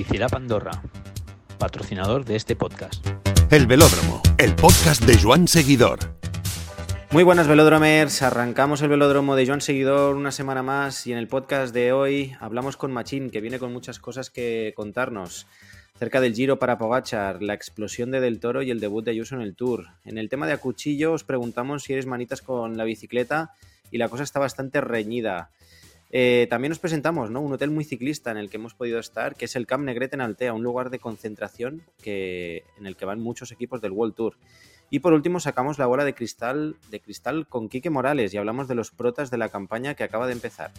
Bicilab 0.00 0.34
Andorra, 0.34 0.82
patrocinador 1.58 2.24
de 2.24 2.34
este 2.34 2.56
podcast. 2.56 3.06
El 3.50 3.66
Velódromo, 3.66 4.22
el 4.38 4.54
podcast 4.54 5.04
de 5.04 5.18
Joan 5.20 5.46
Seguidor. 5.46 5.98
Muy 7.10 7.22
buenas 7.22 7.46
velódromers, 7.46 8.22
arrancamos 8.22 8.80
el 8.80 8.88
velódromo 8.88 9.36
de 9.36 9.46
Joan 9.46 9.60
Seguidor 9.60 10.16
una 10.16 10.32
semana 10.32 10.62
más 10.62 11.06
y 11.06 11.12
en 11.12 11.18
el 11.18 11.28
podcast 11.28 11.74
de 11.74 11.92
hoy 11.92 12.32
hablamos 12.40 12.78
con 12.78 12.92
Machín 12.92 13.28
que 13.28 13.42
viene 13.42 13.58
con 13.58 13.74
muchas 13.74 13.98
cosas 13.98 14.30
que 14.30 14.72
contarnos 14.74 15.46
cerca 15.98 16.22
del 16.22 16.34
Giro 16.34 16.58
para 16.58 16.78
Pogachar, 16.78 17.42
la 17.42 17.52
explosión 17.52 18.10
de 18.10 18.20
Del 18.20 18.40
Toro 18.40 18.62
y 18.62 18.70
el 18.70 18.80
debut 18.80 19.04
de 19.04 19.10
Ayuso 19.10 19.34
en 19.34 19.42
el 19.42 19.54
Tour. 19.54 19.88
En 20.06 20.16
el 20.16 20.30
tema 20.30 20.46
de 20.46 20.54
Acuchillo 20.54 21.12
os 21.12 21.24
preguntamos 21.24 21.82
si 21.82 21.92
eres 21.92 22.06
manitas 22.06 22.40
con 22.40 22.78
la 22.78 22.84
bicicleta 22.84 23.50
y 23.90 23.98
la 23.98 24.08
cosa 24.08 24.22
está 24.22 24.40
bastante 24.40 24.80
reñida. 24.80 25.50
Eh, 26.12 26.48
también 26.50 26.70
nos 26.70 26.80
presentamos 26.80 27.30
¿no? 27.30 27.40
un 27.40 27.52
hotel 27.52 27.70
muy 27.70 27.84
ciclista 27.84 28.30
en 28.30 28.36
el 28.36 28.50
que 28.50 28.56
hemos 28.56 28.74
podido 28.74 28.98
estar, 28.98 29.36
que 29.36 29.44
es 29.44 29.54
el 29.54 29.66
Camp 29.66 29.84
Negret 29.84 30.12
en 30.12 30.20
Altea, 30.20 30.52
un 30.52 30.62
lugar 30.62 30.90
de 30.90 30.98
concentración 30.98 31.82
que, 32.02 32.64
en 32.78 32.86
el 32.86 32.96
que 32.96 33.04
van 33.04 33.20
muchos 33.20 33.52
equipos 33.52 33.80
del 33.80 33.92
World 33.92 34.14
Tour. 34.14 34.36
Y 34.90 34.98
por 34.98 35.12
último 35.12 35.38
sacamos 35.38 35.78
la 35.78 35.86
bola 35.86 36.04
de 36.04 36.14
cristal, 36.14 36.76
de 36.90 37.00
cristal 37.00 37.46
con 37.46 37.68
Quique 37.68 37.90
Morales 37.90 38.34
y 38.34 38.38
hablamos 38.38 38.66
de 38.66 38.74
los 38.74 38.90
protas 38.90 39.30
de 39.30 39.38
la 39.38 39.48
campaña 39.48 39.94
que 39.94 40.02
acaba 40.02 40.26
de 40.26 40.32
empezar. 40.32 40.72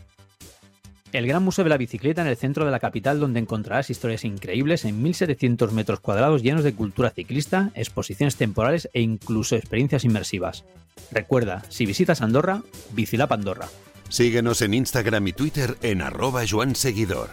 El 1.13 1.27
Gran 1.27 1.44
Museo 1.44 1.63
de 1.63 1.70
la 1.70 1.77
Bicicleta 1.77 2.22
en 2.22 2.27
el 2.27 2.38
centro 2.38 2.66
de 2.66 2.72
la 2.72 2.80
capital 2.80 3.20
donde 3.20 3.39
encontrarás 3.39 3.89
historias 3.89 4.23
increíbles 4.23 4.86
en 4.86 5.02
1700 5.02 5.73
metros 5.73 6.00
cuadrados 6.00 6.41
llenos 6.41 6.63
de 6.63 6.73
cultura 6.73 7.09
ciclista, 7.09 7.72
exposiciones 7.75 8.38
temporales 8.38 8.89
e 8.94 9.02
incluso 9.02 9.55
experiencias 9.55 10.05
inmersivas. 10.05 10.63
Recuerda, 11.11 11.63
si 11.70 11.86
visitas 11.86 12.22
Andorra, 12.22 12.63
Bicilap 12.94 13.31
Andorra. 13.31 13.67
Síguenos 14.11 14.61
en 14.61 14.73
Instagram 14.73 15.25
y 15.29 15.31
Twitter 15.31 15.77
en 15.81 16.01
arroba 16.01 16.41
Joan 16.45 16.75
Seguidor. 16.75 17.29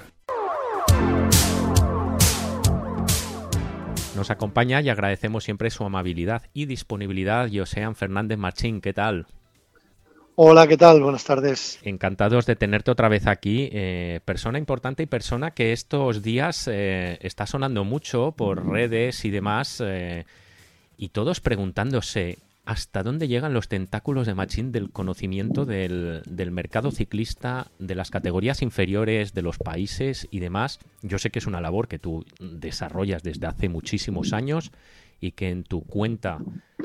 Nos 4.14 4.30
acompaña 4.30 4.80
y 4.80 4.88
agradecemos 4.88 5.42
siempre 5.42 5.70
su 5.70 5.83
amabilidad 5.83 6.44
y 6.55 6.66
disponibilidad 6.66 7.48
Josean 7.53 7.97
Fernández 7.97 8.38
Marchín. 8.38 8.80
¿Qué 8.80 8.92
tal? 8.92 9.27
Hola, 10.36 10.69
¿qué 10.69 10.77
tal? 10.77 11.03
Buenas 11.03 11.25
tardes. 11.25 11.80
Encantados 11.83 12.47
de 12.47 12.55
tenerte 12.55 12.92
otra 12.92 13.08
vez 13.08 13.27
aquí. 13.27 13.69
Eh, 13.72 14.20
persona 14.25 14.56
importante 14.56 15.03
y 15.03 15.06
persona 15.06 15.50
que 15.50 15.72
estos 15.72 16.22
días 16.22 16.69
eh, 16.70 17.19
está 17.22 17.48
sonando 17.48 17.83
mucho 17.83 18.31
por 18.36 18.64
redes 18.64 19.25
y 19.25 19.31
demás. 19.31 19.83
Eh, 19.84 20.27
y 20.97 21.08
todos 21.08 21.41
preguntándose 21.41 22.38
hasta 22.69 23.02
dónde 23.02 23.28
llegan 23.28 23.55
los 23.55 23.69
tentáculos 23.69 24.27
de 24.27 24.34
Machín 24.34 24.72
del 24.72 24.91
conocimiento 24.91 25.64
del, 25.64 26.22
mercado 26.52 26.91
ciclista, 26.91 27.69
de 27.78 27.94
las 27.94 28.10
categorías 28.10 28.60
inferiores, 28.60 29.33
de 29.33 29.41
los 29.41 29.56
países 29.56 30.28
y 30.30 30.41
demás. 30.41 30.78
Yo 31.00 31.16
sé 31.16 31.30
que 31.30 31.38
es 31.38 31.47
una 31.47 31.62
labor 31.62 31.88
que 31.88 31.98
tú 31.98 32.27
desarrollas 32.41 33.22
desde 33.22 33.47
hace 33.47 33.70
muchísimos 33.70 34.34
años 34.34 34.70
y 35.19 35.30
que 35.33 35.48
en 35.48 35.64
tu 35.64 35.80
cuenta 35.80 36.41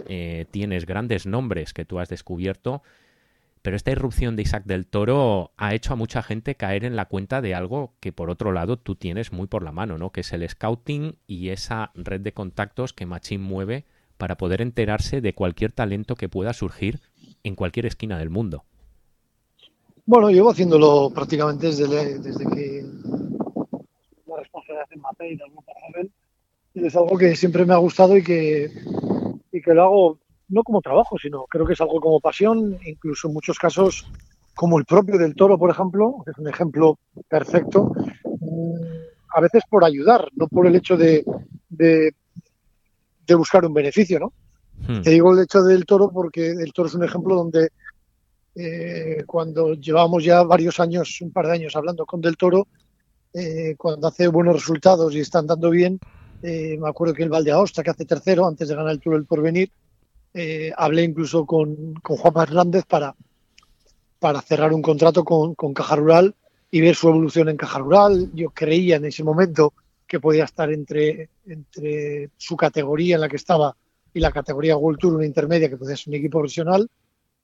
eh, 0.07 0.45
tienes 0.51 0.85
grandes 0.85 1.25
nombres 1.25 1.73
que 1.73 1.83
tú 1.83 1.99
has 1.99 2.07
descubierto. 2.07 2.81
Pero 3.61 3.75
esta 3.75 3.91
irrupción 3.91 4.37
de 4.37 4.43
Isaac 4.43 4.63
del 4.63 4.87
Toro 4.87 5.51
ha 5.57 5.73
hecho 5.73 5.91
a 5.91 5.97
mucha 5.97 6.23
gente 6.23 6.55
caer 6.55 6.85
en 6.85 6.95
la 6.95 7.07
cuenta 7.09 7.41
de 7.41 7.55
algo 7.55 7.93
que 7.99 8.13
por 8.13 8.29
otro 8.29 8.53
lado 8.53 8.77
tú 8.77 8.95
tienes 8.95 9.33
muy 9.33 9.47
por 9.47 9.63
la 9.63 9.73
mano, 9.73 9.97
¿no? 9.97 10.11
Que 10.11 10.21
es 10.21 10.31
el 10.31 10.47
scouting 10.47 11.17
y 11.27 11.49
esa 11.49 11.91
red 11.93 12.21
de 12.21 12.31
contactos 12.31 12.93
que 12.93 13.05
Machín 13.05 13.41
mueve 13.41 13.83
para 14.23 14.37
poder 14.37 14.61
enterarse 14.61 15.19
de 15.19 15.35
cualquier 15.35 15.73
talento 15.73 16.15
que 16.15 16.29
pueda 16.29 16.53
surgir 16.53 17.01
en 17.43 17.55
cualquier 17.55 17.87
esquina 17.87 18.17
del 18.17 18.29
mundo. 18.29 18.63
Bueno, 20.05 20.29
llevo 20.29 20.51
haciéndolo 20.51 21.11
prácticamente 21.13 21.67
desde, 21.67 22.19
desde 22.19 22.45
que 22.45 22.85
la 24.25 24.37
responsabilidad 24.37 24.87
en 24.91 25.01
MAPE 25.01 25.27
y 25.27 25.35
de 25.35 25.43
grupo 25.43 25.73
joven. 25.73 26.11
Y 26.73 26.85
es 26.85 26.95
algo 26.95 27.17
que 27.17 27.35
siempre 27.35 27.65
me 27.65 27.73
ha 27.73 27.77
gustado 27.79 28.15
y 28.15 28.23
que, 28.23 28.71
y 29.51 29.61
que 29.61 29.73
lo 29.73 29.83
hago 29.83 30.19
no 30.47 30.63
como 30.63 30.79
trabajo, 30.79 31.17
sino 31.21 31.43
creo 31.43 31.65
que 31.65 31.73
es 31.73 31.81
algo 31.81 31.99
como 31.99 32.21
pasión, 32.21 32.79
incluso 32.85 33.27
en 33.27 33.33
muchos 33.33 33.59
casos 33.59 34.07
como 34.55 34.79
el 34.79 34.85
propio 34.85 35.17
del 35.17 35.35
toro, 35.35 35.57
por 35.57 35.69
ejemplo, 35.69 36.21
que 36.23 36.31
es 36.31 36.37
un 36.37 36.47
ejemplo 36.47 36.97
perfecto, 37.27 37.91
mm, 38.23 38.75
a 39.35 39.41
veces 39.41 39.63
por 39.69 39.83
ayudar, 39.83 40.29
no 40.33 40.47
por 40.47 40.65
el 40.65 40.77
hecho 40.77 40.95
de, 40.95 41.25
de 41.67 42.15
de 43.25 43.35
buscar 43.35 43.65
un 43.65 43.73
beneficio, 43.73 44.19
¿no? 44.19 44.33
Hmm. 44.87 45.01
Te 45.01 45.11
digo 45.11 45.33
el 45.33 45.43
hecho 45.43 45.63
del 45.63 45.85
toro 45.85 46.11
porque 46.11 46.47
el 46.47 46.73
toro 46.73 46.87
es 46.87 46.95
un 46.95 47.03
ejemplo 47.03 47.35
donde 47.35 47.69
eh, 48.55 49.23
cuando 49.25 49.73
llevamos 49.73 50.23
ya 50.23 50.43
varios 50.43 50.79
años, 50.79 51.19
un 51.21 51.31
par 51.31 51.47
de 51.47 51.53
años 51.53 51.75
hablando 51.75 52.05
con 52.05 52.21
del 52.21 52.37
toro, 52.37 52.67
eh, 53.33 53.75
cuando 53.77 54.07
hace 54.07 54.27
buenos 54.27 54.55
resultados 54.55 55.13
y 55.15 55.19
está 55.19 55.39
andando 55.39 55.69
bien, 55.69 55.99
eh, 56.43 56.77
me 56.79 56.89
acuerdo 56.89 57.13
que 57.13 57.23
el 57.23 57.29
Valdeaosta, 57.29 57.83
que 57.83 57.89
hace 57.89 58.05
tercero 58.05 58.45
antes 58.45 58.67
de 58.67 58.75
ganar 58.75 58.91
el 58.91 58.99
Tour 58.99 59.15
del 59.15 59.25
Porvenir, 59.25 59.71
hablé 60.77 61.03
incluso 61.03 61.45
con, 61.45 61.93
con 61.95 62.17
Juan 62.17 62.33
Hernández 62.47 62.85
para, 62.85 63.15
para 64.19 64.41
cerrar 64.41 64.73
un 64.73 64.81
contrato 64.81 65.23
con, 65.23 65.53
con 65.53 65.75
Caja 65.75 65.95
Rural 65.95 66.35
y 66.71 66.81
ver 66.81 66.95
su 66.95 67.07
evolución 67.07 67.49
en 67.49 67.57
Caja 67.57 67.77
Rural. 67.77 68.31
Yo 68.33 68.49
creía 68.49 68.95
en 68.95 69.05
ese 69.05 69.23
momento 69.23 69.73
que 70.13 70.19
podía 70.19 70.43
estar 70.43 70.71
entre, 70.71 71.27
entre 71.47 72.29
su 72.37 72.55
categoría 72.55 73.15
en 73.15 73.21
la 73.21 73.27
que 73.27 73.37
estaba 73.37 73.75
y 74.13 74.19
la 74.19 74.31
categoría 74.31 74.77
World 74.77 74.99
Tour, 74.99 75.15
una 75.15 75.25
intermedia 75.25 75.67
que 75.67 75.77
podía 75.77 75.97
ser 75.97 76.09
un 76.09 76.19
equipo 76.19 76.37
profesional, 76.37 76.87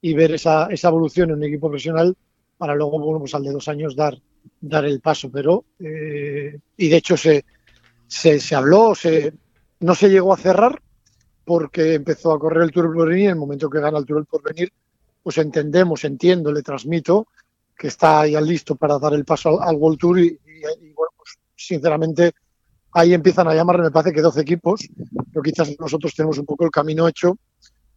y 0.00 0.14
ver 0.14 0.30
esa, 0.30 0.66
esa 0.66 0.86
evolución 0.86 1.30
en 1.30 1.38
un 1.38 1.42
equipo 1.42 1.68
profesional 1.68 2.16
para 2.56 2.76
luego, 2.76 3.00
bueno, 3.00 3.18
pues 3.18 3.34
al 3.34 3.42
de 3.42 3.50
dos 3.50 3.66
años 3.66 3.96
dar, 3.96 4.16
dar 4.60 4.84
el 4.84 5.00
paso. 5.00 5.32
Pero, 5.32 5.64
eh, 5.80 6.60
y 6.76 6.88
de 6.88 6.96
hecho 6.96 7.16
se, 7.16 7.44
se, 8.06 8.38
se, 8.38 8.54
habló, 8.54 8.94
se, 8.94 9.32
no 9.80 9.96
se 9.96 10.08
llegó 10.08 10.32
a 10.32 10.36
cerrar 10.36 10.80
porque 11.44 11.94
empezó 11.94 12.32
a 12.32 12.38
correr 12.38 12.62
el 12.62 12.70
Tour 12.70 12.84
del 12.84 12.94
Porvenir. 12.94 13.24
En 13.24 13.30
el 13.30 13.36
momento 13.36 13.68
que 13.68 13.80
gana 13.80 13.98
el 13.98 14.06
Tour 14.06 14.18
del 14.18 14.26
Porvenir, 14.26 14.72
pues 15.24 15.38
entendemos, 15.38 16.04
entiendo, 16.04 16.52
le 16.52 16.62
transmito 16.62 17.26
que 17.76 17.88
está 17.88 18.28
ya 18.28 18.40
listo 18.40 18.76
para 18.76 18.96
dar 19.00 19.14
el 19.14 19.24
paso 19.24 19.60
al, 19.60 19.74
World 19.74 19.98
Tour 19.98 20.20
y, 20.20 20.26
y 20.26 20.92
bueno, 20.92 21.10
pues 21.16 21.36
sinceramente 21.56 22.32
ahí 22.92 23.14
empiezan 23.14 23.48
a 23.48 23.54
llamar, 23.54 23.80
me 23.80 23.90
parece 23.90 24.12
que 24.12 24.22
12 24.22 24.40
equipos, 24.40 24.88
pero 25.32 25.42
quizás 25.42 25.74
nosotros 25.78 26.14
tenemos 26.14 26.38
un 26.38 26.46
poco 26.46 26.64
el 26.64 26.70
camino 26.70 27.06
hecho 27.08 27.36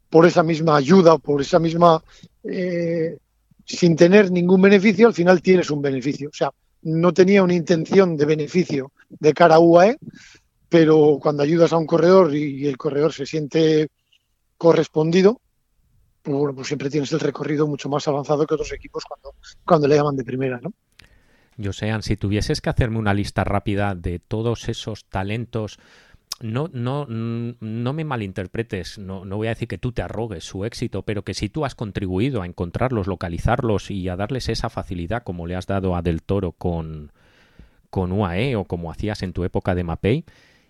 por 0.09 0.25
esa 0.25 0.43
misma 0.43 0.77
ayuda, 0.77 1.17
por 1.17 1.41
esa 1.41 1.59
misma, 1.59 2.03
eh, 2.43 3.17
sin 3.65 3.95
tener 3.95 4.31
ningún 4.31 4.61
beneficio, 4.61 5.07
al 5.07 5.13
final 5.13 5.41
tienes 5.41 5.71
un 5.71 5.81
beneficio. 5.81 6.29
O 6.29 6.33
sea, 6.33 6.51
no 6.83 7.13
tenía 7.13 7.41
una 7.41 7.55
intención 7.55 8.15
de 8.15 8.25
beneficio 8.25 8.91
de 9.09 9.33
cara 9.33 9.55
a 9.55 9.59
UAE, 9.59 9.97
pero 10.69 11.17
cuando 11.21 11.43
ayudas 11.43 11.73
a 11.73 11.77
un 11.77 11.87
corredor 11.87 12.35
y 12.35 12.67
el 12.67 12.77
corredor 12.77 13.13
se 13.13 13.25
siente 13.25 13.89
correspondido, 14.57 15.39
pues, 16.23 16.37
bueno, 16.37 16.55
pues 16.55 16.67
siempre 16.67 16.89
tienes 16.89 17.11
el 17.11 17.19
recorrido 17.19 17.67
mucho 17.67 17.89
más 17.89 18.07
avanzado 18.07 18.47
que 18.47 18.53
otros 18.53 18.71
equipos 18.71 19.03
cuando, 19.03 19.35
cuando 19.65 19.87
le 19.87 19.95
llaman 19.95 20.15
de 20.15 20.23
primera, 20.23 20.59
¿no? 20.61 20.71
Josean, 21.61 22.03
si 22.03 22.17
tuvieses 22.17 22.61
que 22.61 22.69
hacerme 22.69 22.99
una 22.99 23.13
lista 23.13 23.43
rápida 23.43 23.95
de 23.95 24.19
todos 24.19 24.69
esos 24.69 25.05
talentos, 25.05 25.79
no, 26.41 26.69
no, 26.73 27.05
no 27.07 27.93
me 27.93 28.03
malinterpretes, 28.03 28.97
no, 28.97 29.23
no 29.23 29.37
voy 29.37 29.47
a 29.47 29.51
decir 29.51 29.67
que 29.67 29.77
tú 29.77 29.91
te 29.91 30.01
arrogues 30.01 30.43
su 30.43 30.65
éxito, 30.65 31.03
pero 31.03 31.23
que 31.23 31.33
si 31.33 31.49
tú 31.49 31.63
has 31.63 31.75
contribuido 31.75 32.41
a 32.41 32.45
encontrarlos, 32.45 33.07
localizarlos 33.07 33.91
y 33.91 34.09
a 34.09 34.15
darles 34.15 34.49
esa 34.49 34.69
facilidad 34.69 35.23
como 35.23 35.47
le 35.47 35.55
has 35.55 35.67
dado 35.67 35.95
a 35.95 36.01
Del 36.01 36.21
Toro 36.21 36.51
con, 36.51 37.11
con 37.89 38.11
UAE 38.11 38.55
o 38.55 38.65
como 38.65 38.91
hacías 38.91 39.23
en 39.23 39.33
tu 39.33 39.43
época 39.43 39.75
de 39.75 39.83
Mapei, 39.83 40.25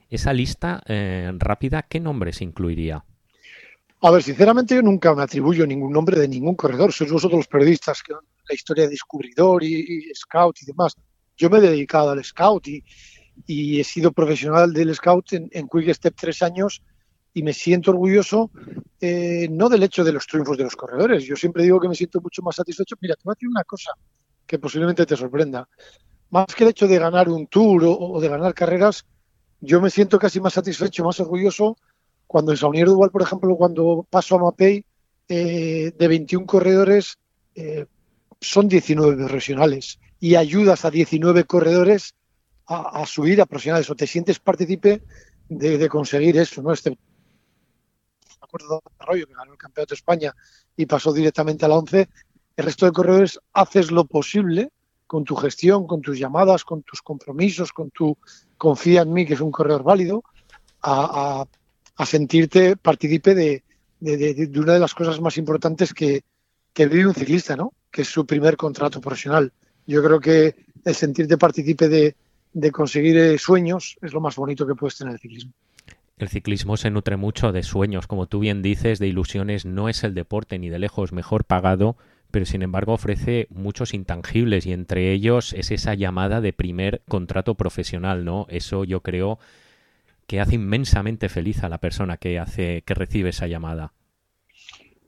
esa 0.09 0.33
lista 0.33 0.83
eh, 0.85 1.31
rápida, 1.37 1.83
¿qué 1.83 1.99
nombres 1.99 2.41
incluiría? 2.41 3.03
A 4.01 4.11
ver, 4.11 4.21
sinceramente 4.21 4.75
yo 4.75 4.81
nunca 4.81 5.15
me 5.15 5.23
atribuyo 5.23 5.65
ningún 5.65 5.93
nombre 5.93 6.19
de 6.19 6.27
ningún 6.27 6.55
corredor, 6.55 6.91
sois 6.91 7.11
vosotros 7.11 7.39
los 7.39 7.47
periodistas 7.47 8.03
que 8.03 8.13
la 8.47 8.55
historia 8.55 8.85
de 8.85 8.91
descubridor 8.91 9.63
y, 9.63 10.11
scout 10.15 10.61
y 10.61 10.65
demás. 10.65 10.95
Yo 11.37 11.49
me 11.49 11.57
he 11.57 11.61
dedicado 11.61 12.11
al 12.11 12.23
scout 12.23 12.67
y, 12.67 12.83
y 13.47 13.79
he 13.79 13.83
sido 13.83 14.11
profesional 14.11 14.73
del 14.73 14.93
scout 14.95 15.33
en, 15.33 15.49
en, 15.51 15.67
Quick 15.67 15.93
Step 15.93 16.15
tres 16.15 16.41
años 16.41 16.81
y 17.33 17.41
me 17.41 17.53
siento 17.53 17.91
orgulloso 17.91 18.51
eh, 19.01 19.47
no 19.49 19.67
del 19.67 19.83
hecho 19.83 20.03
de 20.03 20.13
los 20.13 20.27
triunfos 20.27 20.57
de 20.57 20.63
los 20.63 20.75
corredores. 20.75 21.25
Yo 21.25 21.35
siempre 21.35 21.63
digo 21.63 21.79
que 21.79 21.89
me 21.89 21.95
siento 21.95 22.21
mucho 22.21 22.41
más 22.41 22.55
satisfecho. 22.55 22.95
Mira, 23.01 23.15
te 23.15 23.21
voy 23.25 23.33
a 23.33 23.35
decir 23.35 23.49
una 23.49 23.63
cosa 23.63 23.91
que 24.45 24.59
posiblemente 24.59 25.05
te 25.05 25.17
sorprenda. 25.17 25.67
Más 26.29 26.47
que 26.55 26.63
el 26.63 26.69
hecho 26.69 26.87
de 26.87 26.99
ganar 26.99 27.29
un 27.29 27.47
tour 27.47 27.83
o, 27.85 28.19
de 28.21 28.29
ganar 28.29 28.53
carreras, 28.53 29.05
yo 29.59 29.81
me 29.81 29.89
siento 29.89 30.19
casi 30.19 30.39
más 30.39 30.53
satisfecho, 30.53 31.03
más 31.03 31.19
orgulloso 31.19 31.75
cuando 32.27 32.51
en 32.51 32.57
Saunier 32.57 32.87
Duval, 32.87 33.11
por 33.11 33.21
ejemplo, 33.21 33.55
cuando 33.55 34.07
paso 34.09 34.35
a 34.35 34.39
Mapei, 34.39 34.85
eh, 35.27 35.91
de 35.97 36.07
21 36.07 36.45
corredores, 36.45 37.17
eh, 37.55 37.85
son 38.43 38.67
19 38.67 39.15
profesionales 39.15 39.99
y 40.19 40.35
ayudas 40.35 40.85
a 40.85 40.91
19 40.91 41.45
corredores 41.45 42.13
a, 42.65 43.05
subir 43.05 43.41
a 43.41 43.45
profesionales 43.45 43.89
o 43.89 43.95
te 43.95 44.07
sientes 44.07 44.39
partícipe 44.39 45.03
de, 45.49 45.89
conseguir 45.89 46.37
eso, 46.37 46.61
¿no? 46.61 46.71
Este 46.71 46.97
acuerdo 48.39 48.81
de 48.83 48.91
desarrollo 48.91 49.27
que 49.27 49.33
ganó 49.33 49.51
el 49.51 49.57
campeonato 49.57 49.91
de 49.91 49.97
España 49.97 50.33
y 50.77 50.85
pasó 50.85 51.11
directamente 51.11 51.65
a 51.65 51.67
la 51.67 51.75
11, 51.75 52.09
el 52.55 52.65
resto 52.65 52.85
de 52.85 52.91
corredores 52.91 53.39
haces 53.53 53.91
lo 53.91 54.05
posible 54.05 54.69
con 55.07 55.23
tu 55.23 55.35
gestión, 55.35 55.85
con 55.87 56.01
tus 56.01 56.17
llamadas, 56.17 56.63
con 56.63 56.83
tus 56.83 57.01
compromisos, 57.01 57.71
con 57.71 57.91
tu, 57.91 58.17
confía 58.57 59.01
en 59.01 59.13
mí, 59.13 59.25
que 59.25 59.33
es 59.33 59.41
un 59.41 59.51
corredor 59.51 59.83
válido, 59.83 60.23
a, 60.81 61.45
sentirte 62.05 62.75
partícipe 62.75 63.35
de, 63.35 63.63
de, 63.99 64.59
una 64.59 64.73
de 64.73 64.79
las 64.79 64.93
cosas 64.93 65.21
más 65.21 65.37
importantes 65.37 65.93
que, 65.93 66.21
que 66.73 66.87
vive 66.87 67.07
un 67.07 67.13
ciclista, 67.13 67.55
¿no? 67.55 67.71
Que 67.93 68.01
es 68.01 68.07
su 68.09 68.25
primer 68.25 68.57
contrato 68.57 68.99
profesional. 68.99 69.53
Yo 69.85 70.03
creo 70.03 70.19
que 70.19 70.55
el 70.83 70.95
sentirte 70.95 71.37
partícipe 71.37 71.87
de, 71.87 72.15
de 72.51 72.71
conseguir 72.71 73.17
eh, 73.17 73.37
sueños 73.37 73.97
es 74.01 74.13
lo 74.13 74.19
más 74.19 74.35
bonito 74.35 74.65
que 74.65 74.73
puedes 74.73 74.97
tener 74.97 75.11
en 75.11 75.13
el 75.13 75.19
ciclismo. 75.19 75.53
El 76.17 76.29
ciclismo 76.29 76.75
se 76.75 76.89
nutre 76.89 77.17
mucho 77.17 77.51
de 77.51 77.63
sueños, 77.63 78.07
como 78.07 78.27
tú 78.27 78.39
bien 78.39 78.61
dices, 78.61 78.97
de 78.97 79.07
ilusiones. 79.07 79.65
No 79.65 79.89
es 79.89 80.03
el 80.03 80.13
deporte 80.13 80.57
ni 80.57 80.69
de 80.69 80.79
lejos 80.79 81.11
mejor 81.11 81.45
pagado, 81.45 81.95
pero 82.31 82.45
sin 82.45 82.63
embargo 82.63 82.93
ofrece 82.93 83.47
muchos 83.51 83.93
intangibles 83.93 84.65
y 84.65 84.73
entre 84.73 85.11
ellos 85.11 85.53
es 85.53 85.69
esa 85.69 85.93
llamada 85.93 86.41
de 86.41 86.51
primer 86.51 87.03
contrato 87.07 87.53
profesional, 87.53 88.25
¿no? 88.25 88.47
Eso 88.49 88.85
yo 88.85 89.01
creo 89.01 89.37
que 90.25 90.39
hace 90.39 90.55
inmensamente 90.55 91.29
feliz 91.29 91.63
a 91.63 91.69
la 91.69 91.77
persona 91.77 92.17
que 92.17 92.39
hace 92.39 92.81
que 92.85 92.95
recibe 92.95 93.29
esa 93.29 93.45
llamada. 93.45 93.93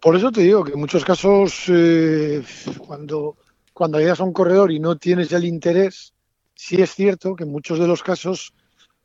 Por 0.05 0.15
eso 0.15 0.31
te 0.31 0.41
digo 0.41 0.63
que 0.63 0.73
en 0.73 0.79
muchos 0.79 1.03
casos 1.03 1.63
eh, 1.67 2.43
cuando 2.77 3.37
cuando 3.73 3.97
llegas 3.97 4.19
a 4.19 4.23
un 4.23 4.33
corredor 4.33 4.71
y 4.71 4.79
no 4.79 4.99
tienes 4.99 5.31
el 5.31 5.45
interés, 5.45 6.13
sí 6.53 6.79
es 6.79 6.93
cierto 6.93 7.35
que 7.35 7.43
en 7.43 7.51
muchos 7.51 7.79
de 7.79 7.87
los 7.87 8.03
casos 8.03 8.53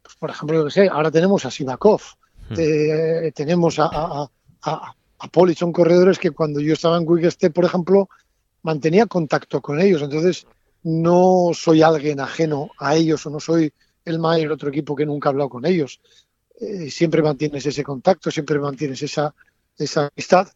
pues, 0.02 0.14
por 0.16 0.28
ejemplo, 0.28 0.58
yo 0.58 0.64
que 0.66 0.70
sé, 0.72 0.88
ahora 0.88 1.10
tenemos 1.10 1.46
a 1.46 1.50
Sivakov, 1.50 2.02
hmm. 2.50 2.54
eh, 2.58 3.32
tenemos 3.34 3.78
a, 3.78 3.88
a, 3.90 4.94
a, 5.18 5.28
Poli, 5.28 5.54
son 5.54 5.72
corredores 5.72 6.18
que 6.18 6.32
cuando 6.32 6.60
yo 6.60 6.74
estaba 6.74 6.98
en 6.98 7.06
Quick 7.06 7.50
por 7.50 7.64
ejemplo, 7.64 8.10
mantenía 8.60 9.06
contacto 9.06 9.62
con 9.62 9.80
ellos. 9.80 10.02
Entonces, 10.02 10.46
no 10.82 11.52
soy 11.54 11.80
alguien 11.80 12.20
ajeno 12.20 12.72
a 12.78 12.94
ellos 12.94 13.24
o 13.24 13.30
no 13.30 13.40
soy 13.40 13.72
el 14.04 14.18
mayor 14.18 14.52
otro 14.52 14.68
equipo 14.68 14.94
que 14.94 15.06
nunca 15.06 15.30
ha 15.30 15.32
hablado 15.32 15.48
con 15.48 15.64
ellos. 15.64 15.98
Eh, 16.60 16.90
siempre 16.90 17.22
mantienes 17.22 17.64
ese 17.64 17.82
contacto, 17.82 18.30
siempre 18.30 18.58
mantienes 18.58 19.02
esa, 19.02 19.34
esa 19.78 20.10
amistad 20.14 20.46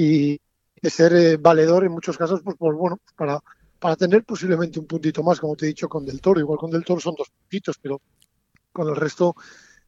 y 0.00 0.40
ser 0.88 1.12
eh, 1.14 1.36
valedor 1.36 1.84
en 1.84 1.92
muchos 1.92 2.16
casos, 2.16 2.40
pues, 2.42 2.56
pues 2.58 2.76
bueno, 2.76 3.00
para, 3.16 3.38
para 3.78 3.96
tener 3.96 4.24
posiblemente 4.24 4.78
un 4.78 4.86
puntito 4.86 5.22
más, 5.22 5.38
como 5.38 5.56
te 5.56 5.66
he 5.66 5.68
dicho, 5.68 5.88
con 5.88 6.06
Del 6.06 6.20
Toro. 6.20 6.40
Igual 6.40 6.58
con 6.58 6.70
Del 6.70 6.84
Toro 6.84 7.00
son 7.00 7.14
dos 7.16 7.28
puntitos, 7.28 7.76
pero 7.80 8.00
con 8.72 8.88
el 8.88 8.96
resto 8.96 9.34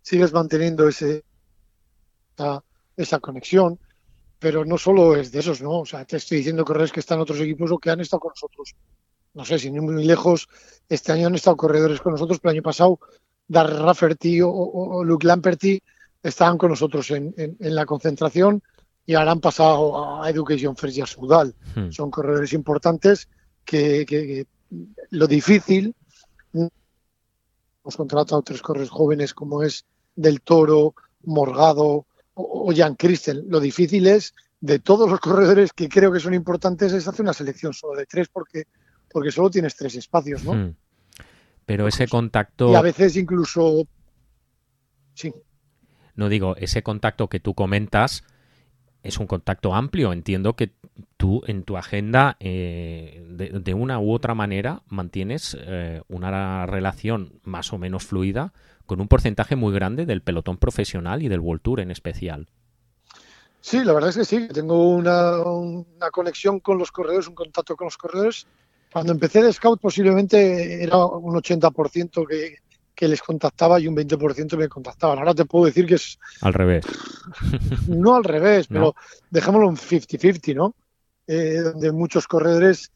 sigues 0.03 0.33
manteniendo 0.33 0.87
ese, 0.89 1.25
esa, 2.97 3.21
conexión, 3.21 3.79
pero 4.39 4.65
no 4.65 4.77
solo 4.77 5.17
es 5.17 5.33
de 5.33 5.41
esos, 5.41 5.63
¿no? 5.63 5.81
O 5.81 5.87
sea, 5.87 6.05
te 6.05 6.17
estoy 6.17 6.39
diciendo 6.39 6.65
corredores 6.65 6.93
que 6.93 7.01
están 7.01 7.19
en 7.19 7.23
otros 7.23 7.41
equipos 7.41 7.71
o 7.71 7.79
que 7.79 7.91
han 7.91 8.01
estado 8.01 8.21
con 8.21 8.31
nosotros. 8.31 8.75
No 9.35 9.45
sé, 9.47 9.59
sin 9.59 9.75
ir 9.77 9.83
muy 9.83 10.05
lejos, 10.05 10.49
este 10.89 11.13
año 11.13 11.29
han 11.29 11.35
estado 11.37 11.57
corredores 11.57 12.01
con 12.01 12.13
nosotros, 12.13 12.39
pero 12.41 12.51
el 12.51 12.57
año 12.57 12.63
pasado 12.63 12.99
Dar 13.49 13.73
Rafferty 13.73 14.41
o, 14.43 15.03
Luke 15.05 15.27
Lamperty 15.27 15.83
estaban 16.23 16.59
con 16.59 16.71
nosotros 16.71 17.11
en, 17.11 17.57
la 17.59 17.87
concentración 17.87 18.63
y 19.05 19.15
ahora 19.15 19.33
han 19.33 19.41
pasado 19.41 20.23
a 20.23 20.31
Education 20.31 20.77
First 20.77 20.97
y 20.97 21.01
a 21.01 21.07
Sudal. 21.07 21.55
Hmm. 21.75 21.91
Son 21.91 22.11
corredores 22.11 22.53
importantes 22.53 23.29
que, 23.65 24.47
lo 25.11 25.27
difícil 25.27 25.95
hemos 26.55 27.97
contratado 27.97 28.43
tres 28.43 28.63
corredores 28.63 28.91
jóvenes 28.91 29.35
como 29.35 29.63
es 29.63 29.85
Del 30.15 30.41
Toro, 30.41 30.95
Morgado 31.25 32.07
o, 32.35 32.73
Jan 32.75 32.95
Christen. 32.95 33.45
Lo 33.49 33.61
difícil 33.61 34.07
es, 34.07 34.35
de 34.61 34.79
todos 34.79 35.11
los 35.11 35.21
corredores 35.21 35.73
que 35.73 35.89
creo 35.89 36.13
que 36.13 36.21
son 36.21 36.33
importantes, 36.33 36.93
es 36.93 37.09
hacer 37.09 37.23
una 37.23 37.33
selección 37.33 37.75
solo 37.75 37.99
de 37.99 38.07
tres 38.07 38.29
porque, 38.29 38.65
porque 39.11 39.33
solo 39.33 39.51
tienes 39.51 39.75
tres 39.77 39.97
espacios, 39.97 40.45
¿no? 40.45 40.55
Hmm. 40.55 40.75
Pero 41.67 41.89
ese 41.89 42.09
contacto... 42.09 42.71
Y 42.71 42.75
a 42.75 42.83
veces 42.83 43.17
incluso... 43.17 43.87
Sí. 45.15 45.33
No 46.15 46.29
digo, 46.29 46.57
ese 46.57 46.83
contacto 46.83 47.29
que 47.29 47.41
tú 47.41 47.55
comentas 47.55 48.25
es 49.03 49.19
un 49.19 49.27
contacto 49.27 49.75
amplio. 49.75 50.13
Entiendo 50.13 50.55
que 50.55 50.73
tú 51.17 51.43
en 51.47 51.65
tu 51.65 51.77
agenda, 51.77 52.37
eh, 52.41 53.25
de, 53.29 53.75
una 53.75 53.99
u 53.99 54.13
otra 54.13 54.35
manera, 54.35 54.83
mantienes 54.89 55.57
eh, 55.61 56.03
una 56.09 56.67
relación 56.67 57.41
más 57.45 57.73
o 57.73 57.79
menos 57.79 58.05
fluida 58.05 58.53
con 58.87 59.01
un 59.01 59.09
porcentaje 59.09 59.57
muy 59.57 59.73
grande 59.73 60.07
del 60.07 60.23
pelotón 60.23 60.59
profesional 60.59 61.23
y 61.23 61.29
del 61.29 61.41
World 61.41 61.63
Tour 61.63 61.81
en 61.81 61.91
especial. 61.91 62.49
Sí, 63.61 63.85
la 63.85 63.93
verdad 63.93 64.11
es 64.11 64.17
que 64.17 64.25
sí, 64.25 64.49
tengo 64.49 64.89
una, 64.89 65.39
conexión 66.11 66.59
con 66.59 66.79
los 66.79 66.91
corredores, 66.91 67.29
un 67.29 67.35
contacto 67.35 67.77
con 67.77 67.87
los 67.87 67.97
corredores. 67.97 68.47
Cuando 68.93 69.13
empecé 69.13 69.41
de 69.43 69.53
Scout 69.53 69.81
posiblemente 69.81 70.83
era 70.83 70.97
un 71.07 71.35
80% 71.35 72.27
que, 72.27 72.57
que 73.03 73.09
les 73.09 73.21
contactaba 73.21 73.81
y 73.81 73.89
un 73.89 73.97
20% 73.97 74.57
me 74.57 74.69
contactaban. 74.69 75.19
Ahora 75.19 75.35
te 75.35 75.45
puedo 75.45 75.65
decir 75.65 75.87
que 75.87 75.97
es... 75.97 76.21
Al 76.41 76.55
revés. 76.55 76.85
no 77.89 78.15
al 78.15 78.23
revés, 78.23 78.69
pero 78.71 78.95
dejémoslo 79.29 79.69
en 79.71 79.75
50-50, 79.75 80.55
¿no? 80.55 80.77
Eh, 81.27 81.59
donde 81.65 81.91
muchos 81.91 82.29
corredores 82.29 82.93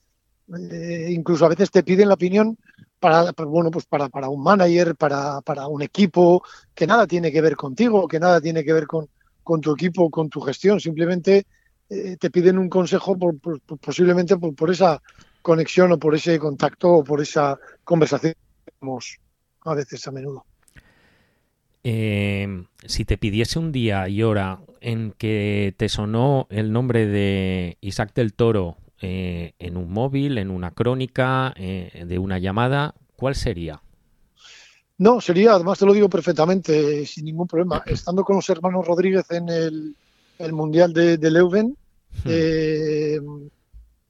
eh, 0.56 1.08
incluso 1.11 1.44
a 1.44 1.49
veces 1.49 1.73
te 1.73 1.82
piden 1.82 2.06
la 2.06 2.14
opinión 2.14 2.56
para, 3.00 3.32
bueno, 3.32 3.73
pues 3.73 3.87
para, 3.87 4.08
para 4.08 4.29
un 4.29 4.44
manager, 4.44 4.94
para, 4.94 5.41
para, 5.41 5.67
un 5.67 5.82
equipo, 5.82 6.44
que 6.73 6.87
nada 6.87 7.08
tiene 7.08 7.32
que 7.32 7.41
ver 7.41 7.56
contigo, 7.56 8.06
que 8.06 8.20
nada 8.20 8.41
tiene 8.41 8.62
que 8.62 8.75
ver 8.75 8.87
con, 8.87 9.08
con 9.43 9.61
tu 9.61 9.73
equipo, 9.73 10.08
con 10.08 10.31
tu 10.31 10.41
gestión. 10.41 10.79
Simplemente 10.79 11.47
eh, 11.91 12.17
te 12.17 12.31
piden 12.31 12.58
un 12.58 12.69
consejo 12.69 13.19
por, 13.19 13.35
posiblemente 13.81 14.37
por, 14.37 14.55
por, 14.55 14.70
esa 14.70 15.03
conexión 15.43 15.91
o 15.91 15.99
por 15.99 16.14
ese 16.14 16.38
contacto 16.38 16.93
o 16.93 17.03
por 17.03 17.20
esa 17.20 17.58
conversación 17.82 18.35
que 18.35 18.70
tenemos 18.70 19.19
a 19.70 19.74
veces 19.74 20.06
a 20.06 20.12
menudo. 20.12 20.44
Em, 21.88 22.66
si 22.84 23.04
te 23.04 23.16
pidiese 23.16 23.60
un 23.60 23.70
día 23.70 24.08
y 24.08 24.24
hora 24.24 24.58
en 24.80 25.12
que 25.12 25.72
te 25.76 25.88
sonó 25.88 26.48
el 26.50 26.72
nombre 26.72 27.06
de 27.06 27.78
Isaac 27.80 28.12
del 28.12 28.34
Toro 28.34 28.76
eh, 29.00 29.52
en 29.60 29.76
un 29.76 29.92
móvil, 29.92 30.38
en 30.38 30.50
una 30.50 30.72
crónica, 30.72 31.54
eh, 31.56 32.04
de 32.04 32.18
una 32.18 32.38
llamada, 32.38 32.94
¿cuál 33.14 33.36
sería? 33.36 33.82
No, 34.98 35.20
sería, 35.20 35.52
además 35.52 35.78
te 35.78 35.86
lo 35.86 35.92
digo 35.92 36.08
perfectamente, 36.08 37.06
sin 37.06 37.26
ningún 37.26 37.46
problema. 37.46 37.82
Estando 37.86 38.24
con 38.24 38.34
los 38.34 38.48
hermanos 38.48 38.84
Rodríguez 38.84 39.30
en 39.30 39.48
el, 39.48 39.94
Mundial 40.52 40.92
de, 40.92 41.30
Leuven, 41.30 41.76
hmm. 42.24 42.28
eh, 42.28 43.20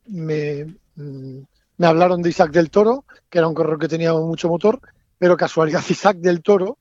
me, 0.06 0.64
mm, 0.96 1.38
me 1.76 1.86
hablaron 1.86 2.22
de 2.22 2.30
Isaac 2.30 2.52
del 2.52 2.70
Toro, 2.70 3.04
que 3.28 3.38
era 3.38 3.48
un 3.48 3.54
corredor 3.54 3.78
que 3.78 3.88
tenía 3.88 4.14
mucho 4.14 4.48
motor, 4.48 4.80
pero 5.18 5.36
casualidad, 5.36 5.82
Isaac 5.88 6.18
del 6.18 6.42
Toro 6.42 6.78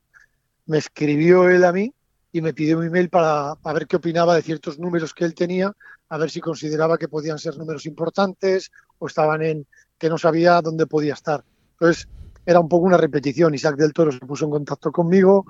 me 0.66 0.78
escribió 0.78 1.48
él 1.48 1.64
a 1.64 1.72
mí 1.72 1.92
y 2.32 2.40
me 2.42 2.52
pidió 2.52 2.78
un 2.78 2.86
email 2.86 3.08
para, 3.08 3.54
ver 3.72 3.86
qué 3.86 3.96
opinaba 3.96 4.34
de 4.34 4.42
ciertos 4.42 4.78
números 4.78 5.14
que 5.14 5.24
él 5.24 5.34
tenía, 5.34 5.72
a 6.08 6.18
ver 6.18 6.30
si 6.30 6.40
consideraba 6.40 6.98
que 6.98 7.08
podían 7.08 7.38
ser 7.38 7.56
números 7.56 7.86
importantes 7.86 8.70
o 8.98 9.06
estaban 9.06 9.42
en 9.42 9.66
que 9.98 10.10
no 10.10 10.18
sabía 10.18 10.60
dónde 10.60 10.86
podía 10.86 11.14
estar. 11.14 11.42
Entonces, 11.72 12.08
era 12.44 12.60
un 12.60 12.68
poco 12.68 12.86
una 12.86 12.96
repetición. 12.96 13.54
Isaac 13.54 13.76
del 13.76 13.92
Toro 13.92 14.12
se 14.12 14.20
puso 14.20 14.44
en 14.44 14.50
contacto 14.50 14.92
conmigo 14.92 15.46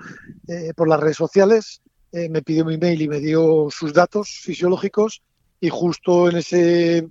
eh, 0.46 0.72
por 0.76 0.88
las 0.88 1.00
redes 1.00 1.16
sociales, 1.16 1.82
eh, 2.12 2.28
me 2.28 2.42
pidió 2.42 2.64
mi 2.64 2.74
email 2.74 3.02
y 3.02 3.08
me 3.08 3.18
dio 3.18 3.68
sus 3.70 3.92
datos 3.92 4.28
fisiológicos 4.42 5.22
y 5.60 5.68
justo 5.68 6.30
en 6.30 6.36
ese 6.36 7.08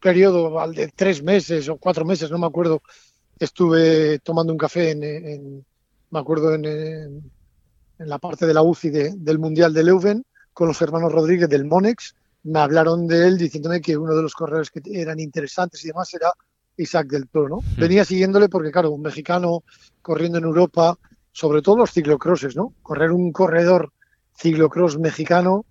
periodo, 0.00 0.60
al 0.60 0.74
de 0.74 0.88
tres 0.94 1.22
meses 1.22 1.68
o 1.68 1.76
cuatro 1.78 2.04
meses, 2.04 2.30
no 2.30 2.38
me 2.38 2.46
acuerdo, 2.46 2.80
estuve 3.38 4.18
tomando 4.20 4.52
un 4.52 4.58
café 4.58 4.90
en, 4.90 5.64
me 6.10 6.18
acuerdo, 6.18 6.54
en, 6.54 6.64
en, 6.64 8.08
la 8.08 8.18
parte 8.18 8.46
de 8.46 8.54
la 8.54 8.62
UCI 8.62 8.90
del 9.16 9.38
Mundial 9.38 9.72
de 9.72 9.84
Leuven 9.84 10.24
con 10.52 10.68
los 10.68 10.80
hermanos 10.80 11.12
Rodríguez 11.12 11.48
del 11.48 11.64
Monex. 11.64 12.14
Me 12.44 12.60
hablaron 12.60 13.06
de 13.06 13.26
él 13.26 13.38
diciéndome 13.38 13.80
que 13.80 13.96
uno 13.96 14.14
de 14.14 14.22
los 14.22 14.34
corredores 14.34 14.70
que 14.70 14.80
eran 14.92 15.18
interesantes 15.18 15.84
y 15.84 15.88
demás 15.88 16.12
era 16.14 16.30
Isaac 16.76 17.08
del 17.08 17.28
Toro. 17.28 17.56
¿no? 17.56 17.58
Venía 17.76 18.04
siguiéndole 18.04 18.48
porque, 18.48 18.70
claro, 18.70 18.90
un 18.90 19.02
mexicano 19.02 19.64
corriendo 20.02 20.38
en 20.38 20.44
Europa, 20.44 20.98
sobre 21.32 21.62
todo 21.62 21.78
los 21.78 21.90
ciclocrosses, 21.90 22.56
¿no? 22.56 22.72
Correr 22.82 23.10
un 23.12 23.32
corredor 23.32 23.92
ciclocross 24.38 24.98
mexicano 24.98 25.64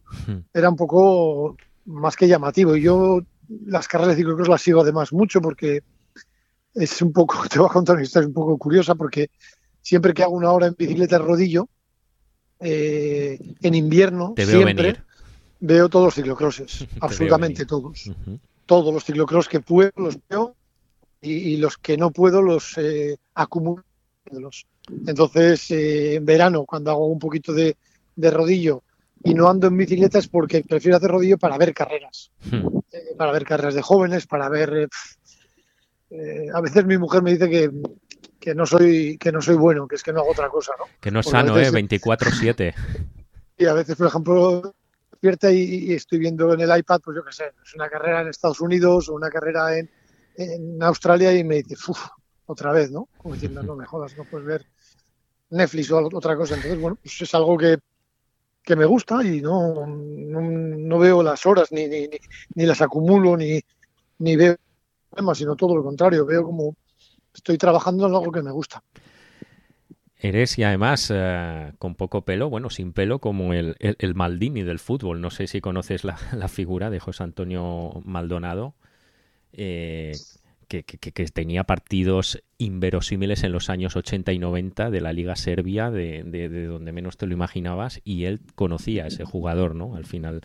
era 0.54 0.70
un 0.70 0.76
poco 0.76 1.56
más 1.86 2.16
que 2.16 2.28
llamativo. 2.28 2.76
Y 2.76 2.82
yo 2.82 3.22
las 3.66 3.88
carreras 3.88 4.16
de 4.16 4.22
ciclocross 4.22 4.48
las 4.48 4.62
sigo 4.62 4.82
además 4.82 5.14
mucho 5.14 5.42
porque 5.42 5.84
es 6.76 7.02
un 7.02 7.14
poco, 7.14 7.44
te 7.50 7.58
voy 7.58 7.68
a 7.70 7.74
contar 7.74 7.96
una 7.96 8.04
historia 8.04 8.28
un 8.28 8.34
poco 8.34 8.58
curiosa 8.58 8.96
porque 8.96 9.30
siempre 9.82 10.14
que 10.14 10.24
hago 10.24 10.36
una 10.36 10.52
hora 10.52 10.68
en 10.68 10.76
bicicleta 10.78 11.18
rodillo, 11.18 11.70
eh, 12.60 13.38
en 13.62 13.76
invierno, 13.76 14.34
siempre 14.38 14.98
veo 15.60 15.90
todos 15.90 16.06
los 16.06 16.16
ciclocrosses, 16.16 16.86
absolutamente 17.02 17.66
todos. 17.66 18.12
Todos 18.66 18.94
los 18.94 19.04
ciclocross 19.04 19.48
que 19.48 19.60
puedo 19.60 19.92
los 19.98 20.18
veo 20.30 20.56
y, 21.22 21.58
los 21.58 21.78
que 21.78 21.98
no 21.98 22.12
puedo 22.12 22.42
los 22.42 22.78
eh, 22.78 23.18
acumulo. 23.34 23.84
Entonces, 25.08 25.72
eh, 25.72 26.16
en 26.16 26.26
verano, 26.26 26.66
cuando 26.66 26.92
hago 26.92 27.08
un 27.08 27.20
poquito 27.20 27.54
de, 27.54 27.76
rodillo 28.18 28.84
y 29.24 29.34
no 29.34 29.50
ando 29.50 29.68
en 29.68 29.78
bicicleta 29.78 30.20
es 30.20 30.28
porque 30.28 30.64
prefiero 30.64 30.98
hacer 30.98 31.12
rodillo 31.12 31.38
para 31.38 31.58
ver 31.58 31.74
carreras. 31.74 32.32
para 33.18 33.32
ver 33.32 33.46
carreras 33.46 33.76
de 33.76 33.82
jóvenes, 33.82 34.28
para 34.28 34.50
ver 34.50 34.88
eh, 36.18 36.50
a 36.54 36.62
veces 36.62 36.86
mi 36.86 36.98
mujer 36.98 37.22
me 37.22 37.32
dice 37.34 37.50
que, 37.50 37.72
que 38.40 38.56
no 38.56 38.66
soy 38.66 39.18
que 39.18 39.32
no 39.32 39.42
soy 39.42 39.56
bueno, 39.56 39.88
que 39.88 39.96
es 39.96 40.04
que 40.04 40.14
no 40.14 40.22
hago 40.22 40.32
otra 40.32 40.50
cosa, 40.50 40.72
¿no? 40.78 40.86
Que 41.02 41.12
no 41.12 41.20
es 41.20 41.28
sano, 41.28 41.58
¿eh? 41.60 41.72
24/7. 41.72 42.74
Y 43.58 43.68
a 43.68 43.74
veces, 43.74 43.96
por 43.96 44.08
ejemplo, 44.08 44.76
despierta 45.10 45.50
y, 45.50 45.94
estoy 45.94 46.20
viendo 46.20 46.54
en 46.54 46.60
el 46.60 46.78
iPad, 46.78 47.00
pues 47.02 47.16
yo 47.16 47.24
qué 47.24 47.32
sé, 47.32 47.54
es 47.64 47.74
una 47.74 47.88
carrera 47.88 48.20
en 48.20 48.28
Estados 48.28 48.60
Unidos 48.60 49.08
o 49.08 49.14
una 49.14 49.30
carrera 49.30 49.78
en, 49.78 49.90
en 50.36 50.84
Australia 50.84 51.34
y 51.34 51.46
me 51.46 51.64
dice, 51.64 51.76
uff, 51.88 52.06
otra 52.48 52.74
vez, 52.74 52.92
¿no? 52.92 53.08
Como 53.18 53.34
diciendo, 53.34 53.64
no 53.64 53.78
me 53.78 53.86
jodas, 53.86 54.18
no 54.18 54.26
puedes 54.26 54.46
ver 54.46 54.66
Netflix 55.50 55.90
o 55.92 56.10
otra 56.14 56.36
cosa. 56.36 56.56
Entonces, 56.56 56.80
bueno, 56.80 56.98
pues 57.02 57.22
es 57.22 57.34
algo 57.34 57.58
que, 57.58 57.78
que 58.62 58.76
me 58.76 58.86
gusta 58.86 59.24
y 59.24 59.42
no, 59.42 59.86
no, 59.88 61.00
veo 61.00 61.24
las 61.24 61.46
horas, 61.46 61.72
ni, 61.72 61.88
ni, 61.88 62.10
ni, 62.56 62.66
las 62.66 62.82
acumulo, 62.82 63.38
ni, 63.38 63.62
ni 64.20 64.36
veo 64.36 64.58
sino 65.34 65.56
todo 65.56 65.76
lo 65.76 65.84
contrario, 65.84 66.26
veo 66.26 66.44
como 66.44 66.76
estoy 67.34 67.58
trabajando 67.58 68.08
en 68.08 68.16
algo 68.16 68.32
que 68.32 68.42
me 68.42 68.52
gusta. 68.52 68.84
Eres 70.18 70.58
y 70.58 70.64
además 70.64 71.12
eh, 71.14 71.74
con 71.78 71.96
poco 71.96 72.24
pelo, 72.24 72.50
bueno, 72.50 72.70
sin 72.70 72.94
pelo, 72.94 73.20
como 73.20 73.54
el, 73.54 73.76
el, 73.80 74.16
Maldini 74.16 74.64
del 74.64 74.80
fútbol. 74.80 75.22
No 75.22 75.30
sé 75.30 75.46
si 75.48 75.62
conoces 75.62 76.04
la, 76.04 76.18
figura 76.48 76.90
de 76.90 77.00
José 77.00 77.24
Antonio 77.24 78.02
Maldonado, 78.06 78.76
eh, 79.52 80.14
que, 80.68 80.84
tenía 81.32 81.66
partidos 81.66 82.44
inverosímiles 82.58 83.44
en 83.44 83.52
los 83.52 83.70
años 83.70 83.96
80 83.96 84.34
y 84.34 84.40
90 84.40 84.90
de 84.90 85.02
la 85.02 85.14
Liga 85.14 85.36
Serbia, 85.36 85.92
de, 85.92 86.24
donde 86.68 86.92
menos 86.92 87.18
te 87.18 87.28
lo 87.28 87.34
imaginabas, 87.34 88.02
y 88.04 88.24
él 88.24 88.42
conocía 88.56 89.04
a 89.04 89.08
ese 89.08 89.26
jugador, 89.26 89.76
¿no? 89.76 89.96
Al 89.96 90.06
final, 90.06 90.42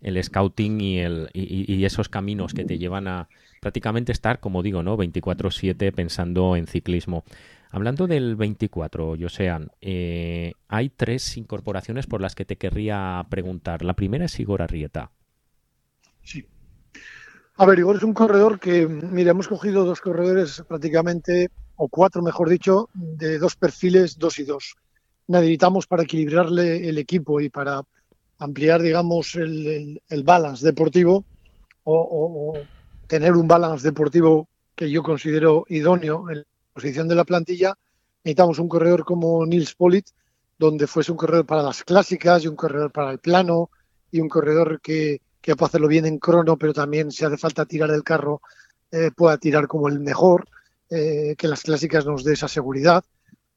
el 0.00 0.22
scouting 0.22 0.80
y, 0.80 0.98
el, 1.00 1.28
y, 1.34 1.84
esos 1.84 2.08
caminos 2.08 2.54
que 2.54 2.64
te 2.64 2.78
llevan 2.78 3.06
a 3.06 3.28
prácticamente 3.60 4.12
estar, 4.12 4.40
como 4.40 4.62
digo, 4.62 4.82
¿no? 4.82 4.96
24-7 4.96 5.92
pensando 5.92 6.56
en 6.56 6.66
ciclismo. 6.66 7.24
Hablando 7.70 8.08
del 8.08 8.34
24, 8.34 9.14
Josean, 9.20 9.70
eh, 9.80 10.54
hay 10.66 10.88
tres 10.88 11.36
incorporaciones 11.36 12.06
por 12.06 12.20
las 12.20 12.34
que 12.34 12.44
te 12.44 12.56
querría 12.56 13.24
preguntar. 13.30 13.84
La 13.84 13.94
primera 13.94 14.24
es 14.24 14.40
Igor 14.40 14.62
Arrieta. 14.62 15.12
Sí. 16.22 16.44
A 17.56 17.66
ver, 17.66 17.78
Igor 17.78 17.96
es 17.96 18.02
un 18.02 18.14
corredor 18.14 18.58
que, 18.58 18.88
mira, 18.88 19.30
hemos 19.30 19.46
cogido 19.46 19.84
dos 19.84 20.00
corredores 20.00 20.64
prácticamente, 20.66 21.50
o 21.76 21.88
cuatro 21.88 22.22
mejor 22.22 22.48
dicho, 22.48 22.88
de 22.94 23.38
dos 23.38 23.54
perfiles, 23.54 24.18
dos 24.18 24.38
y 24.38 24.44
dos. 24.44 24.74
Necesitamos 25.28 25.86
para 25.86 26.02
equilibrarle 26.02 26.88
el 26.88 26.98
equipo 26.98 27.40
y 27.40 27.50
para 27.50 27.82
ampliar, 28.38 28.82
digamos, 28.82 29.36
el, 29.36 30.00
balance 30.24 30.64
deportivo 30.66 31.24
o, 31.84 32.54
tener 33.10 33.32
un 33.32 33.48
balance 33.48 33.84
deportivo 33.84 34.48
que 34.76 34.88
yo 34.88 35.02
considero 35.02 35.64
idóneo 35.68 36.30
en 36.30 36.38
la 36.38 36.44
posición 36.72 37.08
de 37.08 37.16
la 37.16 37.24
plantilla, 37.24 37.76
necesitamos 38.22 38.60
un 38.60 38.68
corredor 38.68 39.04
como 39.04 39.44
Nils 39.44 39.74
Polit, 39.74 40.06
donde 40.56 40.86
fuese 40.86 41.10
un 41.10 41.18
corredor 41.18 41.44
para 41.44 41.64
las 41.64 41.82
clásicas 41.82 42.44
y 42.44 42.46
un 42.46 42.54
corredor 42.54 42.92
para 42.92 43.10
el 43.10 43.18
plano 43.18 43.68
y 44.12 44.20
un 44.20 44.28
corredor 44.28 44.80
que, 44.80 45.20
que 45.40 45.56
puede 45.56 45.70
hacerlo 45.70 45.88
bien 45.88 46.06
en 46.06 46.20
crono, 46.20 46.56
pero 46.56 46.72
también 46.72 47.10
si 47.10 47.24
hace 47.24 47.36
falta 47.36 47.66
tirar 47.66 47.90
del 47.90 48.04
carro, 48.04 48.42
eh, 48.92 49.10
pueda 49.10 49.38
tirar 49.38 49.66
como 49.66 49.88
el 49.88 49.98
mejor, 49.98 50.46
eh, 50.88 51.34
que 51.36 51.48
las 51.48 51.62
clásicas 51.62 52.06
nos 52.06 52.22
dé 52.22 52.34
esa 52.34 52.46
seguridad. 52.46 53.02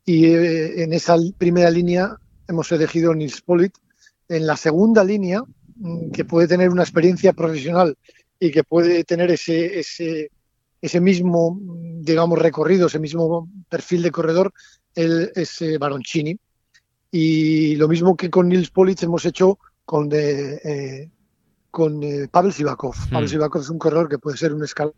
Y 0.04 0.26
eh, 0.26 0.82
en 0.82 0.94
esa 0.94 1.16
primera 1.38 1.70
línea 1.70 2.18
hemos 2.48 2.72
elegido 2.72 3.14
Nils 3.14 3.42
Polit. 3.44 3.76
En 4.28 4.48
la 4.48 4.58
segunda 4.58 5.04
línea, 5.04 5.44
mm, 5.76 6.10
que 6.10 6.26
puede 6.26 6.48
tener 6.48 6.70
una 6.70 6.82
experiencia 6.82 7.34
profesional 7.34 7.96
y 8.44 8.52
que 8.52 8.66
puede 8.66 9.06
tener 9.06 9.32
ese, 9.32 9.80
ese, 9.80 10.30
ese 10.82 11.00
mismo, 11.00 11.58
digamos, 12.02 12.38
recorrido, 12.38 12.88
ese 12.88 13.00
mismo 13.00 13.50
perfil 13.70 14.02
de 14.02 14.12
corredor, 14.12 14.54
el, 14.96 15.32
es 15.34 15.64
Baroncini. 15.80 16.38
Y 17.10 17.76
lo 17.78 17.88
mismo 17.88 18.18
que 18.18 18.30
con 18.30 18.50
Nils 18.50 18.70
Polit 18.70 19.02
hemos 19.04 19.24
hecho 19.26 19.60
con 19.86 20.10
de, 20.10 21.10
con 21.72 22.04
eh, 22.04 22.28
Pavel 22.30 22.52
Sivakov. 22.52 22.96
Pavel 23.10 23.26
hmm. 23.26 23.30
Sivakov 23.30 23.62
es 23.62 23.70
un 23.70 23.80
corredor 23.80 24.10
que 24.10 24.20
puede 24.20 24.36
ser 24.36 24.54
un 24.54 24.64
escalón, 24.64 24.94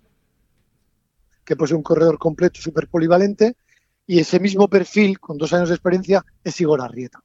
que 1.46 1.56
puede 1.56 1.70
ser 1.70 1.78
un 1.78 1.84
corredor 1.84 2.18
completo, 2.18 2.60
súper 2.60 2.88
polivalente, 2.88 3.56
y 4.08 4.20
ese 4.20 4.40
mismo 4.40 4.68
perfil, 4.68 5.20
con 5.20 5.38
dos 5.38 5.54
años 5.54 5.70
de 5.70 5.76
experiencia, 5.76 6.26
es 6.44 6.60
Igor 6.60 6.82
Arrieta. 6.82 7.22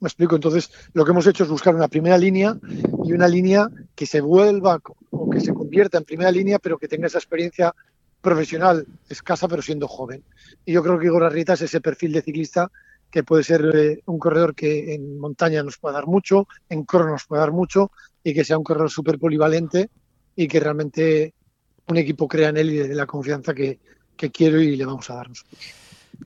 Me 0.00 0.08
explico, 0.08 0.36
entonces 0.36 0.70
lo 0.92 1.04
que 1.04 1.10
hemos 1.12 1.26
hecho 1.26 1.44
es 1.44 1.50
buscar 1.50 1.74
una 1.74 1.88
primera 1.88 2.18
línea 2.18 2.56
y 3.04 3.12
una 3.12 3.26
línea 3.26 3.68
que 3.94 4.06
se 4.06 4.20
vuelva 4.20 4.80
que 5.30 5.40
se 5.40 5.54
convierta 5.54 5.98
en 5.98 6.04
primera 6.04 6.30
línea, 6.30 6.58
pero 6.58 6.78
que 6.78 6.88
tenga 6.88 7.06
esa 7.06 7.18
experiencia 7.18 7.74
profesional 8.20 8.86
escasa, 9.08 9.48
pero 9.48 9.62
siendo 9.62 9.88
joven. 9.88 10.22
Y 10.64 10.72
yo 10.72 10.82
creo 10.82 10.98
que 10.98 11.06
Igor 11.06 11.24
Arrieta 11.24 11.54
es 11.54 11.62
ese 11.62 11.80
perfil 11.80 12.12
de 12.12 12.22
ciclista 12.22 12.70
que 13.10 13.22
puede 13.22 13.42
ser 13.42 13.70
eh, 13.74 14.02
un 14.06 14.18
corredor 14.18 14.54
que 14.54 14.94
en 14.94 15.18
montaña 15.18 15.62
nos 15.62 15.78
puede 15.78 15.94
dar 15.94 16.06
mucho, 16.06 16.46
en 16.68 16.84
crono 16.84 17.12
nos 17.12 17.24
puede 17.24 17.40
dar 17.40 17.52
mucho 17.52 17.90
y 18.22 18.34
que 18.34 18.44
sea 18.44 18.58
un 18.58 18.64
corredor 18.64 18.90
súper 18.90 19.18
polivalente 19.18 19.88
y 20.36 20.46
que 20.46 20.60
realmente 20.60 21.34
un 21.86 21.96
equipo 21.96 22.28
crea 22.28 22.50
en 22.50 22.58
él 22.58 22.70
y 22.70 22.76
de 22.76 22.94
la 22.94 23.06
confianza 23.06 23.54
que, 23.54 23.78
quiero 24.16 24.60
y 24.60 24.76
le 24.76 24.84
vamos 24.84 25.08
a 25.10 25.14
dar 25.14 25.28
nosotros. 25.28 25.58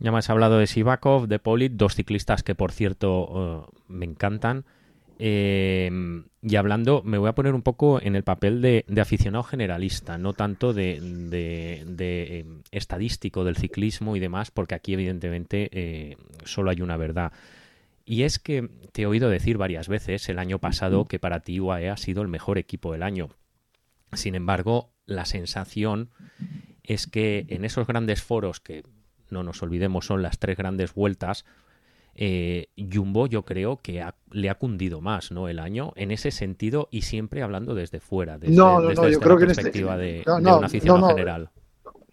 Ya 0.01 0.11
me 0.11 0.19
has 0.19 0.31
hablado 0.31 0.59
de 0.59 0.67
Sivakov, 0.67 1.29
de 1.29 1.39
Polit, 1.39 1.73
dos 1.73 1.95
ciclistas 1.95 2.43
que 2.43 2.55
por 2.55 2.73
cierto 2.73 3.69
eh, 3.69 3.79
me 3.89 4.07
encantan. 4.07 4.65
Em, 5.25 6.25
y 6.43 6.57
hablando, 6.57 7.05
me 7.05 7.17
voy 7.17 7.29
a 7.29 7.35
poner 7.37 7.55
un 7.55 7.63
poco 7.63 8.03
en 8.03 8.17
el 8.17 8.25
papel 8.25 8.61
de, 8.61 8.85
aficionado 9.01 9.45
generalista, 9.45 10.19
no 10.19 10.33
tanto 10.33 10.73
de, 10.73 10.97
em, 10.97 12.63
estadístico 12.73 13.45
del 13.45 13.55
ciclismo 13.57 14.17
y 14.17 14.19
demás, 14.19 14.51
porque 14.51 14.75
aquí 14.75 14.95
evidentemente 14.95 15.71
eh, 15.71 16.17
solo 16.43 16.73
hay 16.73 16.81
una 16.81 16.97
verdad. 16.97 17.31
Y 18.05 18.25
es 18.25 18.41
que 18.41 18.69
te 18.91 19.03
he 19.03 19.07
oído 19.07 19.31
decir 19.31 19.59
varias 19.59 19.87
veces 19.87 20.29
el 20.29 20.41
año 20.41 20.59
pasado 20.59 21.05
que 21.05 21.21
para 21.21 21.39
ti 21.39 21.61
UAE 21.61 21.89
ha 21.89 21.97
sido 21.97 22.23
el 22.23 22.29
mejor 22.29 22.59
equipo 22.59 22.91
del 22.91 23.05
año. 23.05 23.29
Sin 24.15 24.35
embargo, 24.35 24.91
la 25.07 25.25
sensación 25.25 26.11
es 26.83 27.07
que 27.07 27.47
en 27.49 27.65
esos 27.65 27.87
grandes 27.87 28.23
foros, 28.23 28.59
que 28.59 28.83
no 29.31 29.45
nos 29.45 29.63
olvidemos 29.63 30.05
son 30.05 30.21
las 30.21 30.41
tres 30.41 30.57
grandes 30.57 30.95
vueltas, 30.95 31.45
eh, 32.15 32.69
Jumbo 32.77 33.27
yo 33.27 33.45
creo 33.45 33.81
que 33.81 34.05
le 34.31 34.51
ha 34.51 34.55
cundido 34.55 35.01
más 35.01 35.31
¿no? 35.33 35.49
el 35.49 35.59
año 35.59 35.93
en 35.97 36.11
ese 36.11 36.31
sentido 36.31 36.89
y 36.91 37.03
siempre 37.03 37.43
hablando 37.43 37.75
desde 37.75 38.01
fuera, 38.01 38.39
desde, 38.39 38.55
no, 38.55 38.81
no, 38.81 39.09
yo 39.09 39.19
creo 39.19 39.39
que 39.39 39.47
perspectiva 39.47 39.97
de, 39.97 40.23
una 40.27 40.67
afición 40.67 41.03
general. 41.07 41.51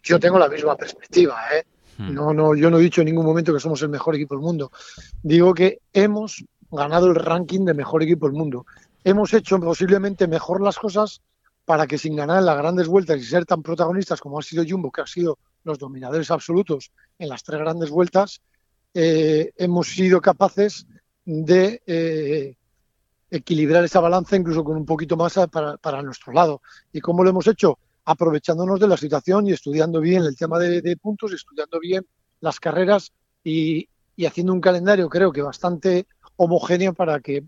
Yo 0.02 0.20
tengo 0.20 0.40
la 0.40 0.48
misma 0.48 0.76
perspectiva, 0.76 1.38
¿eh? 1.54 1.66
Hmm. 1.98 2.14
No, 2.14 2.34
no, 2.34 2.56
yo 2.56 2.70
no 2.70 2.80
he 2.80 2.82
dicho 2.82 3.02
en 3.02 3.06
ningún 3.08 3.26
momento 3.26 3.54
que 3.54 3.60
somos 3.60 3.82
el 3.82 3.90
mejor 3.90 4.16
equipo 4.16 4.36
del 4.36 4.44
mundo. 4.44 4.72
Digo 5.22 5.54
que 5.54 5.80
hemos 5.92 6.46
ganado 6.72 7.08
el 7.08 7.16
ranking 7.16 7.66
de 7.66 7.74
mejor 7.74 8.02
equipo 8.04 8.28
del 8.28 8.38
mundo. 8.38 8.66
Hemos 9.04 9.34
hecho 9.34 9.60
posiblemente 9.60 10.28
mejor 10.28 10.62
las 10.62 10.78
cosas 10.78 11.22
para 11.66 11.88
que 11.88 11.98
sin 11.98 12.16
ganar 12.16 12.40
en 12.40 12.46
las 12.46 12.58
grandes 12.58 12.88
vueltas 12.88 13.20
y 13.20 13.24
ser 13.24 13.46
tan 13.46 13.62
protagonistas 13.62 14.22
como 14.22 14.40
ha 14.40 14.42
sido 14.42 14.64
Jumbo, 14.68 14.92
que 14.92 15.02
ha 15.02 15.08
sido 15.08 15.38
los 15.64 15.78
dominadores 15.78 16.32
absolutos 16.32 16.92
en 17.20 17.30
las 17.30 17.44
tres 17.44 17.60
grandes 17.60 17.90
vueltas, 17.90 18.42
eh, 18.94 19.52
hemos 19.56 19.88
sido 19.88 20.22
capaces 20.22 20.88
de 21.26 21.82
eh, 21.86 22.56
equilibrar 23.30 23.84
esa 23.84 24.00
balanza 24.00 24.36
incluso 24.36 24.64
con 24.64 24.78
un 24.78 24.86
poquito 24.86 25.16
más 25.16 25.36
para, 25.52 25.78
para, 25.78 26.02
nuestro 26.02 26.34
lado. 26.34 26.62
¿Y 26.92 27.00
cómo 27.00 27.24
lo 27.24 27.30
hemos 27.30 27.48
hecho? 27.48 27.78
Aprovechándonos 28.06 28.80
de 28.80 28.88
la 28.88 28.98
situación 28.98 29.48
y 29.48 29.52
estudiando 29.52 30.02
bien 30.02 30.24
el 30.24 30.36
tema 30.36 30.58
de, 30.58 30.98
puntos, 30.98 31.34
estudiando 31.34 31.80
bien 31.80 32.06
las 32.42 32.60
carreras 32.60 33.12
y, 33.44 33.88
haciendo 34.26 34.52
un 34.52 34.60
calendario 34.60 35.08
creo 35.08 35.32
que 35.32 35.42
bastante 35.42 36.06
homogéneo 36.36 36.94
para 36.94 37.20
que 37.22 37.44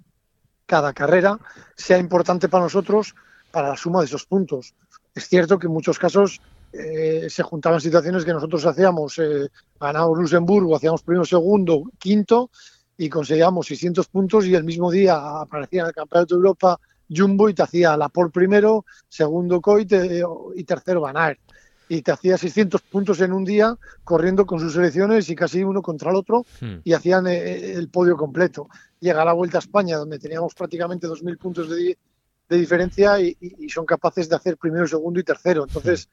cada 0.66 0.94
carrera 0.94 1.38
sea 1.76 1.98
importante 1.98 2.48
para 2.48 2.64
nosotros 2.64 3.14
para 3.52 3.70
la 3.70 3.78
suma 3.78 4.00
de 4.00 4.06
esos 4.06 4.26
puntos. 4.26 4.74
Es 5.14 5.28
cierto 5.28 5.60
que 5.60 5.68
en 5.68 5.74
muchos 5.74 6.00
casos 6.00 6.40
eh, 6.74 7.28
se 7.30 7.44
juntaban 7.44 7.82
situaciones 7.82 8.24
que 8.24 8.34
nosotros 8.34 8.66
hacíamos, 8.66 9.18
eh, 9.20 9.50
ganábamos 9.80 10.20
Luxemburgo, 10.20 10.76
hacíamos 10.76 11.04
primero, 11.04 11.26
segundo, 11.26 11.84
quinto 11.98 12.50
y 12.98 13.10
conseguíamos 13.10 13.68
600 13.68 14.08
puntos 14.08 14.46
y 14.46 14.56
el 14.56 14.64
mismo 14.64 14.92
día 14.92 15.42
aparecía 15.42 15.82
en 15.82 15.88
el 15.88 15.94
Campeonato 15.94 16.36
de 16.36 16.40
Europa 16.40 16.80
Jumbo 17.14 17.50
y 17.50 17.54
te 17.54 17.64
hacía 17.64 17.98
la 17.98 18.10
por 18.10 18.32
primero, 18.32 18.86
segundo 19.10 19.60
Coit 19.60 19.92
eh, 19.92 20.24
y 20.56 20.64
tercero 20.64 21.02
Van 21.02 21.38
Y 21.90 22.02
te 22.02 22.12
hacía 22.12 22.38
600 22.38 22.82
puntos 22.82 23.20
en 23.22 23.34
un 23.34 23.44
día 23.44 23.78
corriendo 24.04 24.46
con 24.46 24.60
sus 24.60 24.74
selecciones 24.74 25.30
y 25.30 25.36
casi 25.36 25.64
uno 25.64 25.82
contra 25.82 26.12
el 26.12 26.16
otro 26.16 26.46
hmm. 26.62 26.80
y 26.84 26.94
hacían 26.94 27.28
eh, 27.28 27.74
el 27.74 27.90
podio 27.90 28.16
completo. 28.16 28.70
Llega 29.00 29.26
la 29.26 29.34
Vuelta 29.34 29.58
a 29.58 29.60
España 29.60 29.98
donde 29.98 30.20
teníamos 30.20 30.54
prácticamente 30.54 31.08
2.000 31.08 31.38
puntos 31.38 31.70
de, 31.70 31.98
de 32.48 32.58
diferencia 32.58 33.20
y, 33.20 33.36
y, 33.40 33.68
son 33.70 33.86
capaces 33.86 34.30
de 34.30 34.36
hacer 34.36 34.58
primero, 34.58 34.88
segundo 34.88 35.20
y 35.20 35.24
tercero. 35.24 35.64
Entonces. 35.64 36.08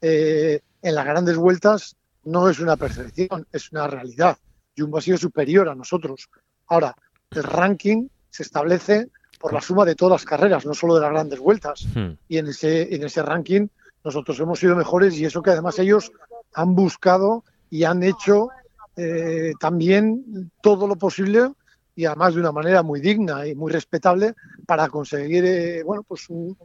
Eh, 0.00 0.60
en 0.82 0.94
las 0.94 1.04
grandes 1.04 1.36
vueltas 1.36 1.96
no 2.24 2.48
es 2.48 2.60
una 2.60 2.76
percepción, 2.76 3.46
es 3.52 3.72
una 3.72 3.86
realidad. 3.86 4.36
Jumbo 4.76 4.98
ha 4.98 5.02
sido 5.02 5.18
superior 5.18 5.68
a 5.68 5.74
nosotros. 5.74 6.28
Ahora, 6.66 6.94
el 7.30 7.42
ranking 7.42 8.08
se 8.30 8.42
establece 8.42 9.08
por 9.38 9.52
la 9.52 9.60
suma 9.60 9.84
de 9.84 9.94
todas 9.94 10.20
las 10.20 10.24
carreras, 10.24 10.66
no 10.66 10.74
solo 10.74 10.94
de 10.94 11.00
las 11.00 11.10
grandes 11.10 11.38
vueltas. 11.38 11.86
Hmm. 11.94 12.12
Y 12.28 12.38
en 12.38 12.48
ese, 12.48 12.94
en 12.94 13.02
ese 13.04 13.22
ranking 13.22 13.68
nosotros 14.04 14.38
hemos 14.40 14.58
sido 14.58 14.76
mejores 14.76 15.18
y 15.18 15.24
eso 15.24 15.42
que 15.42 15.50
además 15.50 15.78
ellos 15.78 16.12
han 16.54 16.74
buscado 16.74 17.44
y 17.68 17.84
han 17.84 18.02
hecho 18.02 18.48
eh, 18.96 19.52
también 19.60 20.50
todo 20.62 20.86
lo 20.86 20.96
posible 20.96 21.52
y 21.94 22.06
además 22.06 22.34
de 22.34 22.40
una 22.40 22.52
manera 22.52 22.82
muy 22.82 23.00
digna 23.00 23.46
y 23.46 23.54
muy 23.54 23.72
respetable 23.72 24.34
para 24.66 24.88
conseguir 24.88 25.44
eh, 25.44 25.82
bueno 25.82 26.02
pues 26.02 26.28
un, 26.28 26.56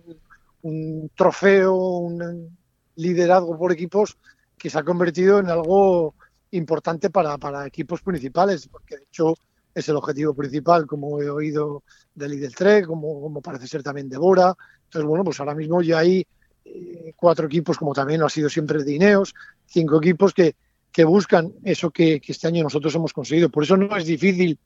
trofeo, 1.15 1.75
un 1.75 2.57
liderazgo 2.95 3.57
por 3.57 3.71
equipos 3.71 4.17
que 4.57 4.69
se 4.69 4.79
ha 4.79 4.83
convertido 4.83 5.39
en 5.39 5.49
algo 5.49 6.15
importante 6.51 7.09
para, 7.09 7.37
para 7.37 7.65
equipos 7.67 8.01
principales, 8.01 8.67
porque 8.67 8.97
de 8.97 9.03
hecho 9.03 9.35
es 9.73 9.89
el 9.89 9.97
objetivo 9.97 10.33
principal, 10.33 10.87
como 10.87 11.21
he 11.21 11.29
oído 11.29 11.83
de 12.13 12.29
Lidl 12.29 12.55
3, 12.55 12.87
como, 12.87 13.21
como 13.21 13.41
parece 13.41 13.67
ser 13.67 13.83
también 13.83 14.07
de 14.07 14.17
Bora. 14.17 14.55
Entonces, 14.85 15.07
bueno, 15.07 15.25
pues 15.25 15.39
ahora 15.39 15.53
mismo 15.53 15.81
ya 15.81 15.99
hay 15.99 16.25
eh, 16.63 17.13
cuatro 17.15 17.47
equipos, 17.47 17.77
como 17.77 17.93
también 17.93 18.21
lo 18.21 18.27
ha 18.27 18.29
sido 18.29 18.49
siempre 18.49 18.83
de 18.83 18.93
Ineos, 18.93 19.35
cinco 19.65 19.97
equipos 19.97 20.33
que, 20.33 20.55
que 20.91 21.03
buscan 21.03 21.53
eso 21.65 21.91
que, 21.91 22.21
este 22.25 22.47
año 22.47 22.63
nosotros 22.63 22.95
hemos 22.95 23.11
conseguido. 23.11 23.49
Por 23.49 23.63
eso 23.63 23.75
no 23.75 23.95
es 23.97 24.05
difícil, 24.05 24.57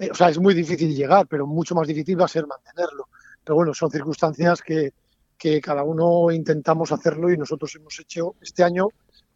eh, 0.00 0.10
o 0.10 0.14
sea, 0.14 0.28
es 0.28 0.38
muy 0.40 0.54
difícil 0.54 0.92
llegar, 0.92 1.28
pero 1.28 1.46
mucho 1.46 1.76
más 1.76 1.86
difícil 1.86 2.20
va 2.20 2.24
a 2.24 2.28
ser 2.28 2.44
mantenerlo. 2.44 3.08
Pero 3.44 3.54
bueno, 3.54 3.72
son 3.72 3.90
circunstancias 3.90 4.60
que, 4.60 4.92
que 5.38 5.60
cada 5.60 5.84
uno 5.84 6.30
intentamos 6.30 6.92
hacerlo 6.92 7.32
y 7.32 7.38
nosotros 7.38 7.74
hemos 7.76 7.98
hecho 8.00 8.34
este 8.40 8.64
año, 8.64 8.88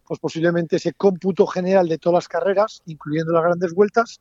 pues 0.04 0.18
posiblemente 0.18 0.76
ese 0.76 0.92
cómputo 0.92 1.46
general 1.46 1.88
de 1.88 1.98
todas 1.98 2.14
las 2.14 2.28
carreras, 2.28 2.82
incluyendo 2.86 3.32
las 3.32 3.44
grandes 3.44 3.72
vueltas, 3.72 4.20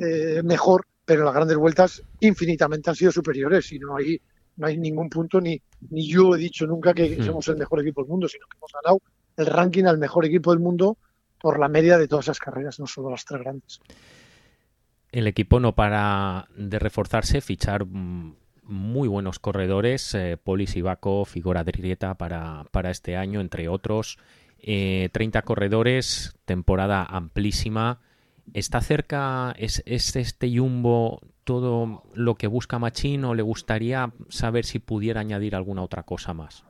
eh, 0.00 0.42
mejor, 0.42 0.86
pero 1.04 1.24
las 1.24 1.34
grandes 1.34 1.56
vueltas 1.56 2.02
infinitamente 2.20 2.90
han 2.90 2.96
sido 2.96 3.12
superiores 3.12 3.70
y 3.72 3.78
no 3.78 3.96
hay, 3.96 4.20
no 4.56 4.66
hay 4.66 4.78
ningún 4.78 5.10
punto, 5.10 5.40
ni, 5.40 5.60
ni 5.90 6.08
yo 6.08 6.34
he 6.34 6.38
dicho 6.38 6.66
nunca 6.66 6.94
que 6.94 7.18
hmm. 7.18 7.22
somos 7.22 7.48
el 7.48 7.56
mejor 7.56 7.80
equipo 7.80 8.02
del 8.02 8.10
mundo, 8.10 8.26
sino 8.26 8.46
que 8.46 8.56
hemos 8.56 8.72
ganado 8.72 9.00
el 9.36 9.46
ranking 9.46 9.84
al 9.84 9.98
mejor 9.98 10.24
equipo 10.24 10.50
del 10.50 10.60
mundo 10.60 10.96
por 11.40 11.58
la 11.58 11.68
media 11.68 11.98
de 11.98 12.08
todas 12.08 12.26
esas 12.26 12.38
carreras, 12.38 12.80
no 12.80 12.86
solo 12.86 13.10
las 13.10 13.24
tres 13.24 13.40
grandes. 13.40 13.80
El 15.12 15.26
equipo 15.26 15.58
no 15.58 15.74
para 15.74 16.48
de 16.56 16.78
reforzarse, 16.78 17.40
fichar 17.40 17.84
mm, 17.84 18.36
muy 18.70 19.08
buenos 19.08 19.38
corredores, 19.38 20.14
eh, 20.14 20.38
Polis 20.42 20.76
Ibaco, 20.76 21.24
Figura 21.24 21.64
de 21.64 21.96
para, 22.16 22.64
para 22.70 22.90
este 22.90 23.16
año, 23.16 23.40
entre 23.40 23.68
otros. 23.68 24.18
30 24.62 25.10
eh, 25.38 25.42
corredores, 25.42 26.34
temporada 26.44 27.04
amplísima. 27.04 28.00
¿Está 28.54 28.80
cerca, 28.80 29.54
es, 29.58 29.82
este 29.86 30.56
Jumbo 30.56 31.20
todo 31.44 32.04
lo 32.14 32.34
que 32.34 32.46
busca 32.46 32.78
Machín 32.78 33.24
o 33.24 33.34
le 33.34 33.42
gustaría 33.42 34.12
saber 34.28 34.64
si 34.64 34.78
pudiera 34.78 35.20
añadir 35.20 35.54
alguna 35.54 35.82
otra 35.82 36.02
cosa 36.02 36.34
más? 36.34 36.64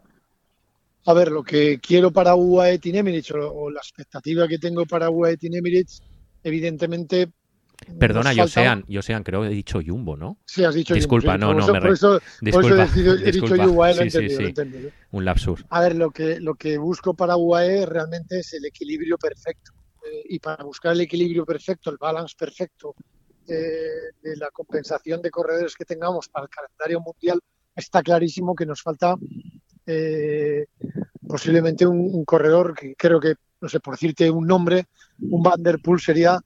A 1.06 1.14
ver, 1.14 1.30
lo 1.30 1.42
que 1.42 1.78
quiero 1.80 2.10
para 2.10 2.34
UAE 2.34 2.78
Team 2.78 3.06
o, 3.06 3.70
la 3.70 3.80
expectativa 3.80 4.46
que 4.46 4.58
tengo 4.58 4.86
para 4.86 5.10
UAE 5.10 5.36
Team 5.36 5.64
evidentemente 6.42 7.30
Perdona, 7.98 8.32
Josean, 8.36 8.84
Josean, 8.88 9.22
creo 9.22 9.42
que 9.42 9.48
he 9.48 9.50
dicho 9.50 9.80
Jumbo, 9.84 10.16
¿no? 10.16 10.38
Sí, 10.44 10.64
has 10.64 10.74
dicho 10.74 10.94
Disculpa, 10.94 11.38
no, 11.38 11.54
no, 11.54 11.66
me 11.72 11.80
por 11.80 11.90
eso, 11.90 12.20
Disculpa, 12.40 12.88
he, 12.94 13.32
dicho 13.32 13.54
UAE, 13.54 13.94
lo, 13.94 14.10
sí, 14.10 14.28
sí, 14.30 14.54
Un 15.12 15.24
lapsus. 15.24 15.64
A 15.70 15.80
ver, 15.80 15.96
lo 15.96 16.10
que, 16.10 16.40
lo 16.40 16.54
que 16.54 16.76
busco 16.78 17.14
para 17.14 17.36
UAE 17.36 17.86
realmente 17.86 18.40
es 18.40 18.52
el 18.52 18.66
equilibrio 18.66 19.16
perfecto. 19.16 19.72
Eh, 20.04 20.22
y 20.30 20.38
para 20.38 20.62
buscar 20.64 20.92
el 20.92 21.00
equilibrio 21.00 21.44
perfecto, 21.44 21.90
el 21.90 21.96
balance 21.98 22.34
perfecto 22.38 22.94
eh, 23.46 24.12
de 24.22 24.36
la 24.36 24.50
compensación 24.50 25.20
de 25.22 25.30
corredores 25.30 25.74
que 25.74 25.84
tengamos 25.84 26.28
para 26.28 26.44
el 26.44 26.50
calendario 26.50 27.00
mundial, 27.00 27.40
está 27.74 28.02
clarísimo 28.02 28.54
que 28.54 28.66
nos 28.66 28.82
falta 28.82 29.14
eh, 29.86 30.66
posiblemente 31.26 31.86
un, 31.86 32.24
corredor 32.24 32.74
que 32.74 32.94
creo 32.94 33.20
que, 33.20 33.34
no 33.60 33.68
sé, 33.68 33.80
por 33.80 33.94
decirte 33.94 34.30
un 34.30 34.46
nombre, 34.46 34.86
un 35.20 35.42
Van 35.42 35.62
Der 35.62 35.80
Poel 35.80 36.00
sería 36.00 36.38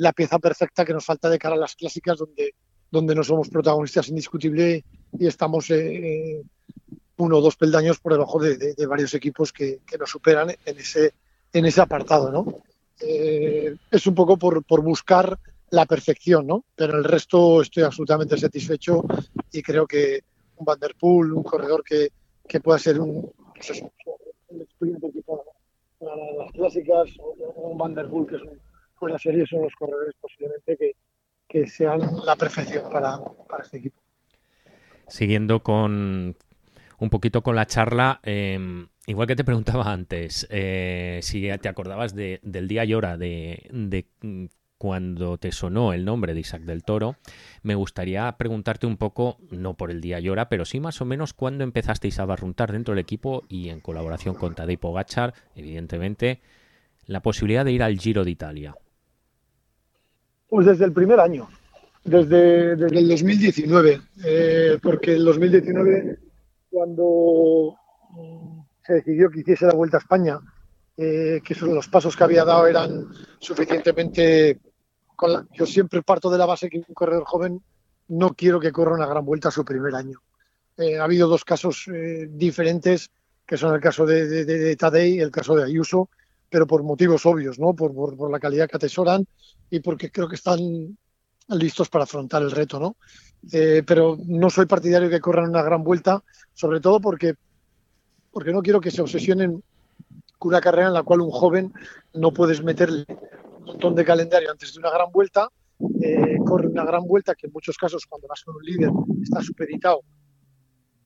la 0.00 0.12
pieza 0.12 0.38
perfecta 0.38 0.84
que 0.84 0.92
nos 0.92 1.04
falta 1.04 1.30
de 1.30 1.38
cara 1.38 1.54
a 1.54 1.58
las 1.58 1.76
clásicas 1.76 2.18
donde, 2.18 2.54
donde 2.90 3.14
no 3.14 3.22
somos 3.22 3.48
protagonistas 3.48 4.08
indiscutibles 4.08 4.82
y 5.18 5.26
estamos 5.26 5.70
uno 5.70 7.36
o 7.36 7.40
dos 7.40 7.56
peldaños 7.56 8.00
por 8.00 8.12
debajo 8.12 8.40
de, 8.40 8.74
varios 8.86 9.14
equipos 9.14 9.52
que, 9.52 9.80
que, 9.86 9.98
nos 9.98 10.10
superan 10.10 10.50
en 10.50 10.78
ese 10.78 11.12
en 11.52 11.64
ese 11.64 11.80
apartado, 11.80 12.30
¿no? 12.30 12.62
Eh, 13.00 13.74
es 13.90 14.06
un 14.06 14.14
poco 14.14 14.36
por, 14.36 14.82
buscar 14.82 15.38
la 15.70 15.86
perfección, 15.86 16.46
¿no? 16.46 16.64
Pero 16.74 16.98
el 16.98 17.04
resto 17.04 17.62
estoy 17.62 17.82
absolutamente 17.82 18.36
satisfecho 18.36 19.02
y 19.52 19.62
creo 19.62 19.86
que 19.86 20.20
un 20.56 20.64
Vanderpool, 20.64 21.32
un 21.32 21.42
corredor 21.42 21.82
que, 21.84 22.10
pueda 22.60 22.78
ser 22.78 23.00
un, 23.00 23.32
pues 23.54 23.82
para 25.98 26.16
las 26.38 26.52
clásicas, 26.52 27.08
un 27.56 27.76
Vanderpool 27.76 28.26
que 28.26 28.36
es 28.36 28.42
una 29.00 29.18
serie, 29.18 29.46
son 29.46 29.62
los 29.62 29.74
corredores 29.74 30.14
posiblemente 30.20 30.76
que, 30.76 31.66
sean 31.66 32.00
la 32.24 32.36
perfección 32.36 32.90
para, 32.90 33.18
para 33.48 33.62
este 33.62 33.78
equipo. 33.78 33.98
Siguiendo 35.08 35.62
con 35.62 36.36
un 36.98 37.10
poquito 37.10 37.42
con 37.42 37.56
la 37.56 37.66
charla, 37.66 38.20
eh, 38.24 38.58
Igual 39.08 39.28
que 39.28 39.36
te 39.36 39.44
preguntaba 39.44 39.92
antes, 39.92 40.48
eh, 40.50 41.20
si 41.22 41.48
te 41.60 41.68
acordabas 41.68 42.12
del 42.16 42.68
día 42.68 42.84
y 42.84 42.92
hora 42.92 43.16
de, 43.16 44.04
mm, 44.20 44.46
cuando 44.78 45.38
te 45.38 45.52
sonó 45.52 45.92
el 45.92 46.04
nombre 46.04 46.34
de 46.34 46.40
Isaac 46.40 46.62
del 46.62 46.82
Toro, 46.82 47.14
me 47.62 47.76
gustaría 47.76 48.36
preguntarte 48.36 48.84
un 48.84 48.96
poco, 48.96 49.38
no 49.52 49.74
por 49.74 49.92
el 49.92 50.00
día 50.00 50.18
y 50.18 50.28
hora, 50.28 50.48
pero 50.48 50.64
sí 50.64 50.80
más 50.80 51.00
o 51.00 51.04
menos 51.04 51.34
cuándo 51.34 51.62
empezasteis 51.62 52.18
a 52.18 52.24
barruntar 52.24 52.72
dentro 52.72 52.94
del 52.94 53.02
equipo 53.02 53.44
y 53.48 53.68
en 53.68 53.78
colaboración 53.80 54.34
con 54.34 54.56
Tadej 54.56 54.80
Pogachar, 54.80 55.34
evidentemente, 55.54 56.40
la 57.06 57.22
posibilidad 57.22 57.64
de 57.64 57.72
ir 57.72 57.84
al 57.84 58.00
Giro 58.00 58.24
de 58.24 58.32
Italia. 58.32 58.74
Pues 60.48 60.66
desde 60.66 60.84
el 60.84 60.92
primer 60.92 61.20
año, 61.20 61.48
desde, 62.04 62.72
el 62.72 63.08
2019, 63.08 64.00
eh, 64.24 64.78
porque 64.82 65.14
el 65.14 65.24
2019 65.24 66.18
cuando 66.70 67.74
se 68.86 68.92
decidió 68.94 69.30
que 69.30 69.40
hiciese 69.40 69.66
la 69.66 69.74
Vuelta 69.74 69.96
a 69.96 70.00
España, 70.00 70.38
eh, 70.96 71.40
que 71.44 71.54
los 71.54 71.88
pasos 71.88 72.16
que 72.16 72.24
había 72.24 72.44
dado 72.44 72.66
eran 72.66 73.06
suficientemente... 73.38 74.60
yo 75.52 75.66
siempre 75.66 76.02
parto 76.02 76.30
de 76.30 76.38
la 76.38 76.46
base 76.46 76.68
que 76.68 76.78
un 76.78 76.94
corredor 76.94 77.24
joven 77.24 77.62
no 78.08 78.34
quiero 78.34 78.60
que 78.60 78.72
corra 78.72 78.94
una 78.94 79.06
gran 79.06 79.24
vuelta 79.24 79.50
su 79.50 79.64
primer 79.64 79.94
año. 79.94 80.20
Eh, 80.76 80.98
ha 80.98 81.04
habido 81.04 81.28
dos 81.28 81.44
casos 81.44 81.88
eh, 81.88 82.28
diferentes, 82.30 83.10
que 83.46 83.56
son 83.56 83.74
el 83.74 83.80
caso 83.80 84.04
de, 84.04 84.76
Tadei 84.76 85.14
y 85.14 85.20
el 85.20 85.30
caso 85.30 85.54
de 85.56 85.64
Ayuso, 85.64 86.10
pero 86.48 86.66
por 86.66 86.82
motivos 86.82 87.26
obvios, 87.26 87.58
¿no? 87.58 87.74
Por, 87.74 87.94
por, 87.94 88.30
la 88.30 88.38
calidad 88.38 88.68
que 88.68 88.76
atesoran 88.76 89.26
y 89.70 89.80
porque 89.80 90.10
creo 90.10 90.28
que 90.28 90.36
están 90.36 90.96
listos 91.48 91.88
para 91.88 92.04
afrontar 92.04 92.42
el 92.42 92.50
reto, 92.50 92.80
¿no? 92.80 92.96
pero 93.86 94.18
no 94.26 94.50
soy 94.50 94.66
partidario 94.66 95.08
que 95.08 95.20
corran 95.20 95.50
una 95.50 95.62
gran 95.62 95.84
vuelta, 95.84 96.24
sobre 96.52 96.80
todo 96.80 97.00
porque 97.00 97.34
porque 98.36 98.52
no 98.52 98.60
quiero 98.60 98.82
que 98.82 98.90
se 98.90 99.00
obsesionen 99.00 99.62
con 100.38 100.50
una 100.50 100.60
carrera 100.60 100.88
en 100.88 100.92
la 100.92 101.02
cual 101.02 101.22
un 101.22 101.30
joven 101.30 101.72
no 102.12 102.32
puedes 102.32 102.62
meterle 102.62 103.06
un 103.60 103.64
montón 103.64 103.94
de 103.94 104.04
calendario 104.04 104.50
antes 104.50 104.74
de 104.74 104.78
una 104.78 104.90
gran 104.90 105.10
vuelta, 105.10 105.48
eh, 106.02 106.36
corre 106.44 106.68
una 106.68 106.84
gran 106.84 107.06
vuelta 107.06 107.34
que 107.34 107.46
en 107.46 107.52
muchos 107.54 107.78
casos 107.78 108.04
cuando 108.06 108.28
vas 108.28 108.42
con 108.44 108.56
un 108.56 108.62
líder 108.62 108.90
está 109.22 109.40
supeditado 109.40 110.02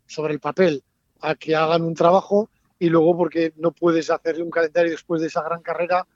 sobre 0.09 0.35
el 0.35 0.41
papel 0.41 0.83
a 1.21 1.37
que 1.37 1.55
hagan 1.55 1.83
un 1.83 1.95
trabajo 1.95 2.51
y 2.81 2.89
luego 2.89 3.17
porque 3.17 3.53
no 3.59 3.71
puedes 3.73 4.11
hacerle 4.11 4.43
un 4.43 4.51
calendario 4.51 4.91
después 4.91 5.21
de 5.21 5.29
esa 5.29 5.43
gran 5.43 5.63
carrera 5.63 6.07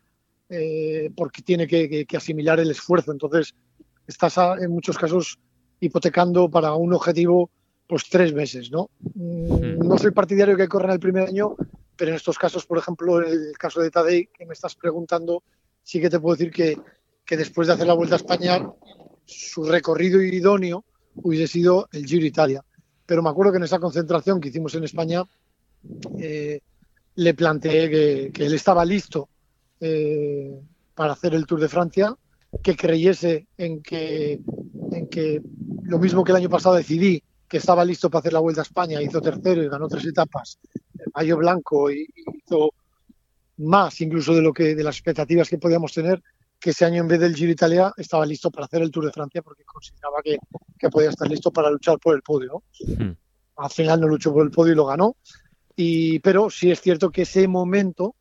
eh, 0.49 1.11
porque 1.15 1.43
tiene 1.43 1.67
que, 1.69 2.07
asimilar 2.17 2.59
el 2.59 2.71
esfuerzo. 2.71 3.13
Entonces, 3.13 3.55
estás 4.07 4.37
en 4.61 4.71
muchos 4.71 4.97
casos 4.97 5.39
hipotecando 5.79 6.51
para 6.51 6.75
un 6.75 6.95
objetivo 6.95 7.51
pues 7.87 8.09
tres 8.09 8.33
meses, 8.33 8.71
¿no? 8.71 8.89
Mm, 9.15 9.87
no 9.87 9.99
soy 9.99 10.13
partidario 10.13 10.57
que 10.57 10.67
corran 10.67 10.93
el 10.93 11.01
primer 11.01 11.29
año, 11.29 11.55
pero 11.97 12.11
en 12.11 12.17
estos 12.17 12.39
casos, 12.39 12.65
por 12.65 12.79
ejemplo, 12.79 13.23
en 13.23 13.33
el 13.33 13.59
caso 13.59 13.83
de 13.83 13.91
Tadei, 13.91 14.27
que 14.27 14.47
me 14.47 14.55
estás 14.55 14.75
preguntando, 14.75 15.43
sí 15.83 16.01
que 16.01 16.09
te 16.09 16.19
puedo 16.19 16.35
decir 16.35 16.51
que, 16.51 17.37
después 17.37 17.69
de 17.69 17.75
hacer 17.75 17.87
la 17.87 17.93
Vuelta 17.93 18.15
a 18.15 18.17
España, 18.17 18.67
su 19.27 19.65
recorrido 19.65 20.23
idóneo 20.23 20.85
hubiese 21.17 21.47
sido 21.47 21.89
el 21.93 22.07
Giro 22.07 22.25
Italia. 22.25 22.65
Pero 23.05 23.23
me 23.23 23.29
acuerdo 23.29 23.53
que 23.53 23.59
en 23.59 23.65
esa 23.65 23.79
concentración 23.79 24.41
que 24.41 24.49
hicimos 24.49 24.75
en 24.75 24.85
España, 24.85 25.23
eh, 26.19 26.61
le 27.17 27.35
planteé 27.35 28.31
que, 28.33 28.45
él 28.45 28.55
estaba 28.55 28.85
listo 28.85 29.29
eh, 29.81 30.53
para 30.95 31.13
hacer 31.13 31.35
el 31.35 31.47
Tour 31.47 31.61
de 31.61 31.69
Francia, 31.69 32.15
que 32.63 32.77
creyese 32.77 33.47
en 33.57 33.83
que, 33.83 34.41
en 34.93 35.09
que 35.09 35.43
lo 35.83 35.99
mismo 35.99 36.25
que 36.25 36.33
el 36.33 36.37
año 36.37 36.51
pasado 36.51 36.77
decidí, 36.77 37.23
que 37.49 37.59
estaba 37.59 37.85
listo 37.85 38.11
para 38.11 38.21
hacer 38.21 38.33
la 38.33 38.41
Vuelta 38.41 38.63
a 38.63 38.65
España, 38.65 39.03
hizo 39.03 39.21
tercero 39.21 39.63
y 39.63 39.69
ganó 39.69 39.89
tres 39.89 40.07
etapas, 40.07 40.59
Mayo 41.15 41.37
Blanco 41.37 41.91
y 41.91 42.07
hizo 42.45 42.71
más 43.59 44.01
incluso 44.01 44.35
de 44.35 44.43
lo 44.43 44.53
que 44.53 44.75
de 44.75 44.83
las 44.83 44.97
expectativas 44.97 45.49
que 45.49 45.59
podíamos 45.59 45.93
tener, 45.93 46.23
que 46.59 46.71
ese 46.71 46.85
año 46.85 47.03
en 47.03 47.09
vez 47.09 47.21
del 47.21 47.35
Giro 47.35 47.53
Italia 47.53 47.93
estaba 47.97 48.25
listo 48.25 48.51
para 48.51 48.67
hacer 48.67 48.83
el 48.83 48.91
Tour 48.91 49.07
de 49.07 49.13
Francia 49.13 49.43
porque 49.43 49.65
consideraba 49.65 50.23
que, 50.23 50.39
podía 50.91 51.11
estar 51.11 51.29
listo 51.29 51.51
para 51.51 51.71
luchar 51.71 51.99
por 51.99 52.15
el 52.15 52.23
podio. 52.23 52.63
Hmm. 52.99 53.13
Al 53.57 53.71
final 53.71 54.01
no 54.01 54.09
luchó 54.09 54.33
por 54.33 54.45
el 54.45 54.51
podio 54.51 54.73
y 54.73 54.77
lo 54.77 54.87
ganó. 54.87 55.17
Y, 55.77 56.19
pero 56.21 56.51
sí 56.51 56.71
es 56.71 56.81
cierto 56.81 57.11
que 57.11 57.23
ese 57.23 57.49
momento 57.49 58.15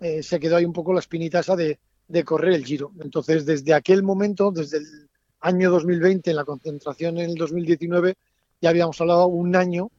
eh, 0.00 0.22
se 0.22 0.40
quedó 0.40 0.56
ahí 0.56 0.64
un 0.64 0.72
poco 0.72 0.92
la 0.92 1.00
espinita 1.00 1.40
esa 1.40 1.56
de, 1.56 1.78
de 2.08 2.24
correr 2.24 2.54
el 2.54 2.64
giro. 2.64 2.92
Entonces, 3.00 3.44
desde 3.44 3.74
aquel 3.74 4.02
momento, 4.02 4.50
desde 4.50 4.78
el 4.78 5.08
año 5.40 5.70
2020, 5.70 6.30
en 6.30 6.36
la 6.36 6.44
concentración 6.44 7.18
en 7.18 7.30
el 7.30 7.34
2019, 7.36 8.14
ya 8.60 8.70
habíamos 8.70 9.00
hablado 9.00 9.26
un 9.26 9.54
año, 9.56 9.90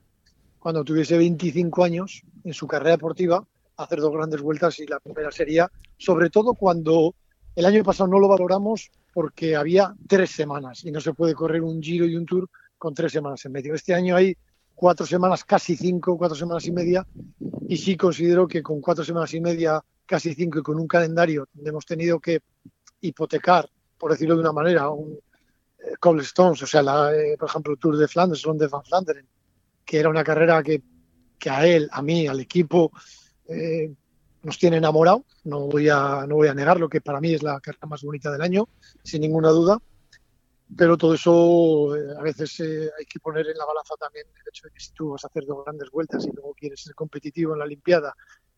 cuando 0.60 0.84
tuviese 0.84 1.18
25 1.18 1.84
años 1.84 2.24
en 2.44 2.54
su 2.54 2.68
carrera 2.68 2.92
deportiva, 2.92 3.46
hacer 3.78 4.00
dos 4.00 4.12
grandes 4.12 4.42
vueltas 4.42 4.80
y 4.80 4.88
la 4.88 5.00
primera 5.00 5.32
sería, 5.32 5.72
sobre 5.98 6.30
todo 6.30 6.54
cuando 6.54 7.14
el 7.56 7.66
año 7.66 7.84
pasado 7.84 8.10
no 8.10 8.20
lo 8.20 8.28
valoramos 8.28 8.92
porque 9.14 9.56
había 9.56 9.96
tres 10.08 10.32
semanas 10.32 10.84
y 10.84 10.92
no 10.92 11.00
se 11.00 11.14
puede 11.14 11.34
correr 11.34 11.62
un 11.62 11.82
giro 11.82 12.06
y 12.06 12.16
un 12.16 12.26
tour 12.26 12.50
con 12.78 12.94
tres 12.94 13.12
semanas 13.12 13.44
en 13.46 13.52
medio. 13.52 13.74
Este 13.74 13.94
año 13.94 14.16
hay 14.16 14.36
cuatro 14.78 15.08
semanas, 15.08 15.44
casi 15.44 15.76
cinco, 15.76 16.20
cuatro 16.20 16.38
semanas 16.38 16.64
y 16.68 16.72
media, 16.72 17.06
y 17.68 17.78
sí 17.78 17.98
considero 17.98 18.48
que 18.48 18.62
con 18.62 18.80
cuatro 18.80 19.04
semanas 19.04 19.34
y 19.34 19.42
media, 19.42 19.84
casi 20.06 20.36
cinco, 20.36 20.60
y 20.60 20.62
con 20.62 20.80
un 20.80 20.88
calendario 20.88 21.48
donde 21.52 21.72
hemos 21.72 21.84
tenido 21.84 22.20
que 22.20 22.42
hipotecar, 23.02 23.68
por 23.98 24.12
decirlo 24.12 24.36
de 24.36 24.42
una 24.42 24.52
manera, 24.52 24.92
un 24.92 25.18
eh, 25.80 25.96
Cobblestones, 26.00 26.62
o 26.62 26.68
sea, 26.68 26.84
la, 26.84 27.12
eh, 27.12 27.36
por 27.40 27.50
ejemplo, 27.50 27.74
el 27.74 27.80
Tour 27.80 27.98
de 27.98 28.08
Flanders, 28.08 28.44
Ronde 28.44 28.68
van 28.68 28.84
Flanderen, 28.84 29.28
que 29.84 30.00
era 30.00 30.10
una 30.10 30.24
carrera 30.24 30.62
que, 30.62 30.84
que 31.40 31.50
a 31.50 31.66
él, 31.66 31.90
a 31.92 32.04
mí, 32.04 32.28
al 32.28 32.40
equipo, 32.40 32.92
eh, 33.48 33.92
nos 34.44 34.60
tiene 34.60 34.78
enamorado. 34.78 35.26
No 35.46 35.62
voy, 35.62 35.90
a, 35.90 36.26
no 36.28 36.36
voy 36.36 36.50
a 36.50 36.54
negarlo, 36.54 36.88
que 36.88 37.02
para 37.02 37.20
mí 37.20 37.34
es 37.34 37.42
la 37.42 37.60
carrera 37.62 37.88
más 37.88 38.04
bonita 38.04 38.32
del 38.32 38.44
año, 38.44 38.70
sin 39.04 39.22
ninguna 39.22 39.50
duda. 39.50 39.80
Pero 40.76 40.98
todo 40.98 41.14
eso 41.14 41.96
eh, 41.96 42.14
a 42.18 42.22
veces 42.22 42.60
eh, 42.60 42.90
hay 42.98 43.06
que 43.06 43.20
poner 43.20 43.48
en 43.48 43.58
la 43.58 43.66
balanza 43.66 43.96
también 44.00 44.26
el 44.28 44.48
hecho 44.50 44.68
de 44.68 44.74
que 44.74 44.80
si 44.80 44.92
tú 44.92 45.12
vas 45.12 45.24
a 45.24 45.28
hacer 45.28 45.46
dos 45.46 45.64
grandes 45.64 45.90
vueltas 45.90 46.26
y 46.26 46.32
luego 46.32 46.54
quieres 46.54 46.82
ser 46.82 46.94
competitivo 46.94 47.54
en 47.54 47.60
la 47.60 47.66
Olimpiada 47.66 48.14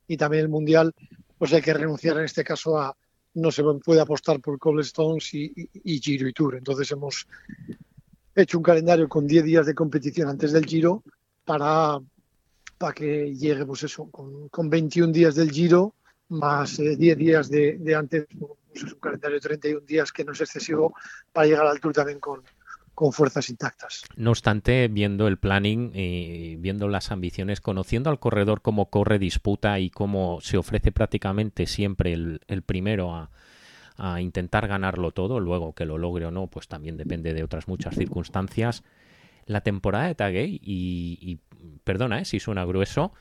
y 0.07 0.17
también 0.17 0.43
el 0.43 0.49
Mundial, 0.49 0.93
pues 1.37 1.53
hay 1.53 1.61
que 1.61 1.73
renunciar 1.73 2.17
en 2.17 2.25
este 2.25 2.43
caso 2.43 2.79
a 2.79 2.95
no 3.35 3.51
se 3.51 3.63
puede 3.85 4.01
apostar 4.01 4.39
por 4.41 4.57
Cobblestones 4.57 5.33
y, 5.33 5.69
Giro 5.83 6.27
y 6.27 6.33
Tour. 6.33 6.55
Entonces 6.55 6.91
hemos 6.91 7.27
hecho 8.35 8.57
un 8.57 8.63
calendario 8.63 9.07
con 9.07 9.27
10 9.27 9.43
días 9.43 9.65
de 9.67 9.75
competición 9.75 10.29
antes 10.29 10.51
del 10.51 10.65
Giro 10.65 11.03
para 11.45 11.99
para 12.79 12.93
que 12.93 13.35
llegue, 13.35 13.65
pues 13.65 13.83
eso, 13.83 14.09
con, 14.09 14.47
con 14.47 14.69
21 14.69 15.11
días 15.11 15.35
del 15.35 15.51
Giro, 15.51 15.93
más 16.29 16.79
eh, 16.79 16.95
10 16.95 17.17
días 17.17 17.49
de, 17.49 17.77
de 17.77 17.95
antes, 17.95 18.25
pues 18.37 18.53
es 18.73 18.93
un 18.93 18.99
calendario 18.99 19.35
de 19.35 19.41
31 19.41 19.85
días 19.85 20.11
que 20.11 20.23
no 20.23 20.31
es 20.31 20.41
excesivo 20.41 20.93
para 21.33 21.47
llegar 21.47 21.67
al 21.67 21.79
Tour 21.79 21.93
también 21.93 22.19
con, 22.19 22.41
con 22.99 23.13
fuerzas 23.13 23.49
intactas. 23.49 24.03
No 24.15 24.31
obstante, 24.31 24.87
viendo 24.89 25.27
el 25.27 25.37
planning 25.37 25.91
y 25.93 26.55
viendo 26.57 26.87
las 26.87 27.11
ambiciones, 27.11 27.61
conociendo 27.61 28.09
al 28.09 28.19
corredor 28.19 28.61
cómo 28.61 28.89
corre 28.89 29.19
disputa 29.19 29.79
y 29.79 29.89
cómo 29.89 30.39
se 30.41 30.57
ofrece 30.57 30.91
prácticamente 30.91 31.65
siempre 31.65 32.13
el, 32.13 32.41
el 32.47 32.61
primero 32.61 33.15
a, 33.15 33.31
a, 33.97 34.21
intentar 34.21 34.67
ganarlo 34.67 35.11
todo, 35.11 35.39
luego 35.39 35.73
que 35.73 35.85
lo 35.85 35.97
logre 35.97 36.25
o 36.25 36.31
no, 36.31 36.47
pues 36.47 36.67
también 36.67 36.97
depende 36.97 37.33
de 37.33 37.43
otras 37.43 37.67
muchas 37.67 37.95
circunstancias. 37.95 38.83
La 39.45 39.61
temporada 39.61 40.07
de 40.07 40.15
Tagay, 40.15 40.59
y, 40.61 41.17
y 41.21 41.39
perdona 41.83 42.19
eh, 42.19 42.25
si 42.25 42.39
suena 42.39 42.65
grueso, 42.65 43.13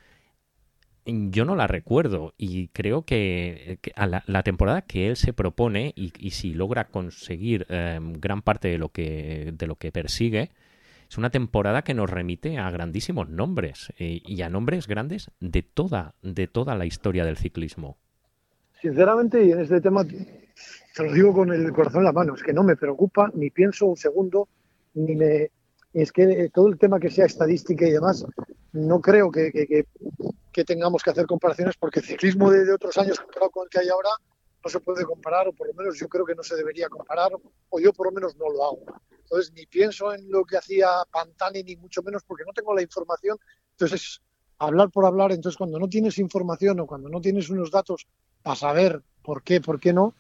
yo 1.08 1.44
no 1.44 1.56
la 1.56 1.66
recuerdo 1.66 2.34
y 2.36 2.68
creo 2.68 3.02
que, 3.02 3.78
a 3.96 4.06
la, 4.06 4.42
temporada 4.42 4.82
que 4.82 5.08
él 5.08 5.16
se 5.16 5.32
propone 5.32 5.92
y, 5.96 6.30
si 6.30 6.52
logra 6.52 6.88
conseguir 6.88 7.66
eh, 7.68 7.98
gran 8.00 8.42
parte 8.42 8.68
de 8.68 8.78
lo 8.78 8.90
que 8.90 9.52
de 9.56 9.66
lo 9.66 9.76
que 9.76 9.90
persigue 9.90 10.50
es 11.08 11.16
una 11.16 11.30
temporada 11.30 11.82
que 11.82 11.94
nos 11.94 12.10
remite 12.10 12.58
a 12.58 12.70
grandísimos 12.70 13.28
nombres 13.30 13.92
eh, 13.98 14.20
y 14.24 14.42
a 14.42 14.50
nombres 14.50 14.86
grandes 14.86 15.30
de 15.40 15.62
toda 15.62 16.14
de 16.22 16.46
toda 16.46 16.74
la 16.74 16.84
historia 16.84 17.24
del 17.24 17.38
ciclismo. 17.38 17.96
Sinceramente 18.80 19.44
y 19.44 19.52
en 19.52 19.60
este 19.60 19.80
tema 19.80 20.04
te 20.04 21.02
lo 21.02 21.12
digo 21.12 21.32
con 21.32 21.52
el 21.52 21.72
corazón 21.72 22.00
en 22.00 22.04
la 22.04 22.12
mano 22.12 22.34
es 22.34 22.42
que 22.42 22.52
no 22.52 22.62
me 22.62 22.76
preocupa 22.76 23.30
ni 23.34 23.50
pienso 23.50 23.86
un 23.86 23.96
segundo 23.96 24.48
ni 24.94 25.16
me 25.16 25.50
es 25.92 26.12
que 26.12 26.50
todo 26.52 26.68
el 26.68 26.78
tema 26.78 27.00
que 27.00 27.10
sea 27.10 27.26
estadística 27.26 27.86
y 27.86 27.92
demás, 27.92 28.24
no 28.72 29.00
creo 29.00 29.30
que, 29.30 29.86
tengamos 30.66 31.04
que 31.04 31.10
hacer 31.10 31.26
comparaciones 31.26 31.76
porque 31.78 32.00
el 32.00 32.06
ciclismo 32.06 32.50
de, 32.50 32.64
de, 32.64 32.72
otros 32.72 32.98
años 32.98 33.20
comparado 33.20 33.50
con 33.50 33.64
el 33.64 33.70
que 33.70 33.78
hay 33.78 33.88
ahora 33.88 34.08
no 34.64 34.68
se 34.68 34.80
puede 34.80 35.04
comparar, 35.04 35.46
o 35.46 35.52
por 35.52 35.68
lo 35.68 35.74
menos 35.74 35.96
yo 35.96 36.08
creo 36.08 36.24
que 36.24 36.34
no 36.34 36.42
se 36.42 36.56
debería 36.56 36.88
comparar, 36.88 37.30
o 37.68 37.80
yo 37.80 37.92
por 37.92 38.06
lo 38.06 38.12
menos 38.12 38.36
no 38.36 38.50
lo 38.50 38.64
hago. 38.64 38.80
Entonces, 39.22 39.52
ni 39.54 39.66
pienso 39.66 40.12
en 40.12 40.30
lo 40.30 40.44
que 40.44 40.56
hacía 40.56 40.88
Pantani, 41.12 41.62
ni 41.62 41.76
mucho 41.76 42.02
menos 42.02 42.22
porque 42.24 42.44
no 42.44 42.52
tengo 42.52 42.74
la 42.74 42.82
información. 42.82 43.38
Entonces, 43.72 44.20
hablar 44.58 44.90
por 44.90 45.04
hablar, 45.04 45.32
entonces 45.32 45.56
cuando 45.56 45.78
no 45.78 45.88
tienes 45.88 46.18
información 46.18 46.80
o 46.80 46.86
cuando 46.86 47.08
no 47.08 47.20
tienes 47.20 47.48
unos 47.50 47.70
datos 47.70 48.06
para 48.42 48.56
saber 48.56 49.02
por 49.22 49.42
qué, 49.42 49.60
por 49.60 49.78
qué 49.78 49.92
no, 49.92 50.14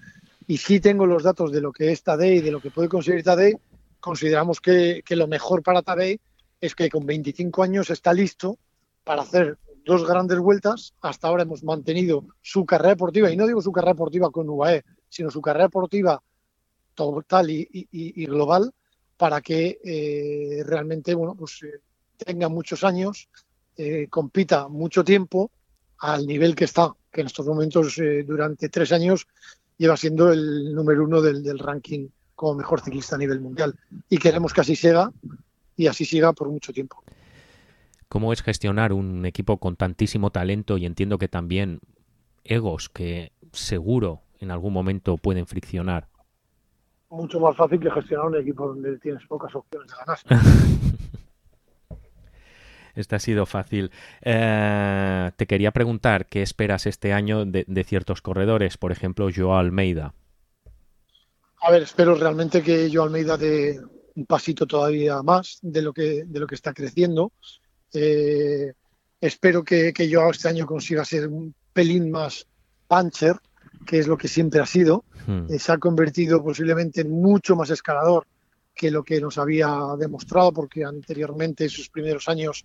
y 0.46 0.58
sí 0.58 0.80
tengo 0.80 1.06
los 1.06 1.22
datos 1.22 1.52
de 1.52 1.60
lo 1.60 1.72
que 1.72 1.90
es 1.90 2.02
Tadei, 2.02 2.40
de 2.40 2.50
lo 2.50 2.60
que 2.60 2.70
puede 2.70 2.88
conseguir 2.88 3.24
Tadei, 3.24 3.54
consideramos 4.00 4.60
que, 4.60 5.02
que, 5.04 5.16
lo 5.16 5.26
mejor 5.26 5.62
para 5.62 5.82
Tadei 5.82 6.20
es 6.60 6.74
que 6.74 6.90
con 6.90 7.06
25 7.06 7.62
años 7.62 7.90
está 7.90 8.12
listo 8.12 8.58
para 9.04 9.22
hacer 9.22 9.58
dos 9.84 10.06
grandes 10.06 10.38
vueltas. 10.38 10.94
Hasta 11.00 11.28
ahora 11.28 11.44
hemos 11.44 11.64
mantenido 11.64 12.24
su 12.42 12.66
carrera 12.66 12.90
deportiva, 12.90 13.30
y 13.30 13.36
no 13.36 13.46
digo 13.46 13.62
su 13.62 13.72
carrera 13.72 13.92
deportiva 13.92 14.30
con 14.30 14.48
UAE, 14.48 14.84
sino 15.08 15.30
su 15.30 15.40
carrera 15.40 15.64
deportiva 15.64 16.22
total 16.94 17.50
y, 17.50 17.68
y, 17.72 17.88
y 17.90 18.26
global, 18.26 18.72
para 19.16 19.40
que 19.40 19.80
eh, 19.84 20.62
realmente 20.64 21.14
bueno, 21.14 21.34
pues, 21.34 21.62
eh, 21.62 21.80
tenga 22.16 22.48
muchos 22.48 22.84
años, 22.84 23.28
eh, 23.76 24.08
compita 24.10 24.68
mucho 24.68 25.04
tiempo 25.04 25.50
al 25.98 26.26
nivel 26.26 26.54
que 26.54 26.64
está, 26.64 26.92
que 27.10 27.20
en 27.22 27.26
estos 27.28 27.46
momentos 27.46 27.98
eh, 27.98 28.24
durante 28.24 28.68
tres 28.68 28.92
años 28.92 29.26
lleva 29.76 29.96
siendo 29.96 30.32
el 30.32 30.74
número 30.74 31.04
uno 31.04 31.22
del, 31.22 31.42
del 31.42 31.58
ranking 31.58 32.08
como 32.38 32.54
mejor 32.54 32.80
ciclista 32.80 33.16
a 33.16 33.18
nivel 33.18 33.40
mundial. 33.40 33.74
Y 34.08 34.18
queremos 34.18 34.52
que 34.52 34.60
así 34.60 34.76
siga 34.76 35.10
y 35.76 35.88
así 35.88 36.04
siga 36.04 36.32
por 36.32 36.48
mucho 36.48 36.72
tiempo. 36.72 37.02
¿Cómo 38.08 38.32
es 38.32 38.42
gestionar 38.42 38.92
un 38.92 39.26
equipo 39.26 39.56
con 39.56 39.74
tantísimo 39.74 40.30
talento 40.30 40.78
y 40.78 40.86
entiendo 40.86 41.18
que 41.18 41.26
también 41.26 41.80
egos 42.44 42.90
que 42.90 43.32
seguro 43.50 44.22
en 44.38 44.52
algún 44.52 44.72
momento 44.72 45.16
pueden 45.16 45.48
friccionar? 45.48 46.06
Mucho 47.10 47.40
más 47.40 47.56
fácil 47.56 47.80
que 47.80 47.90
gestionar 47.90 48.26
un 48.26 48.36
equipo 48.36 48.68
donde 48.68 48.98
tienes 48.98 49.26
pocas 49.26 49.52
opciones 49.56 49.90
de 49.90 49.96
ganar. 49.98 50.44
Este 52.94 53.14
ha 53.14 53.20
sido 53.20 53.46
fácil. 53.46 53.92
Eh, 54.22 55.30
te 55.36 55.46
quería 55.46 55.70
preguntar 55.70 56.26
qué 56.26 56.42
esperas 56.42 56.84
este 56.84 57.12
año 57.12 57.44
de, 57.44 57.64
de 57.68 57.84
ciertos 57.84 58.22
corredores, 58.22 58.76
por 58.76 58.90
ejemplo, 58.90 59.28
Joao 59.32 59.56
Almeida. 59.56 60.14
A 61.68 61.70
ver, 61.70 61.82
espero 61.82 62.14
realmente 62.14 62.62
que 62.62 62.88
yo 62.88 63.02
Almeida 63.02 63.36
dé 63.36 63.78
un 64.14 64.24
pasito 64.24 64.66
todavía 64.66 65.22
más 65.22 65.58
de 65.60 65.82
lo 65.82 65.92
que, 65.92 66.24
de 66.24 66.40
lo 66.40 66.46
que 66.46 66.54
está 66.54 66.72
creciendo. 66.72 67.32
Eh, 67.92 68.72
espero 69.20 69.62
que, 69.62 69.92
que 69.92 70.08
yo 70.08 70.30
este 70.30 70.48
año 70.48 70.64
consiga 70.64 71.04
ser 71.04 71.28
un 71.28 71.54
pelín 71.74 72.10
más 72.10 72.46
puncher, 72.86 73.36
que 73.84 73.98
es 73.98 74.06
lo 74.06 74.16
que 74.16 74.28
siempre 74.28 74.60
ha 74.60 74.64
sido. 74.64 75.04
Hmm. 75.26 75.44
Eh, 75.50 75.58
se 75.58 75.70
ha 75.70 75.76
convertido 75.76 76.42
posiblemente 76.42 77.02
en 77.02 77.10
mucho 77.10 77.54
más 77.54 77.68
escalador 77.68 78.26
que 78.74 78.90
lo 78.90 79.02
que 79.02 79.20
nos 79.20 79.36
había 79.36 79.68
demostrado, 79.98 80.54
porque 80.54 80.86
anteriormente, 80.86 81.64
en 81.64 81.70
sus 81.70 81.90
primeros 81.90 82.30
años 82.30 82.64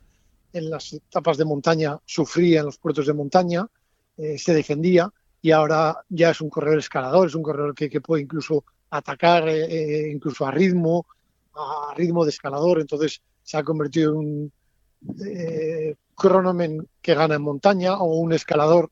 en 0.54 0.70
las 0.70 0.94
etapas 0.94 1.36
de 1.36 1.44
montaña, 1.44 2.00
sufría 2.06 2.62
en 2.62 2.68
los 2.68 2.78
puertos 2.78 3.08
de 3.08 3.14
montaña, 3.14 3.68
eh, 4.16 4.38
se 4.38 4.54
defendía 4.54 5.12
y 5.42 5.52
ahora 5.52 5.98
ya 6.08 6.30
es 6.30 6.40
un 6.40 6.50
corredor 6.50 6.80
escalador, 6.80 7.28
es 7.28 7.36
un 7.36 7.44
corredor 7.44 7.76
que, 7.76 7.90
que 7.90 8.00
puede 8.00 8.24
incluso 8.24 8.64
atacar 8.98 9.48
eh, 9.50 10.12
incluso 10.12 10.46
a 10.46 10.52
ritmo, 10.52 11.06
a 11.56 11.94
ritmo 11.96 12.24
de 12.24 12.30
escalador, 12.30 12.80
entonces 12.80 13.22
se 13.44 13.58
ha 13.58 13.64
convertido 13.64 14.12
en 14.12 14.18
un 14.18 14.52
eh, 15.26 15.96
que 17.02 17.14
gana 17.16 17.36
en 17.36 17.42
montaña 17.42 17.98
o 17.98 18.20
un 18.20 18.34
escalador 18.34 18.92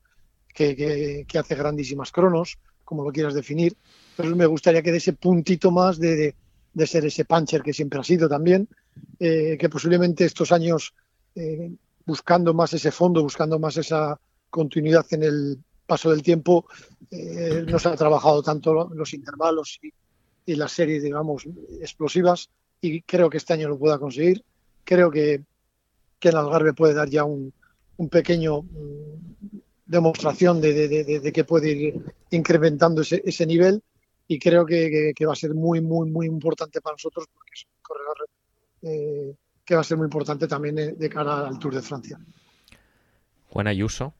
que, 0.52 1.24
que, 1.26 1.38
hace 1.38 1.54
grandísimas 1.54 2.12
cronos, 2.12 2.58
como 2.84 3.04
lo 3.04 3.12
quieras 3.12 3.34
definir. 3.34 3.76
Entonces 4.10 4.36
me 4.36 4.46
gustaría 4.46 4.82
que 4.82 4.90
de 4.90 4.98
ese 4.98 5.14
puntito 5.14 5.70
más 5.70 5.98
de, 5.98 6.34
de, 6.74 6.86
ser 6.86 7.06
ese 7.06 7.24
puncher 7.24 7.62
que 7.62 7.72
siempre 7.72 8.00
ha 8.00 8.04
sido 8.04 8.28
también, 8.28 8.68
eh, 9.18 9.56
que 9.58 9.68
posiblemente 9.70 10.24
estos 10.24 10.52
años 10.52 10.92
eh, 11.34 11.70
buscando 12.04 12.52
más 12.52 12.74
ese 12.74 12.90
fondo, 12.90 13.22
buscando 13.22 13.58
más 13.58 13.76
esa 13.78 14.18
continuidad 14.50 15.06
en 15.12 15.22
el 15.22 15.58
paso 15.92 16.10
del 16.10 16.22
tiempo 16.22 16.64
eh, 17.10 17.66
no 17.68 17.78
se 17.78 17.86
ha 17.86 17.96
trabajado 17.96 18.42
tanto 18.42 18.88
los 18.94 19.12
intervalos 19.12 19.78
y, 19.82 19.92
y, 20.46 20.54
las 20.54 20.72
series, 20.72 21.02
digamos, 21.02 21.46
explosivas 21.82 22.48
y 22.80 23.02
creo 23.02 23.28
que 23.28 23.36
este 23.36 23.52
año 23.52 23.68
lo 23.68 23.78
pueda 23.78 23.98
conseguir. 23.98 24.42
Creo 24.84 25.10
que, 25.10 25.42
que 26.18 26.30
en 26.30 26.36
Algarve 26.36 26.72
puede 26.72 26.94
dar 26.94 27.10
ya 27.10 27.24
un, 27.24 27.52
un 27.98 28.08
pequeño 28.08 28.60
um, 28.60 29.60
demostración 29.84 30.62
de, 30.62 30.88
de, 30.88 31.20
de, 31.20 31.32
que 31.32 31.44
puede 31.44 31.70
ir 31.72 32.02
incrementando 32.30 33.02
ese, 33.02 33.22
ese 33.26 33.44
nivel 33.44 33.82
y 34.26 34.38
creo 34.38 34.64
que, 34.64 35.12
que, 35.14 35.26
va 35.26 35.34
a 35.34 35.36
ser 35.36 35.52
muy, 35.52 35.82
muy, 35.82 36.08
muy 36.08 36.24
importante 36.24 36.80
para 36.80 36.94
nosotros 36.94 37.26
porque 37.34 37.50
es 37.54 37.66
un 37.66 37.82
corredor 37.82 38.16
eh, 38.80 39.34
que 39.62 39.74
va 39.74 39.82
a 39.82 39.84
ser 39.84 39.98
muy 39.98 40.06
importante 40.06 40.48
también 40.48 40.74
de 40.74 41.08
cara 41.10 41.46
al 41.48 41.58
Tour 41.58 41.74
de 41.74 41.82
Francia. 41.82 42.18
Juan 43.50 43.66
Ayuso, 43.66 44.14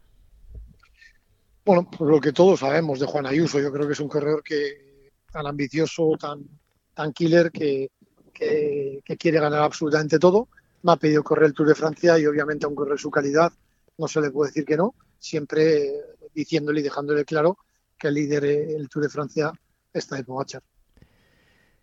Bueno, 1.64 1.88
pues 1.88 2.11
lo 2.11 2.20
que 2.20 2.33
todos 2.33 2.61
sabemos 2.61 2.98
de 2.98 3.07
Juan 3.07 3.27
Ayuso, 3.27 3.61
yo 3.61 3.72
creo 3.72 3.87
que 3.87 3.92
es 3.92 4.01
un 4.01 4.09
corredor 4.09 4.42
que 4.42 5.11
tan 5.31 5.46
ambicioso, 5.46 6.12
tan, 6.18 7.12
killer, 7.12 7.53
que, 7.53 7.90
quiere 8.33 9.38
ganar 9.38 9.61
absolutamente 9.61 10.18
todo. 10.18 10.48
Me 10.83 10.92
ha 10.92 10.96
pedido 10.96 11.22
correr 11.22 11.46
el 11.46 11.55
Tour 11.55 11.68
de 11.68 11.77
Francia 11.77 12.18
y 12.18 12.27
obviamente 12.27 12.66
a 12.66 12.68
un 12.68 12.75
correr 12.75 12.98
su 12.98 13.11
calidad 13.11 13.53
no 13.96 14.09
se 14.09 14.20
le 14.20 14.33
puede 14.33 14.51
decir 14.51 14.64
que 14.64 14.77
no, 14.77 14.94
siempre 15.18 15.92
diciéndole 16.35 16.81
y 16.81 16.83
dejándole 16.83 17.25
claro 17.25 17.59
que 17.96 18.09
el 18.09 18.14
líder 18.14 18.42
del 18.42 18.88
Tour 18.88 19.05
de 19.05 19.11
Francia 19.11 19.53
está 19.92 20.16
de 20.16 20.25
Pogachar. 20.25 20.62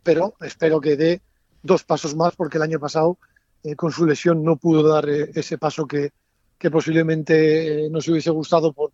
Pero 0.04 0.34
espero 0.42 0.82
que 0.82 0.98
dé 0.98 1.22
dos 1.63 1.86
pasos 1.86 2.15
más 2.15 2.36
porque 2.36 2.58
el 2.58 2.63
año 2.63 2.80
pasado 2.80 3.18
eh, 3.63 3.76
con 3.76 3.92
su 3.92 4.06
lesión 4.06 4.44
no 4.44 4.58
pudo 4.58 4.84
dar 4.84 5.08
eh, 5.08 5.32
ese 5.34 5.58
paso 5.58 5.88
que, 5.88 6.12
que 6.58 6.70
posiblemente 6.70 7.86
eh, 7.86 7.89
nos 7.89 8.08
hubiese 8.10 8.30
gustado 8.32 8.74
por, 8.74 8.92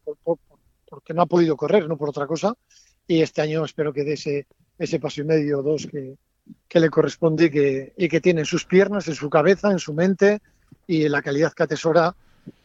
porque 0.95 1.13
no 1.13 1.23
ha 1.23 1.25
podido 1.25 1.57
correr, 1.57 1.87
no 1.89 1.97
por 1.97 2.09
otra 2.09 2.25
cosa. 2.25 2.55
Y 3.05 3.21
este 3.21 3.41
año 3.41 3.65
espero 3.65 3.91
que 3.91 4.05
dé 4.05 4.13
ese, 4.13 4.47
ese 4.79 4.97
paso 4.97 5.21
y 5.21 5.25
medio 5.25 5.59
o 5.59 5.61
dos 5.61 5.87
que, 5.87 6.15
que 6.69 6.79
le 6.79 6.89
corresponde 6.89 7.45
y 7.45 7.49
que, 7.49 7.93
y 7.97 8.07
que 8.07 8.21
tiene 8.21 8.39
en 8.41 8.45
sus 8.45 8.65
piernas, 8.65 9.09
en 9.09 9.15
su 9.15 9.29
cabeza, 9.29 9.71
en 9.71 9.79
su 9.79 9.93
mente 9.93 10.41
y 10.87 11.09
la 11.09 11.21
calidad 11.21 11.51
que 11.51 11.63
atesora 11.63 12.15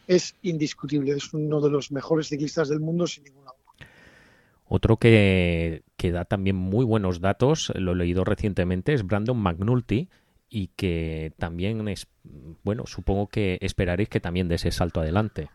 es 0.07 0.35
indiscutible. 0.43 1.11
Es 1.11 1.33
uno 1.33 1.59
de 1.59 1.69
los 1.69 1.91
mejores 1.91 2.29
ciclistas 2.29 2.69
del 2.69 2.79
mundo 2.79 3.05
sin 3.05 3.25
ninguna 3.25 3.51
duda. 3.51 3.87
Otro 4.69 4.95
que, 4.95 5.83
que 5.97 6.11
da 6.11 6.23
también 6.23 6.55
muy 6.55 6.85
buenos 6.85 7.19
datos, 7.19 7.73
lo 7.75 7.91
he 7.91 7.95
leído 7.95 8.23
recientemente, 8.23 8.93
es 8.93 9.05
Brandon 9.05 9.37
McNulty 9.37 10.07
y 10.49 10.67
que 10.69 11.33
también 11.37 11.85
es, 11.89 12.07
bueno, 12.63 12.85
supongo 12.85 13.27
que 13.27 13.57
esperaréis 13.59 14.07
que 14.07 14.21
también 14.21 14.47
dé 14.47 14.55
ese 14.55 14.71
salto 14.71 15.01
adelante. 15.01 15.49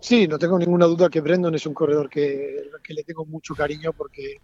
Sí, 0.00 0.28
no 0.28 0.38
tengo 0.38 0.58
ninguna 0.58 0.86
duda 0.86 1.10
que 1.10 1.20
Brandon 1.20 1.54
es 1.54 1.66
un 1.66 1.74
corredor 1.74 2.08
que, 2.08 2.70
le 2.88 3.04
tengo 3.04 3.26
mucho 3.26 3.54
cariño 3.54 3.92
porque, 3.92 4.36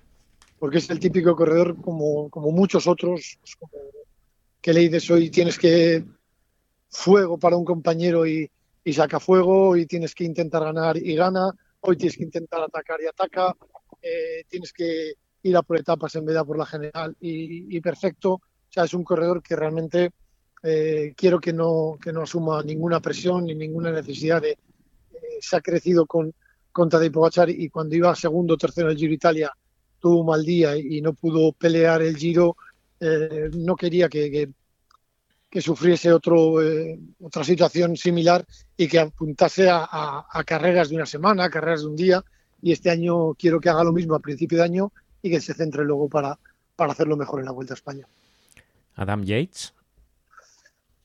porque 0.59 0.79
es 0.79 0.91
el 0.91 0.99
típico 0.99 1.35
corredor 1.37 1.81
como, 1.81 2.29
como 2.29 2.51
muchos 2.51 2.87
otros, 2.87 3.39
pues 3.41 3.57
como 3.57 3.73
que 4.61 4.73
le 4.73 4.81
dices 4.81 5.11
hoy 5.11 5.31
tienes 5.31 5.59
que 5.59 6.05
fuego 6.89 7.39
para 7.39 7.57
un 7.57 7.65
compañero 7.65 8.27
y, 8.27 8.51
saca 8.93 9.21
fuego, 9.21 9.77
y 9.77 9.87
tienes 9.87 10.15
que 10.15 10.25
intentar 10.25 10.65
ganar 10.65 10.97
y 10.97 11.15
gana, 11.15 11.51
hoy 11.81 11.97
tienes 11.97 12.17
que 12.17 12.25
intentar 12.25 12.63
atacar 12.63 13.01
y 13.01 13.07
ataca, 13.07 13.55
eh, 14.03 14.45
tienes 14.49 14.73
que 14.73 15.15
ir 15.43 15.57
a 15.57 15.63
por 15.63 15.79
etapas 15.79 16.15
en 16.17 16.25
vez 16.25 16.35
de 16.35 16.45
por 16.45 16.59
la 16.59 16.67
general 16.67 17.17
y, 17.21 17.81
perfecto. 17.81 18.33
O 18.33 18.41
sea, 18.69 18.85
es 18.85 18.95
un 18.95 19.05
corredor 19.05 19.43
que 19.43 19.55
realmente 19.55 20.11
eh, 20.63 21.15
quiero 21.17 21.39
que 21.39 21.53
no, 21.53 21.97
que 22.03 22.13
no 22.13 22.23
asuma 22.23 22.63
ninguna 22.63 23.01
presión 23.01 23.45
ni 23.45 23.55
ninguna 23.55 23.93
necesidad 23.93 24.43
de, 24.43 24.59
se 25.41 25.57
ha 25.57 25.61
crecido 25.61 26.07
con, 26.07 26.33
con 26.73 26.89
Tadej 26.89 27.13
Pogacar 27.13 27.51
y 27.51 27.69
cuando 27.69 27.95
iba 27.95 28.15
segundo 28.15 28.57
tercero 28.57 28.89
en 28.89 28.93
el 28.93 28.99
Giro 28.99 29.13
Italia 29.13 29.53
tuvo 30.01 30.21
un 30.21 30.27
mal 30.27 30.45
día 30.45 30.77
y 30.77 31.01
no 31.01 31.15
pudo 31.15 31.53
pelear 31.53 32.03
el 32.03 32.17
Giro, 32.17 32.57
eh, 33.01 33.49
no 33.55 33.75
quería 33.75 34.09
que, 34.09 34.51
que, 35.49 35.61
sufriese 35.63 36.13
otro, 36.13 36.61
eh, 36.61 36.99
otra 37.23 37.43
situación 37.43 37.97
similar 37.97 38.45
y 38.77 38.87
que 38.87 38.99
apuntase 38.99 39.69
a, 39.71 40.27
carreras 40.45 40.91
de 40.91 40.97
una 40.97 41.07
semana, 41.07 41.45
a 41.45 41.51
carreras 41.51 41.83
de 41.83 41.87
un 41.87 41.97
día. 41.97 42.23
Y 42.61 42.73
este 42.73 42.91
año 42.91 43.33
quiero 43.35 43.61
que 43.61 43.71
haga 43.71 43.83
lo 43.83 43.93
mismo 43.93 44.15
a 44.15 44.21
principio 44.21 44.59
de 44.59 44.65
año 44.65 44.93
y 45.23 45.31
que 45.31 45.41
se 45.41 45.55
centre 45.55 45.85
luego 45.85 46.09
para, 46.09 46.39
para 46.77 46.93
hacerlo 46.93 47.17
mejor 47.17 47.41
en 47.41 47.47
la 47.47 47.53
Vuelta 47.53 47.73
a 47.73 47.77
España. 47.77 48.07
Adam 48.97 49.25
Yates. 49.25 49.73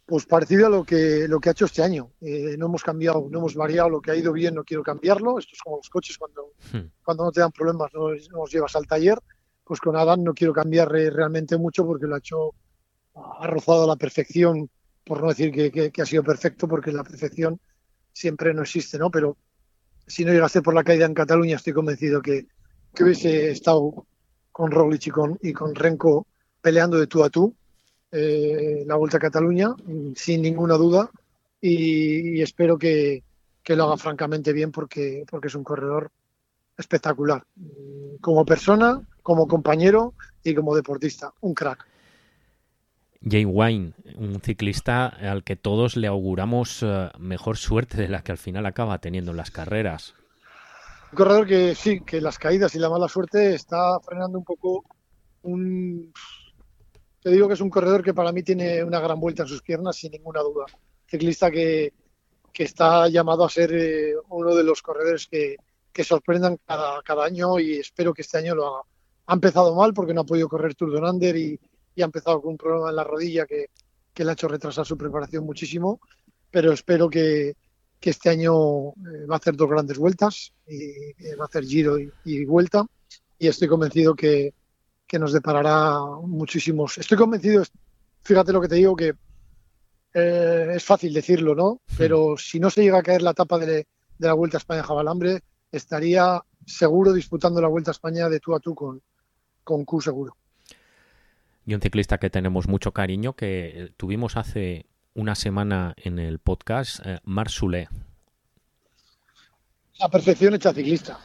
Pues 0.09 0.25
parecido 0.25 0.65
a 0.65 0.69
lo 0.71 0.83
que, 0.83 1.27
lo 1.27 1.39
que 1.39 1.49
ha 1.49 1.51
hecho 1.51 1.65
este 1.65 1.83
año. 1.83 2.13
Eh, 2.19 2.55
no 2.57 2.65
hemos 2.65 2.81
cambiado, 2.81 3.27
no 3.29 3.37
hemos 3.37 3.53
variado, 3.53 3.91
lo 3.91 4.01
que 4.01 4.09
ha 4.09 4.15
ido 4.15 4.33
bien 4.33 4.55
no 4.55 4.63
quiero 4.63 4.81
cambiarlo. 4.81 5.37
Esto 5.37 5.51
es 5.53 5.61
como 5.61 5.77
los 5.77 5.87
coches, 5.87 6.17
cuando, 6.17 6.53
hmm. 6.73 6.89
cuando 7.03 7.25
no 7.25 7.31
te 7.31 7.41
dan 7.41 7.51
problemas 7.51 7.91
no 7.93 8.09
los 8.09 8.51
llevas 8.51 8.75
al 8.75 8.87
taller. 8.87 9.19
Pues 9.63 9.79
con 9.79 9.95
Adam 9.95 10.23
no 10.23 10.33
quiero 10.33 10.51
cambiar 10.51 10.89
realmente 10.89 11.59
mucho 11.59 11.85
porque 11.85 12.07
lo 12.07 12.15
ha 12.15 12.17
hecho, 12.17 12.55
ha 13.13 13.45
rozado 13.45 13.83
a 13.83 13.87
la 13.87 13.97
perfección, 13.97 14.67
por 15.05 15.21
no 15.21 15.27
decir 15.27 15.51
que, 15.51 16.01
ha 16.01 16.05
sido 16.07 16.23
perfecto, 16.23 16.67
porque 16.67 16.91
la 16.91 17.03
perfección 17.03 17.59
siempre 18.11 18.51
no 18.55 18.63
existe, 18.63 18.97
¿no? 18.97 19.11
Pero 19.11 19.37
si 20.07 20.25
no 20.25 20.33
llegase 20.33 20.63
por 20.63 20.73
la 20.73 20.83
caída 20.83 21.05
en 21.05 21.13
Cataluña, 21.13 21.57
estoy 21.57 21.73
convencido 21.73 22.19
que, 22.23 22.47
que 22.95 23.03
hubiese 23.03 23.51
estado 23.51 24.07
con 24.51 24.71
Roglic 24.71 25.05
y 25.05 25.11
con, 25.11 25.37
y 25.39 25.53
con 25.53 25.75
Renko 25.75 26.25
peleando 26.61 26.97
de 26.97 27.05
tú 27.05 27.23
a 27.23 27.29
tú 27.29 27.55
eh, 28.11 28.83
la 28.85 28.95
Vuelta 28.95 29.17
a 29.17 29.19
Cataluña, 29.19 29.75
sin 30.15 30.41
ninguna 30.41 30.75
duda, 30.75 31.09
y, 31.61 32.41
espero 32.41 32.77
que, 32.77 33.23
lo 33.67 33.83
haga 33.83 33.97
francamente 33.97 34.51
bien 34.51 34.71
porque, 34.71 35.25
porque 35.29 35.47
es 35.47 35.55
un 35.55 35.63
corredor 35.63 36.11
espectacular, 36.75 37.45
como 38.19 38.43
persona, 38.43 39.01
como 39.21 39.47
compañero 39.47 40.15
y 40.43 40.55
como 40.55 40.75
deportista, 40.75 41.31
un 41.41 41.53
crack. 41.53 41.85
Jay 43.21 43.45
Wine, 43.45 43.93
un 44.15 44.39
ciclista 44.41 45.07
al 45.07 45.43
que 45.43 45.55
todos 45.55 45.97
le 45.97 46.07
auguramos 46.07 46.81
eh, 46.83 47.09
mejor 47.19 47.57
suerte 47.57 47.97
de 47.97 48.07
la 48.07 48.23
que 48.23 48.31
al 48.31 48.37
final 48.37 48.65
acaba 48.65 48.99
teniendo 48.99 49.31
en 49.31 49.37
las 49.37 49.51
carreras. 49.51 50.15
Un 51.11 51.17
corredor 51.17 51.45
que 51.45 51.75
sí, 51.75 51.99
que 52.01 52.21
las 52.21 52.39
caídas 52.39 52.75
y 52.75 52.79
la 52.79 52.89
mala 52.89 53.07
suerte 53.09 53.53
está 53.53 53.99
frenando 53.99 54.37
un 54.37 54.45
poco 54.45 54.85
un, 55.41 56.13
te 57.21 57.29
digo 57.29 57.47
que 57.47 57.53
es 57.53 57.61
un 57.61 57.69
corredor 57.69 58.03
que 58.03 58.13
para 58.13 58.31
mí 58.31 58.43
tiene 58.43 58.83
una 58.83 58.99
gran 58.99 59.19
vuelta 59.19 59.43
en 59.43 59.49
sus 59.49 59.61
piernas, 59.61 59.97
sin 59.97 60.11
ninguna 60.11 60.41
duda. 60.41 60.65
Ciclista 61.07 61.51
que, 61.51 61.93
está 62.53 63.07
llamado 63.07 63.45
a 63.45 63.49
ser 63.49 63.71
eh, 63.73 64.15
uno 64.29 64.53
de 64.53 64.63
los 64.65 64.81
corredores 64.81 65.27
que, 65.27 65.57
sorprendan 66.03 66.57
cada, 66.65 67.25
año 67.25 67.59
y 67.59 67.73
espero 67.73 68.13
que 68.13 68.21
este 68.21 68.37
año 68.37 68.55
lo 68.55 68.67
haga. 68.67 68.83
Ha 69.27 69.33
empezado 69.33 69.75
mal 69.75 69.93
porque 69.93 70.13
no 70.13 70.21
ha 70.21 70.25
podido 70.25 70.47
correr 70.47 70.75
Tour 70.75 70.93
de 70.93 71.09
Under 71.09 71.35
y, 71.35 71.59
ha 72.01 72.05
empezado 72.05 72.41
con 72.41 72.51
un 72.51 72.57
problema 72.57 72.89
en 72.89 72.95
la 72.95 73.03
rodilla 73.03 73.45
que, 73.45 73.67
le 74.15 74.29
ha 74.29 74.33
hecho 74.33 74.47
retrasar 74.47 74.85
su 74.85 74.97
preparación 74.97 75.45
muchísimo, 75.45 75.99
pero 76.51 76.71
espero 76.71 77.09
que, 77.09 77.55
este 78.01 78.29
año 78.29 78.89
eh, 78.89 79.25
va 79.29 79.35
a 79.35 79.37
hacer 79.37 79.55
dos 79.55 79.69
grandes 79.69 79.97
vueltas 79.97 80.53
y 80.65 80.75
eh, 80.75 81.35
va 81.37 81.43
a 81.43 81.47
hacer 81.47 81.65
giro 81.65 81.97
y 81.99 82.45
vuelta 82.45 82.85
y 83.37 83.47
estoy 83.47 83.67
convencido 83.67 84.15
que, 84.15 84.53
que 85.09 85.17
nos 85.17 85.33
deparará 85.33 85.99
muchísimos. 86.21 86.99
Estoy 86.99 87.17
convencido, 87.17 87.63
fíjate 88.21 88.53
lo 88.53 88.61
que 88.61 88.67
te 88.67 88.75
digo, 88.75 88.95
que 88.95 89.15
eh, 90.13 90.67
es 90.75 90.83
fácil 90.85 91.11
decirlo, 91.11 91.55
¿no? 91.55 91.81
Pero 91.97 92.37
si 92.37 92.59
no 92.59 92.69
se 92.69 92.83
llega 92.83 92.99
a 92.99 93.03
caer 93.03 93.23
la 93.23 93.31
etapa 93.31 93.57
de, 93.57 93.87
la 94.19 94.33
Vuelta 94.33 94.57
a 94.57 94.59
España 94.59 94.83
Jabalambre, 94.83 95.41
estaría 95.71 96.39
seguro 96.63 97.11
disputando 97.11 97.59
la 97.59 97.67
Vuelta 97.67 97.89
a 97.89 97.93
España 97.93 98.29
de 98.29 98.39
tú 98.39 98.53
a 98.53 98.59
tú 98.59 98.75
con, 98.75 99.01
con 99.63 99.83
Q 99.83 99.99
seguro. 99.99 100.37
Y 101.65 101.73
un 101.73 101.81
ciclista 101.81 102.19
que 102.19 102.29
tenemos 102.29 102.67
mucho 102.67 102.91
cariño, 102.91 103.33
que 103.33 103.91
tuvimos 103.97 104.37
hace 104.37 104.85
una 105.15 105.33
semana 105.33 105.95
en 105.97 106.19
el 106.19 106.37
podcast, 106.37 106.99
eh, 107.03 107.19
Mar 107.23 107.47
La 109.99 110.09
perfección 110.09 110.53
hecha 110.53 110.71
ciclista. 110.71 111.19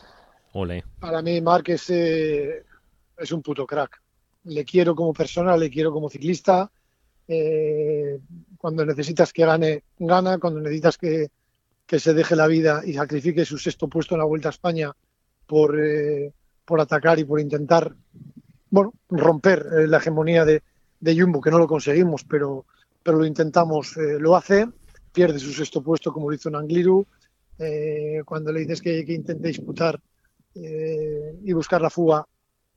Ole. 0.52 0.84
Para 1.00 1.20
mí, 1.20 1.40
Marc 1.42 1.68
es 1.68 1.90
eh, 1.90 2.64
es 3.16 3.32
un 3.32 3.42
puto 3.42 3.66
crack. 3.66 4.00
Le 4.44 4.64
quiero 4.64 4.94
como 4.94 5.12
persona, 5.12 5.56
le 5.56 5.70
quiero 5.70 5.92
como 5.92 6.10
ciclista. 6.10 6.70
Eh, 7.26 8.20
cuando 8.58 8.84
necesitas 8.84 9.32
que 9.32 9.46
gane, 9.46 9.84
gana. 9.98 10.38
Cuando 10.38 10.60
necesitas 10.60 10.98
que, 10.98 11.30
se 11.86 12.14
deje 12.14 12.34
la 12.34 12.48
vida 12.48 12.82
y 12.84 12.94
sacrifique 12.94 13.44
su 13.44 13.56
sexto 13.56 13.88
puesto 13.88 14.14
en 14.14 14.18
la 14.18 14.24
Vuelta 14.24 14.48
a 14.48 14.50
España 14.50 14.92
por, 15.46 15.78
eh, 15.78 16.32
por 16.64 16.80
atacar 16.80 17.20
y 17.20 17.24
por 17.24 17.38
intentar 17.38 17.94
bueno, 18.68 18.92
romper 19.08 19.64
eh, 19.78 19.86
la 19.86 19.98
hegemonía 19.98 20.44
de, 20.44 20.60
de, 20.98 21.20
Jumbo, 21.20 21.40
que 21.40 21.52
no 21.52 21.58
lo 21.58 21.68
conseguimos, 21.68 22.24
pero, 22.24 22.66
pero 23.02 23.18
lo 23.18 23.24
intentamos, 23.24 23.96
lo 23.96 24.34
hace, 24.34 24.66
pierde 25.12 25.38
su 25.38 25.52
sexto 25.52 25.82
puesto 25.82 26.12
como 26.12 26.28
lo 26.28 26.34
hizo 26.34 26.48
en 26.48 28.24
cuando 28.24 28.50
le 28.50 28.60
dices 28.60 28.82
que, 28.82 29.04
que 29.04 29.12
intente 29.12 29.46
disputar 29.46 30.00
y 30.54 31.52
buscar 31.52 31.80
la 31.80 31.90
fuga, 31.90 32.26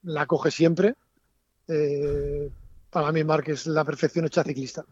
la 0.04 0.26
coge 0.26 0.52
siempre. 0.52 0.96
Eh, 1.68 2.50
para 2.90 3.12
mí, 3.12 3.22
es 3.48 3.68
la 3.68 3.84
perfección 3.84 4.26
hecha 4.26 4.44
ciclista. 4.44 4.86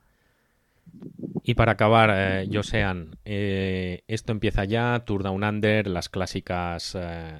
Y 1.43 1.53
para 1.53 1.73
acabar, 1.73 2.11
eh, 2.13 2.49
Josean, 2.51 3.17
eh, 3.23 4.03
esto 4.07 4.31
empieza 4.31 4.65
ya, 4.65 5.03
Tour 5.05 5.23
Down 5.23 5.43
Under, 5.43 5.87
las 5.87 6.09
clásicas 6.09 6.97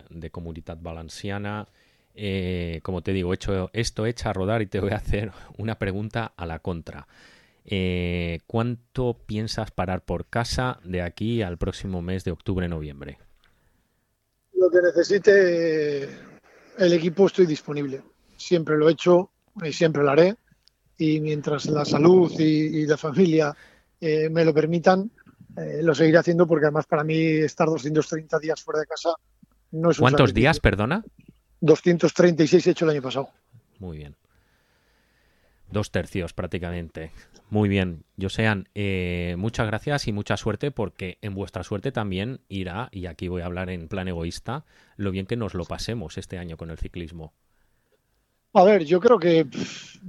de 0.10 0.30
Comunidad 0.32 0.78
Valenciana. 0.80 1.68
como 2.82 3.02
te 3.02 3.12
digo, 3.12 3.34
hecho 3.34 3.70
esto 3.74 4.06
echa 4.06 4.30
a 4.30 4.34
rodar 4.34 4.62
y 4.62 4.68
te 4.68 4.80
voy 4.80 4.92
a 4.92 4.98
hacer 4.98 5.32
una 5.58 5.78
pregunta 5.78 6.34
a 6.38 6.46
la 6.46 6.60
contra. 6.60 7.08
¿Cuánto 8.48 9.18
piensas 9.26 9.72
parar 9.72 10.06
por 10.06 10.28
casa 10.28 10.80
de 10.84 11.02
aquí 11.02 11.42
al 11.42 11.58
próximo 11.58 12.02
mes 12.02 12.24
de 12.24 12.32
octubre-noviembre? 12.32 13.18
Lo 14.54 14.70
que 14.70 14.82
necesite 14.82 16.25
el 16.78 16.94
equipo 16.94 17.28
estoy 17.28 17.46
disponible. 17.46 18.02
Siempre 18.38 18.78
lo 18.78 18.90
he 18.90 18.94
hecho 18.94 19.32
y 19.64 19.72
siempre 19.72 20.04
lo 20.04 20.12
haré. 20.12 20.36
Y 20.98 21.20
mientras 21.20 21.66
la 21.66 21.84
salud 21.84 22.32
y, 22.40 22.86
la 22.86 22.98
familia 22.98 23.56
eh, 24.00 24.30
me 24.30 24.46
lo 24.46 24.54
permitan, 24.54 25.12
eh, 25.58 25.82
lo 25.82 25.94
seguiré 25.94 26.20
haciendo 26.20 26.48
porque 26.48 26.66
además 26.66 26.86
para 26.86 27.04
mí 27.04 27.18
estar 27.18 27.68
230 27.68 28.40
días 28.40 28.62
fuera 28.62 28.80
de 28.80 28.86
casa 28.86 29.14
No 29.72 29.92
es 29.92 29.98
¿Cuántos 29.98 30.34
días, 30.34 30.60
perdona? 30.60 31.04
236 31.62 32.68
he 32.68 32.72
hecho 32.72 32.86
el 32.86 32.92
año 32.92 33.02
pasado. 33.02 33.30
Muy 33.80 33.98
bien. 33.98 34.16
Dos 35.72 35.92
tercios 35.92 36.34
prácticamente. 36.34 37.12
Muy 37.50 37.70
bien. 37.70 38.04
Josean, 38.20 38.70
eh, 38.76 39.36
muchas 39.38 39.68
gracias 39.68 40.08
y 40.08 40.14
mucha 40.14 40.38
suerte 40.38 40.72
porque 40.72 41.18
en 41.22 41.34
vuestra 41.36 41.64
suerte 41.64 41.92
también 41.92 42.42
irá, 42.50 42.90
y 42.92 43.08
aquí 43.08 43.28
voy 43.28 43.42
a 43.42 43.46
hablar 43.46 43.70
en 43.70 43.88
plan 43.88 44.08
egoísta, 44.08 44.66
lo 44.98 45.12
bien 45.12 45.26
que 45.26 45.36
nos 45.36 45.54
lo 45.54 45.66
pasemos 45.66 46.18
este 46.18 46.38
año 46.38 46.58
con 46.58 46.70
el 46.70 46.78
ciclismo. 46.78 47.34
A 48.54 48.64
ver, 48.64 48.86
yo 48.86 49.02
creo 49.02 49.20
que 49.20 49.46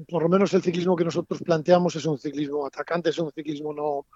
por 0.08 0.22
lo 0.22 0.28
menos 0.28 0.54
el 0.54 0.62
ciclismo 0.62 0.94
que 0.94 1.04
nosotros 1.04 1.42
planteamos 1.42 1.96
es 1.96 2.06
un 2.06 2.16
ciclismo 2.16 2.64
atacante, 2.64 3.10
es 3.10 3.18
un 3.18 3.32
ciclismo 3.32 3.74
no, 3.74 4.06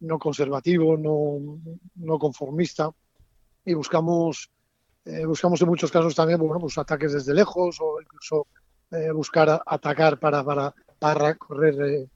no 0.00 0.18
conservativo, 0.18 0.96
no, 0.96 1.60
no 1.96 2.18
conformista 2.18 2.90
y 3.64 3.74
buscamos 3.74 4.50
eh, 5.04 5.26
buscamos 5.26 5.60
en 5.60 5.68
muchos 5.68 5.90
casos 5.90 6.14
también 6.14 6.40
bueno, 6.40 6.58
pues 6.58 6.78
ataques 6.78 7.12
desde 7.12 7.34
lejos 7.34 7.76
o 7.80 8.00
incluso 8.00 8.46
eh, 8.90 9.10
buscar 9.10 9.62
atacar 9.64 10.18
para, 10.18 10.44
para, 10.44 10.74
para 10.98 11.34
correr 11.34 11.74
eh, 11.82 12.08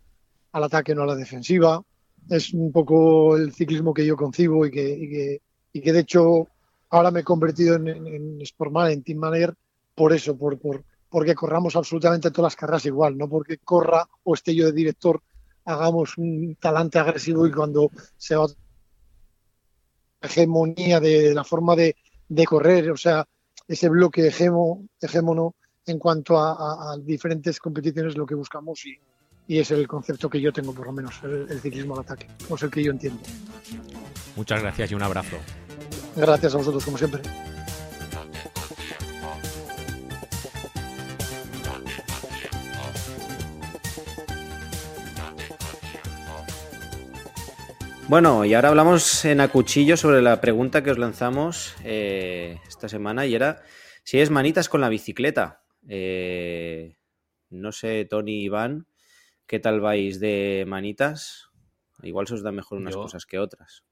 al 0.52 0.64
ataque, 0.64 0.94
no 0.94 1.02
a 1.02 1.06
la 1.06 1.16
defensiva. 1.16 1.82
Es 2.28 2.52
un 2.52 2.70
poco 2.70 3.36
el 3.36 3.52
ciclismo 3.52 3.94
que 3.94 4.06
yo 4.06 4.16
concibo 4.16 4.66
y 4.66 4.70
que, 4.70 4.88
y 4.90 5.10
que, 5.10 5.42
y 5.72 5.80
que 5.80 5.92
de 5.92 6.00
hecho 6.00 6.48
ahora 6.90 7.10
me 7.10 7.20
he 7.20 7.24
convertido 7.24 7.76
en, 7.76 7.88
en, 7.88 8.06
en 8.06 8.46
Sportman, 8.46 8.90
en 8.90 9.02
Team 9.02 9.18
Manager, 9.18 9.54
por 9.94 10.12
eso, 10.12 10.36
por, 10.36 10.58
por, 10.58 10.84
porque 11.08 11.34
corramos 11.34 11.76
absolutamente 11.76 12.30
todas 12.30 12.52
las 12.52 12.56
carreras 12.56 12.86
igual, 12.86 13.16
no 13.16 13.28
porque 13.28 13.58
corra 13.58 14.08
o 14.24 14.34
esté 14.34 14.54
yo 14.54 14.66
de 14.66 14.72
director, 14.72 15.20
hagamos 15.64 16.18
un 16.18 16.56
talante 16.60 16.98
agresivo 16.98 17.46
y 17.46 17.52
cuando 17.52 17.90
se 18.16 18.36
va 18.36 18.46
hegemonía 20.20 21.00
de 21.00 21.34
la 21.34 21.44
forma 21.44 21.74
de, 21.74 21.96
de 22.28 22.44
correr, 22.44 22.90
o 22.90 22.96
sea, 22.96 23.26
ese 23.66 23.88
bloque 23.88 24.26
hegemo, 24.26 24.86
hegemono 25.00 25.54
en 25.90 25.98
cuanto 25.98 26.38
a, 26.38 26.52
a- 26.52 26.92
a 26.92 26.96
diferentes 26.98 27.58
competiciones 27.58 28.16
lo 28.16 28.24
que 28.26 28.34
buscamos 28.34 28.84
y, 28.86 28.98
y 29.48 29.58
es 29.58 29.70
el 29.70 29.86
concepto 29.88 30.28
que 30.30 30.40
yo 30.40 30.52
tengo 30.52 30.72
por 30.72 30.86
lo 30.86 30.92
menos, 30.92 31.14
el, 31.24 31.46
el 31.50 31.60
ciclismo 31.60 31.94
al 31.94 32.00
ataque, 32.00 32.26
o 32.48 32.54
es 32.54 32.62
el 32.62 32.70
que 32.70 32.82
yo 32.84 32.92
entiendo. 32.92 33.20
Muchas 34.36 34.62
gracias 34.62 34.90
y 34.90 34.94
un 34.94 35.02
abrazo. 35.02 35.36
Gracias 36.16 36.54
a 36.54 36.58
vosotros 36.58 36.84
como 36.84 36.98
siempre. 36.98 37.22
Bueno, 48.08 48.44
y 48.44 48.54
ahora 48.54 48.70
hablamos 48.70 49.24
en 49.24 49.40
a 49.40 49.48
cuchillo 49.48 49.96
sobre 49.96 50.20
la 50.20 50.40
pregunta 50.40 50.82
que 50.82 50.90
os 50.90 50.98
lanzamos 50.98 51.74
eh, 51.84 52.58
esta 52.68 52.88
semana 52.88 53.24
y 53.26 53.34
era 53.36 53.62
si 54.02 54.18
es 54.18 54.30
manitas 54.30 54.68
con 54.68 54.80
la 54.80 54.88
bicicleta. 54.88 55.59
Eh, 55.88 56.96
no 57.50 57.72
sé, 57.72 58.04
Tony 58.04 58.32
y 58.40 58.44
Iván, 58.44 58.86
¿qué 59.46 59.58
tal 59.60 59.80
vais 59.80 60.20
de 60.20 60.64
manitas? 60.66 61.50
Igual 62.02 62.26
se 62.26 62.34
os 62.34 62.42
da 62.42 62.52
mejor 62.52 62.78
unas 62.78 62.94
Yo- 62.94 63.02
cosas 63.02 63.26
que 63.26 63.38
otras. 63.38 63.84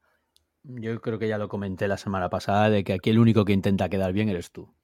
Yo 0.64 1.00
creo 1.00 1.18
que 1.18 1.28
ya 1.28 1.38
lo 1.38 1.48
comenté 1.48 1.88
la 1.88 1.96
semana 1.96 2.28
pasada 2.28 2.68
de 2.68 2.84
que 2.84 2.92
aquí 2.92 3.10
el 3.10 3.18
único 3.18 3.44
que 3.44 3.52
intenta 3.52 3.88
quedar 3.88 4.12
bien 4.12 4.28
eres 4.28 4.50
tú. 4.50 4.74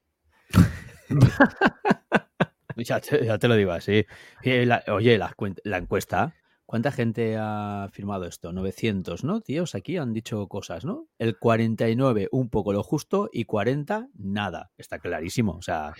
ya, 2.76 3.00
te, 3.00 3.24
ya 3.24 3.38
te 3.38 3.48
lo 3.48 3.54
digo 3.56 3.72
así. 3.72 4.06
La- 4.42 4.82
oye, 4.88 5.18
la, 5.18 5.34
la 5.64 5.76
encuesta, 5.78 6.34
¿cuánta 6.64 6.90
gente 6.92 7.36
ha 7.38 7.88
firmado 7.92 8.24
esto? 8.24 8.52
900, 8.52 9.24
¿no? 9.24 9.40
Tíos, 9.40 9.74
aquí 9.74 9.96
han 9.96 10.12
dicho 10.12 10.46
cosas, 10.48 10.84
¿no? 10.84 11.08
El 11.18 11.38
49, 11.38 12.28
un 12.32 12.48
poco 12.50 12.72
lo 12.72 12.82
justo, 12.82 13.28
y 13.32 13.44
40, 13.44 14.08
nada. 14.14 14.70
Está 14.78 14.98
clarísimo. 14.98 15.52
O 15.52 15.62
sea, 15.62 15.92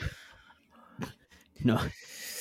no. 1.65 1.79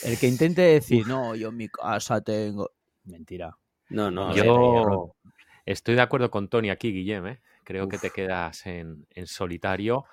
El 0.04 0.18
que 0.20 0.28
intente 0.28 0.62
decir, 0.62 1.08
no, 1.08 1.36
yo 1.36 1.50
en 1.50 1.58
mi 1.58 1.70
casa 1.70 2.22
tengo. 2.22 2.72
Mentira. 3.06 3.58
No, 3.90 4.10
no, 4.12 4.36
Yo- 4.36 4.44
Yo 4.44 5.16
estoy 5.66 5.96
de 5.96 6.02
acuerdo 6.02 6.30
con 6.32 6.48
Tony 6.50 6.70
aquí, 6.70 6.92
Guillem. 6.92 7.28
¿eh? 7.28 7.42
Creo 7.64 7.88
que 7.88 7.98
te 7.98 8.10
quedas 8.10 8.66
en, 8.66 9.06
en 9.12 9.28
solitario. 9.28 10.06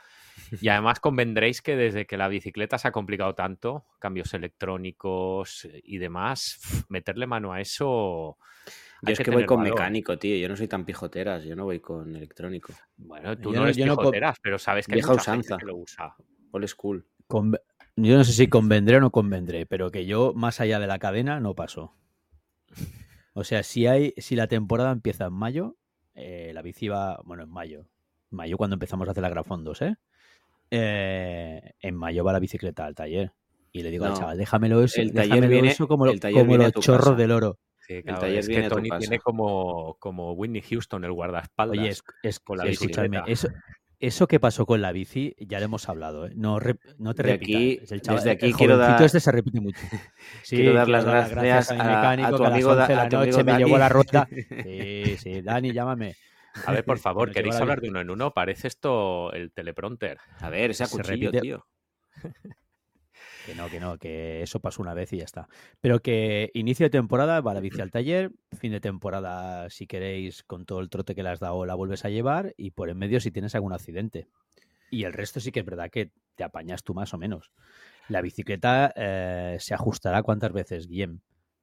Y 0.60 0.68
además 0.68 1.00
convendréis 1.00 1.60
que 1.60 1.76
desde 1.76 2.06
que 2.06 2.16
la 2.16 2.28
bicicleta 2.28 2.78
se 2.78 2.88
ha 2.88 2.92
complicado 2.92 3.34
tanto, 3.34 3.84
cambios 3.98 4.32
electrónicos 4.34 5.68
y 5.82 5.98
demás, 5.98 6.84
meterle 6.88 7.26
mano 7.26 7.52
a 7.52 7.60
eso. 7.60 8.38
yo 9.02 9.12
es 9.12 9.18
que 9.18 9.30
voy 9.30 9.44
con 9.46 9.58
valor. 9.58 9.74
mecánico, 9.74 10.18
tío. 10.18 10.36
Yo 10.36 10.48
no 10.48 10.56
soy 10.56 10.68
tan 10.68 10.84
pijoteras, 10.84 11.44
yo 11.44 11.54
no 11.56 11.64
voy 11.64 11.80
con 11.80 12.14
electrónico. 12.16 12.72
Bueno, 12.96 13.36
tú 13.36 13.50
Yo 13.50 13.56
no 13.56 13.60
no- 13.60 13.64
eres 13.64 13.76
yo 13.76 13.86
no 13.86 13.96
co- 13.96 14.02
pijoteras, 14.02 14.36
pero 14.40 14.58
sabes 14.58 14.86
que 14.86 14.94
hay 14.94 15.02
mucha 15.02 15.14
gente 15.14 15.38
usanza. 15.40 15.56
que 15.58 15.66
lo 15.66 15.76
usa. 15.76 16.14
Old 16.52 16.68
school. 16.68 17.06
Conve- 17.28 17.60
Yo 18.02 18.16
no 18.16 18.24
sé 18.24 18.32
si 18.32 18.48
convendré 18.48 18.96
o 18.96 19.00
no 19.00 19.10
convendré, 19.10 19.66
pero 19.66 19.90
que 19.90 20.06
yo, 20.06 20.32
más 20.34 20.60
allá 20.60 20.78
de 20.80 20.86
la 20.86 20.98
cadena, 20.98 21.40
no 21.40 21.54
paso. 21.54 21.94
O 23.32 23.44
sea, 23.44 23.62
si 23.62 23.86
hay, 23.86 24.14
si 24.16 24.36
la 24.36 24.46
temporada 24.48 24.90
empieza 24.92 25.26
en 25.26 25.32
mayo, 25.32 25.76
eh, 26.14 26.50
la 26.54 26.62
bici 26.62 26.88
va, 26.88 27.20
bueno, 27.24 27.44
en 27.44 27.50
mayo. 27.50 27.86
Mayo 28.30 28.56
cuando 28.56 28.74
empezamos 28.74 29.08
a 29.08 29.12
hacer 29.12 29.22
la 29.22 29.28
Grafondos, 29.28 29.82
¿eh? 29.82 29.96
Eh, 30.70 31.72
En 31.80 31.96
mayo 31.96 32.24
va 32.24 32.32
la 32.32 32.38
bicicleta 32.38 32.84
al 32.86 32.94
taller. 32.94 33.32
Y 33.72 33.82
le 33.82 33.90
digo 33.90 34.04
al 34.04 34.12
No, 34.12 34.18
chaval, 34.18 34.38
déjamelo 34.38 34.82
eso, 34.82 35.00
el 35.00 35.12
taller 35.12 35.28
déjamelo 35.30 35.52
viene- 35.52 35.68
eso 35.72 35.86
como, 35.88 36.06
lo- 36.06 36.12
el 36.12 36.20
taller 36.20 36.34
como 36.40 36.48
viene 36.48 36.64
a 36.64 36.70
los 36.74 36.84
chorros 36.84 37.04
casa. 37.06 37.16
del 37.16 37.30
oro. 37.32 37.58
Sí, 37.86 38.02
claro, 38.02 38.20
taller 38.20 38.38
es 38.38 38.48
viene 38.48 38.62
que 38.64 38.68
Tony 38.68 38.90
tiene 38.98 39.18
como, 39.18 39.96
como 39.98 40.32
Whitney 40.32 40.62
Houston, 40.62 41.04
el 41.04 41.12
guardaespaldas. 41.12 41.78
Oye, 41.78 41.88
es, 41.90 42.02
es- 42.22 42.40
con 42.40 42.58
la 42.58 42.64
escúchame, 42.66 43.08
bicicleta. 43.08 43.30
eso, 43.30 43.48
eso 44.00 44.26
que 44.26 44.40
pasó 44.40 44.66
con 44.66 44.80
la 44.82 44.90
bici, 44.92 45.36
ya 45.38 45.58
lo 45.60 45.66
hemos 45.66 45.88
hablado, 45.88 46.26
¿eh? 46.26 46.32
No, 46.34 46.58
no 46.98 47.14
te 47.14 47.22
De 47.22 47.32
repitas. 47.32 47.56
aquí- 47.56 47.80
el 47.94 48.02
chaval- 48.02 48.16
desde 48.18 48.30
aquí 48.32 48.46
el 48.46 48.56
quiero 48.56 48.76
dar- 48.78 49.02
este 49.02 49.20
se 49.20 49.30
repite 49.30 49.60
mucho. 49.60 49.78
Sí, 50.42 50.56
quiero 50.56 50.72
dar 50.74 50.88
las 50.88 51.04
quiero 51.04 51.30
gracias 51.42 51.70
mi 51.72 51.78
a- 51.80 51.82
a 51.82 51.96
mecánico 51.96 52.30
tu 52.30 52.36
que 52.38 52.42
a 52.42 52.48
las 52.48 52.52
amigo 52.54 52.74
Da- 52.74 52.82
11 52.82 52.92
de 52.92 52.96
la 52.96 53.08
noche 53.08 53.44
me 53.44 53.52
Dani. 53.52 53.64
llevó 53.64 53.78
la 53.78 53.88
rueda. 53.88 54.28
Sí, 54.66 55.16
sí, 55.18 55.42
Dani, 55.42 55.72
llámame. 55.72 56.16
A 56.66 56.72
ver, 56.72 56.84
por 56.84 56.98
favor, 56.98 57.28
Nos 57.28 57.36
¿queréis 57.36 57.54
hablar 57.56 57.80
de 57.80 57.90
uno 57.90 58.00
en 58.00 58.10
uno? 58.10 58.32
Parece 58.32 58.66
esto 58.68 59.32
el 59.32 59.52
teleprompter. 59.52 60.18
A 60.40 60.48
ver, 60.50 60.70
ese 60.72 60.82
a 60.82 60.86
Se 60.86 60.96
cuchillo, 60.96 61.30
repite- 61.30 61.40
tío. 61.42 61.66
Que 63.46 63.54
no, 63.54 63.68
que 63.68 63.80
no, 63.80 63.98
que 63.98 64.42
eso 64.42 64.60
pasó 64.60 64.82
una 64.82 64.94
vez 64.94 65.12
y 65.12 65.18
ya 65.18 65.24
está. 65.24 65.48
Pero 65.80 66.00
que 66.00 66.50
inicio 66.54 66.86
de 66.86 66.90
temporada 66.90 67.40
va 67.40 67.54
la 67.54 67.60
bici 67.60 67.80
al 67.80 67.90
taller, 67.90 68.32
fin 68.58 68.72
de 68.72 68.80
temporada, 68.80 69.70
si 69.70 69.86
queréis, 69.86 70.42
con 70.42 70.66
todo 70.66 70.80
el 70.80 70.90
trote 70.90 71.14
que 71.14 71.22
le 71.22 71.30
has 71.30 71.40
dado, 71.40 71.64
la 71.64 71.74
vuelves 71.74 72.04
a 72.04 72.10
llevar 72.10 72.54
y 72.56 72.72
por 72.72 72.90
en 72.90 72.98
medio 72.98 73.20
si 73.20 73.30
tienes 73.30 73.54
algún 73.54 73.72
accidente. 73.72 74.28
Y 74.90 75.04
el 75.04 75.12
resto 75.12 75.40
sí 75.40 75.52
que 75.52 75.60
es 75.60 75.66
verdad 75.66 75.90
que 75.90 76.10
te 76.34 76.44
apañas 76.44 76.82
tú 76.82 76.94
más 76.94 77.14
o 77.14 77.18
menos. 77.18 77.52
La 78.08 78.22
bicicleta 78.22 78.92
eh, 78.96 79.56
se 79.60 79.74
ajustará 79.74 80.22
cuántas 80.22 80.52
veces, 80.52 80.88
Guillem? 80.88 81.20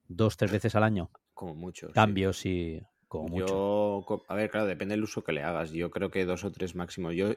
¿Dos, 0.08 0.36
tres 0.36 0.50
veces 0.50 0.74
al 0.74 0.82
año? 0.82 1.10
Como 1.34 1.54
mucho. 1.54 1.88
sí. 1.88 1.92
Cambios 1.92 2.46
y 2.46 2.82
como 3.06 3.28
mucho. 3.28 3.46
Yo, 3.46 4.24
a 4.28 4.34
ver, 4.34 4.50
claro, 4.50 4.66
depende 4.66 4.94
del 4.94 5.04
uso 5.04 5.22
que 5.22 5.32
le 5.32 5.42
hagas. 5.42 5.72
Yo 5.72 5.90
creo 5.90 6.10
que 6.10 6.24
dos 6.24 6.44
o 6.44 6.50
tres 6.50 6.74
máximo. 6.74 7.12
Yo, 7.12 7.30
o 7.30 7.34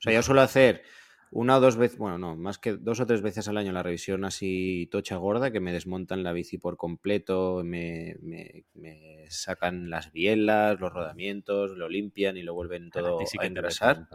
sea, 0.00 0.12
yo 0.12 0.22
suelo 0.22 0.40
hacer 0.40 0.82
una 1.34 1.56
o 1.58 1.60
dos 1.60 1.76
veces, 1.76 1.98
bueno, 1.98 2.18
no, 2.18 2.36
más 2.36 2.58
que 2.58 2.74
dos 2.76 3.00
o 3.00 3.06
tres 3.06 3.22
veces 3.22 3.48
al 3.48 3.56
año 3.58 3.72
la 3.72 3.82
revisión 3.82 4.24
así 4.24 4.88
tocha 4.90 5.16
gorda, 5.16 5.50
que 5.52 5.60
me 5.60 5.72
desmontan 5.72 6.22
la 6.22 6.32
bici 6.32 6.58
por 6.58 6.76
completo, 6.76 7.62
me, 7.64 8.16
me- 8.22 8.64
me 8.74 9.26
sacan 9.30 9.90
las 9.90 10.12
bielas, 10.12 10.80
los 10.80 10.92
rodamientos, 10.92 11.72
lo 11.72 11.88
limpian 11.88 12.36
y 12.36 12.42
lo 12.42 12.54
vuelven 12.54 12.92
todo 12.92 13.14
ti 13.14 13.26
sí 13.26 13.38
a 13.40 13.46
engrasar. 13.46 14.08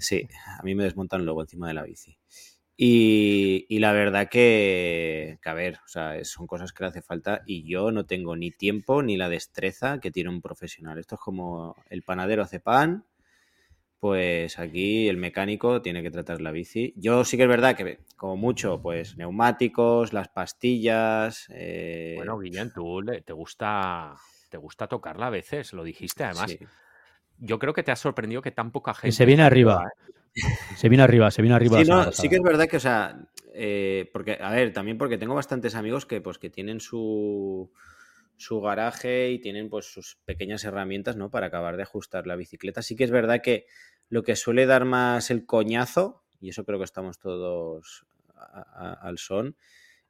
Sí, 0.00 0.28
a 0.58 0.62
mí 0.62 0.74
me 0.74 0.84
desmontan 0.84 1.24
luego 1.24 1.42
encima 1.42 1.68
de 1.68 1.74
la 1.74 1.82
bici. 1.84 2.18
Y, 2.76 3.66
y 3.68 3.78
la 3.78 3.92
verdad 3.92 4.28
que, 4.30 5.38
que, 5.42 5.48
a 5.48 5.54
ver, 5.54 5.76
o 5.84 5.88
sea, 5.88 6.16
es- 6.18 6.28
son 6.30 6.46
cosas 6.46 6.72
que 6.72 6.82
le 6.84 6.88
hace 6.88 7.02
falta 7.02 7.42
y 7.46 7.64
yo 7.68 7.92
no 7.92 8.06
tengo 8.06 8.36
ni 8.36 8.50
tiempo 8.50 9.02
ni 9.02 9.16
la 9.16 9.28
destreza 9.28 10.00
que 10.00 10.10
tiene 10.10 10.30
un 10.30 10.42
profesional. 10.42 10.98
Esto 10.98 11.14
es 11.16 11.20
como 11.20 11.76
el 11.90 12.02
panadero 12.02 12.42
hace 12.42 12.60
pan, 12.60 13.06
pues 14.04 14.58
aquí 14.58 15.08
el 15.08 15.16
mecánico 15.16 15.80
tiene 15.80 16.02
que 16.02 16.10
tratar 16.10 16.42
la 16.42 16.50
bici. 16.50 16.92
Yo 16.94 17.24
sí 17.24 17.38
que 17.38 17.44
es 17.44 17.48
verdad 17.48 17.74
que, 17.74 18.00
como 18.18 18.36
mucho, 18.36 18.82
pues 18.82 19.16
neumáticos, 19.16 20.12
las 20.12 20.28
pastillas. 20.28 21.46
eh, 21.48 22.12
Bueno, 22.14 22.38
Guillem, 22.38 22.70
tú 22.70 23.00
le- 23.00 23.22
te 23.22 23.32
gusta 23.32 24.14
te 24.50 24.58
gusta 24.58 24.88
tocarla 24.88 25.28
a 25.28 25.30
veces, 25.30 25.72
lo 25.72 25.82
dijiste. 25.82 26.22
Además, 26.22 26.50
sí. 26.50 26.58
yo 27.38 27.58
creo 27.58 27.72
que 27.72 27.82
te 27.82 27.92
ha 27.92 27.96
sorprendido 27.96 28.42
que 28.42 28.50
tan 28.50 28.72
poca 28.72 28.92
gente. 28.92 29.16
se 29.16 29.24
viene 29.24 29.42
arriba. 29.42 29.82
¿eh? 29.86 30.42
Se 30.76 30.90
viene 30.90 31.02
arriba, 31.02 31.30
se 31.30 31.40
viene 31.40 31.54
arriba. 31.54 31.82
Sí, 31.82 31.88
no, 31.90 32.12
sí 32.12 32.28
que 32.28 32.34
es 32.36 32.42
verdad 32.42 32.68
que, 32.68 32.76
o 32.76 32.80
sea, 32.80 33.18
eh, 33.54 34.10
porque, 34.12 34.36
a 34.38 34.50
ver, 34.50 34.74
también 34.74 34.98
porque 34.98 35.16
tengo 35.16 35.34
bastantes 35.34 35.74
amigos 35.76 36.04
que, 36.04 36.20
pues, 36.20 36.36
que 36.36 36.50
tienen 36.50 36.78
su, 36.80 37.72
su 38.36 38.60
garaje 38.60 39.30
y 39.30 39.38
tienen, 39.38 39.70
pues, 39.70 39.86
sus 39.86 40.18
pequeñas 40.26 40.62
herramientas, 40.64 41.16
¿no? 41.16 41.30
Para 41.30 41.46
acabar 41.46 41.78
de 41.78 41.84
ajustar 41.84 42.26
la 42.26 42.36
bicicleta. 42.36 42.82
Sí 42.82 42.96
que 42.96 43.04
es 43.04 43.10
verdad 43.10 43.40
que 43.42 43.64
lo 44.14 44.22
que 44.22 44.36
suele 44.36 44.64
dar 44.64 44.84
más 44.84 45.32
el 45.32 45.44
coñazo, 45.44 46.22
y 46.40 46.50
eso 46.50 46.64
creo 46.64 46.78
que 46.78 46.84
estamos 46.84 47.18
todos 47.18 48.06
a- 48.36 48.92
a- 48.92 48.92
al 49.08 49.18
son, 49.18 49.56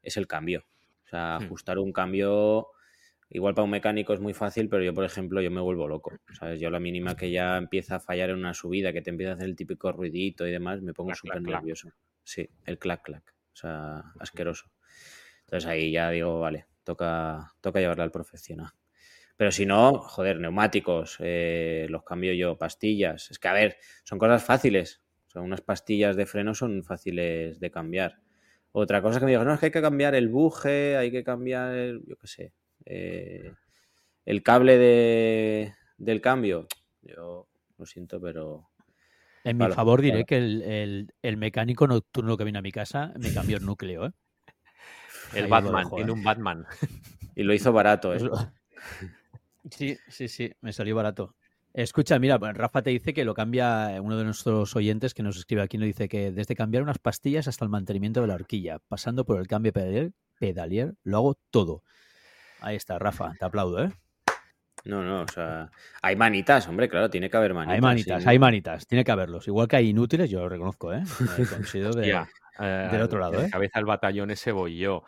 es 0.03 0.19
el 0.19 0.27
cambio. 0.27 0.67
O 1.07 1.09
sea, 1.09 1.39
Hmm. 1.41 1.45
ajustar 1.45 1.79
un 1.79 1.91
cambio 1.91 2.69
igual 3.31 3.55
para 3.55 3.65
un 3.65 3.71
mecánico 3.71 4.13
es 4.13 4.21
muy 4.21 4.35
fácil, 4.35 4.69
pero 4.69 4.83
yo, 4.85 4.93
por 4.93 5.05
ejemplo, 5.07 5.41
yo 5.41 5.51
me 5.51 5.63
vuelvo 5.63 5.89
loco. 5.89 6.13
¿Sabes? 6.39 6.61
Yo 6.61 6.69
la 6.69 6.81
mínima 6.81 7.17
que 7.17 7.31
ya 7.31 7.57
empieza 7.57 7.97
a 7.97 8.01
fallar 8.01 8.29
en 8.29 8.37
una 8.37 8.53
subida, 8.53 8.93
que 8.93 9.01
te 9.01 9.09
empieza 9.09 9.33
a 9.33 9.35
hacer 9.37 9.47
el 9.47 9.57
típico 9.57 9.91
ruidito 9.91 10.47
y 10.47 10.51
demás, 10.53 10.83
me 10.83 10.93
pongo 10.93 11.15
súper 11.15 11.43
clac. 11.43 11.61
nervioso. 11.63 11.89
Sí, 12.23 12.47
el 12.67 12.79
clac 12.79 13.03
clac. 13.03 13.35
O 13.55 13.57
sea, 13.57 14.03
asqueroso. 14.21 14.67
Entonces 15.47 15.67
ahí 15.69 15.93
ya 15.93 16.11
digo, 16.11 16.41
vale, 16.41 16.67
toca, 16.85 17.53
toca 17.63 17.81
llevarla 17.81 18.05
al 18.05 18.11
profesional. 18.11 18.71
Pero 19.37 19.51
si 19.51 19.67
no, 19.67 19.99
joder, 19.99 20.39
neumáticos, 20.39 21.17
eh, 21.21 21.87
los 21.91 22.05
cambio 22.05 22.33
yo, 22.35 22.57
pastillas. 22.57 23.31
Es 23.31 23.39
que, 23.39 23.49
a 23.49 23.53
ver, 23.53 23.77
son 24.05 24.19
cosas 24.19 24.45
fáciles. 24.45 25.03
O 25.27 25.31
sea, 25.31 25.43
unas 25.43 25.61
pastillas 25.61 26.15
de 26.17 26.27
freno 26.27 26.55
son 26.55 26.85
fáciles 26.85 27.59
de 27.59 27.71
cambiar. 27.71 28.19
Otra 28.73 29.03
cosa 29.03 29.19
que 29.19 29.27
me 29.27 29.33
digo, 29.33 29.45
no, 29.45 29.55
es 29.55 29.61
que 29.61 29.67
hay 29.67 29.73
que 29.73 29.83
cambiar 29.83 30.15
el 30.15 30.29
buje, 30.29 30.97
hay 30.97 31.11
que 31.11 31.25
cambiar, 31.25 31.75
el- 31.75 32.03
yo 32.07 32.17
qué 32.17 32.27
sé, 32.27 32.53
eh, 32.87 33.53
el 34.25 34.43
cable 34.43 34.79
de, 34.79 35.75
del 35.99 36.21
cambio. 36.21 36.67
Yo 37.03 37.49
lo 37.79 37.87
siento, 37.87 38.21
pero 38.21 38.69
En 39.45 39.59
mi 39.59 39.69
favor 39.71 40.01
diré 40.01 40.25
claro. 40.25 40.27
que 40.27 40.37
el, 40.39 40.63
el- 40.63 41.15
el 41.23 41.37
mecánico 41.37 41.87
nocturno 41.87 42.37
que 42.37 42.45
vino 42.45 42.61
a 42.61 42.63
mi 42.63 42.73
casa 42.73 43.13
me 43.19 43.33
cambió 43.33 43.57
el 43.59 43.65
núcleo, 43.67 44.07
¿eh? 44.07 44.11
El 45.35 45.49
Batman, 45.49 45.91
tiene 45.95 46.11
¿eh? 46.11 46.15
un 46.15 46.23
Batman. 46.23 46.67
Y 47.35 47.43
lo 47.43 47.53
hizo 47.53 47.73
barato, 47.73 48.15
¿eh? 48.15 48.21
Sí, 49.71 49.97
sí, 50.09 50.29
sí, 50.29 50.53
me 50.61 50.73
salió 50.73 50.95
barato. 50.97 51.35
Escucha, 51.73 52.19
mira, 52.21 52.39
Rafa 52.39 52.83
te 52.83 52.91
dice 52.91 53.13
que 53.13 53.25
lo 53.25 53.35
cambia 53.35 53.99
uno 54.01 54.17
de 54.17 54.25
nuestros 54.25 54.77
oyentes 54.77 55.13
que 55.13 55.25
nos 55.25 55.37
escribe 55.37 55.63
aquí, 55.63 55.77
nos 55.77 55.87
dice 55.87 56.09
que 56.09 56.31
desde 56.31 56.55
cambiar 56.55 56.85
unas 56.85 56.99
pastillas 56.99 57.49
hasta 57.49 57.65
el 57.65 57.69
mantenimiento 57.71 58.21
de 58.21 58.29
la 58.29 58.35
horquilla, 58.35 58.79
pasando 58.87 59.25
por 59.25 59.41
el 59.41 59.49
cambio 59.49 59.73
pedalier, 59.73 60.13
pedalier 60.39 60.95
lo 61.03 61.17
hago 61.17 61.39
todo. 61.51 61.83
Ahí 62.61 62.77
está, 62.77 62.99
Rafa, 63.01 63.33
te 63.39 63.45
aplaudo, 63.45 63.85
¿eh? 63.85 63.91
No, 64.85 65.03
no, 65.03 65.23
o 65.23 65.29
sea, 65.29 65.71
hay 66.03 66.15
manitas, 66.15 66.69
hombre, 66.69 66.89
claro, 66.89 67.09
tiene 67.11 67.31
que 67.31 67.37
haber 67.37 67.55
manitas. 67.55 67.75
hay 67.75 67.81
manitas, 67.81 68.23
sí. 68.23 68.29
hay 68.29 68.39
manitas, 68.39 68.87
tiene 68.87 69.03
que 69.03 69.11
haberlos. 69.11 69.49
Igual 69.49 69.67
que 69.67 69.77
hay 69.77 69.89
inútiles, 69.89 70.31
yo 70.31 70.41
lo 70.41 70.49
reconozco, 70.49 70.93
¿eh? 70.93 71.03
Eh, 71.39 71.47
coincido 71.49 71.91
de- 71.93 72.15
Hostia, 72.15 72.29
eh, 72.61 72.89
del 72.93 73.03
otro 73.03 73.19
lado, 73.19 73.43
¿eh? 73.43 73.49
cabeza 73.51 73.79
del 73.79 73.87
batallón 73.87 74.31
ese 74.31 74.53
voy 74.53 74.79
yo. 74.79 75.03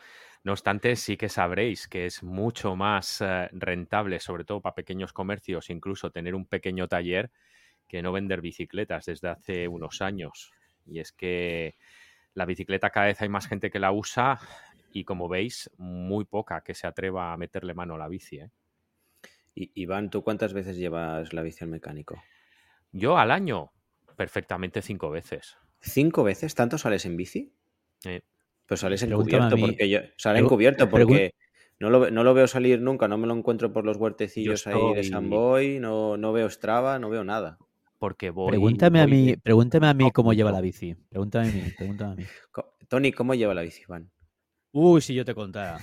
No 0.46 0.52
obstante, 0.52 0.94
sí 0.94 1.16
que 1.16 1.28
sabréis 1.28 1.88
que 1.88 2.06
es 2.06 2.22
mucho 2.22 2.76
más 2.76 3.20
eh, 3.20 3.48
rentable, 3.50 4.20
sobre 4.20 4.44
todo 4.44 4.60
para 4.60 4.76
pequeños 4.76 5.12
comercios, 5.12 5.70
incluso 5.70 6.12
tener 6.12 6.36
un 6.36 6.46
pequeño 6.46 6.86
taller, 6.86 7.32
que 7.88 8.00
no 8.00 8.12
vender 8.12 8.42
bicicletas 8.42 9.06
desde 9.06 9.26
hace 9.26 9.66
unos 9.66 10.00
años. 10.02 10.52
Y 10.86 11.00
es 11.00 11.10
que 11.10 11.74
la 12.34 12.44
bicicleta 12.44 12.90
cada 12.90 13.06
vez 13.06 13.20
hay 13.20 13.28
más 13.28 13.48
gente 13.48 13.72
que 13.72 13.80
la 13.80 13.90
usa 13.90 14.38
y 14.92 15.02
como 15.02 15.28
veis, 15.28 15.68
muy 15.78 16.24
poca 16.24 16.60
que 16.60 16.74
se 16.74 16.86
atreva 16.86 17.32
a 17.32 17.36
meterle 17.36 17.74
mano 17.74 17.96
a 17.96 17.98
la 17.98 18.06
bici. 18.06 18.38
¿eh? 18.38 18.50
Y, 19.52 19.72
Iván, 19.74 20.10
¿tú 20.10 20.22
cuántas 20.22 20.52
veces 20.52 20.76
llevas 20.76 21.32
la 21.32 21.42
bici 21.42 21.64
al 21.64 21.70
mecánico? 21.70 22.22
Yo 22.92 23.18
al 23.18 23.32
año, 23.32 23.72
perfectamente 24.14 24.80
cinco 24.80 25.10
veces. 25.10 25.58
¿Cinco 25.80 26.22
veces? 26.22 26.54
¿Tanto 26.54 26.78
sales 26.78 27.04
en 27.04 27.16
bici? 27.16 27.52
Eh, 28.04 28.20
Pues 28.66 28.80
sales 28.80 29.02
encubierto, 29.02 29.56
porque 29.56 29.88
yo. 29.88 30.00
Sale 30.16 30.40
encubierto 30.40 30.86
pregun- 30.88 30.90
porque 30.90 31.34
no 31.78 31.90
lo, 31.90 32.10
no 32.10 32.24
lo 32.24 32.34
veo 32.34 32.46
salir 32.48 32.80
nunca, 32.80 33.06
no 33.08 33.16
me 33.18 33.26
lo 33.26 33.34
encuentro 33.34 33.72
por 33.72 33.84
los 33.84 33.96
huertecillos 33.96 34.66
ahí 34.66 34.94
de 34.94 35.04
San 35.04 35.30
Boy, 35.30 35.78
no, 35.78 36.16
no 36.16 36.32
veo 36.32 36.50
Strava, 36.50 36.98
no 36.98 37.08
veo 37.10 37.22
nada. 37.24 37.58
porque 37.98 38.30
voy. 38.30 38.50
Pregúntame 38.50 39.00
a 39.00 39.06
mí, 39.06 39.26
de- 39.32 39.38
pregúntame 39.38 39.86
a 39.86 39.94
mí 39.94 40.10
cómo 40.12 40.32
lleva 40.32 40.52
la 40.52 40.60
bici. 40.60 40.94
Pregúntame 41.08 41.48
a 41.48 41.52
mí, 41.52 41.62
pregúntame 41.76 42.12
a 42.12 42.14
mí. 42.16 42.24
Tony, 42.88 43.12
¿cómo 43.12 43.34
lleva 43.34 43.54
la 43.54 43.62
bici, 43.62 43.82
Iván? 43.82 44.10
Uy, 44.72 45.00
si 45.00 45.14
yo 45.14 45.24
te 45.24 45.34
contara. 45.34 45.78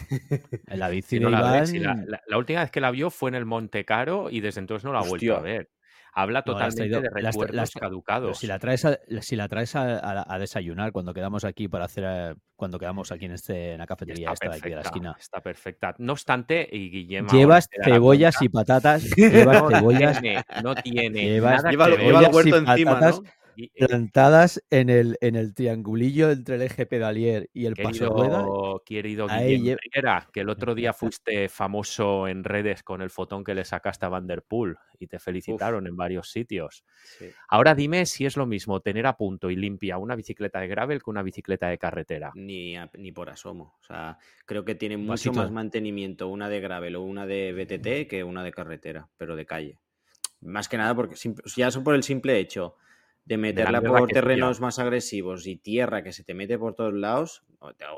La 0.68 0.90
bici 0.90 1.08
Si 1.10 1.16
de 1.20 1.22
no 1.26 1.30
la 1.32 1.40
Iván, 1.40 1.60
ves, 1.62 1.70
si 1.70 1.80
la, 1.80 1.96
la- 2.06 2.22
la 2.28 2.38
última 2.38 2.62
vez 2.62 2.70
que 2.72 2.82
la 2.82 2.92
vio 2.92 3.10
fue 3.10 3.30
en 3.30 3.36
el 3.36 3.46
Monte 3.46 3.84
Caro 3.86 4.30
y 4.30 4.42
desde 4.42 4.60
entonces 4.60 4.84
no 4.86 4.94
la 4.94 5.00
ha 5.00 5.08
vuelto 5.08 5.36
a 5.36 5.42
ver. 5.42 5.70
Habla 6.16 6.40
No, 6.46 6.54
totalmente 6.54 6.78
traído- 6.90 7.02
de 7.02 7.22
la 7.22 7.30
has 7.30 7.36
la 7.36 7.42
pero 7.42 7.80
caducados. 7.80 8.38
si 8.38 8.46
la 8.48 8.60
traes, 8.60 8.86
a, 8.86 9.00
si 9.22 9.36
la 9.36 9.48
traes 9.48 9.76
a, 9.76 9.98
a- 9.98 10.34
a 10.36 10.40
desayunar 10.40 10.92
cuando 10.92 11.14
quedamos 11.14 11.44
aquí 11.44 11.68
para 11.68 11.86
hacer, 11.86 12.04
eh, 12.08 12.36
cuando 12.56 12.78
quedamos 12.78 13.12
aquí 13.12 13.26
en, 13.26 13.32
este, 13.32 13.72
en 13.74 13.80
la 13.80 13.88
cafetería 13.88 14.32
está 14.32 14.46
esta 14.46 14.50
de 14.50 14.56
aquí 14.60 14.70
de 14.70 14.76
la 14.76 14.82
perfecta, 14.84 14.98
esquina. 14.98 15.16
está 15.20 15.42
perfecta. 15.42 15.96
No 15.98 16.14
obstante, 16.14 16.70
y 16.72 16.90
Guillem 16.92 17.26
ahora 17.26 17.38
Llevas 17.38 17.68
cebollas 17.84 18.42
y 18.42 18.50
patatas, 18.50 19.04
llevas 19.18 19.62
no 19.64 19.70
cebollas 19.70 20.22
tiene, 20.22 20.44
no 20.64 20.76
tiene 20.76 21.10
Llevas- 21.24 21.58
nada 21.64 21.72
Lleva, 21.72 21.86
el 21.88 22.34
huerto 22.34 22.56
y 22.56 22.60
encima, 22.60 22.92
patatas. 22.94 23.22
¿no? 23.22 23.30
Y, 23.56 23.66
eh, 23.76 23.86
plantadas 23.88 24.64
en 24.70 24.90
el, 24.90 25.18
en 25.22 25.36
el 25.36 25.54
triangulillo 25.54 26.32
entre 26.32 26.56
el 26.56 26.62
eje 26.64 26.86
pedalier 26.86 27.50
y 27.54 27.66
el 27.66 27.76
paso 27.76 28.10
rueda. 28.10 28.40
Querido, 28.40 28.82
querido 28.86 29.28
Guillem 29.28 29.78
lle- 29.78 29.80
Riera, 29.94 30.28
que 30.32 30.40
el 30.42 30.50
otro 30.50 30.76
día 30.76 30.94
fuiste 31.20 31.50
famoso 31.50 32.28
en 32.28 32.44
redes 32.44 32.84
con 32.84 33.02
el 33.02 33.10
fotón 33.10 33.44
que 33.44 33.54
le 33.56 33.66
sacaste 33.66 34.06
a 34.06 34.10
Vanderpool 34.10 34.78
y 35.00 35.08
te 35.08 35.20
felicitaron 35.20 35.86
en 35.88 35.96
varios 35.96 36.32
sitios. 36.32 36.84
Sí. 37.04 37.30
Ahora 37.50 37.76
dime 37.76 38.06
si 38.06 38.26
es 38.26 38.38
lo 38.38 38.46
mismo 38.46 38.80
tener 38.82 39.06
a 39.06 39.18
punto 39.18 39.50
y 39.52 39.56
limpia 39.56 39.98
una 39.98 40.16
bicicleta 40.16 40.60
de 40.60 40.68
gravel 40.68 41.04
que 41.04 41.10
una 41.10 41.24
bicicleta 41.24 41.68
de 41.68 41.78
carretera. 41.78 42.32
Ni, 42.36 42.76
a- 42.76 42.90
ni 42.98 43.12
por 43.12 43.30
asomo. 43.30 43.76
O 43.80 43.84
sea, 43.84 44.18
creo 44.46 44.64
que 44.66 44.76
tiene 44.76 44.98
mucho 44.98 45.12
Vasito. 45.12 45.34
más 45.34 45.52
mantenimiento 45.52 46.28
una 46.28 46.50
de 46.50 46.60
gravel 46.60 46.96
o 46.96 47.02
una 47.04 47.26
de 47.26 47.54
BTT 47.54 48.08
que 48.08 48.24
una 48.24 48.44
de 48.44 48.52
carretera, 48.52 49.10
pero 49.18 49.36
de 49.36 49.46
calle. 49.46 49.80
Más 50.42 50.68
que 50.68 50.78
nada 50.78 50.94
porque 50.94 51.16
ya 51.56 51.72
son 51.72 51.84
por 51.84 51.96
el 51.96 52.04
simple 52.04 52.38
hecho 52.40 52.76
de 53.26 53.38
meterla 53.38 53.82
por 53.82 54.08
terrenos 54.10 54.60
más 54.60 54.80
agresivos 54.80 55.48
y 55.48 55.56
tierra 55.56 56.04
que 56.04 56.12
se 56.12 56.24
te 56.24 56.34
mete 56.34 56.58
por 56.58 56.74
todos 56.76 56.94
lados, 56.94 57.44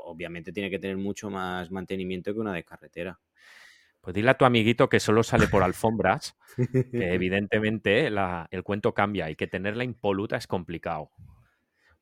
obviamente 0.04 0.52
tiene 0.52 0.70
que 0.70 0.78
tener 0.78 0.96
mucho 0.96 1.30
más 1.30 1.70
mantenimiento 1.70 2.32
que 2.32 2.40
una 2.40 2.52
de 2.52 2.64
carretera. 2.64 3.18
Pues 4.00 4.14
dile 4.14 4.30
a 4.30 4.34
tu 4.38 4.44
amiguito 4.44 4.88
que 4.88 5.00
solo 5.00 5.24
sale 5.24 5.48
por 5.48 5.64
alfombras, 5.64 6.36
que 6.56 6.56
evidentemente 7.14 8.08
la- 8.10 8.46
el 8.52 8.62
cuento 8.62 8.94
cambia 8.94 9.28
y 9.30 9.34
que 9.36 9.48
tenerla 9.48 9.82
impoluta 9.82 10.36
es 10.36 10.46
complicado. 10.46 11.10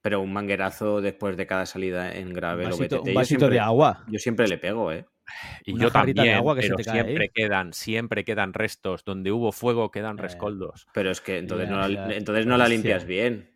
Pero 0.02 0.20
un 0.20 0.34
manguerazo 0.34 1.00
después 1.00 1.38
de 1.38 1.46
cada 1.46 1.64
salida 1.64 2.12
en 2.14 2.26
Un 2.28 2.32
gravel 2.34 2.66
vasito, 2.66 2.96
BTT, 2.98 3.08
un 3.08 3.14
vasito 3.14 3.38
siempre, 3.38 3.54
de 3.54 3.60
agua. 3.60 4.04
yo 4.06 4.18
siempre 4.18 4.48
le 4.48 4.58
pego, 4.58 4.92
¿eh? 4.92 5.06
Y 5.64 5.72
Una 5.72 5.84
yo 5.84 5.86
de 5.88 5.92
también, 5.92 6.34
agua 6.34 6.54
que 6.54 6.62
se 6.62 6.68
pero 6.68 6.76
cae 6.84 6.84
siempre 7.02 7.28
quedan, 7.30 7.72
siempre 7.72 8.24
quedan 8.24 8.52
restos. 8.52 9.04
Donde 9.04 9.32
hubo 9.32 9.52
fuego 9.52 9.90
quedan 9.90 10.18
Eh, 10.18 10.22
rescoldos. 10.22 10.86
Pero 10.92 11.10
es 11.10 11.20
que 11.20 11.38
entonces, 11.38 11.68
no, 11.68 11.88
la, 11.88 12.14
entonces 12.14 12.46
no 12.46 12.56
la 12.56 12.68
limpias 12.68 13.04
bien. 13.06 13.50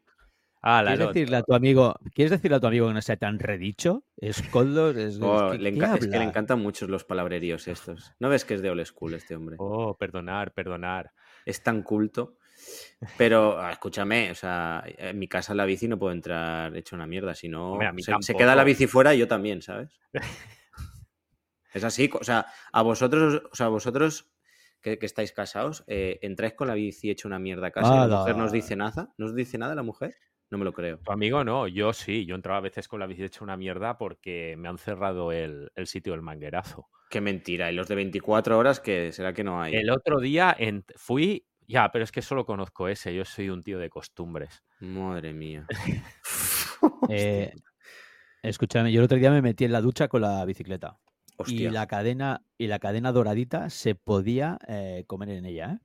Ah, 0.61 0.83
la 0.83 0.91
¿Quieres 0.91 1.07
no- 1.07 1.13
decirle, 1.13 1.37
a 1.37 1.43
tu 1.43 1.55
amigo, 1.55 1.95
¿Quieres 2.15 2.31
decirle 2.33 2.57
a 2.57 2.61
tu 2.61 2.67
amigo 2.67 2.89
que 2.89 2.95
no 2.95 3.03
sea 3.03 3.17
tan 3.17 3.39
redicho? 3.39 4.05
Escoldos, 4.17 4.97
es, 4.97 5.19
Oh, 5.21 5.47
es 5.47 5.53
que, 5.53 5.59
le 5.59 5.73
¿qué 5.73 5.79
enca- 5.81 5.97
es 5.99 6.09
que 6.09 6.19
le 6.19 6.25
encantan 6.25 6.61
mucho 6.61 6.87
los 6.89 7.05
palabreríos 7.05 7.69
estos. 7.69 8.13
¿No 8.19 8.29
ves 8.29 8.45
que 8.45 8.55
es 8.55 8.63
de 8.63 8.71
old 8.71 8.85
school 8.85 9.15
este 9.15 9.37
hombre? 9.37 9.57
Oh, 9.61 9.97
perdonar, 9.97 10.53
perdonar. 10.53 11.13
Es 11.47 11.63
tan 11.63 11.83
culto. 11.83 12.39
Pero 13.17 13.61
ah, 13.61 13.71
escúchame, 13.71 14.33
o 14.33 14.35
sea, 14.35 14.83
en 14.87 15.17
mi 15.19 15.29
casa 15.29 15.55
la 15.55 15.65
bici 15.65 15.87
no 15.87 15.97
puedo 15.99 16.13
entrar 16.13 16.77
hecho 16.77 16.97
una 16.97 17.07
mierda, 17.07 17.35
si 17.35 17.49
no 17.49 17.79
se, 17.99 18.13
se 18.21 18.35
queda 18.35 18.57
la 18.57 18.65
bici 18.65 18.87
fuera 18.89 19.15
y 19.15 19.19
yo 19.19 19.29
también, 19.29 19.63
¿sabes? 19.63 19.91
es 21.75 21.85
así, 21.85 22.11
o 22.13 22.25
sea, 22.25 22.47
a 22.73 22.83
vosotros, 22.83 23.43
o 23.51 23.55
sea, 23.55 23.69
vosotros 23.69 24.31
que, 24.81 24.99
que 24.99 25.07
estáis 25.07 25.33
casados, 25.33 25.85
eh, 25.87 26.19
entráis 26.23 26.55
con 26.55 26.69
la 26.69 26.75
bici 26.75 27.11
hecho 27.11 27.29
una 27.29 27.39
mierda 27.39 27.69
a 27.69 27.71
casa 27.71 27.95
y 27.95 27.99
la 28.09 28.17
mujer 28.19 28.37
no 28.37 28.45
os 28.45 28.53
dice 28.53 28.77
nada, 28.77 29.13
¿no 29.19 29.27
os 29.27 29.35
dice 29.35 29.59
nada 29.59 29.75
la 29.75 29.83
mujer? 29.83 30.15
No 30.51 30.57
me 30.57 30.65
lo 30.65 30.73
creo. 30.73 30.99
Tu 31.05 31.13
amigo 31.13 31.45
no, 31.45 31.69
yo 31.69 31.93
sí. 31.93 32.25
Yo 32.25 32.35
entraba 32.35 32.57
a 32.59 32.63
veces 32.63 32.89
con 32.89 33.01
la 33.01 33.07
bici 33.07 33.23
hecha 33.23 33.45
una 33.45 33.59
mierda 33.59 33.99
porque 33.99 34.55
me 34.57 34.69
han 34.69 34.79
cerrado 34.79 35.31
el, 35.31 35.71
el 35.75 35.87
sitio 35.87 36.13
del 36.13 36.23
manguerazo. 36.23 36.89
Qué 37.11 37.21
mentira. 37.21 37.71
Y 37.71 37.75
los 37.75 37.87
de 37.87 37.95
24 37.97 38.57
horas, 38.57 38.81
que 38.81 39.13
será 39.13 39.35
que 39.35 39.45
no 39.45 39.61
hay? 39.61 39.75
El 39.75 39.91
otro 39.91 40.21
día 40.21 40.57
en- 40.59 40.87
fui. 40.97 41.45
Ya, 41.67 41.91
pero 41.93 42.03
es 42.05 42.13
que 42.13 42.23
solo 42.23 42.47
conozco 42.47 42.89
ese. 42.89 43.15
Yo 43.15 43.27
soy 43.27 43.51
un 43.51 43.63
tío 43.63 43.79
de 43.79 43.91
costumbres. 43.91 44.63
Madre 44.81 45.35
mía. 45.35 45.67
Eh, 47.11 47.53
escúchame, 48.43 48.93
yo 48.93 49.01
el 49.01 49.05
otro 49.05 49.19
día 49.19 49.31
me 49.31 49.43
metí 49.43 49.65
en 49.65 49.73
la 49.73 49.81
ducha 49.81 50.09
con 50.09 50.23
la 50.23 50.45
bicicleta. 50.45 50.99
Hostia. 51.39 51.69
Y 51.69 51.71
la 51.71 51.87
cadena, 51.87 52.43
y 52.59 52.67
la 52.67 52.79
cadena 52.79 53.13
doradita 53.13 53.71
se 53.71 53.95
podía 53.95 54.59
eh, 54.69 55.05
comer 55.07 55.31
en 55.31 55.47
ella, 55.47 55.73
¿eh? 55.81 55.85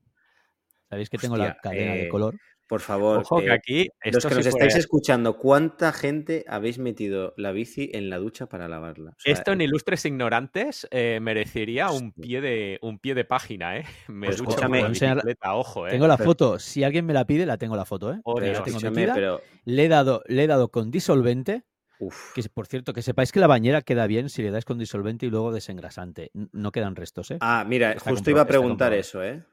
¿Sabéis 0.90 1.10
que 1.10 1.18
tengo 1.18 1.38
la 1.38 1.58
cadena 1.58 1.94
de 1.94 2.04
eh, 2.06 2.10
color? 2.10 2.36
Por 2.68 2.80
favor, 2.82 3.20
Ojo 3.20 3.40
que 3.40 3.48
eh, 3.48 3.52
aquí. 3.52 3.88
los 4.12 4.26
que 4.26 4.36
nos 4.36 4.46
estáis 4.46 4.76
escuchando, 4.76 5.38
¿cuánta 5.38 5.92
gente 5.92 6.44
habéis 6.48 6.80
metido 6.80 7.34
la 7.38 7.52
bici 7.52 7.92
en 7.94 8.10
la 8.10 8.18
ducha 8.18 8.48
para 8.48 8.68
lavarla? 8.68 9.12
O 9.12 9.16
sea, 9.20 9.34
Esto 9.34 9.52
en 9.52 9.62
Ilustres 9.62 10.06
Ignorantes 10.06 10.88
eh, 10.90 11.20
merecería 11.22 11.92
un 11.92 12.14
pie, 12.14 12.42
de, 12.42 12.80
un 12.82 13.00
pie 13.00 13.14
de 13.16 13.26
página, 13.26 13.78
¿eh? 13.78 13.84
Me 14.08 14.28
Pues 14.28 14.38
ducho 14.38 14.56
con 14.56 14.72
la 14.72 14.88
bicicleta, 14.88 15.56
ojo, 15.56 15.88
¿eh? 15.88 15.92
Tengo 15.92 16.08
la 16.08 16.18
pero- 16.18 16.30
foto. 16.30 16.58
Si 16.60 16.84
alguien 16.84 17.06
me 17.06 17.14
la 17.14 17.26
pide, 17.26 17.46
la 17.46 17.58
tengo 17.58 17.76
la 17.76 17.86
foto, 17.86 18.12
¿eh? 18.14 18.20
Oh, 18.24 18.36
pero 18.36 18.48
la 18.48 18.52
Dios. 18.54 18.64
tengo 18.64 18.78
escúchame, 18.78 18.96
metida. 19.02 19.14
pero 19.14 19.42
Le 19.66 19.86
he 19.86 19.88
dado, 19.90 20.24
le 20.28 20.44
he 20.44 20.48
dado 20.48 20.70
con 20.72 20.90
disolvente. 20.90 21.64
Uf, 22.00 22.34
Que 22.34 22.44
por 22.50 22.68
cierto, 22.68 22.94
que 22.94 23.02
sepáis 23.02 23.32
que 23.32 23.40
la 23.40 23.48
bañera 23.48 23.82
queda 23.82 24.08
bien 24.08 24.30
si 24.30 24.42
le 24.44 24.52
dais 24.52 24.66
con 24.66 24.78
disolvente 24.78 25.26
y 25.26 25.30
luego 25.30 25.52
desengrasante. 25.52 26.32
No 26.34 26.72
quedan 26.72 26.96
restos, 26.96 27.32
¿eh? 27.32 27.38
Ah, 27.42 27.66
mira, 27.68 27.94
Está 27.94 28.10
justo 28.12 28.30
iba 28.30 28.42
a 28.42 28.48
preguntar 28.48 28.94
eso, 28.94 29.24
¿eh? 29.24 29.44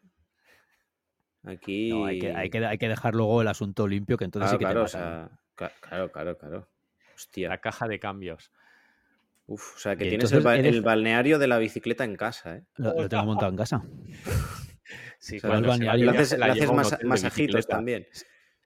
Aquí. 1.45 1.88
No, 1.91 2.05
hay 2.07 2.18
que, 2.18 2.32
hay, 2.34 2.51
que, 2.51 2.64
hay 2.66 2.78
que 2.78 2.88
dejar 2.88 3.14
luego 3.14 3.41
el 3.43 3.49
asunto 3.49 3.88
limpio, 3.88 4.16
que 4.16 4.24
entonces 4.24 4.51
Claro, 4.51 4.59
sí 4.59 4.59
que 4.59 4.64
claro, 4.64 4.82
o 4.82 4.86
te 4.86 4.99
matan. 4.99 5.28
sea, 5.28 5.38
ca- 5.55 5.72
claro, 5.80 6.12
claro, 6.12 6.38
claro. 6.38 6.68
Hostia. 7.14 7.49
La 7.49 7.59
caja 7.59 7.88
de 7.88 7.99
cambios. 7.99 8.51
Uf, 9.47 9.76
o 9.76 9.78
sea 9.78 9.97
que 9.97 10.07
Y 10.07 10.09
tienes 10.11 10.30
el, 10.32 10.43
ba- 10.43 10.57
eres- 10.57 10.74
el 10.76 10.82
balneario 10.82 11.38
de 11.38 11.49
la 11.49 11.59
bicicleta 11.59 12.05
en 12.05 12.16
casa, 12.16 12.57
¿eh? 12.57 12.64
Lo, 12.76 12.95
lo 12.95 13.09
tengo 13.09 13.24
montado 13.24 13.51
en 13.51 13.57
casa. 13.57 13.82
Sí, 15.20 15.36
O 15.36 15.41
sea, 15.41 15.51
cuando 15.51 15.70
el 15.72 15.78
se 15.78 15.84
va 15.86 15.93
balneario- 15.93 16.07
Le 16.07 16.12
de 16.12 16.18
haces, 16.18 16.38
la 16.38 16.47
haces 16.47 16.70
masa- 16.72 16.99
masajitos 17.05 17.66
también. 17.66 18.07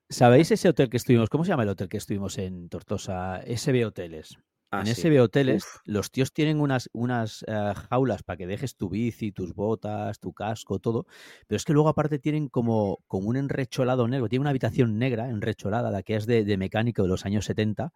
¿Sabéis 0.09 0.50
ese 0.50 0.68
hotel 0.68 0.90
que 0.90 0.96
estuvimos? 0.98 1.28
¿Cómo 1.28 1.44
se 1.44 1.50
llama 1.50 1.62
el 1.62 1.70
hotel 1.70 1.88
que 1.88 1.96
estuvimos 1.96 2.38
en 2.38 2.68
Tortosa? 2.68 3.40
SB 3.46 3.84
Hoteles. 3.86 4.36
Ah, 4.70 4.80
en 4.80 4.86
sí. 4.94 5.02
SB 5.02 5.20
Hoteles, 5.20 5.62
Uf. 5.64 5.80
los 5.84 6.11
tíos 6.11 6.32
tienen 6.32 6.61
unas, 6.61 6.90
unas 6.92 7.44
eh, 7.46 7.72
jaulas 7.88 8.24
para 8.24 8.36
que 8.36 8.46
dejes 8.46 8.76
tu 8.76 8.88
bici, 8.88 9.30
tus 9.30 9.55
botas, 9.55 10.18
tu 10.18 10.32
casco, 10.32 10.80
todo. 10.80 11.07
Pero 11.46 11.57
es 11.57 11.64
que 11.64 11.72
luego 11.72 11.88
aparte 11.88 12.18
tienen 12.18 12.48
como, 12.48 12.98
como 13.07 13.28
un 13.28 13.36
enrecholado 13.36 14.09
negro. 14.09 14.28
Tiene 14.28 14.40
una 14.42 14.50
habitación 14.50 14.98
negra 14.98 15.28
enrecholada, 15.30 15.90
la 15.92 16.02
que 16.02 16.16
es 16.16 16.26
de, 16.26 16.44
de 16.44 16.57
mecánico 16.59 17.02
de 17.02 17.09
los 17.09 17.24
años 17.24 17.44
70, 17.46 17.92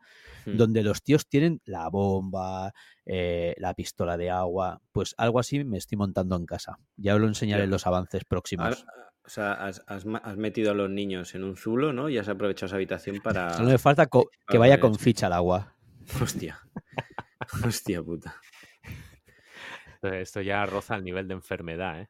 Hmm. 0.46 0.56
donde 0.56 0.82
los 0.84 1.02
tíos 1.02 1.26
tienen 1.28 1.60
la 1.64 1.88
bomba, 1.88 2.72
eh, 3.06 3.54
la 3.58 3.74
pistola 3.74 4.16
de 4.16 4.30
agua. 4.30 4.80
Pues 4.92 5.14
algo 5.18 5.40
así 5.40 5.64
me 5.64 5.78
estoy 5.78 5.98
montando 5.98 6.36
en 6.36 6.46
casa. 6.46 6.78
Ya 6.96 7.14
os 7.16 7.20
lo 7.20 7.26
enseñaré 7.26 7.64
en 7.64 7.70
los 7.70 7.86
avances 7.88 8.24
próximos. 8.24 8.66
Ahora- 8.86 9.07
o 9.28 9.30
sea, 9.30 9.52
has, 9.52 9.84
has 9.86 10.06
ma- 10.06 10.22
has 10.24 10.38
metido 10.38 10.70
a 10.70 10.74
los 10.74 10.88
niños 10.88 11.34
en 11.34 11.44
un 11.44 11.54
zulo, 11.54 11.92
¿no? 11.92 12.08
Y 12.08 12.16
has 12.16 12.30
aprovechado 12.30 12.64
esa 12.68 12.76
habitación 12.76 13.20
para. 13.22 13.50
Solo 13.50 13.68
me 13.68 13.76
falta 13.76 14.06
que 14.06 14.56
vaya 14.56 14.80
con 14.80 14.94
ficha 14.94 15.26
al 15.26 15.34
agua. 15.34 15.76
Hostia. 16.18 16.58
Hostia 17.62 18.02
puta. 18.02 18.34
Esto 20.00 20.40
ya 20.40 20.64
roza 20.64 20.96
el 20.96 21.04
nivel 21.04 21.28
de 21.28 21.34
enfermedad, 21.34 22.00
¿eh? 22.00 22.08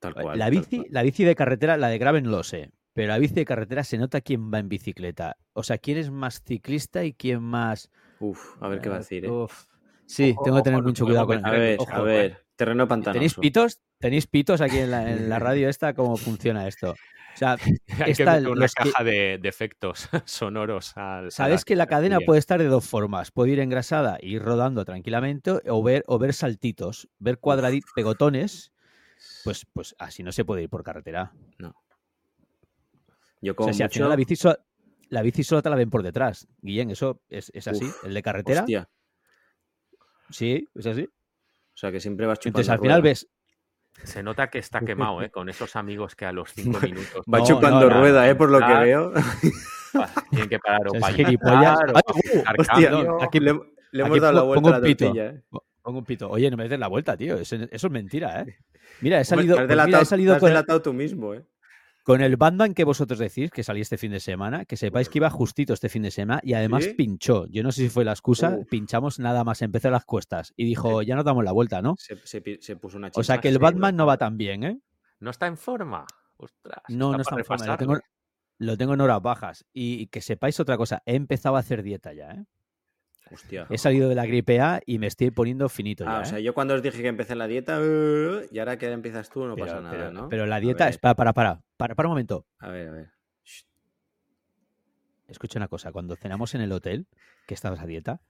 Tal 0.00 0.14
cual. 0.14 0.36
La 0.36 0.50
bici, 0.50 0.78
cual. 0.78 0.88
la 0.90 1.02
bici 1.04 1.22
de 1.22 1.36
carretera, 1.36 1.76
la 1.76 1.86
de 1.86 1.98
gravel 1.98 2.24
no 2.24 2.30
lo 2.30 2.42
sé, 2.42 2.72
pero 2.92 3.06
la 3.06 3.18
bici 3.18 3.34
de 3.34 3.44
carretera 3.44 3.84
se 3.84 3.96
nota 3.96 4.20
quién 4.20 4.52
va 4.52 4.58
en 4.58 4.68
bicicleta. 4.68 5.36
O 5.52 5.62
sea, 5.62 5.78
quién 5.78 5.98
es 5.98 6.10
más 6.10 6.42
ciclista 6.42 7.04
y 7.04 7.12
quién 7.12 7.44
más. 7.44 7.92
Uf, 8.18 8.60
a 8.60 8.66
ver 8.66 8.80
qué 8.80 8.88
va 8.88 8.96
a 8.96 8.98
decir, 8.98 9.26
¿eh? 9.26 9.30
Uf. 9.30 9.66
Sí, 10.04 10.32
Ojo, 10.32 10.42
tengo 10.42 10.56
que 10.56 10.62
tener 10.64 10.80
ojo, 10.80 10.88
mucho 10.88 11.04
cuidado 11.04 11.26
con 11.28 11.36
A 11.36 11.40
meter 11.42 11.60
ver, 11.60 11.76
Ojo, 11.78 11.92
a 11.92 12.00
ver. 12.00 12.44
Terreno 12.56 12.88
pantanoso. 12.88 13.12
¿Tenéis 13.12 13.34
pitos? 13.34 13.80
¿Tenéis 13.98 14.26
pitos 14.26 14.60
aquí 14.60 14.78
en 14.78 14.90
la, 14.90 15.10
en 15.10 15.28
la 15.28 15.38
radio 15.38 15.68
esta? 15.68 15.94
¿Cómo 15.94 16.16
funciona 16.16 16.68
esto? 16.68 16.90
O 16.92 17.36
sea, 17.38 17.52
Hay 17.98 18.04
que 18.04 18.10
Está 18.12 18.34
meter 18.36 18.48
una 18.48 18.66
que- 18.66 18.90
caja 18.90 19.04
de, 19.04 19.38
de 19.40 19.48
efectos 19.48 20.08
sonoros 20.24 20.96
al. 20.96 21.30
sabes 21.30 21.64
que 21.64 21.76
la 21.76 21.86
cadena 21.86 22.18
bien. 22.18 22.26
puede 22.26 22.38
estar 22.38 22.58
de 22.60 22.66
dos 22.66 22.86
formas. 22.86 23.30
Puede 23.30 23.52
ir 23.52 23.60
engrasada 23.60 24.16
e 24.20 24.26
ir 24.28 24.42
rodando 24.42 24.84
tranquilamente 24.84 25.52
o 25.68 25.82
ver, 25.82 26.04
o 26.06 26.18
ver 26.18 26.34
saltitos, 26.34 27.08
ver 27.18 27.38
cuadraditos, 27.38 27.90
pegotones. 27.94 28.72
Pues, 29.44 29.64
pues 29.72 29.94
así 29.98 30.22
no 30.22 30.32
se 30.32 30.44
puede 30.44 30.62
ir 30.62 30.68
por 30.68 30.82
carretera. 30.82 31.32
Yo 33.42 33.52
O 33.52 33.56
como 33.56 33.68
sea, 33.68 33.74
si 33.74 33.82
al 33.82 33.90
final 33.90 34.08
la 34.10 34.16
bici, 34.16 34.36
so- 34.36 34.58
la 35.08 35.22
bici 35.22 35.42
solo 35.44 35.62
te 35.62 35.70
la 35.70 35.76
ven 35.76 35.88
por 35.90 36.02
detrás. 36.02 36.48
Guillén, 36.60 36.90
eso 36.90 37.20
es, 37.28 37.50
es 37.54 37.66
así. 37.68 37.84
Uf, 37.84 38.04
el 38.04 38.14
de 38.14 38.22
carretera, 38.22 38.60
Hostia. 38.60 38.88
sí, 40.30 40.66
es 40.74 40.86
así. 40.86 41.02
O 41.04 41.78
sea 41.78 41.92
que 41.92 42.00
siempre 42.00 42.26
vas 42.26 42.38
chupando 42.38 42.60
Entonces 42.60 42.70
al 42.70 42.80
final 42.80 43.00
rueda. 43.02 43.10
ves. 43.10 43.28
Se 44.04 44.22
nota 44.22 44.48
que 44.48 44.58
está 44.58 44.80
quemado, 44.80 45.22
¿eh? 45.22 45.30
Con 45.30 45.48
esos 45.48 45.74
amigos 45.76 46.14
que 46.14 46.26
a 46.26 46.32
los 46.32 46.52
cinco 46.52 46.78
minutos 46.82 47.24
Va 47.32 47.38
No, 47.38 47.44
chupando 47.46 47.88
no, 47.88 47.94
no, 47.94 48.00
rueda, 48.00 48.28
¿eh? 48.28 48.34
Por 48.34 48.50
lo 48.50 48.58
que 48.58 48.64
Ah, 48.64 48.80
veo. 48.80 49.12
tienen 50.30 50.48
que 50.48 50.58
parar 50.58 50.86
o 50.88 50.92
ayudar, 51.04 51.76
o 51.90 51.98
uh, 51.98 52.42
Hostia, 52.58 52.90
aquí- 53.20 53.40
le, 53.40 53.52
le 53.52 54.02
hemos 54.02 54.10
aquí 54.10 54.20
dado 54.20 54.32
la 54.34 54.42
vuelta 54.42 54.54
pongo 54.62 54.68
a 54.68 54.72
la 54.72 54.78
un 54.78 54.82
pito. 54.84 55.04
tortilla, 55.06 55.26
¿eh? 55.26 55.42
Pongo 55.82 55.98
un 56.00 56.04
pito. 56.04 56.30
Oye, 56.30 56.50
no 56.50 56.56
me 56.56 56.68
des 56.68 56.78
la 56.78 56.88
vuelta, 56.88 57.16
tío. 57.16 57.36
Eso, 57.38 57.56
eso 57.56 57.86
es 57.86 57.92
mentira, 57.92 58.42
¿eh? 58.42 58.58
Mira, 59.00 59.20
he 59.20 59.24
salido, 59.24 59.56
te 59.56 59.62
has 59.62 59.66
pues 59.66 59.76
mira, 59.76 59.84
delatado, 59.84 60.02
he 60.02 60.06
salido 60.06 60.34
has 60.34 60.40
con, 60.40 60.48
delatado 60.48 60.82
tú 60.82 60.92
mismo, 60.92 61.34
¿eh? 61.34 61.42
Con 62.06 62.20
el 62.22 62.36
Batman 62.36 62.72
que 62.72 62.84
vosotros 62.84 63.18
decís, 63.18 63.50
que 63.50 63.64
salí 63.64 63.80
este 63.80 63.98
fin 63.98 64.12
de 64.12 64.20
semana, 64.20 64.64
que 64.64 64.76
sepáis 64.76 65.08
que 65.08 65.18
iba 65.18 65.28
justito 65.28 65.74
este 65.74 65.88
fin 65.88 66.02
de 66.02 66.12
semana 66.12 66.40
y 66.44 66.54
además 66.54 66.84
¿Sí? 66.84 66.94
pinchó. 66.94 67.46
Yo 67.48 67.64
no 67.64 67.72
sé 67.72 67.82
si 67.82 67.88
fue 67.88 68.04
la 68.04 68.12
excusa, 68.12 68.50
Uf. 68.60 68.68
pinchamos 68.68 69.18
nada 69.18 69.42
más 69.42 69.60
empezar 69.60 69.90
las 69.90 70.04
cuestas 70.04 70.52
y 70.56 70.64
dijo, 70.66 71.02
ya 71.02 71.16
nos 71.16 71.24
damos 71.24 71.42
la 71.42 71.50
vuelta, 71.50 71.82
¿no? 71.82 71.96
Se, 71.98 72.16
se 72.24 72.40
pi- 72.40 72.58
se 72.60 72.76
puso 72.76 72.96
una 72.96 73.10
O 73.12 73.24
sea 73.24 73.38
que 73.40 73.48
el. 73.48 73.58
Batman 73.58 73.96
no 73.96 74.06
va 74.06 74.16
tan 74.18 74.36
bien, 74.36 74.62
¿eh? 74.62 74.78
No 75.18 75.30
está 75.30 75.48
en 75.48 75.56
forma. 75.56 76.06
Ostras, 76.36 76.82
No, 76.88 77.10
no 77.12 77.20
está 77.22 77.34
en 77.36 77.44
forma. 77.44 77.66
Lo 77.66 77.72
repasarlo. 77.72 77.94
tengo, 77.98 78.00
lo 78.58 78.76
tengo 78.76 78.94
en 78.94 79.00
horas 79.00 79.20
bajas. 79.22 79.64
Y 79.72 80.06
que 80.06 80.20
sepáis 80.20 80.60
otra 80.60 80.76
cosa, 80.76 81.02
he 81.06 81.16
empezado 81.16 81.56
a 81.56 81.58
hacer 81.58 81.82
dieta 81.82 82.12
ya, 82.14 82.30
¿eh? 82.30 82.44
Hostia. 83.30 83.66
He 83.70 83.78
salido 83.78 84.08
de 84.08 84.14
la 84.14 84.24
gripe 84.26 84.60
A 84.60 84.80
y 84.86 84.98
me 84.98 85.06
estoy 85.08 85.30
poniendo 85.32 85.68
finito 85.68 86.04
Ah, 86.06 86.16
ya, 86.16 86.20
o 86.20 86.24
sea, 86.26 86.38
¿eh? 86.38 86.42
yo 86.44 86.54
cuando 86.54 86.74
os 86.74 86.82
dije 86.82 87.02
que 87.02 87.08
empecé 87.08 87.34
la 87.34 87.46
dieta, 87.48 87.80
uh, 87.80 88.46
y 88.50 88.58
ahora 88.58 88.78
que 88.78 88.90
empiezas 88.90 89.28
tú, 89.30 89.44
no 89.46 89.54
pero, 89.54 89.66
pasa 89.66 89.80
nada, 89.80 89.90
pero- 89.96 90.10
¿no? 90.12 90.28
pero 90.28 90.46
la 90.46 90.60
dieta 90.60 90.88
es 90.88 90.98
para, 90.98 91.14
para, 91.16 91.32
para, 91.32 91.60
para, 91.76 91.94
para 91.94 92.08
un 92.08 92.12
momento. 92.12 92.46
A 92.58 92.68
ver, 92.68 92.88
a 92.88 92.92
ver. 92.92 93.10
Shh. 93.44 93.64
Escucha 95.28 95.58
una 95.58 95.68
cosa, 95.68 95.90
cuando 95.92 96.14
cenamos 96.16 96.54
en 96.54 96.60
el 96.60 96.70
hotel, 96.72 97.06
que 97.46 97.54
estabas 97.54 97.80
a 97.80 97.86
dieta, 97.86 98.20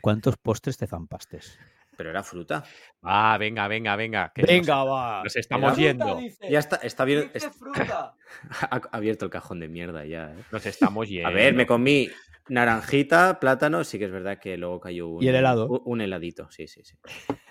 ¿cuántos 0.00 0.36
postres 0.36 0.76
te 0.76 0.86
zampastes? 0.88 1.58
Pero 1.96 2.10
era 2.10 2.24
fruta. 2.24 2.64
Ah, 3.02 3.36
venga, 3.38 3.68
venga, 3.68 3.94
venga. 3.94 4.32
que 4.34 4.42
nos- 4.42 4.68
va. 4.68 5.22
Nos, 5.22 5.36
estamos 5.36 5.76
yendo. 5.76 6.18
Ya 6.50 6.58
está, 6.58 6.76
está 6.76 7.04
bien. 7.04 7.30
es- 7.34 7.48
ha 8.70 8.80
abierto 8.90 9.26
el 9.26 9.30
cajón 9.30 9.60
de 9.60 9.68
mierda 9.68 10.04
ya, 10.04 10.32
¿eh? 10.32 10.42
Nos 10.50 10.66
estamos 10.66 11.08
yendo. 11.08 11.28
A 11.28 11.30
ver, 11.30 11.54
me 11.54 11.66
comí 11.66 12.10
naranjita, 12.48 13.40
plátano, 13.40 13.84
sí 13.84 13.98
que 13.98 14.04
es 14.06 14.10
verdad 14.12 14.38
que 14.38 14.56
luego 14.56 14.80
cayó 14.80 15.08
un, 15.08 15.22
¿Y 15.22 15.28
el 15.28 15.34
helado? 15.36 15.68
un, 15.68 15.80
un 15.84 16.00
heladito, 16.00 16.50
sí, 16.50 16.66
sí, 16.66 16.82
sí. 16.84 16.96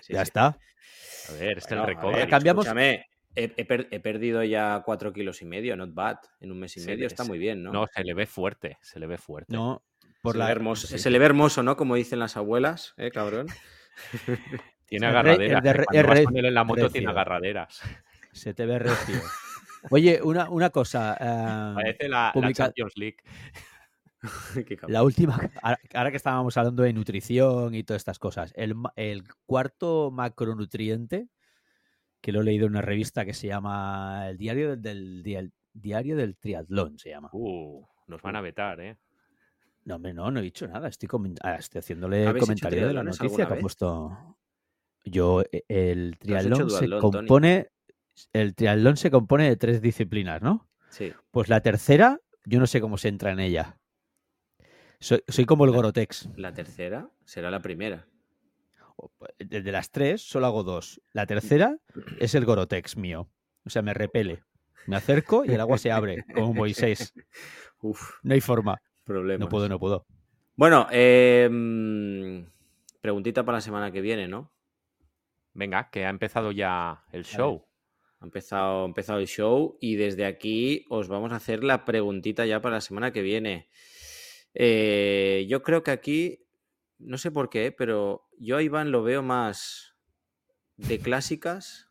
Sí, 0.00 0.12
Ya 0.12 0.20
sí. 0.20 0.28
está. 0.28 0.46
A 1.28 1.32
ver, 1.38 1.58
este 1.58 1.74
Bueno, 1.74 1.84
es 1.84 1.88
el 1.90 1.94
recovery. 1.96 2.18
ver, 2.20 2.28
cambiamos- 2.28 2.64
escúchame, 2.66 3.06
he, 3.34 3.52
he 3.56 3.64
per- 3.64 3.88
he 3.90 4.00
perdido 4.00 4.44
ya 4.44 4.82
cuatro 4.84 5.12
kilos 5.12 5.40
y 5.42 5.46
medio, 5.46 5.76
not 5.76 5.92
bad. 5.94 6.18
En 6.40 6.52
un 6.52 6.60
mes 6.60 6.76
y 6.76 6.80
Se 6.80 6.86
medio 6.90 7.06
está 7.06 7.24
se- 7.24 7.28
muy 7.28 7.38
bien, 7.38 7.62
¿no? 7.62 7.72
No, 7.72 7.86
se 7.92 8.04
le 8.04 8.14
ve 8.14 8.26
fuerte, 8.26 8.78
se 8.82 8.98
le 9.00 9.06
ve 9.06 9.18
fuerte. 9.18 9.54
No, 9.54 9.82
por 10.22 10.32
se, 10.34 10.38
la 10.38 10.44
le 10.44 10.48
ve 10.48 10.52
hermoso, 10.52 10.86
sí. 10.86 10.98
se 10.98 11.10
le 11.10 11.18
ve 11.18 11.24
hermoso, 11.26 11.62
¿no? 11.62 11.76
Como 11.76 11.94
dicen 11.96 12.18
las 12.18 12.36
abuelas, 12.36 12.94
¿eh, 12.98 13.10
cabrón? 13.10 13.46
Tiene 14.86 15.06
agarraderas. 15.06 15.58
el 15.58 15.62
de 15.62 15.70
¿eh? 15.70 15.84
el 15.92 16.06
vas 16.06 16.14
rey- 16.16 16.24
con 16.24 16.36
él 16.36 16.44
en 16.44 16.54
la 16.54 16.64
moto 16.64 16.90
tiene 16.90 17.10
agarraderas. 17.10 17.80
Se 18.32 18.52
te 18.54 18.66
ve 18.66 18.78
recio. 18.78 19.16
Oye, 19.90 20.20
una, 20.22 20.48
una 20.50 20.70
cosa. 20.70 21.16
eh, 21.20 21.74
Parece 21.74 22.08
la, 22.08 22.26
la 22.26 22.32
publica- 22.32 22.64
Champions 22.66 22.92
League. 22.96 23.16
La 24.88 25.02
última, 25.02 25.38
ahora 25.92 26.10
que 26.10 26.16
estábamos 26.16 26.56
hablando 26.56 26.82
de 26.82 26.92
nutrición 26.92 27.74
y 27.74 27.84
todas 27.84 28.00
estas 28.00 28.18
cosas, 28.18 28.52
el, 28.56 28.74
cuarto 29.46 30.10
macronutriente, 30.10 31.28
que 32.20 32.32
lo 32.32 32.40
he 32.40 32.44
leído 32.44 32.66
en 32.66 32.72
una 32.72 32.82
revista 32.82 33.24
que 33.24 33.34
se 33.34 33.48
llama 33.48 34.28
El 34.28 34.38
Diario 34.38 34.76
del, 34.76 35.22
del- 35.22 35.22
Dia- 35.22 35.50
Diario 35.72 36.16
del 36.16 36.36
Triatlón, 36.36 36.98
se 36.98 37.10
llama. 37.10 37.28
Uh, 37.32 37.84
nos 38.06 38.22
van 38.22 38.36
a 38.36 38.40
vetar, 38.40 38.80
¿eh? 38.80 38.96
No, 39.84 39.96
hombre, 39.96 40.14
no, 40.14 40.30
no 40.30 40.40
he 40.40 40.42
dicho 40.42 40.66
nada, 40.66 40.88
estoy, 40.88 41.08
ah, 41.42 41.56
estoy 41.56 41.80
haciéndole 41.80 42.26
¿Habéis 42.26 42.42
hecho 42.42 42.46
comentario 42.46 42.88
de 42.88 42.94
la 42.94 43.02
noticia 43.02 43.46
que 43.46 43.54
ha 43.54 43.58
puesto. 43.58 44.36
Yo, 45.04 45.42
eh, 45.52 45.64
el 45.68 46.16
triatlón 46.18 46.70
se 46.70 46.86
duatlón, 46.86 47.00
Tony. 47.00 47.12
compone, 47.12 47.68
el 48.32 48.54
triatlón 48.54 48.96
se 48.96 49.10
compone 49.10 49.48
de 49.48 49.56
tres 49.56 49.82
disciplinas, 49.82 50.40
¿no? 50.40 50.66
Sí. 50.88 51.12
Pues 51.30 51.50
la 51.50 51.60
tercera, 51.60 52.20
yo 52.46 52.60
no 52.60 52.66
sé 52.66 52.80
cómo 52.80 52.96
se 52.96 53.08
entra 53.08 53.32
en 53.32 53.40
ella. 53.40 53.76
Soy, 55.00 55.22
soy 55.28 55.44
como 55.44 55.64
el 55.64 55.72
Gorotex. 55.72 56.28
La 56.36 56.52
tercera 56.52 57.08
será 57.24 57.50
la 57.50 57.60
primera. 57.60 58.06
De 59.38 59.72
las 59.72 59.90
tres, 59.90 60.22
solo 60.22 60.46
hago 60.46 60.62
dos. 60.62 61.00
La 61.12 61.26
tercera 61.26 61.76
es 62.20 62.34
el 62.34 62.44
Gorotex 62.44 62.96
mío. 62.96 63.28
O 63.66 63.70
sea, 63.70 63.82
me 63.82 63.92
repele. 63.94 64.42
Me 64.86 64.96
acerco 64.96 65.44
y 65.44 65.50
el 65.50 65.60
agua 65.60 65.78
se 65.78 65.90
abre, 65.90 66.24
como 66.34 66.52
Moisés. 66.54 67.14
Uf, 67.80 68.18
No 68.22 68.34
hay 68.34 68.40
forma. 68.40 68.80
problemas. 69.04 69.40
No 69.40 69.48
puedo, 69.48 69.68
no 69.68 69.78
puedo. 69.78 70.06
Bueno, 70.56 70.86
eh, 70.92 71.48
mm, 71.50 72.44
preguntita 73.00 73.44
para 73.44 73.58
la 73.58 73.62
semana 73.62 73.90
que 73.90 74.00
viene, 74.00 74.28
¿no? 74.28 74.52
Venga, 75.54 75.90
que 75.90 76.04
ha 76.04 76.10
empezado 76.10 76.52
ya 76.52 77.04
el 77.12 77.24
show. 77.24 77.66
Ha 78.20 78.24
empezado, 78.24 78.82
ha 78.82 78.86
empezado 78.86 79.18
el 79.18 79.26
show 79.26 79.76
y 79.80 79.96
desde 79.96 80.24
aquí 80.26 80.84
os 80.88 81.08
vamos 81.08 81.32
a 81.32 81.36
hacer 81.36 81.64
la 81.64 81.84
preguntita 81.84 82.46
ya 82.46 82.60
para 82.60 82.76
la 82.76 82.80
semana 82.80 83.12
que 83.12 83.22
viene. 83.22 83.68
Eh, 84.54 85.46
yo 85.48 85.62
creo 85.62 85.82
que 85.82 85.90
aquí, 85.90 86.46
no 86.98 87.18
sé 87.18 87.30
por 87.30 87.50
qué, 87.50 87.72
pero 87.72 88.28
yo 88.38 88.56
a 88.56 88.62
Iván 88.62 88.90
lo 88.92 89.02
veo 89.02 89.22
más 89.22 89.94
de 90.76 90.98
clásicas 91.00 91.90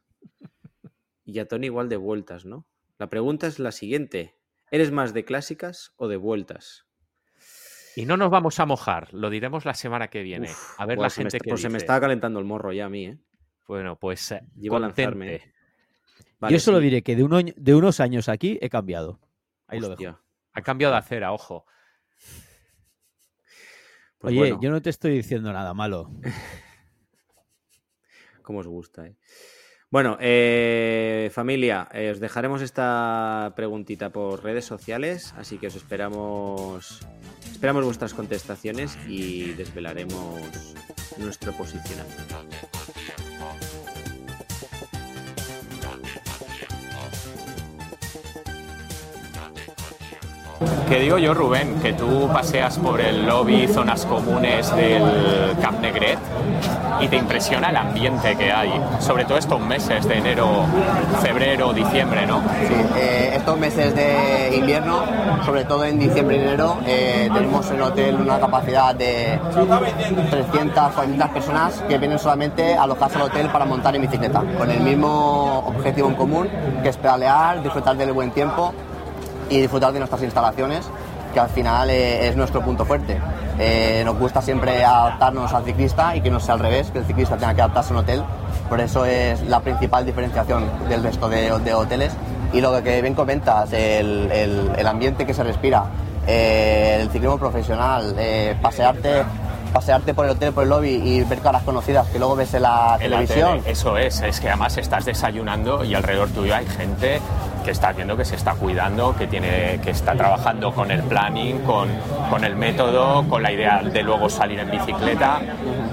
y 1.26 1.40
a 1.40 1.48
Tony 1.48 1.68
igual 1.68 1.90
de 1.90 1.98
vueltas, 1.98 2.46
¿no? 2.46 2.66
La 2.98 3.10
pregunta 3.10 3.48
es 3.48 3.60
la 3.60 3.72
siguiente. 3.72 4.38
¿Eres 4.72 4.92
más 4.92 5.14
de 5.14 5.24
clásicas 5.26 5.94
o 5.98 6.08
de 6.08 6.18
vueltas? 6.18 6.86
Y 7.96 8.06
no 8.06 8.18
nos 8.18 8.32
vamos 8.32 8.60
a 8.60 8.66
mojar, 8.66 9.14
lo 9.14 9.30
diremos 9.30 9.66
la 9.66 9.74
semana 9.76 10.08
que 10.08 10.24
viene. 10.24 10.50
Uf, 10.50 10.80
a 10.80 10.86
ver 10.86 10.98
la 10.98 11.10
gente 11.12 11.38
está- 11.38 11.44
que 11.44 11.50
pues 11.50 11.62
se 11.62 11.70
me 11.70 11.78
está 11.78 12.00
calentando 12.00 12.40
el 12.40 12.46
morro 12.46 12.74
ya 12.74 12.86
a 12.86 12.90
mí, 12.90 13.06
¿eh? 13.06 13.20
Bueno, 13.68 13.98
pues 14.00 14.32
eh, 14.32 14.42
Llevo 14.56 14.78
a 14.78 14.80
lanzarme. 14.80 15.54
Vale, 16.40 16.54
Yo 16.54 16.60
solo 16.60 16.80
sí. 16.80 16.86
diré 16.86 17.02
que 17.04 17.16
de, 17.16 17.24
un 17.24 17.32
oñ- 17.32 17.54
de 17.56 17.76
unos 17.76 18.00
años 18.00 18.30
aquí 18.30 18.58
he 18.62 18.70
cambiado. 18.70 19.20
Ahí 19.68 19.80
lo 19.80 19.90
dejo. 19.96 20.20
Ha 20.54 20.62
cambiado 20.62 20.94
de 20.94 21.00
acera, 21.00 21.32
ojo. 21.32 21.66
Pues 24.24 24.32
Oye, 24.32 24.40
bueno, 24.40 24.60
yo 24.62 24.72
no 24.72 24.82
te 24.82 24.90
estoy 24.90 25.18
diciendo 25.18 25.52
nada 25.52 25.74
malo. 25.74 26.10
Cómo 28.42 28.60
os 28.60 28.68
gusta, 28.68 29.06
¿eh? 29.06 29.18
Bueno, 29.90 30.18
eh, 30.22 31.30
familia, 31.34 31.90
eh, 31.92 32.10
os 32.10 32.22
dejaremos 32.22 32.62
esta 32.62 33.52
preguntita 33.54 34.12
por 34.12 34.42
redes 34.42 34.64
sociales, 34.64 35.34
así 35.38 35.58
que 35.58 35.68
os 35.68 35.76
esperamos, 35.76 37.06
Esperamos 37.52 37.84
vuestras 37.84 38.14
contestaciones 38.14 38.98
y 39.10 39.52
desvelaremos 39.56 40.74
nuestro 41.18 41.52
posicionamiento. 41.52 42.46
Que 50.94 51.00
digo 51.00 51.18
yo, 51.18 51.34
Rubén, 51.34 51.80
que 51.82 51.94
tú 51.94 52.30
paseas 52.32 52.78
por 52.78 53.02
el 53.02 53.26
lobby, 53.26 53.68
zonas 53.68 54.06
comunes 54.06 54.70
del 54.76 55.58
Camp 55.60 55.82
Negret 55.82 56.20
y 57.02 57.08
te 57.08 57.16
impresiona 57.16 57.72
el 57.72 57.78
ambiente 57.78 58.36
que 58.36 58.52
hay, 58.52 58.72
sobre 59.00 59.26
todo 59.26 59.40
estos 59.40 59.60
meses 59.60 60.08
de 60.08 60.20
enero, 60.20 60.66
febrero, 61.20 61.74
diciembre, 61.74 62.28
¿no? 62.28 62.42
Sí, 62.68 62.76
eh, 62.96 63.32
estos 63.34 63.58
meses 63.58 63.96
de 63.96 64.56
invierno, 64.56 65.02
sobre 65.44 65.66
todo 65.66 65.84
en 65.84 65.98
diciembre 65.98 66.38
y 66.38 66.42
enero, 66.42 66.78
eh, 66.86 67.28
tenemos 67.34 67.68
en 67.72 67.78
el 67.78 67.82
hotel 67.82 68.16
una 68.22 68.40
capacidad 68.40 68.94
de 68.94 69.40
300, 70.30 70.94
400 70.94 71.30
personas 71.30 71.84
que 71.90 71.98
vienen 71.98 72.20
solamente 72.20 72.76
a 72.76 72.84
alojarse 72.84 73.16
al 73.16 73.24
hotel 73.24 73.50
para 73.50 73.66
montar 73.66 73.96
en 73.96 74.04
bicicleta, 74.04 74.44
con 74.60 74.70
el 74.70 74.80
mismo 74.82 75.64
objetivo 75.66 76.08
en 76.10 76.14
común, 76.14 76.48
que 76.84 76.90
es 76.90 76.98
pedalear, 76.98 77.64
disfrutar 77.64 77.98
del 77.98 78.12
buen 78.12 78.30
tiempo 78.30 78.76
y 79.54 79.62
disfrutar 79.62 79.94
de 79.94 80.00
nuestras 80.00 80.24
instalaciones, 80.24 80.90
que 81.34 81.40
al 81.40 81.50
final 81.50 81.90
eh, 81.90 82.28
es 82.28 82.36
nuestro 82.36 82.62
punto 82.62 82.86
fuerte. 82.86 83.20
Eh, 83.60 84.02
nos 84.04 84.18
gusta 84.18 84.42
siempre 84.42 84.84
adaptarnos 84.84 85.54
al 85.54 85.64
ciclista 85.64 86.16
y 86.16 86.22
que 86.22 86.32
no 86.32 86.40
sea 86.40 86.56
al 86.56 86.60
revés, 86.60 86.90
que 86.92 87.00
el 87.00 87.06
ciclista 87.06 87.38
tenga 87.38 87.54
que 87.54 87.62
adaptarse 87.62 87.92
a 87.92 87.94
un 87.94 88.00
hotel. 88.04 88.24
Por 88.68 88.82
eso 88.82 89.06
es 89.06 89.42
la 89.44 89.60
principal 89.60 90.06
diferenciación 90.06 90.64
del 90.90 91.04
resto 91.04 91.30
de, 91.30 91.60
de 91.60 91.74
hoteles. 91.74 92.14
Y 92.52 92.62
lo 92.62 92.82
que 92.82 93.02
bien 93.02 93.14
comentas, 93.14 93.72
el, 93.74 94.32
el, 94.32 94.72
el 94.76 94.88
ambiente 94.88 95.26
que 95.26 95.34
se 95.34 95.44
respira, 95.44 95.86
eh, 96.26 96.98
el 97.02 97.10
ciclismo 97.10 97.38
profesional, 97.38 98.16
eh, 98.18 98.56
pasearte 98.62 99.24
pasearte 99.72 100.14
por 100.14 100.26
el 100.26 100.32
hotel, 100.32 100.54
por 100.54 100.64
el 100.64 100.70
lobby 100.70 101.02
y 101.04 101.24
ver 101.24 101.40
caras 101.40 101.64
conocidas 101.64 102.08
que 102.10 102.20
luego 102.20 102.36
ves 102.36 102.54
en 102.54 102.62
la 102.62 102.98
En 103.00 103.10
la 103.10 103.18
televisión. 103.18 103.58
tele, 103.58 103.72
eso 103.72 103.98
es, 103.98 104.22
es 104.22 104.40
que 104.40 104.48
además 104.50 104.78
estás 104.78 105.04
desayunando 105.04 105.84
y 105.84 105.96
alrededor 105.96 106.30
tuyo 106.30 106.56
hay 106.56 106.68
gente 106.68 107.20
que 107.64 107.72
estás 107.72 107.96
viendo 107.96 108.16
que 108.18 108.26
se 108.26 108.36
está 108.36 108.54
cuidando, 108.54 109.16
que, 109.16 109.28
tiene, 109.28 109.80
que 109.84 109.92
está 109.92 110.14
trabajando 110.14 110.72
con 110.74 110.92
el 110.92 111.02
planning, 111.04 111.60
con, 111.60 111.90
con 112.30 112.44
el 112.44 112.56
método, 112.56 113.24
con 113.30 113.42
la 113.42 113.52
idea 113.52 113.82
de 113.82 114.04
luego 114.04 114.30
salir 114.30 114.60
en 114.60 114.70
bicicleta. 114.70 115.40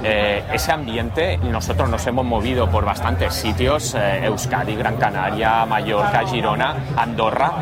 Eh, 0.03 0.43
ese 0.53 0.73
ambiente, 0.73 1.39
nosotros 1.39 1.89
nos 1.89 2.07
hemos 2.07 2.25
movido 2.25 2.69
por 2.71 2.85
bastantes 2.85 3.35
sitios, 3.35 3.95
eh, 3.95 4.25
Euskadi, 4.25 4.75
Gran 4.75 4.97
Canaria, 4.97 5.65
Mallorca, 5.67 6.27
Girona, 6.27 6.75
Andorra. 6.97 7.53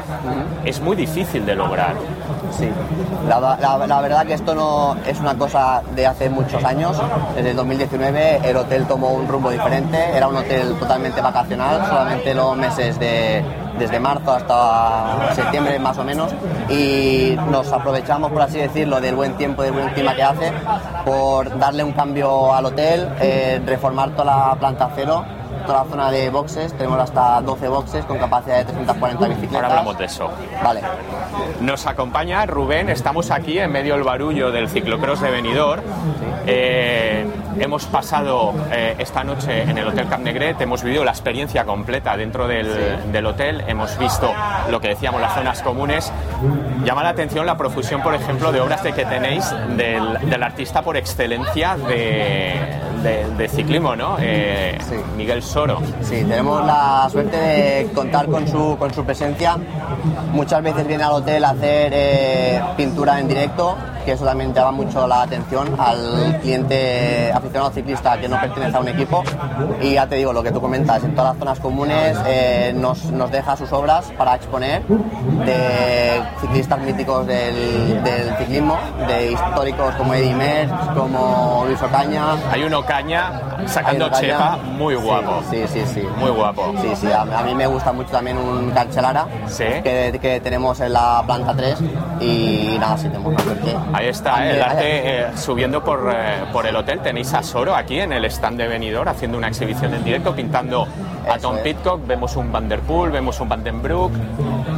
Es 0.65 0.81
muy 0.81 0.97
difícil 0.97 1.45
de 1.45 1.55
lograr. 1.55 1.95
Sí, 2.57 2.69
la, 3.29 3.41
la- 3.61 3.87
la 3.87 4.01
verdad 4.01 4.25
que 4.27 4.35
esto 4.35 4.55
no 4.55 4.97
es 5.07 5.19
una 5.21 5.35
cosa 5.37 5.83
de 5.95 6.07
hace 6.07 6.31
muchos 6.31 6.65
años. 6.65 7.01
Desde 7.35 7.51
el 7.51 7.57
2019 7.57 8.41
el 8.45 8.57
hotel 8.57 8.87
tomó 8.87 9.11
un 9.13 9.29
rumbo 9.29 9.51
diferente, 9.51 9.99
era 10.17 10.29
un 10.29 10.37
hotel 10.37 10.75
totalmente 10.79 11.21
vacacional, 11.21 11.85
solamente 11.87 12.35
los 12.35 12.57
meses 12.57 12.99
de 12.99 13.43
desde 13.79 13.98
marzo 14.01 14.33
hasta 14.33 15.35
septiembre 15.35 15.79
más 15.79 15.97
o 15.99 16.05
menos 16.05 16.33
y 16.69 17.37
nos 17.51 17.73
aprovechamos 17.73 18.31
por 18.31 18.43
así 18.43 18.59
decirlo 18.59 19.01
del 19.01 19.15
buen 19.15 19.37
tiempo 19.37 19.63
del 19.63 19.73
buen 19.73 19.89
clima 19.91 20.15
que 20.15 20.23
hace 20.23 20.53
por 21.05 21.59
darle 21.59 21.85
un 21.85 21.93
cambio 21.93 22.55
al 22.55 22.67
hotel 22.67 23.09
eh, 23.21 23.61
reformar 23.65 24.11
toda 24.11 24.25
la 24.25 24.57
planta 24.57 24.91
cero 24.95 25.25
toda 25.69 25.85
la 25.85 25.91
zona 25.91 26.11
de 26.11 26.31
boxes. 26.31 26.73
Tenemos 26.73 26.99
hasta 26.99 27.43
12 27.43 27.69
boxes 27.69 28.05
con 28.07 28.19
capacidad 28.19 28.57
de 28.57 28.65
340 28.65 29.29
bicicletas. 29.29 29.55
Ahora 29.57 29.69
hablamos 29.69 29.99
de 29.99 30.05
eso. 30.07 30.31
vale. 30.65 30.81
Nos 31.61 31.87
acompaña 31.87 32.47
Rubén, 32.47 32.89
estamos 32.89 33.31
aquí 33.31 33.59
en 33.59 33.71
medio 33.71 33.95
del 33.95 34.03
barullo 34.03 34.51
del 34.51 34.69
ciclocross 34.69 35.21
de 35.21 35.31
Benidorm. 35.31 35.83
Eh, 36.47 37.27
hemos 37.59 37.85
pasado 37.85 38.55
eh, 38.73 38.97
esta 38.99 39.23
noche 39.25 39.63
en 39.63 39.77
el 39.77 39.87
Hotel 39.89 40.09
Camp 40.09 40.25
Negret, 40.25 40.59
hemos 40.63 40.83
vivido 40.83 41.05
la 41.05 41.11
experiencia 41.11 41.65
completa 41.65 42.17
dentro 42.17 42.49
del, 42.49 43.13
del 43.13 43.27
hotel, 43.27 43.63
hemos 43.67 43.99
visto 43.99 44.33
lo 44.71 44.81
que 44.81 44.89
decíamos, 44.89 45.21
las 45.21 45.35
zonas 45.35 45.61
comunes. 45.63 46.11
Llama 46.85 47.03
la 47.03 47.11
atención 47.11 47.45
la 47.45 47.59
profusión, 47.59 48.03
por 48.03 48.15
ejemplo, 48.15 48.53
de 48.53 48.61
obras 48.61 48.83
de 48.83 48.93
que 48.93 49.05
tenéis 49.05 49.45
del, 49.77 50.31
del 50.31 50.43
artista 50.43 50.81
por 50.81 50.97
excelencia 50.97 51.77
de, 51.77 52.57
de- 53.03 53.27
de 53.37 53.49
ciclismo, 53.49 53.95
¿no? 53.97 54.17
Eh, 54.21 54.79
Sí. 54.89 54.95
Miguel 55.17 55.43
Soro. 55.43 55.79
Sí, 56.03 56.17
tenemos 56.25 56.65
la 56.65 57.09
suerte 57.11 57.37
de 57.37 57.91
contar 57.95 58.27
con 58.27 58.47
su, 58.49 58.77
con 58.79 58.93
su 58.93 59.05
presencia. 59.05 59.57
Muchas 60.33 60.63
veces 60.63 60.87
viene 60.87 61.05
al 61.05 61.13
hotel 61.13 61.45
a 61.45 61.51
hacer 61.51 61.91
eh, 61.95 62.61
pintura 62.77 63.19
en 63.21 63.29
directo, 63.29 63.77
que 64.09 64.15
eso 64.15 64.25
también 64.25 64.55
llama 64.55 64.71
mucho 64.73 65.07
la 65.07 65.21
atención 65.21 65.69
al 65.79 66.39
cliente 66.41 67.31
aficionado 67.31 67.71
ciclista 67.73 68.19
que 68.19 68.27
no 68.27 68.41
pertenece 68.41 68.75
a 68.75 68.81
un 68.81 68.89
equipo. 68.89 69.23
Y 69.83 69.93
ya 69.93 70.07
te 70.07 70.15
digo, 70.15 70.33
lo 70.33 70.43
que 70.43 70.51
tú 70.51 70.63
comentas, 70.63 71.05
en 71.05 71.15
todas 71.15 71.33
las 71.33 71.39
zonas 71.39 71.61
comunes 71.61 72.17
eh, 72.27 72.73
nos, 72.75 73.05
nos 73.13 73.31
deja 73.31 73.55
sus 73.55 73.71
obras 73.71 74.11
para 74.17 74.35
exponer 74.37 74.83
de 75.45 76.23
ciclistas 76.41 76.79
míticos 76.81 77.27
del, 77.27 78.03
del 78.03 78.35
ciclismo, 78.39 78.79
de 79.07 79.33
históricos 79.33 79.95
como 79.97 80.15
Eddie 80.15 80.35
Merckx, 80.35 80.87
como 80.97 81.65
Luis 81.67 81.83
Ocaña. 81.83 82.25
Hay 82.51 82.63
un 82.65 82.73
Ocaña 82.73 83.43
sacando 83.67 84.07
Ocaña. 84.07 84.21
chepa 84.21 84.57
muy 84.57 84.95
guapo. 84.95 85.43
Sí, 85.51 85.65
sí, 85.71 85.83
sí. 85.93 86.03
Muy 86.19 86.31
guapo. 86.31 86.73
Sí, 86.81 86.89
sí, 86.97 87.09
a, 87.13 87.23
a 87.23 87.43
mí 87.43 87.55
me 87.55 87.67
gusta 87.67 87.93
mucho 87.93 88.09
también 88.11 88.39
un 88.39 88.71
Cancelara 88.71 89.27
Sí. 89.49 89.65
que, 89.85 90.19
que 90.19 90.41
tenemos 90.41 90.81
en 90.81 90.95
la 90.95 91.23
planta 91.27 91.55
3 91.55 91.79
y 92.23 92.77
nada, 92.81 92.97
sí 92.97 93.09
tenemos 93.09 93.35
una 93.35 93.43
suerte. 93.45 93.77
Ahí 93.99 94.07
está, 94.07 94.49
el 94.49 94.63
arte 94.63 94.85
eh, 94.85 95.27
subiendo 95.37 95.83
por, 95.83 96.09
eh, 96.15 96.45
por 96.53 96.65
el 96.65 96.77
hotel. 96.77 97.01
Tenéis 97.01 97.35
a 97.35 97.43
Soro 97.43 97.75
aquí 97.75 97.99
en 97.99 98.13
el 98.13 98.25
stand 98.27 98.57
de 98.57 98.69
Benidorm 98.69 99.09
haciendo 99.09 99.37
una 99.37 99.49
exhibición 99.49 99.93
en 99.93 100.05
directo, 100.05 100.37
pintando 100.37 100.87
a 101.29 101.37
Tom. 101.39 101.57
Pitcock. 101.65 102.07
Vemos 102.07 102.37
un 102.37 102.53
Van 102.53 102.69
Der 102.69 102.79
Poel, 102.79 103.11
vemos 103.11 103.41
un 103.41 103.49
Van 103.49 103.65
den 103.65 103.83
Broek, 103.83 104.13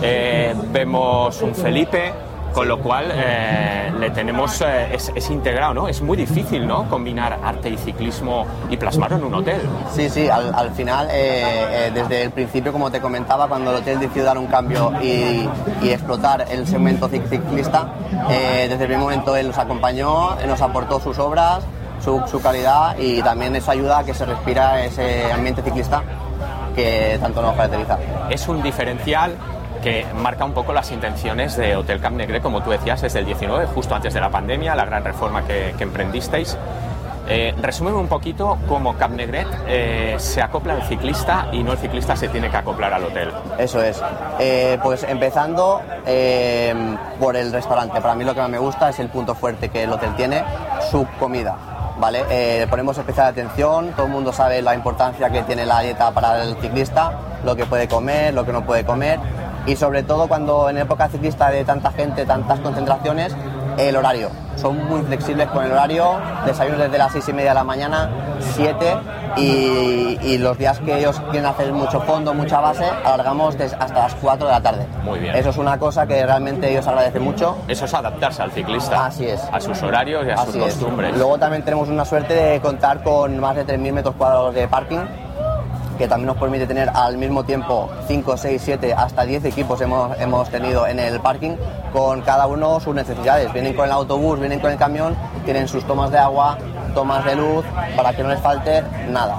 eh, 0.01 0.55
vemos 0.73 1.43
un 1.43 1.55
Felipe. 1.55 2.30
Con 2.55 2.66
lo 2.66 2.78
cual 2.80 3.07
eh, 3.12 3.92
le 3.98 4.11
tenemos 4.11 4.61
eh, 4.61 4.88
es, 4.92 5.12
es 5.14 5.30
integrado, 5.30 5.72
¿no? 5.72 5.88
Es 5.88 6.03
muy 6.03 6.16
difícil, 6.16 6.66
¿no? 6.66 6.88
Combinar 6.88 7.38
arte 7.44 7.68
y 7.70 7.76
ciclismo 7.76 8.44
y 8.68 8.76
plasmarlo 8.76 9.18
en 9.18 9.24
un 9.24 9.34
hotel. 9.34 9.61
Sí, 9.92 10.09
sí, 10.11 10.28
al, 10.28 10.53
al 10.55 10.70
final, 10.72 11.09
eh, 11.12 11.90
desde 11.94 12.24
el 12.24 12.30
principio, 12.32 12.72
como 12.72 12.90
te 12.90 13.01
comentaba, 13.01 13.46
cuando 13.46 13.70
el 13.70 13.76
hotel 13.76 14.01
decidió 14.01 14.24
dar 14.24 14.36
un 14.36 14.46
cambio 14.48 14.92
y, 15.01 15.48
y 15.82 15.90
explotar 15.90 16.46
el 16.51 16.66
segmento 16.66 17.09
cic- 17.09 17.28
ciclista, 17.28 17.86
desde 18.28 18.72
el 18.72 18.78
primer 18.78 18.98
momento 18.98 19.36
él 19.36 19.46
nos 19.48 19.59
acompañó, 19.59 20.34
nos 20.46 20.61
aportó 20.61 20.98
sus 21.01 21.18
obras, 21.20 21.61
su, 22.03 22.20
su 22.26 22.40
calidad 22.42 22.96
y 22.98 23.22
también 23.22 23.55
eso 23.55 23.70
ayuda 23.70 23.98
a 23.98 24.05
que 24.05 24.12
se 24.14 24.26
respira 24.26 24.84
ese 24.84 25.30
ambiente 25.32 25.62
ciclista 25.62 26.03
que 26.74 27.16
tanto 27.20 27.42
nos 27.42 27.55
caracteriza. 27.55 27.98
es 28.30 28.46
un 28.48 28.62
diferencial 28.62 29.36
que 29.81 30.07
marca 30.14 30.45
un 30.45 30.53
poco 30.53 30.72
las 30.72 30.91
intenciones 30.93 31.57
de 31.57 31.76
Hotel 31.76 32.01
Camp 32.01 32.16
Negre, 32.16 32.41
como 32.41 32.62
tú 32.62 32.70
decías, 32.70 33.01
desde 33.01 33.20
el 33.20 33.26
19, 33.26 33.66
justo 33.66 33.95
antes 33.95 34.14
de 34.14 34.20
la 34.20 34.31
pandemia, 34.31 34.74
la 34.74 34.85
gran 34.85 35.05
reforma 35.05 35.45
que, 35.45 35.74
emprendisteis. 35.78 36.57
Eh, 37.28 37.55
resúmeme 37.61 37.97
un 37.97 38.09
poquito 38.09 38.59
cómo 38.68 38.97
Camp 38.97 39.14
Negret 39.14 39.47
eh, 39.68 40.16
se 40.18 40.43
acopla 40.43 40.74
al 40.74 40.83
ciclista 40.83 41.47
y 41.53 41.62
no 41.62 41.72
el 41.72 41.78
ciclista 41.78 42.16
se 42.16 42.28
tiene 42.28 42.51
que 42.51 42.57
acoplar 42.57 42.93
al 42.93 43.05
hotel. 43.05 43.31
Eso 43.57 43.81
es. 43.81 44.03
Eh, 44.41 44.78
pues 44.83 45.05
empezando 45.05 45.81
eh, 46.07 46.74
por 47.20 47.37
el 47.37 47.53
restaurante. 47.53 48.01
Para 48.01 48.16
mí 48.16 48.24
lo 48.24 48.35
que 48.35 48.41
más 48.41 48.51
me 48.51 48.59
gusta 48.59 48.89
es 48.89 48.99
el 48.99 49.11
punto 49.11 49.37
fuerte 49.37 49.68
que 49.68 49.85
el 49.85 49.93
hotel 49.93 50.14
tiene, 50.16 50.43
su 50.91 51.07
comida. 51.18 51.57
¿Vale? 52.01 52.24
Le 52.61 52.66
ponemos 52.66 52.97
especial 52.97 53.26
atención, 53.26 53.91
todo 53.91 54.07
el 54.07 54.12
mundo 54.12 54.33
sabe 54.33 54.62
la 54.62 54.74
importancia 54.74 55.28
que 55.28 55.43
tiene 55.43 55.66
la 55.66 55.81
dieta 55.81 56.11
para 56.12 56.43
el 56.43 56.57
ciclista, 56.57 57.12
lo 57.45 57.55
que 57.55 57.66
puede 57.66 57.89
comer, 57.89 58.33
lo 58.33 58.47
que 58.47 58.53
no 58.53 58.64
puede 58.64 58.87
comer 58.87 59.20
y 59.66 59.76
sobre 59.76 60.02
todo 60.02 60.26
cuando 60.28 60.68
en 60.70 60.78
época 60.78 61.08
ciclista 61.08 61.50
de 61.50 61.64
tanta 61.64 61.90
gente, 61.92 62.24
tantas 62.26 62.61
concentraciones, 62.61 63.36
el 63.78 63.96
horario. 63.96 64.30
Son 64.56 64.76
muy 64.88 65.00
flexibles 65.02 65.48
con 65.48 65.64
el 65.64 65.72
horario, 65.72 66.20
desayunos 66.44 66.80
desde 66.80 66.98
las 66.98 67.12
seis 67.12 67.26
y 67.28 67.32
media 67.32 67.50
de 67.50 67.54
la 67.54 67.64
mañana, 67.64 68.11
7 68.54 68.94
y, 69.36 70.18
y 70.22 70.38
los 70.38 70.58
días 70.58 70.80
que 70.80 70.98
ellos 70.98 71.18
quieren 71.30 71.46
hacer 71.46 71.72
mucho 71.72 72.00
fondo, 72.02 72.34
mucha 72.34 72.61
base, 72.61 72.84
alargamos 73.04 73.56
hasta 73.56 73.94
las 74.00 74.14
4 74.16 74.46
de 74.46 74.52
la 74.52 74.61
tarde. 74.61 74.86
Muy 75.02 75.20
bien. 75.20 75.34
Eso 75.34 75.50
es 75.50 75.56
una 75.56 75.78
cosa 75.78 76.06
que 76.06 76.24
realmente 76.26 76.70
ellos 76.70 76.86
agradecen 76.86 77.22
mucho. 77.22 77.56
Eso 77.68 77.84
es 77.86 77.94
adaptarse 77.94 78.42
al 78.42 78.50
ciclista, 78.50 79.06
Así 79.06 79.26
es. 79.26 79.40
a 79.50 79.61
sus 79.61 79.82
horarios 79.82 80.26
y 80.26 80.30
a 80.30 80.36
sus 80.44 80.56
es. 80.56 80.62
costumbres. 80.62 81.16
Luego 81.16 81.38
también 81.38 81.62
tenemos 81.62 81.88
una 81.88 82.04
suerte 82.04 82.34
de 82.34 82.61
contar 82.61 83.02
con 83.02 83.38
más 83.38 83.56
de 83.56 83.64
3.000 83.66 83.92
metros 83.92 84.14
cuadrados 84.16 84.54
de 84.54 84.68
parking 84.68 84.98
que 86.01 86.09
también 86.09 86.28
nos 86.28 86.38
permite 86.38 86.66
tener 86.66 86.88
al 86.94 87.18
mismo 87.18 87.44
tiempo 87.44 87.90
5, 88.09 88.36
6, 88.38 88.62
7, 88.64 88.94
hasta 88.94 89.22
10 89.22 89.44
equipos 89.44 89.78
hemos, 89.82 90.18
hemos 90.18 90.48
tenido 90.48 90.86
en 90.86 90.98
el 90.98 91.20
parking 91.20 91.57
con 91.92 92.22
cada 92.22 92.46
uno 92.46 92.80
sus 92.80 92.94
necesidades. 92.94 93.53
Vienen 93.53 93.74
con 93.74 93.84
el 93.84 93.92
autobús, 93.92 94.40
vienen 94.40 94.61
con 94.61 94.72
el 94.72 94.78
camión, 94.78 95.14
tienen 95.44 95.68
sus 95.68 95.84
tomas 95.84 96.11
de 96.11 96.16
agua, 96.16 96.57
tomas 96.94 97.22
de 97.26 97.36
luz, 97.36 97.66
para 97.94 98.14
que 98.14 98.22
no 98.22 98.30
les 98.30 98.40
falte 98.40 98.82
nada. 99.11 99.36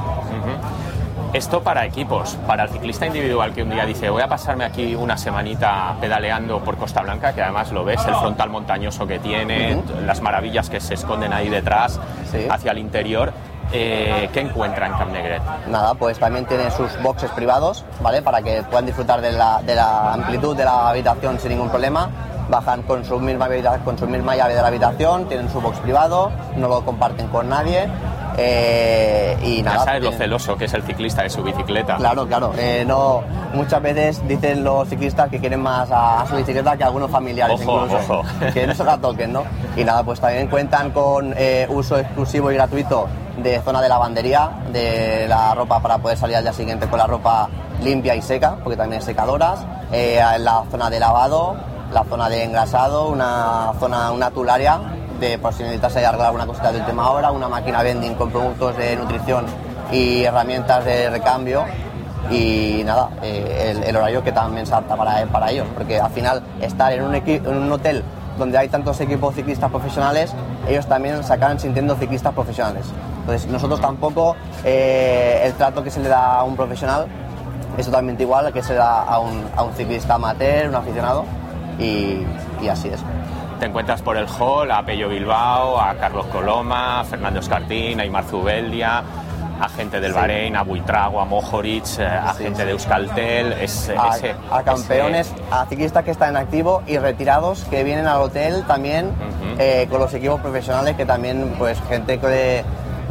Esto 1.34 1.64
para 1.64 1.84
equipos, 1.84 2.38
para 2.45 2.64
el 2.66 2.70
ciclista 2.70 3.07
individual 3.07 3.53
que 3.53 3.64
un 3.64 3.72
día 3.72 3.86
dice 3.86 4.09
voy 4.09 4.22
a 4.22 4.28
pasarme 4.28 4.66
aquí 4.66 4.93
una 4.93 5.18
semanita 5.18 5.95
pedaleando 5.99 6.59
por 6.59 6.78
Costa 6.78 7.01
Blanca, 7.01 7.34
que 7.34 7.41
además 7.41 7.72
lo 7.72 7.84
ves, 7.84 8.05
el 8.05 8.14
frontal 8.16 8.51
montañoso 8.51 9.07
que 9.07 9.18
tiene, 9.18 9.82
las 10.05 10.22
maravillas 10.22 10.70
que 10.70 10.80
se 10.80 10.93
esconden 10.93 11.34
ahí 11.34 11.49
detrás, 11.49 11.99
hacia 12.49 12.72
el 12.72 12.78
interior. 12.78 13.34
Eh, 13.74 14.30
¿Qué 14.34 14.41
encuentra 14.41 14.88
en 14.88 14.93
Camp 14.93 15.11
Negret? 15.11 15.41
Nada, 15.67 15.93
pues 15.93 16.19
también 16.19 16.45
tiene 16.45 16.69
sus 16.72 16.89
boxes 17.01 17.32
privados, 17.32 17.86
¿vale? 18.01 18.22
Para 18.22 18.41
que 18.41 18.63
puedan 18.63 18.86
disfrutar 18.86 19.22
de 19.22 19.32
la, 19.32 19.61
de 19.61 19.76
la 19.76 20.13
amplitud 20.13 20.55
de 20.55 20.65
la 20.65 20.89
habitación 20.89 21.39
sin 21.39 21.51
ningún 21.51 21.69
problema 21.69 22.09
bajan 22.51 22.84
con 22.84 23.03
su 23.03 23.19
misma 23.19 23.47
con 23.84 23.97
su 23.97 24.05
misma 24.07 24.36
llave 24.36 24.53
de 24.53 24.61
la 24.61 24.67
habitación, 24.67 25.28
tienen 25.28 25.49
su 25.49 25.61
box 25.61 25.80
privado, 25.80 26.32
no 26.57 26.67
lo 26.67 26.86
comparten 26.86 27.28
con 27.28 27.49
nadie. 27.49 27.88
Eh, 28.38 29.38
y 29.43 29.61
nada, 29.61 29.80
ya 29.80 29.84
sabes 29.84 30.03
lo 30.03 30.11
celoso 30.13 30.55
que 30.55 30.65
es 30.65 30.74
el 30.74 30.84
ciclista 30.84 31.24
de 31.24 31.30
su 31.30 31.43
bicicleta. 31.43 31.97
Claro, 31.97 32.26
claro. 32.28 32.53
Eh, 32.57 32.86
no, 32.88 33.24
muchas 33.53 33.82
veces 33.82 34.26
dicen 34.28 34.63
los 34.63 34.88
ciclistas 34.88 35.30
que 35.30 35.39
quieren 35.39 35.61
más 35.61 35.89
a, 35.91 36.26
su 36.30 36.36
bicicleta 36.36 36.78
que 36.78 36.84
a 36.84 36.88
algunos 36.88 37.11
familiares 37.11 37.59
incluso. 37.61 38.24
Que 38.53 38.67
no 38.67 38.74
se 38.74 38.84
la 38.84 38.97
toquen, 38.97 39.34
¿no? 39.34 39.43
Y 39.76 39.84
nada, 39.84 40.03
pues 40.03 40.19
también 40.19 40.47
cuentan 40.47 40.91
con 40.91 41.34
eh, 41.36 41.67
uso 41.69 41.97
exclusivo 41.97 42.51
y 42.51 42.55
gratuito 42.55 43.07
de 43.38 43.62
zona 43.62 43.82
de 43.82 43.90
lavandería, 43.90 44.50
de 44.72 45.26
la 45.28 45.54
ropa 45.56 45.80
para 45.80 45.98
poder 45.98 46.18
salir 46.18 46.36
al 46.36 46.44
día 46.44 46.54
siguiente 46.54 46.88
con 46.88 47.00
la 47.00 47.08
ropa 47.08 47.50
limpia 47.82 48.16
y 48.16 48.22
seca, 48.22 48.58
porque 48.64 48.78
también 48.78 49.02
hay 49.02 49.06
secadoras, 49.06 49.66
la 49.92 50.64
zona 50.70 50.90
de 50.90 51.00
lavado, 51.00 51.56
la 51.92 52.04
zona 52.06 52.30
de 52.30 52.44
engrasado, 52.44 53.10
una 53.10 53.74
zona, 53.80 54.12
una 54.12 54.32
tularia 54.32 54.80
de 55.20 55.38
por 55.38 55.54
si 55.54 55.64
necesitas 55.64 55.96
arreglar 55.98 56.28
alguna 56.28 56.48
cosita 56.48 56.72
de 56.72 56.80
última 56.80 57.10
hora, 57.12 57.32
una 57.32 57.48
máquina 57.48 57.84
vending 57.84 58.16
con 58.16 58.32
productos 58.32 58.76
de 58.76 58.96
nutrición 58.96 59.46
y 59.92 60.24
herramientas 60.24 60.84
de 60.84 61.10
recambio. 61.10 61.64
Y 62.30 62.82
nada, 62.86 63.10
eh, 63.22 63.84
el, 63.86 63.96
horario 63.96 64.24
que 64.24 64.32
también 64.32 64.66
se 64.66 64.74
para, 64.74 65.26
para 65.26 65.52
ellos, 65.52 65.68
porque 65.76 66.00
al 66.00 66.12
final 66.12 66.42
estar 66.62 66.92
en 66.94 67.04
un, 67.04 67.16
en 67.16 67.48
un 67.48 67.72
hotel 67.72 68.04
donde 68.38 68.58
hay 68.58 68.70
tantos 68.70 69.00
equipos 69.02 69.36
ciclistas 69.36 69.70
profesionales, 69.70 70.34
ellos 70.68 70.86
también 70.88 71.24
se 71.24 71.34
acaban 71.34 71.59
sintiendo 71.59 71.95
ciclistas 71.95 72.34
profesionales. 72.34 72.86
Entonces 73.22 73.49
nosotros 73.49 73.80
tampoco 73.82 74.36
eh, 74.64 75.41
el 75.45 75.53
trato 75.53 75.84
que 75.84 75.91
se 75.91 75.99
le 75.99 76.09
da 76.09 76.39
a 76.39 76.43
un 76.43 76.55
profesional 76.55 77.07
es 77.78 77.86
totalmente 77.86 78.24
igual 78.24 78.45
al 78.47 78.53
que 78.53 78.64
se 78.64 78.74
da 78.74 79.03
a 79.03 79.20
un, 79.20 79.45
a 79.55 79.64
un 79.64 79.74
ciclista 79.74 80.16
amateur, 80.16 80.70
un 80.70 80.76
aficionado, 80.76 81.26
y, 81.80 82.68
así 82.68 82.89
es. 82.89 82.99
Te 83.59 83.68
encuentras 83.68 84.01
por 84.01 84.18
el 84.18 84.28
hall 84.28 84.72
a 84.72 84.84
Pello 84.84 85.09
Bilbao, 85.09 85.80
a 85.80 85.93
Carlos 85.95 86.26
Coloma, 86.28 87.01
a 87.01 87.03
Fernando 87.03 87.39
Escartín, 87.39 87.99
a 87.99 88.05
Imar 88.05 88.24
Zubeldia, 88.24 89.03
a 89.62 89.70
gente 89.70 90.01
del 90.01 90.14
Bahrein, 90.14 90.55
a 90.55 90.64
Buitrago, 90.64 91.22
a 91.22 91.26
Mojoric, 91.26 91.99
eh, 91.99 92.05
a 92.05 92.34
gente 92.34 92.66
de 92.66 92.72
Euskaltel, 92.72 93.53
es, 93.53 93.91
a, 93.95 94.64
campeones, 94.64 95.32
a 95.51 95.66
ciclistas 95.68 96.03
que 96.03 96.12
están 96.12 96.30
en 96.30 96.38
activo 96.38 96.82
y 96.88 96.97
retirados 96.97 97.64
que 97.66 97.84
vienen 97.84 98.07
al 98.07 98.22
hotel 98.22 98.64
también 98.66 99.12
eh, 99.59 99.88
con 99.89 99.99
los 99.99 100.12
equipos 100.16 100.41
profesionales 100.41 100.95
que 100.95 101.05
también 101.05 101.53
pues 101.59 101.80
gente 101.88 102.18
de, 102.18 102.64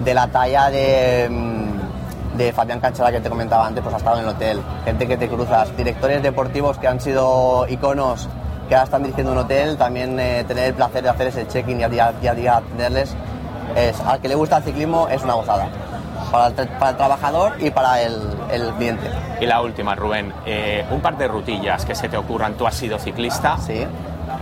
de 0.05 0.14
la 0.14 0.26
talla 0.26 0.70
de 0.70 1.28
mm, 1.30 2.36
de 2.36 2.53
Fabián 2.53 2.80
Canchera 2.80 3.12
que 3.12 3.20
te 3.20 3.28
comentaba 3.28 3.66
antes, 3.66 3.82
pues 3.82 3.94
ha 3.94 3.98
estado 3.98 4.18
en 4.18 4.24
el 4.24 4.30
hotel, 4.30 4.61
gente 4.84 5.07
que 5.07 5.16
te 5.16 5.28
cruzas, 5.28 5.76
directores 5.76 6.22
deportivos 6.22 6.78
que 6.78 6.88
han 6.88 7.01
sido 7.01 7.66
iconos 7.68 8.28
que 8.68 8.74
ahora 8.74 8.84
están 8.84 9.03
dirigiendo 9.03 9.32
un 9.32 9.38
hotel, 9.38 9.76
también 9.76 10.18
eh, 10.18 10.44
tener 10.46 10.68
el 10.68 10.74
placer 10.74 11.03
de 11.03 11.09
hacer 11.09 11.26
ese 11.26 11.46
check-in 11.46 11.80
y 11.80 11.82
a 11.82 11.88
día, 11.88 12.07
a 12.07 12.34
día 12.34 12.57
atenderles, 12.57 13.14
es, 13.76 14.01
al 14.01 14.20
que 14.20 14.28
le 14.28 14.36
gusta 14.36 14.59
el 14.59 14.62
ciclismo 14.62 15.09
es 15.09 15.22
una 15.22 15.34
gozada. 15.34 15.68
Para 16.31 16.49
el, 16.49 16.55
para 16.55 16.91
el 16.91 16.97
trabajador 16.97 17.53
y 17.59 17.71
para 17.71 18.03
el, 18.03 18.14
el, 18.51 18.73
cliente. 18.75 19.11
Y 19.41 19.47
la 19.47 19.61
última, 19.61 19.95
Rubén, 19.95 20.33
eh, 20.47 20.85
un 20.91 21.01
par 21.01 21.16
de 21.18 21.29
rutillas 21.29 21.85
que 21.85 21.95
se 21.95 22.09
te 22.09 22.16
ocurran. 22.16 22.55
Tú 22.55 22.66
has 22.66 22.75
sido 22.75 22.99
ciclista, 22.99 23.57
sí. 23.59 23.87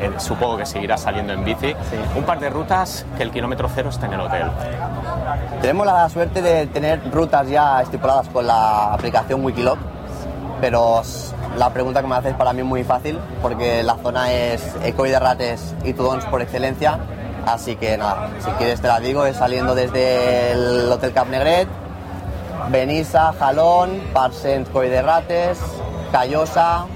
Eh, 0.00 0.12
supongo 0.18 0.56
que 0.58 0.66
seguirás 0.66 1.00
saliendo 1.00 1.32
en 1.32 1.44
bici. 1.44 1.68
Sí. 1.68 1.96
Un 2.16 2.24
par 2.24 2.38
de 2.38 2.50
rutas 2.50 3.04
que 3.16 3.22
el 3.22 3.30
kilómetro 3.30 3.68
cero 3.74 3.88
está 3.90 4.06
en 4.06 4.12
el 4.14 4.20
hotel. 4.20 4.50
Tenemos 5.60 5.86
la 5.86 6.08
suerte 6.08 6.40
de 6.40 6.66
tener 6.66 7.00
rutas 7.10 7.48
ya 7.48 7.82
estipuladas 7.82 8.28
con 8.28 8.46
la 8.46 8.92
aplicación 8.92 9.44
Wikiloc, 9.44 9.78
pero 10.60 11.02
la 11.56 11.70
pregunta 11.70 12.00
que 12.00 12.06
me 12.06 12.14
haces 12.14 12.34
para 12.34 12.52
mí 12.52 12.60
es 12.60 12.66
muy 12.66 12.84
fácil 12.84 13.18
porque 13.42 13.82
la 13.82 13.96
zona 13.96 14.32
es 14.32 14.76
Ecoy 14.84 15.10
de 15.10 15.18
Rates 15.18 15.74
y 15.84 15.92
Tudons 15.92 16.24
por 16.26 16.42
excelencia. 16.42 16.98
Así 17.46 17.76
que 17.76 17.96
nada, 17.96 18.28
si 18.40 18.50
quieres 18.52 18.80
te 18.80 18.88
la 18.88 19.00
digo, 19.00 19.24
es 19.24 19.36
saliendo 19.36 19.74
desde 19.74 20.52
el 20.52 20.92
Hotel 20.92 21.12
Cap 21.12 21.28
Negret, 21.28 21.68
Benissa, 22.70 23.32
Jalón, 23.38 24.02
Parsens, 24.12 24.68
Coy 24.68 24.88
de 24.88 25.02
Rates, 25.02 25.58
Callosa, 26.12 26.86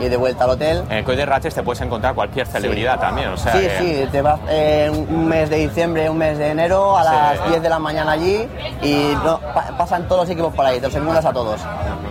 y 0.00 0.08
de 0.08 0.16
vuelta 0.16 0.44
al 0.44 0.50
hotel. 0.50 0.84
En 0.88 0.98
el 0.98 1.04
Coy 1.04 1.16
de 1.16 1.26
Rates 1.26 1.54
te 1.54 1.62
puedes 1.62 1.80
encontrar 1.80 2.14
cualquier 2.14 2.46
celebridad 2.46 2.98
también, 2.98 3.28
o 3.28 3.36
sea 3.36 3.52
Sí, 3.52 3.68
sí, 3.78 4.08
te 4.10 4.22
vas 4.22 4.40
eh, 4.48 4.90
un 4.90 5.26
mes 5.26 5.50
de 5.50 5.56
diciembre, 5.56 6.08
un 6.08 6.18
mes 6.18 6.38
de 6.38 6.48
enero, 6.48 6.96
a 6.96 7.04
las 7.04 7.48
10 7.48 7.62
de 7.62 7.68
la 7.68 7.78
mañana 7.78 8.12
allí 8.12 8.48
y 8.82 9.14
no, 9.24 9.40
pasan 9.78 10.08
todos 10.08 10.22
los 10.22 10.30
equipos 10.30 10.54
por 10.54 10.66
ahí, 10.66 10.76
te 10.80 10.86
los 10.86 10.94
encuentras 10.94 11.24
a 11.24 11.32
todos. 11.32 11.60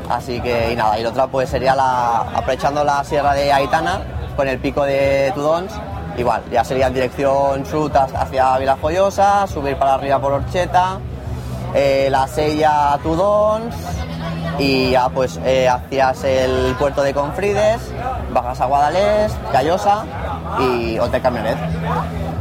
Así 0.09 0.39
que, 0.41 0.71
y 0.71 0.75
nada, 0.75 0.99
y 0.99 1.03
la 1.03 1.09
otra 1.09 1.27
pues 1.27 1.49
sería 1.49 1.75
la, 1.75 2.19
aprovechando 2.33 2.83
la 2.83 3.03
sierra 3.03 3.33
de 3.33 3.51
Aitana 3.51 4.01
con 4.35 4.47
el 4.47 4.59
pico 4.59 4.83
de 4.83 5.31
Tudons, 5.35 5.73
igual, 6.17 6.43
ya 6.51 6.63
sería 6.63 6.87
en 6.87 6.93
dirección 6.93 7.65
sur 7.65 7.91
hacia 7.95 8.57
Vilajoyosa, 8.57 9.47
subir 9.47 9.77
para 9.77 9.95
arriba 9.95 10.19
por 10.19 10.33
Orcheta, 10.33 10.99
eh, 11.73 12.07
la 12.09 12.27
sella 12.27 12.97
Tudons, 13.01 13.75
y 14.59 14.91
ya 14.91 15.09
pues 15.09 15.39
eh, 15.43 15.67
hacías 15.67 16.23
el 16.23 16.75
puerto 16.75 17.01
de 17.01 17.13
Confrides, 17.13 17.81
bajas 18.31 18.61
a 18.61 18.65
Guadalés, 18.65 19.33
Callosa 19.51 20.05
y 20.59 20.99
Hotel 20.99 21.21
Camionet. 21.21 21.57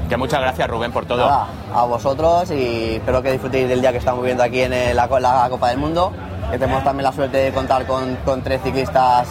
Que 0.08 0.16
muchas 0.16 0.40
gracias 0.40 0.68
Rubén 0.68 0.90
por 0.92 1.06
todo. 1.06 1.24
a 1.24 1.84
vosotros 1.84 2.50
y 2.50 2.96
espero 2.96 3.22
que 3.22 3.30
disfrutéis 3.32 3.68
del 3.68 3.80
día 3.80 3.92
que 3.92 3.98
estamos 3.98 4.20
viviendo 4.22 4.42
aquí 4.42 4.60
en 4.60 4.96
la, 4.96 5.08
Copa 5.48 5.68
del 5.68 5.78
Mundo. 5.78 6.12
Que 6.50 6.58
tenemos 6.58 6.82
también 6.82 7.04
la 7.04 7.12
suerte 7.12 7.36
de 7.36 7.52
contar 7.52 7.86
con, 7.86 8.42
tres 8.42 8.60
ciclistas 8.62 9.28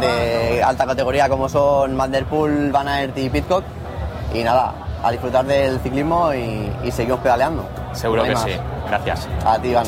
de 0.00 0.62
alta 0.62 0.86
categoría 0.86 1.28
como 1.28 1.50
son 1.50 1.98
Van 1.98 2.10
Der 2.10 2.24
Poel, 2.24 2.72
Van 2.72 2.88
Aert 2.88 3.16
y 3.18 3.28
Pitcock. 3.28 3.62
Y 4.34 4.42
nada, 4.42 4.74
a 5.02 5.10
disfrutar 5.10 5.44
del 5.44 5.78
ciclismo 5.80 6.32
y, 6.32 6.90
seguimos 6.90 7.20
pedaleando. 7.20 7.68
Seguro 7.92 8.24
que 8.24 8.36
sí. 8.36 8.50
Gracias. 8.86 9.28
A 9.44 9.60
ti, 9.60 9.68
Iván. 9.68 9.86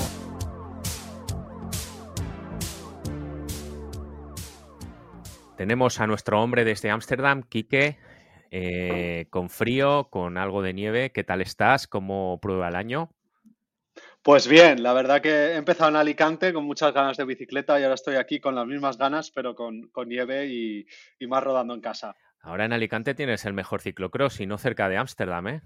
Tenemos 5.57 6.01
a 6.01 6.07
nuestro 6.07 6.42
hombre 6.42 6.64
desde 6.64 6.90
Ámsterdam, 6.90 7.42
Quique, 7.42 7.97
eh, 8.51 9.26
con 9.30 9.49
frío, 9.49 10.09
con 10.11 10.36
algo 10.36 10.62
de 10.62 10.74
nieve. 10.74 11.11
¿Qué 11.11 11.24
tal 11.24 11.40
estás? 11.40 11.86
¿Cómo 11.86 12.38
prueba 12.40 12.68
el 12.68 12.76
año? 12.76 13.11
Pues 14.24 14.49
bien, 14.49 14.82
la 14.82 14.95
verdad 14.95 15.20
que 15.20 15.28
he 15.28 15.57
empezado 15.57 15.90
en 15.90 15.97
Alicante 15.97 16.55
con 16.55 16.64
muchas 16.64 16.95
ganas 16.95 17.18
de 17.18 17.26
bicicleta 17.26 17.78
y 17.78 17.82
ahora 17.82 17.95
estoy 17.95 18.16
aquí 18.16 18.40
con 18.40 18.55
las 18.55 18.66
mismas 18.66 18.97
ganas, 18.97 19.30
pero 19.30 19.55
con, 19.55 19.90
nieve 20.07 20.47
y, 20.47 20.86
más 21.26 21.45
rodando 21.45 21.74
en 21.74 21.82
casa. 21.82 22.16
Ahora 22.45 22.66
en 22.66 22.72
Alicante 22.72 23.14
tienes 23.14 23.45
el 23.47 23.55
mejor 23.55 23.80
ciclocross 23.80 24.40
y 24.40 24.47
no 24.47 24.59
cerca 24.59 24.88
de 24.88 24.99
Ámsterdam, 24.99 25.49
¿eh? 25.49 25.62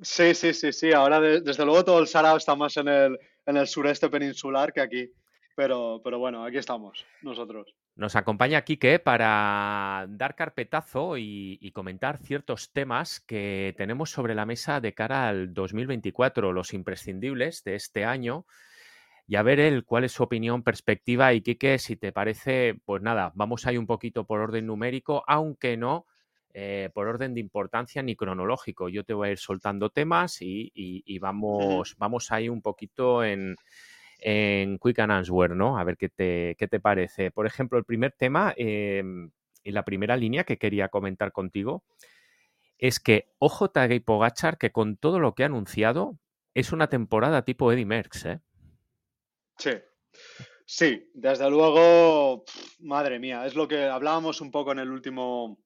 Sí, 0.00 0.34
sí, 0.34 0.54
sí, 0.54 0.72
sí. 0.72 0.92
Ahora 0.92 1.20
desde 1.20 1.64
luego 1.64 1.84
todo 1.84 1.98
el 1.98 2.06
Sarao 2.06 2.36
está 2.36 2.54
más 2.54 2.76
en 2.76 2.88
el, 2.88 3.18
en 3.44 3.56
el 3.56 3.66
sureste 3.66 4.08
peninsular 4.08 4.72
que 4.72 4.80
aquí. 4.80 5.12
Pero, 5.56 6.00
pero 6.02 6.18
bueno, 6.18 6.44
aquí 6.44 6.56
estamos 6.56 7.04
nosotros. 7.22 7.74
Nos 7.96 8.16
acompaña 8.16 8.62
Quique 8.62 8.98
para 8.98 10.06
dar 10.08 10.34
carpetazo 10.34 11.18
y, 11.18 11.70
comentar 11.74 12.18
ciertos 12.18 12.72
temas 12.72 13.20
que 13.20 13.74
tenemos 13.76 14.10
sobre 14.10 14.34
la 14.34 14.46
mesa 14.46 14.80
de 14.80 14.94
cara 14.94 15.28
al 15.28 15.52
2024, 15.52 16.52
los 16.52 16.72
imprescindibles 16.72 17.62
de 17.64 17.74
este 17.74 18.04
año. 18.04 18.46
Y 19.30 19.36
a 19.36 19.44
ver 19.44 19.60
él 19.60 19.84
cuál 19.84 20.02
es 20.02 20.10
su 20.10 20.24
opinión, 20.24 20.64
perspectiva. 20.64 21.32
Y 21.32 21.40
Quique, 21.40 21.78
si 21.78 21.94
te 21.94 22.10
parece, 22.10 22.80
pues 22.84 23.00
nada, 23.00 23.30
vamos 23.36 23.64
ahí 23.64 23.76
un 23.76 23.86
poquito 23.86 24.24
por 24.24 24.40
orden 24.40 24.66
numérico, 24.66 25.22
aunque 25.24 25.76
no 25.76 26.04
eh, 26.52 26.90
por 26.92 27.06
orden 27.06 27.34
de 27.34 27.40
importancia 27.40 28.02
ni 28.02 28.16
cronológico. 28.16 28.88
Yo 28.88 29.04
te 29.04 29.14
voy 29.14 29.28
a 29.28 29.30
ir 29.30 29.38
soltando 29.38 29.90
temas 29.90 30.38
y, 30.40 31.16
vamos, 31.20 31.94
vamos 31.96 32.32
ahí 32.32 32.48
un 32.48 32.60
poquito 32.60 33.22
en, 33.22 33.54
en 34.18 34.78
Quick 34.78 34.98
and 34.98 35.12
Answer, 35.12 35.54
¿no? 35.54 35.78
A 35.78 35.84
ver 35.84 35.96
qué 35.96 36.08
te, 36.08 36.56
qué 36.58 36.66
te 36.66 36.80
parece. 36.80 37.30
Por 37.30 37.46
ejemplo, 37.46 37.78
el 37.78 37.84
primer 37.84 38.10
tema 38.10 38.52
em, 38.56 39.30
y 39.62 39.70
la 39.70 39.84
primera 39.84 40.16
línea 40.16 40.42
que 40.42 40.58
quería 40.58 40.88
comentar 40.88 41.30
contigo 41.30 41.84
es 42.78 42.98
que 42.98 43.28
ojo 43.38 43.70
Tadej 43.70 44.02
Pogachar 44.02 44.58
que 44.58 44.72
con 44.72 44.96
todo 44.96 45.20
lo 45.20 45.36
que 45.36 45.44
ha 45.44 45.46
anunciado 45.46 46.18
es 46.52 46.72
una 46.72 46.88
temporada 46.88 47.44
tipo 47.44 47.70
Eddie 47.70 47.86
Merckx, 47.86 48.24
¿eh? 48.24 48.40
Sí. 49.60 49.72
Sí, 50.64 51.10
desde 51.14 51.50
luego, 51.50 52.44
madre 52.78 53.18
mía, 53.18 53.44
es 53.44 53.56
lo 53.56 53.66
que 53.66 53.86
hablábamos 53.86 54.40
un 54.40 54.52
poco 54.52 54.70
en 54.70 54.78
el 54.78 54.90
último 54.90 55.58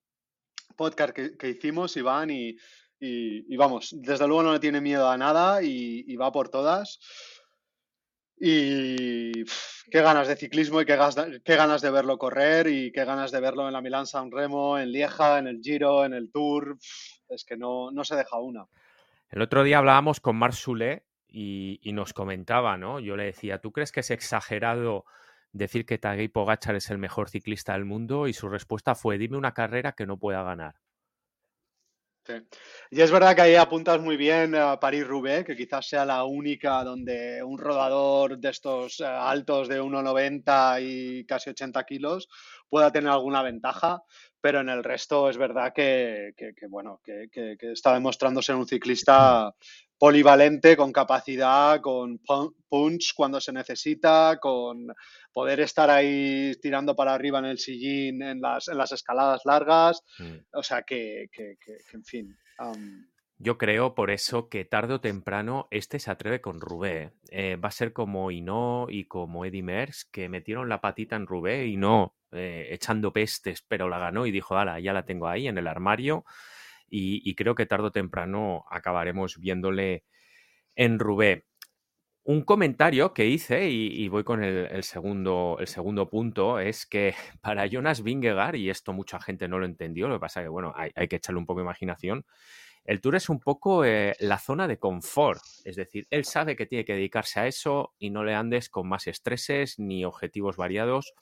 podcast 0.75 1.13
que, 1.13 1.47
hicimos, 1.47 1.95
Iván, 1.95 2.31
y, 2.31 2.57
y, 2.99 3.55
vamos, 3.55 3.95
desde 4.01 4.27
luego 4.27 4.41
no 4.41 4.53
le 4.53 4.59
tiene 4.59 4.81
miedo 4.81 5.07
a 5.07 5.15
nada 5.15 5.61
y, 5.61 6.15
va 6.15 6.31
por 6.31 6.49
todas. 6.49 6.99
Y 8.37 9.43
qué 9.91 10.01
ganas 10.01 10.27
de 10.27 10.35
ciclismo 10.35 10.81
y 10.81 10.85
qué 10.85 10.95
ganas, 10.95 11.15
de, 11.15 11.39
qué 11.43 11.55
ganas 11.55 11.83
de 11.83 11.91
verlo 11.91 12.17
correr 12.17 12.65
y 12.65 12.91
qué 12.91 13.05
ganas 13.05 13.31
de 13.31 13.39
verlo 13.39 13.67
en 13.67 13.73
la 13.73 13.81
Milán 13.81 14.07
San 14.07 14.31
Remo, 14.31 14.79
en 14.79 14.91
Lieja, 14.91 15.37
en 15.37 15.45
el 15.45 15.61
Giro, 15.61 16.03
en 16.03 16.13
el 16.13 16.31
Tour. 16.31 16.79
Es 17.29 17.45
que 17.45 17.55
no, 17.55 17.91
no 17.91 18.03
se 18.03 18.15
deja 18.15 18.39
una. 18.39 18.65
El 19.29 19.43
otro 19.43 19.63
día 19.63 19.77
hablábamos 19.77 20.19
con 20.19 20.35
Marc 20.35 20.55
y, 21.35 21.81
y, 21.83 21.91
nos 21.91 22.13
comentaba, 22.13 22.77
¿no? 22.77 23.01
Yo 23.01 23.17
le 23.17 23.25
decía, 23.25 23.59
¿tú 23.59 23.73
crees 23.73 23.91
que 23.91 23.99
es 23.99 24.09
exagerado 24.09 25.03
decir 25.51 25.85
que 25.85 25.97
Tadej 25.97 26.31
Pogachar 26.31 26.75
es 26.75 26.89
el 26.89 26.97
mejor 26.97 27.29
ciclista 27.29 27.73
del 27.73 27.83
mundo? 27.83 28.27
Y 28.27 28.33
su 28.33 28.47
respuesta 28.47 28.95
fue, 28.95 29.17
dime 29.17 29.35
una 29.35 29.53
carrera 29.53 29.91
que 29.91 30.05
no 30.05 30.17
pueda 30.17 30.43
ganar. 30.43 30.75
Sí. 32.25 32.33
Y 32.89 33.01
es 33.01 33.11
verdad 33.11 33.35
que 33.35 33.41
ahí 33.41 33.55
apuntas 33.55 34.01
muy 34.01 34.17
bien 34.17 34.55
a 34.55 34.79
París-Roubaix, 34.79 35.45
que 35.45 35.55
quizás 35.55 35.87
sea 35.87 36.05
la 36.05 36.23
única 36.23 36.83
donde 36.83 37.43
un 37.43 37.59
rodador 37.59 38.39
de 38.39 38.49
estos 38.49 38.99
eh, 38.99 39.05
altos 39.05 39.67
de 39.67 39.79
1,90 39.79 40.81
y 40.81 41.25
casi 41.25 41.51
80 41.51 41.83
kilos 41.83 42.27
pueda 42.67 42.91
tener 42.91 43.11
alguna 43.11 43.43
ventaja, 43.43 44.01
pero 44.41 44.61
en 44.61 44.69
el 44.69 44.83
resto 44.83 45.29
es 45.29 45.37
verdad 45.37 45.71
que, 45.73 46.33
que, 46.35 46.53
que 46.55 46.67
bueno, 46.67 46.99
que, 47.03 47.27
que, 47.31 47.71
está 47.71 47.93
demostrándose 47.93 48.55
un 48.55 48.67
ciclista 48.67 49.53
polivalente, 49.97 50.75
con 50.75 50.91
capacidad, 50.91 51.79
con 51.81 52.19
punch 52.69 53.13
cuando 53.15 53.39
se 53.39 53.53
necesita, 53.53 54.37
con 54.41 54.87
poder 55.31 55.59
estar 55.61 55.89
ahí 55.89 56.53
tirando 56.61 56.95
para 56.95 57.13
arriba 57.13 57.39
en 57.39 57.45
el 57.45 57.59
sillín 57.59 58.21
en 58.21 58.41
las, 58.41 58.67
en 58.67 58.77
las 58.77 58.91
escaladas 58.91 59.41
largas. 59.45 60.01
Mm. 60.19 60.37
O 60.53 60.63
sea 60.63 60.83
que, 60.83 61.29
en 61.93 62.03
fin. 62.03 62.37
Um... 62.59 63.05
Yo 63.37 63.57
creo 63.57 63.95
por 63.95 64.11
eso 64.11 64.47
que 64.47 64.63
tarde 64.63 64.93
o 64.93 65.01
temprano 65.01 65.67
este 65.69 65.99
se 65.99 66.09
atreve 66.09 66.39
con 66.39 66.61
Rubé. 66.61 67.11
Eh, 67.31 67.57
va 67.57 67.67
a 67.67 67.71
ser 67.71 67.91
como 67.91 68.31
Hino 68.31 68.87
y 68.89 69.05
como 69.05 69.43
Eddie 69.43 69.61
Merckx, 69.61 70.05
que 70.05 70.29
metieron 70.29 70.69
la 70.69 70.79
patita 70.79 71.17
en 71.17 71.27
Rubé 71.27 71.67
y 71.67 71.75
no 71.75 72.15
eh, 72.31 72.69
echando 72.71 73.11
pestes, 73.11 73.61
pero 73.67 73.89
la 73.89 73.99
ganó 73.99 74.25
y 74.25 74.31
dijo, 74.31 74.57
ala, 74.57 74.79
ya 74.79 74.93
la 74.93 75.05
tengo 75.05 75.27
ahí 75.27 75.49
en 75.49 75.57
el 75.57 75.67
armario 75.67 76.23
y, 76.89 77.35
creo 77.35 77.55
que 77.55 77.65
tarde 77.65 77.87
o 77.87 77.91
temprano 77.91 78.65
acabaremos 78.69 79.39
viéndole 79.39 80.03
en 80.75 80.99
Rubé. 80.99 81.45
Un 82.23 82.41
comentario 82.41 83.13
que 83.13 83.27
hice, 83.27 83.69
y, 83.69 84.07
voy 84.07 84.23
con 84.23 84.43
el, 84.43 84.83
segundo, 84.83 85.57
el 85.59 85.67
segundo 85.67 86.09
punto, 86.09 86.59
es 86.59 86.85
que 86.85 87.13
para 87.41 87.67
Jonas 87.67 88.01
Vingegaard, 88.01 88.55
y 88.55 88.69
esto 88.69 88.93
mucha 88.93 89.19
gente 89.19 89.47
no 89.47 89.59
lo 89.59 89.65
entendió, 89.65 90.07
lo 90.07 90.15
que 90.15 90.21
pasa 90.21 90.41
es 90.41 90.45
que, 90.45 90.49
bueno, 90.49 90.73
hay, 90.75 91.07
que 91.07 91.17
echarle 91.17 91.39
un 91.39 91.45
poco 91.45 91.59
de 91.59 91.65
imaginación, 91.65 92.25
el 92.83 93.01
Tour 93.01 93.15
es 93.15 93.29
un 93.29 93.39
poco 93.39 93.83
eh, 93.83 94.15
la 94.19 94.37
zona 94.37 94.67
de 94.67 94.77
confort, 94.77 95.41
es 95.65 95.75
decir, 95.75 96.07
él 96.11 96.23
sabe 96.23 96.55
que 96.55 96.67
tiene 96.67 96.85
que 96.85 96.93
dedicarse 96.93 97.39
a 97.39 97.47
eso 97.47 97.93
y 97.97 98.11
no 98.11 98.23
le 98.23 98.35
andes 98.35 98.69
con 98.69 98.87
más 98.87 99.07
estreses 99.07 99.79
ni 99.79 100.05
objetivos 100.05 100.55
variados. 100.55 101.13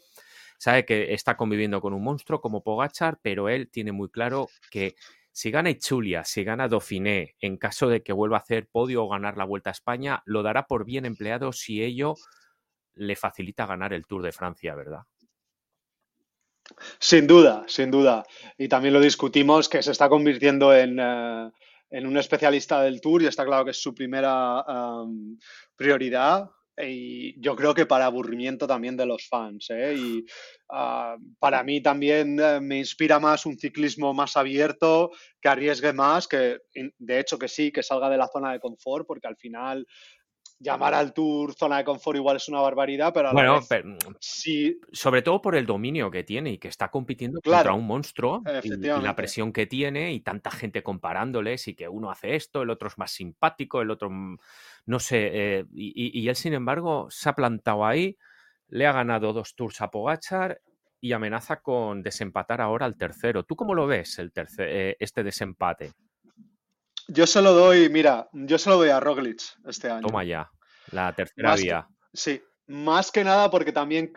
Sabe 0.58 0.86
que 0.86 1.14
está 1.14 1.36
conviviendo 1.36 1.82
con 1.82 1.94
un 1.94 2.04
monstruo 2.04 2.40
como 2.40 2.64
Pogachar, 2.64 3.20
pero 3.22 3.50
él 3.50 3.70
tiene 3.70 3.92
muy 3.92 4.10
claro 4.10 4.48
que 4.72 4.96
si 5.34 5.50
gana 5.50 5.72
Ichulia, 5.72 6.24
si 6.24 6.44
gana 6.44 6.68
Dauphiné, 6.68 7.36
en 7.40 7.58
caso 7.58 7.90
de 7.90 8.04
que 8.04 8.14
vuelva 8.14 8.38
a 8.38 8.42
hacer 8.42 8.68
podio 8.68 9.04
o 9.04 9.10
ganar 9.10 9.36
la 9.36 9.46
Vuelta 9.46 9.72
a 9.72 9.74
España, 9.74 10.22
lo 10.26 10.44
dará 10.44 10.68
por 10.68 10.86
bien 10.86 11.06
empleado 11.06 11.52
si 11.52 11.84
ello 11.84 12.14
le 12.94 13.16
facilita 13.16 13.66
ganar 13.66 13.94
el 13.94 14.06
Tour 14.06 14.22
de 14.22 14.32
Francia, 14.32 14.76
¿verdad? 14.76 15.02
Sin 17.00 17.26
duda, 17.26 17.66
sin 17.68 17.90
duda. 17.90 18.24
Y 18.60 18.68
también 18.68 18.94
lo 18.94 19.02
discutimos 19.02 19.68
que 19.68 19.82
se 19.82 19.92
está 19.92 20.08
convirtiendo 20.08 20.74
en, 20.74 21.00
eh, 21.00 21.52
un 21.92 22.18
especialista 22.18 22.84
del 22.84 23.02
Tour 23.02 23.24
y 23.24 23.26
está 23.26 23.44
claro 23.44 23.66
que 23.66 23.72
es 23.72 23.82
su 23.82 23.94
primera 23.96 24.64
prioridad 25.76 26.48
y 26.78 27.40
yo 27.40 27.56
creo 27.56 27.74
que 27.74 27.86
para 27.86 28.06
aburrimiento 28.06 28.66
también 28.66 28.98
de 28.98 29.06
los 29.06 29.28
fans. 29.28 29.70
¿eh? 29.70 29.96
Y 29.96 30.26
uh, 30.70 31.20
para 31.40 31.64
mí 31.64 31.82
también 31.82 32.40
uh, 32.40 32.62
me 32.62 32.80
inspira 32.80 33.20
más 33.20 33.46
un 33.46 33.58
ciclismo 33.58 34.14
más 34.14 34.36
abierto, 34.38 35.12
que 35.40 35.50
arriesgue 35.50 35.94
más, 35.94 36.28
que 36.28 36.60
de 36.74 37.20
hecho 37.20 37.38
que 37.38 37.48
sí, 37.48 37.72
que 37.72 37.84
salga 37.84 38.10
de 38.10 38.18
la 38.18 38.28
zona 38.28 38.54
de 38.54 38.60
confort, 38.60 39.06
porque 39.06 39.28
al 39.28 39.38
final 39.38 39.86
llamar 40.60 40.94
al 40.94 41.14
Tour 41.14 41.54
zona 41.54 41.78
de 41.78 41.84
confort 41.84 42.18
igual 42.18 42.38
es 42.38 42.48
una 42.48 42.62
barbaridad, 42.62 43.12
pero 43.14 43.30
a 43.30 43.34
bueno, 43.34 43.56
vez, 43.56 43.68
pero, 43.68 43.98
sí. 44.20 44.80
Sobre 44.92 45.22
todo 45.22 45.42
por 45.42 45.56
el 45.56 45.66
dominio 45.66 46.10
que 46.10 46.24
tiene 46.24 46.52
y 46.52 46.58
que 46.58 46.70
está 46.70 46.90
compitiendo 46.90 47.42
contra 47.42 47.74
un 47.74 47.86
monstruo 47.86 48.42
y, 48.64 48.74
y, 48.74 48.78
la 48.78 49.16
presión 49.16 49.52
que 49.52 49.66
tiene 49.66 50.14
y 50.14 50.22
tanta 50.22 50.52
gente 50.52 50.84
comparándoles 50.84 51.68
y 51.68 51.76
que 51.76 51.90
uno 51.90 52.10
hace 52.10 52.36
esto, 52.36 52.62
el 52.62 52.70
otro 52.70 52.88
es 52.88 52.98
más 52.98 53.12
simpático, 53.12 53.82
el 53.82 53.92
otro 53.92 54.10
no 54.86 55.00
sé, 55.00 55.30
eh, 55.34 55.66
y, 55.74 56.28
él 56.28 56.36
sin 56.36 56.54
embargo 56.54 57.08
se 57.10 57.30
ha 57.30 57.36
plantado 57.36 57.86
ahí, 57.86 58.18
le 58.68 58.86
ha 58.86 58.92
ganado 58.92 59.34
dos 59.34 59.56
tours 59.56 59.82
a 59.82 59.90
Pogachar 59.90 60.62
y 61.00 61.14
amenaza 61.14 61.62
con 61.62 62.02
desempatar 62.02 62.62
ahora 62.62 62.86
al 62.86 62.98
tercero. 62.98 63.44
¿Tú 63.44 63.56
cómo 63.56 63.76
lo 63.76 63.88
ves 63.88 64.20
el 64.20 64.32
tercer, 64.32 64.68
eh, 64.70 64.98
este 65.00 65.24
desempate? 65.24 65.94
Yo 67.08 67.28
se 67.28 67.42
lo 67.42 67.54
doy, 67.54 67.90
mira, 67.90 68.30
yo 68.32 68.58
se 68.58 68.70
lo 68.70 68.78
doy 68.78 68.90
a 68.90 69.00
Roglic 69.00 69.42
este 69.66 69.90
año. 69.90 70.08
Toma 70.08 70.24
ya, 70.24 70.50
la 70.92 71.14
tercera 71.14 71.56
vía. 71.56 71.88
sí, 72.14 72.42
más 72.68 73.12
que 73.12 73.24
nada 73.24 73.50
porque 73.50 73.72
también, 73.72 74.14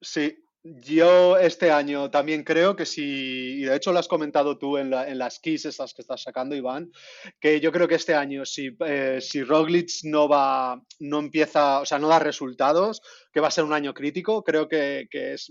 sí, 0.00 0.36
yo 0.62 1.38
este 1.38 1.70
año 1.70 2.10
también 2.10 2.44
creo 2.44 2.76
que 2.76 2.84
si, 2.84 3.60
y 3.60 3.62
de 3.62 3.76
hecho 3.76 3.92
lo 3.92 3.98
has 3.98 4.08
comentado 4.08 4.58
tú 4.58 4.76
en, 4.76 4.90
las 4.90 5.38
keys 5.38 5.64
estas 5.64 5.94
que 5.94 6.02
estás 6.02 6.22
sacando, 6.22 6.54
Iván, 6.54 6.92
que 7.40 7.60
yo 7.60 7.72
creo 7.72 7.88
que 7.88 7.94
este 7.94 8.14
año 8.14 8.44
si, 8.44 8.76
eh, 8.86 9.18
si 9.22 9.42
Roglic 9.42 9.90
no 10.04 10.28
va, 10.28 10.82
no 10.98 11.18
empieza, 11.18 11.80
o 11.80 11.86
sea, 11.86 11.98
no 11.98 12.08
da 12.08 12.18
resultados, 12.18 13.00
que 13.32 13.40
va 13.40 13.48
a 13.48 13.52
ser 13.52 13.64
un 13.64 13.72
año 13.72 13.94
crítico, 13.94 14.44
creo 14.44 14.68
que, 14.68 15.08
es 15.10 15.50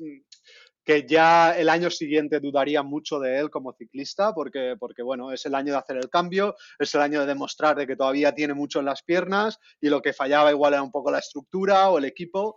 que 0.90 1.06
ya 1.06 1.52
el 1.52 1.70
año 1.70 1.92
siguiente 1.92 2.40
dudaría 2.40 2.82
mucho 2.82 3.20
de 3.20 3.38
él 3.38 3.52
como 3.52 3.74
ciclista, 3.74 4.34
porque, 4.34 4.76
porque 4.80 5.04
bueno, 5.04 5.32
es 5.32 5.46
el 5.46 5.54
año 5.54 5.74
de 5.74 5.78
hacer 5.78 5.98
el 5.98 6.10
cambio, 6.10 6.56
es 6.80 6.96
el 6.96 7.02
año 7.02 7.20
de 7.20 7.28
demostrar 7.28 7.76
de 7.76 7.86
que 7.86 7.96
todavía 7.96 8.34
tiene 8.34 8.56
mucho 8.56 8.80
en 8.80 8.86
las 8.86 9.04
piernas 9.04 9.60
y 9.80 9.88
lo 9.88 10.02
que 10.02 10.14
fallaba 10.14 10.50
igual 10.50 10.74
era 10.74 10.82
un 10.82 10.90
poco 10.90 11.12
la 11.12 11.20
estructura 11.20 11.92
o 11.92 12.00
el 12.00 12.06
equipo 12.06 12.56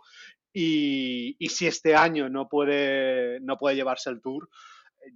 y, 0.51 1.37
si 1.47 1.67
este 1.67 1.95
año 1.95 2.27
no 2.27 2.49
puede, 2.49 3.39
no 3.41 3.55
puede 3.55 3.75
llevarse 3.75 4.09
el 4.09 4.19
tour, 4.19 4.49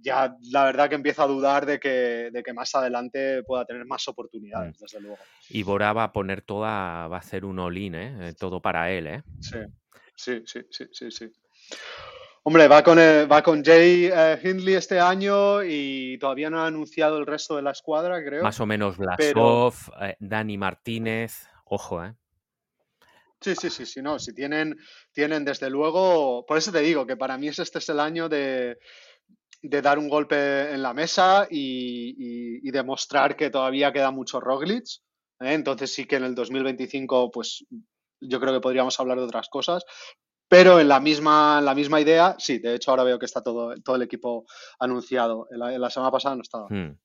ya 0.00 0.36
la 0.52 0.66
verdad 0.66 0.88
que 0.88 0.94
empiezo 0.94 1.24
a 1.24 1.26
dudar 1.26 1.66
de 1.66 1.80
que, 1.80 2.30
de 2.32 2.42
que 2.44 2.52
más 2.52 2.72
adelante 2.76 3.42
pueda 3.42 3.64
tener 3.64 3.84
más 3.84 4.06
oportunidades, 4.06 4.76
mm. 4.78 4.80
desde 4.80 5.00
luego. 5.00 5.18
Y 5.48 5.64
Bora 5.64 5.92
va 5.92 6.04
a 6.04 6.12
poner 6.12 6.42
toda, 6.42 7.08
va 7.08 7.16
a 7.16 7.18
hacer 7.18 7.44
un 7.44 7.58
all-in, 7.58 7.96
¿eh? 7.96 8.32
todo 8.38 8.62
para 8.62 8.92
él, 8.92 9.08
¿eh? 9.08 9.22
Sí, 9.40 9.58
sí, 10.14 10.44
sí, 10.46 10.86
sí, 10.92 11.10
sí. 11.10 11.32
Hombre, 12.44 12.68
va 12.68 12.82
con, 12.82 12.98
va 12.98 13.42
con 13.42 13.64
Jay 13.64 14.10
eh, 14.12 14.40
Hindley 14.42 14.74
este 14.74 14.98
año 14.98 15.62
y 15.62 16.18
todavía 16.18 16.50
no 16.50 16.60
ha 16.60 16.66
anunciado 16.66 17.18
el 17.18 17.26
resto 17.26 17.56
de 17.56 17.62
la 17.62 17.72
escuadra, 17.72 18.24
creo. 18.24 18.42
Más 18.42 18.60
o 18.60 18.66
menos 18.66 18.96
Blasov, 18.96 19.74
eh, 20.00 20.16
Dani 20.20 20.56
Martínez, 20.56 21.46
ojo, 21.64 22.04
¿eh? 22.04 22.14
Sí, 23.40 23.54
sí, 23.54 23.70
sí, 23.70 23.86
sí, 23.86 24.02
no, 24.02 24.18
si 24.18 24.34
tienen, 24.34 24.76
tienen 25.12 25.44
desde 25.44 25.70
luego, 25.70 26.44
por 26.44 26.58
eso 26.58 26.72
te 26.72 26.80
digo 26.80 27.06
que 27.06 27.16
para 27.16 27.38
mí 27.38 27.48
este 27.48 27.78
es 27.78 27.88
el 27.88 28.00
año 28.00 28.28
de, 28.28 28.78
de 29.62 29.82
dar 29.82 29.98
un 29.98 30.08
golpe 30.08 30.72
en 30.72 30.82
la 30.82 30.92
mesa 30.92 31.46
y, 31.48 32.60
y, 32.66 32.70
demostrar 32.70 33.36
que 33.36 33.50
todavía 33.50 33.92
queda 33.92 34.10
mucho 34.10 34.40
Roglic. 34.40 34.84
¿eh? 35.40 35.52
Entonces 35.52 35.92
sí 35.92 36.04
que 36.04 36.16
en 36.16 36.24
el 36.24 36.34
2025, 36.34 37.30
pues 37.30 37.64
yo 38.20 38.40
creo 38.40 38.52
que 38.52 38.60
podríamos 38.60 38.98
hablar 38.98 39.18
de 39.18 39.24
otras 39.24 39.48
cosas. 39.48 39.84
Pero 40.48 40.80
en 40.80 40.88
la 40.88 40.98
misma, 40.98 41.56
en 41.58 41.66
la 41.66 41.74
misma 41.74 42.00
idea, 42.00 42.34
sí, 42.38 42.58
de 42.58 42.74
hecho 42.74 42.90
ahora 42.90 43.04
veo 43.04 43.18
que 43.18 43.26
está 43.26 43.42
todo, 43.42 43.74
todo 43.84 43.96
el 43.96 44.02
equipo 44.02 44.46
anunciado. 44.78 45.46
En 45.50 45.80
la, 45.80 45.90
semana 45.90 46.10
pasada 46.10 46.36
no 46.36 46.42
estaba. 46.42 46.66
Hmm. 46.70 46.96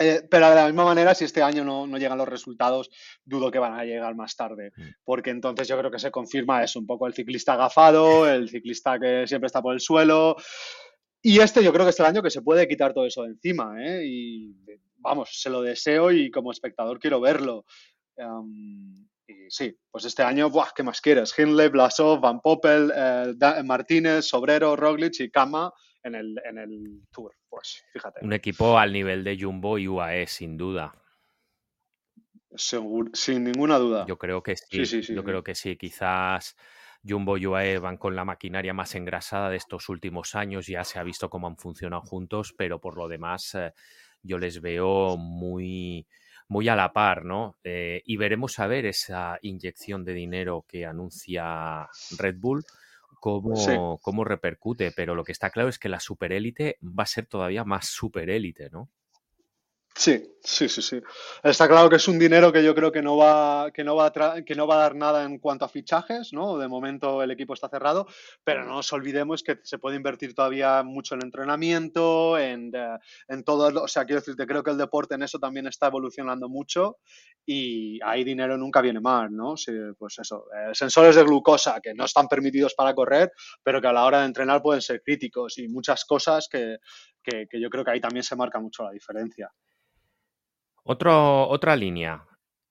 Eh, 0.00 0.26
pero 0.30 0.48
de 0.48 0.54
la 0.54 0.66
misma 0.66 0.84
manera, 0.84 1.14
si 1.14 1.24
este 1.24 1.42
año 1.42 1.62
no, 1.62 1.86
llegan 1.98 2.16
los 2.16 2.28
resultados, 2.28 2.90
dudo 3.22 3.50
que 3.50 3.58
van 3.58 3.78
a 3.78 3.84
llegar 3.84 4.14
más 4.14 4.34
tarde, 4.34 4.72
mm. 4.74 4.82
porque 5.04 5.28
entonces 5.28 5.68
yo 5.68 5.78
creo 5.78 5.90
que 5.90 5.98
se 5.98 6.10
confirma 6.10 6.64
eso, 6.64 6.78
un 6.78 6.86
poco 6.86 7.06
el 7.06 7.12
ciclista 7.12 7.52
agafado, 7.52 8.26
el 8.26 8.48
ciclista 8.48 8.98
que 8.98 9.26
siempre 9.26 9.48
está 9.48 9.60
por 9.60 9.74
el 9.74 9.80
suelo. 9.80 10.36
Y 11.20 11.40
este 11.40 11.62
yo 11.62 11.70
creo 11.70 11.84
que 11.84 11.90
es 11.90 12.00
el 12.00 12.06
año 12.06 12.22
que 12.22 12.30
se 12.30 12.40
puede 12.40 12.66
quitar 12.66 12.94
todo 12.94 13.04
eso 13.04 13.24
de 13.24 13.28
encima, 13.28 13.74
¿eh? 13.84 14.02
Y 14.06 14.56
vamos, 14.96 15.28
se 15.32 15.50
lo 15.50 15.60
deseo 15.60 16.10
y 16.10 16.30
como 16.30 16.50
espectador 16.50 16.98
quiero 16.98 17.20
verlo. 17.20 17.66
Y 19.30 19.50
sí, 19.50 19.76
pues 19.90 20.04
este 20.04 20.22
año, 20.22 20.50
¡buah! 20.50 20.70
¿qué 20.74 20.82
más 20.82 21.00
quieres? 21.00 21.32
Hindley, 21.38 21.68
Blasov, 21.68 22.20
Van 22.20 22.40
Poppel, 22.40 22.92
eh, 22.94 23.62
Martínez, 23.64 24.24
Sobrero, 24.24 24.76
Roglic 24.76 25.20
y 25.20 25.30
Kama 25.30 25.72
en 26.02 26.14
el, 26.14 26.40
en 26.44 26.58
el 26.58 27.02
Tour. 27.10 27.34
Pues 27.48 27.84
fíjate. 27.92 28.24
Un 28.24 28.32
equipo 28.32 28.78
al 28.78 28.92
nivel 28.92 29.24
de 29.24 29.38
Jumbo 29.40 29.78
y 29.78 29.88
UAE, 29.88 30.26
sin 30.26 30.56
duda. 30.56 30.94
sin 32.56 33.44
ninguna 33.44 33.78
duda. 33.78 34.06
Yo 34.06 34.18
creo 34.18 34.42
que 34.42 34.56
sí. 34.56 35.02
yo 35.14 35.24
creo 35.24 35.42
que 35.44 35.54
sí. 35.54 35.76
Quizás 35.76 36.56
Jumbo 37.06 37.36
y 37.36 37.46
UAE 37.46 37.78
van 37.78 37.96
con 37.96 38.16
la 38.16 38.24
maquinaria 38.24 38.74
más 38.74 38.94
engrasada 38.94 39.50
de 39.50 39.56
estos 39.56 39.88
últimos 39.88 40.34
años. 40.34 40.66
Ya 40.66 40.84
se 40.84 40.98
ha 40.98 41.02
visto 41.02 41.30
cómo 41.30 41.46
han 41.46 41.56
funcionado 41.56 42.02
juntos, 42.02 42.54
pero 42.56 42.80
por 42.80 42.96
lo 42.96 43.08
demás 43.08 43.54
eh, 43.54 43.72
yo 44.22 44.38
les 44.38 44.60
veo 44.60 45.16
muy, 45.16 46.06
muy 46.50 46.68
a 46.68 46.74
la 46.74 46.92
par, 46.92 47.24
¿no? 47.24 47.56
Eh, 47.62 48.02
y 48.04 48.16
veremos 48.16 48.58
a 48.58 48.66
ver 48.66 48.84
esa 48.84 49.38
inyección 49.40 50.04
de 50.04 50.14
dinero 50.14 50.64
que 50.66 50.84
anuncia 50.84 51.88
Red 52.18 52.38
Bull 52.38 52.64
cómo, 53.20 54.00
cómo 54.02 54.24
repercute, 54.24 54.90
pero 54.90 55.14
lo 55.14 55.22
que 55.22 55.30
está 55.30 55.50
claro 55.50 55.68
es 55.68 55.78
que 55.78 55.88
la 55.88 56.00
superélite 56.00 56.76
va 56.82 57.04
a 57.04 57.06
ser 57.06 57.26
todavía 57.26 57.64
más 57.64 57.86
superélite, 57.86 58.68
¿no? 58.68 58.88
Sí, 60.00 60.34
sí, 60.42 60.66
sí, 60.70 60.80
sí. 60.80 60.98
Está 61.42 61.68
claro 61.68 61.90
que 61.90 61.96
es 61.96 62.08
un 62.08 62.18
dinero 62.18 62.50
que 62.50 62.64
yo 62.64 62.74
creo 62.74 62.90
que 62.90 63.02
no 63.02 63.18
va, 63.18 63.70
que 63.70 63.84
no 63.84 63.96
va 63.96 64.06
a 64.06 64.42
que 64.42 64.54
no 64.54 64.66
va 64.66 64.76
a 64.76 64.78
dar 64.78 64.94
nada 64.96 65.24
en 65.24 65.38
cuanto 65.38 65.66
a 65.66 65.68
fichajes, 65.68 66.32
¿no? 66.32 66.56
De 66.56 66.68
momento 66.68 67.22
el 67.22 67.30
equipo 67.30 67.52
está 67.52 67.68
cerrado, 67.68 68.06
pero 68.42 68.64
no 68.64 68.76
nos 68.76 68.90
olvidemos 68.94 69.42
que 69.42 69.58
se 69.62 69.76
puede 69.76 69.96
invertir 69.96 70.34
todavía 70.34 70.82
mucho 70.84 71.16
en 71.16 71.22
entrenamiento, 71.24 72.38
en, 72.38 72.70
eh, 72.74 72.96
en 73.28 73.44
todo, 73.44 73.82
o 73.82 73.88
sea, 73.88 74.06
quiero 74.06 74.20
decirte, 74.22 74.46
creo 74.46 74.62
que 74.62 74.70
el 74.70 74.78
deporte 74.78 75.16
en 75.16 75.22
eso 75.22 75.38
también 75.38 75.66
está 75.66 75.88
evolucionando 75.88 76.48
mucho 76.48 76.96
y 77.44 78.00
ahí 78.02 78.24
dinero 78.24 78.56
nunca 78.56 78.80
viene 78.80 79.00
mal, 79.00 79.30
¿no? 79.30 79.54
Sí, 79.58 79.72
pues 79.98 80.18
eso, 80.18 80.46
eh, 80.56 80.70
sensores 80.74 81.14
de 81.14 81.24
glucosa 81.24 81.78
que 81.82 81.92
no 81.92 82.06
están 82.06 82.26
permitidos 82.26 82.72
para 82.74 82.94
correr, 82.94 83.32
pero 83.62 83.82
que 83.82 83.88
a 83.88 83.92
la 83.92 84.06
hora 84.06 84.20
de 84.20 84.26
entrenar 84.26 84.62
pueden 84.62 84.80
ser 84.80 85.02
críticos 85.02 85.58
y 85.58 85.68
muchas 85.68 86.06
cosas 86.06 86.48
que, 86.50 86.78
que, 87.22 87.46
que 87.46 87.60
yo 87.60 87.68
creo 87.68 87.84
que 87.84 87.90
ahí 87.90 88.00
también 88.00 88.22
se 88.22 88.34
marca 88.34 88.58
mucho 88.58 88.82
la 88.84 88.92
diferencia. 88.92 89.52
Otra 90.92 91.76
línea. 91.76 92.24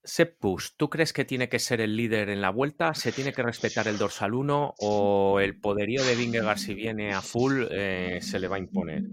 Sepp 0.04 0.42
¿tú 0.76 0.90
crees 0.90 1.14
que 1.14 1.24
tiene 1.24 1.48
que 1.48 1.58
ser 1.58 1.80
el 1.80 1.96
líder 1.96 2.28
en 2.28 2.42
la 2.42 2.50
vuelta? 2.50 2.92
¿Se 2.92 3.12
tiene 3.12 3.32
que 3.32 3.42
respetar 3.42 3.88
el 3.88 3.96
dorsal 3.96 4.34
1 4.34 4.74
o 4.78 5.40
el 5.40 5.58
poderío 5.58 6.04
de 6.04 6.16
Vingegaard 6.16 6.58
si 6.58 6.74
viene 6.74 7.14
a 7.14 7.22
full 7.22 7.64
eh, 7.70 8.18
se 8.20 8.38
le 8.38 8.48
va 8.48 8.56
a 8.56 8.58
imponer? 8.58 9.04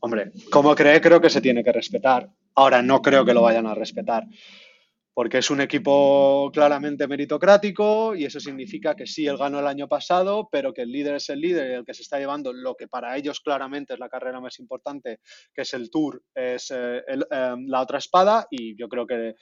Hombre, 0.00 0.32
como 0.50 0.74
cree, 0.74 0.98
creo 1.02 1.20
que 1.20 1.28
se 1.28 1.42
tiene 1.42 1.62
que 1.62 1.72
respetar. 1.72 2.30
Ahora 2.54 2.80
no 2.80 3.02
creo 3.02 3.24
que 3.26 3.34
lo 3.34 3.42
vayan 3.42 3.66
a 3.66 3.74
respetar 3.74 4.24
porque 5.14 5.38
es 5.38 5.50
un 5.50 5.60
equipo 5.60 6.50
claramente 6.52 7.06
meritocrático 7.06 8.16
y 8.16 8.24
eso 8.24 8.40
significa 8.40 8.96
que 8.96 9.06
sí, 9.06 9.26
él 9.26 9.38
ganó 9.38 9.60
el 9.60 9.66
año 9.68 9.88
pasado, 9.88 10.48
pero 10.50 10.74
que 10.74 10.82
el 10.82 10.90
líder 10.90 11.14
es 11.14 11.30
el 11.30 11.40
líder 11.40 11.70
y 11.70 11.74
el 11.74 11.84
que 11.84 11.94
se 11.94 12.02
está 12.02 12.18
llevando 12.18 12.52
lo 12.52 12.74
que 12.74 12.88
para 12.88 13.16
ellos 13.16 13.40
claramente 13.40 13.94
es 13.94 14.00
la 14.00 14.08
carrera 14.08 14.40
más 14.40 14.58
importante, 14.58 15.20
que 15.54 15.62
es 15.62 15.72
el 15.72 15.88
Tour, 15.88 16.20
es 16.34 16.72
eh, 16.72 17.02
em, 17.06 17.66
la 17.68 17.80
otra 17.80 17.98
espada 17.98 18.48
y 18.50 18.76
yo 18.76 18.88
creo 18.88 19.06
que, 19.06 19.36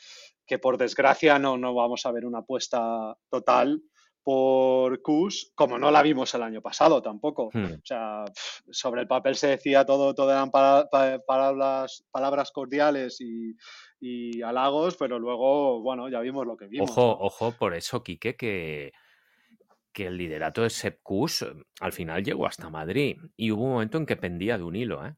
que 0.47 0.59
por 0.59 0.77
desgracia 0.77 1.39
no, 1.39 1.57
no 1.57 1.75
vamos 1.75 2.05
a 2.05 2.13
ver 2.13 2.27
una 2.27 2.41
apuesta 2.41 3.17
total 3.31 3.83
por 4.23 5.03
Kus, 5.03 5.53
como 5.55 5.79
no 5.79 5.91
la 5.91 6.03
vimos 6.03 6.33
el 6.35 6.43
año 6.43 6.63
pasado 6.63 7.03
tampoco. 7.03 7.51
Hmm. 7.53 7.65
O 7.65 7.85
sea, 7.85 8.25
sobre 8.71 9.01
el 9.01 9.09
papel 9.09 9.35
se 9.35 9.49
decía 9.49 9.85
todo, 9.85 10.15
todo 10.15 10.31
eran 10.31 10.51
palabras, 10.51 12.05
palabras 12.13 12.53
cordiales 12.53 13.21
y, 13.21 13.57
y 14.05 14.43
halagos, 14.43 14.97
pero 14.97 15.21
luego, 15.21 15.81
bueno, 15.81 16.09
ya 16.09 16.19
vimos 16.19 16.45
lo 16.45 16.57
que 16.57 16.67
vimos. 16.67 16.91
Ojo, 16.91 17.19
ojo, 17.21 17.53
por 17.53 17.73
eso, 17.73 18.03
Quique, 18.03 18.35
que, 18.35 18.93
que 19.93 20.09
el 20.09 20.17
liderato 20.17 20.63
de 20.63 20.71
Sepp 20.71 20.99
Kuss 21.05 21.43
eh, 21.43 21.53
al 21.79 21.93
final 21.93 22.25
llegó 22.25 22.47
hasta 22.47 22.69
Madrid 22.69 23.17
y 23.37 23.53
hubo 23.53 23.63
un 23.63 23.73
momento 23.75 23.99
en 23.99 24.07
que 24.07 24.17
pendía 24.17 24.59
de 24.59 24.65
un 24.65 24.75
hilo, 24.75 25.07
¿eh? 25.07 25.15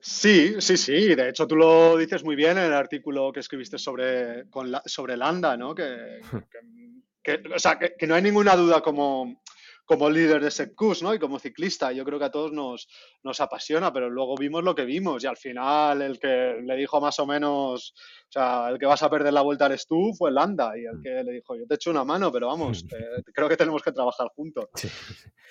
Sí, 0.00 0.60
sí, 0.60 0.76
sí. 0.76 1.14
De 1.14 1.28
hecho, 1.28 1.46
tú 1.46 1.54
lo 1.54 1.96
dices 1.96 2.24
muy 2.24 2.34
bien 2.34 2.58
en 2.58 2.64
el 2.64 2.72
artículo 2.72 3.30
que 3.32 3.40
escribiste 3.40 3.78
sobre, 3.78 4.50
con 4.50 4.72
sobre 4.84 5.16
Landa, 5.16 5.56
¿no? 5.56 5.72
Que, 5.76 6.20
que, 7.22 7.40
o 7.54 7.58
sea, 7.60 7.78
que, 7.78 8.06
no 8.08 8.16
hay 8.16 8.22
ninguna 8.22 8.56
duda 8.56 8.80
como, 8.80 9.42
como 9.90 10.08
líder 10.08 10.40
de 10.40 10.52
Secus, 10.52 11.02
¿no? 11.02 11.12
Y 11.12 11.18
como 11.18 11.40
ciclista, 11.40 11.90
yo 11.90 12.04
creo 12.04 12.20
que 12.20 12.26
a 12.26 12.30
todos 12.30 12.52
nos, 12.52 12.86
nos 13.24 13.40
apasiona, 13.40 13.92
pero 13.92 14.08
luego 14.08 14.36
vimos 14.36 14.62
lo 14.62 14.72
que 14.72 14.84
vimos 14.84 15.24
y 15.24 15.26
al 15.26 15.36
final 15.36 16.00
el 16.00 16.20
que 16.20 16.60
le 16.62 16.76
dijo 16.76 17.00
más 17.00 17.18
o 17.18 17.26
menos, 17.26 17.92
o 18.28 18.30
sea, 18.30 18.68
el 18.68 18.78
que 18.78 18.86
vas 18.86 19.02
a 19.02 19.10
perder 19.10 19.32
la 19.32 19.40
vuelta 19.40 19.66
eres 19.66 19.88
tú, 19.88 20.12
fue 20.16 20.30
Landa 20.30 20.78
y 20.78 20.84
el 20.84 20.98
mm. 20.98 21.02
que 21.02 21.24
le 21.24 21.32
dijo, 21.32 21.56
yo 21.56 21.66
te 21.66 21.74
echo 21.74 21.90
una 21.90 22.04
mano, 22.04 22.30
pero 22.30 22.46
vamos, 22.46 22.84
eh, 22.84 23.22
creo 23.34 23.48
que 23.48 23.56
tenemos 23.56 23.82
que 23.82 23.90
trabajar 23.90 24.28
juntos. 24.28 24.66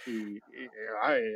Y, 0.08 0.40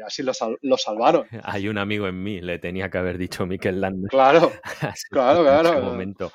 así 0.05 0.23
lo, 0.23 0.31
lo, 0.61 0.77
salvaron. 0.77 1.27
Hay 1.43 1.67
un 1.67 1.77
amigo 1.77 2.07
en 2.07 2.23
mí, 2.23 2.39
le 2.39 2.57
tenía 2.57 2.89
que 2.89 2.99
haber 2.99 3.17
dicho 3.17 3.45
Mikel 3.45 3.81
Landa. 3.81 4.07
Claro, 4.07 4.49
claro, 5.11 5.43
claro. 5.43 5.77
En 5.77 5.83
momento. 5.83 6.31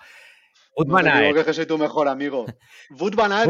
Wood 0.78 0.86
no 1.34 1.44
que 1.44 1.54
soy 1.54 1.66
tu 1.66 1.76
mejor 1.76 2.06
amigo. 2.06 2.46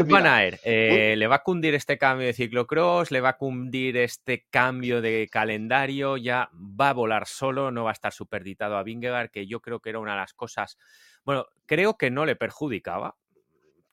Van 0.07 0.25
Aert. 0.25 0.61
Eh, 0.63 1.13
le 1.15 1.27
va 1.27 1.35
a 1.35 1.43
cundir 1.43 1.75
este 1.75 1.99
cambio 1.99 2.25
de 2.25 2.33
ciclocross, 2.33 3.11
le 3.11 3.21
va 3.21 3.29
a 3.29 3.37
cundir 3.37 3.97
este 3.97 4.47
cambio 4.49 4.99
de 4.99 5.29
calendario, 5.31 6.17
ya 6.17 6.49
va 6.53 6.89
a 6.89 6.93
volar 6.93 7.27
solo, 7.27 7.69
no 7.69 7.83
va 7.83 7.91
a 7.91 7.93
estar 7.93 8.13
superditado 8.13 8.77
a 8.77 8.83
Vingegaard, 8.83 9.29
que 9.29 9.45
yo 9.45 9.61
creo 9.61 9.79
que 9.79 9.91
era 9.91 9.99
una 9.99 10.13
de 10.13 10.21
las 10.21 10.33
cosas, 10.33 10.77
bueno, 11.23 11.45
creo 11.67 11.97
que 11.97 12.09
no 12.09 12.25
le 12.25 12.35
perjudicaba 12.35 13.15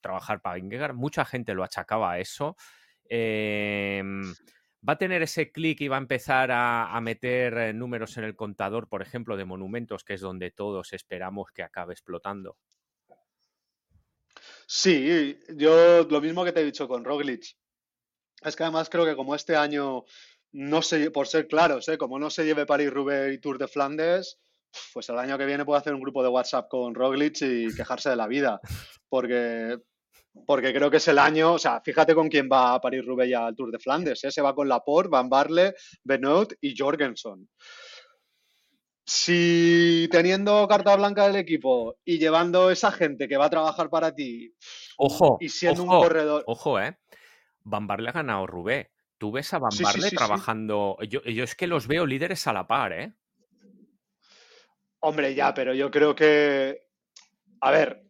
trabajar 0.01 0.41
para 0.41 0.57
Vingegaard, 0.57 0.95
mucha 0.95 1.27
gente 1.27 1.53
lo 1.53 1.63
achacaba 1.63 2.13
a 2.13 2.19
eso. 2.19 2.57
Em, 3.05 4.33
va 4.89 4.95
a 4.95 4.99
tener 4.99 5.21
ese 5.23 5.53
clic 5.53 5.81
y 5.83 5.89
va 5.89 5.97
a 5.97 6.01
empezar 6.01 6.51
a, 6.53 6.99
meter 7.03 7.59
eh, 7.59 7.73
números 7.75 8.17
en 8.17 8.25
el 8.25 8.35
contador, 8.35 8.89
por 8.89 9.03
ejemplo, 9.03 9.37
de 9.37 9.45
monumentos, 9.45 10.05
que 10.05 10.15
es 10.15 10.23
donde 10.23 10.51
todos 10.51 10.95
esperamos 10.95 11.51
que 11.53 11.63
acabe 11.63 11.93
explotando. 11.93 12.57
Sí, 14.67 15.39
yo 15.55 16.05
lo 16.05 16.21
mismo 16.21 16.45
que 16.45 16.53
te 16.53 16.61
he 16.61 16.65
dicho 16.65 16.89
con 16.89 17.05
Roglic. 17.05 17.57
Es 18.43 18.57
que 18.57 18.65
además 18.65 18.91
creo 18.91 19.05
que 19.05 19.15
como 19.17 19.35
este 19.35 19.55
año 19.57 20.05
no 20.53 20.83
se, 20.83 21.11
por 21.11 21.29
ser 21.29 21.47
claros, 21.47 21.89
¿eh? 21.89 21.97
como 21.97 22.19
no 22.19 22.31
se 22.31 22.45
lleve 22.45 22.67
París-Roubaix 22.67 23.35
y 23.35 23.39
Tour 23.39 23.59
de 23.59 23.69
Flandes, 23.69 24.39
pues 24.93 25.09
el 25.09 25.19
año 25.19 25.39
que 25.39 25.47
viene 25.47 25.65
puedo 25.65 25.79
hacer 25.79 25.95
un 25.95 26.01
grupo 26.01 26.23
de 26.23 26.29
WhatsApp 26.29 26.69
con 26.69 26.95
Roglic 26.95 27.41
y 27.43 27.75
quejarse 27.75 28.11
de 28.11 28.17
la 28.17 28.27
vida. 28.27 28.61
Porque, 29.09 29.79
porque 30.47 30.75
creo 30.75 30.91
que 30.91 30.97
es 30.99 31.09
el 31.09 31.19
año, 31.19 31.55
o 31.55 31.59
sea, 31.59 31.81
fíjate 31.81 32.15
con 32.15 32.29
quién 32.29 32.49
va 32.51 32.75
a 32.75 32.81
París-Roubaix 32.81 33.31
y 33.31 33.35
al 33.35 33.55
Tour 33.55 33.71
de 33.71 33.79
Flandes. 33.79 34.25
¿eh? 34.25 34.33
Se 34.33 34.43
va 34.43 34.55
con 34.55 34.69
Laporte, 34.69 35.11
Van 35.11 35.29
Barle, 35.29 35.75
Benoit 36.03 36.55
y 36.61 36.75
Jorgensen 36.77 37.49
si 39.07 40.09
teniendo 40.11 40.67
carta 40.67 40.97
blanca 40.97 41.27
del 41.27 41.37
equipo 41.37 41.97
y 42.05 42.19
llevando 42.19 42.71
esa 42.73 42.91
gente 42.91 43.29
que 43.29 43.37
va 43.37 43.47
a 43.47 43.51
trabajar 43.51 43.89
para 43.89 44.13
ti 44.13 44.53
ojo, 44.97 45.39
y 45.41 45.49
siendo 45.49 45.85
un 45.85 45.89
corredor. 45.89 46.43
Ojo, 46.47 46.81
eh. 46.81 46.99
Van 47.63 47.87
Barle 47.87 48.11
ha 48.11 48.13
ganado 48.13 48.47
Rubé. 48.47 48.91
Tú 49.17 49.31
ves 49.31 49.55
a 49.55 49.59
Van 49.59 49.71
Barle 49.81 50.11
trabajando. 50.11 50.99
Yo, 51.09 51.23
yo, 51.23 51.45
es 51.45 51.55
que 51.55 51.69
los 51.69 51.87
veo 51.87 52.05
líderes 52.05 52.47
a 52.49 52.53
la 52.53 52.67
par, 52.67 52.93
¿eh? 52.93 53.15
Hombre, 55.01 55.35
ya, 55.35 55.55
pero 55.55 55.73
yo 55.73 55.91
creo 55.91 56.15
que. 56.15 56.83
A 57.61 57.71
ver, 57.71 58.05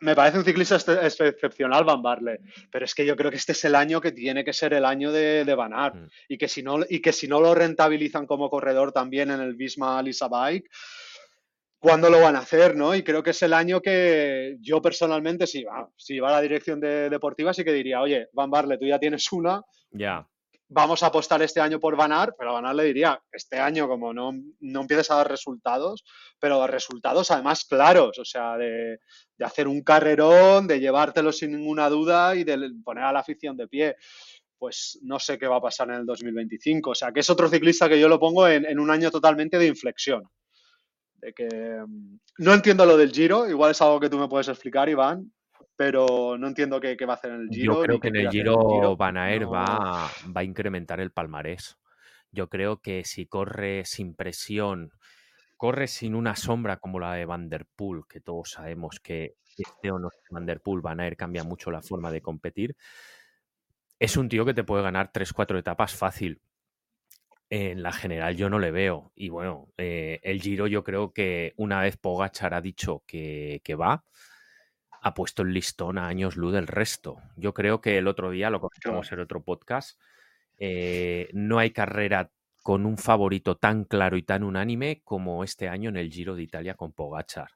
me 0.00 0.14
parece 0.14 0.38
un 0.38 0.44
ciclista 0.44 0.76
excepcional 0.76 1.84
Van 1.84 2.02
Barle, 2.02 2.40
pero 2.70 2.84
es 2.84 2.94
que 2.94 3.04
yo 3.04 3.16
creo 3.16 3.30
que 3.30 3.36
este 3.36 3.52
es 3.52 3.64
el 3.64 3.74
año 3.74 4.00
que 4.00 4.12
tiene 4.12 4.44
que 4.44 4.52
ser 4.52 4.74
el 4.74 4.84
año 4.84 5.12
de, 5.12 5.44
de 5.44 5.54
Van 5.54 5.72
Aert, 5.72 5.96
mm. 5.96 6.06
y, 6.28 6.38
que 6.38 6.48
si 6.48 6.62
no, 6.62 6.78
y 6.88 7.00
que 7.00 7.12
si 7.12 7.28
no 7.28 7.40
lo 7.40 7.54
rentabilizan 7.54 8.26
como 8.26 8.50
corredor 8.50 8.92
también 8.92 9.30
en 9.30 9.40
el 9.40 9.54
Visma 9.54 10.02
Lisa 10.02 10.28
Bike, 10.28 10.70
¿cuándo 11.78 12.10
lo 12.10 12.20
van 12.20 12.36
a 12.36 12.40
hacer? 12.40 12.76
¿no? 12.76 12.94
Y 12.94 13.02
creo 13.02 13.22
que 13.22 13.30
es 13.30 13.42
el 13.42 13.52
año 13.52 13.80
que 13.80 14.56
yo 14.60 14.80
personalmente, 14.80 15.46
si 15.46 15.64
va, 15.64 15.88
si 15.96 16.18
va 16.18 16.30
a 16.30 16.32
la 16.32 16.40
dirección 16.40 16.80
de, 16.80 17.10
deportiva, 17.10 17.52
sí 17.52 17.64
que 17.64 17.72
diría, 17.72 18.00
oye, 18.00 18.28
Van 18.32 18.50
Barle, 18.50 18.78
tú 18.78 18.86
ya 18.86 18.98
tienes 18.98 19.30
una. 19.32 19.62
Ya 19.90 20.26
vamos 20.70 21.02
a 21.02 21.06
apostar 21.06 21.42
este 21.42 21.60
año 21.60 21.80
por 21.80 21.96
Banar, 21.96 22.34
pero 22.38 22.52
Banar 22.52 22.76
le 22.76 22.84
diría, 22.84 23.20
este 23.32 23.58
año 23.58 23.88
como 23.88 24.14
no, 24.14 24.32
no 24.60 24.80
empieces 24.80 25.10
a 25.10 25.16
dar 25.16 25.28
resultados, 25.28 26.04
pero 26.38 26.64
resultados 26.66 27.30
además 27.32 27.64
claros, 27.64 28.18
o 28.18 28.24
sea, 28.24 28.56
de, 28.56 29.00
hacer 29.40 29.66
un 29.66 29.82
carrerón, 29.82 30.68
de 30.68 30.78
llevártelo 30.78 31.32
sin 31.32 31.52
ninguna 31.52 31.88
duda 31.88 32.36
y 32.36 32.44
de 32.44 32.70
poner 32.84 33.04
a 33.04 33.12
la 33.12 33.20
afición 33.20 33.56
de 33.56 33.66
pie. 33.66 33.96
Pues 34.56 34.98
no 35.02 35.18
sé 35.18 35.38
qué 35.38 35.46
va 35.46 35.56
a 35.56 35.62
pasar 35.62 35.88
en 35.88 35.96
el 35.96 36.06
2025. 36.06 36.90
O 36.90 36.94
sea, 36.94 37.12
que 37.12 37.20
es 37.20 37.30
otro 37.30 37.48
ciclista 37.48 37.88
que 37.88 37.98
yo 37.98 38.08
lo 38.08 38.20
pongo 38.20 38.46
en, 38.46 38.66
en 38.66 38.78
un 38.78 38.90
año 38.90 39.10
totalmente 39.10 39.58
de 39.58 39.66
inflexión. 39.66 40.22
De 41.14 41.32
que 41.32 41.48
mm, 41.48 42.18
no 42.38 42.54
entiendo 42.54 42.84
lo 42.84 42.98
del 42.98 43.10
Giro, 43.10 43.48
igual 43.48 43.70
es 43.70 43.80
algo 43.80 43.98
que 43.98 44.10
tú 44.10 44.18
me 44.18 44.28
puedes 44.28 44.48
explicar, 44.48 44.88
Iván, 44.90 45.32
pero 45.80 46.36
no 46.36 46.48
entiendo 46.48 46.78
qué, 46.78 46.94
va 47.06 47.14
a 47.14 47.16
hacer 47.16 47.30
en 47.30 47.40
el 47.40 47.48
Giro. 47.48 47.76
Yo 47.76 47.80
creo 47.80 48.00
que 48.00 48.08
en 48.08 48.16
el 48.16 48.28
Giro, 48.28 48.98
Van 48.98 49.16
Aert 49.16 49.50
va, 49.50 50.10
va 50.26 50.40
a 50.42 50.44
incrementar 50.44 51.00
el 51.00 51.10
palmarés. 51.10 51.78
Yo 52.30 52.50
creo 52.50 52.82
que 52.82 53.02
si 53.06 53.24
corre 53.24 53.86
sin 53.86 54.14
presión, 54.14 54.92
corre 55.56 55.86
sin 55.86 56.14
una 56.14 56.36
sombra 56.36 56.76
como 56.76 57.00
la 57.00 57.14
de 57.14 57.24
Van 57.24 57.48
Der 57.48 57.64
Poel, 57.64 58.02
que 58.06 58.20
todos 58.20 58.50
sabemos 58.50 59.00
que 59.00 59.36
este 59.56 59.90
o 59.90 59.98
no 59.98 60.10
Van 60.28 60.44
Der 60.44 60.60
Poel, 60.60 60.82
Van 60.82 61.00
Aert 61.00 61.16
cambia 61.16 61.44
mucho 61.44 61.70
la 61.70 61.80
forma 61.80 62.12
de 62.12 62.20
competir, 62.20 62.76
es 63.98 64.18
un 64.18 64.28
tío 64.28 64.44
que 64.44 64.52
te 64.52 64.64
puede 64.64 64.82
ganar 64.82 65.10
3-4 65.10 65.60
etapas 65.60 65.94
fácil. 65.94 66.42
En 67.48 67.82
la 67.82 67.92
general 67.92 68.36
yo 68.36 68.50
no 68.50 68.58
le 68.58 68.70
veo. 68.70 69.12
Y 69.14 69.30
bueno, 69.30 69.72
eh, 69.78 70.20
el 70.24 70.42
Giro 70.42 70.66
yo 70.66 70.84
creo 70.84 71.14
que 71.14 71.54
una 71.56 71.80
vez 71.80 71.96
Pogachar 71.96 72.52
ha 72.52 72.60
dicho 72.60 73.02
que, 73.06 73.62
que 73.64 73.74
va, 73.76 74.04
ha 75.02 75.14
puesto 75.14 75.42
el 75.42 75.52
listón 75.52 75.98
a 75.98 76.06
años 76.06 76.36
luz 76.36 76.52
del 76.52 76.66
resto. 76.66 77.18
Yo 77.36 77.54
creo 77.54 77.80
que 77.80 77.98
el 77.98 78.08
otro 78.08 78.30
día, 78.30 78.50
lo 78.50 78.60
comentamos 78.60 79.10
en 79.12 79.20
otro 79.20 79.42
podcast, 79.42 79.98
eh, 80.58 81.28
no 81.32 81.58
hay 81.58 81.70
carrera 81.70 82.30
con 82.62 82.84
un 82.84 82.98
favorito 82.98 83.56
tan 83.56 83.84
claro 83.84 84.16
y 84.16 84.22
tan 84.22 84.42
unánime 84.42 85.00
como 85.02 85.42
este 85.42 85.68
año 85.68 85.88
en 85.88 85.96
el 85.96 86.10
Giro 86.10 86.36
de 86.36 86.42
Italia 86.42 86.74
con 86.74 86.92
Pogachar. 86.92 87.50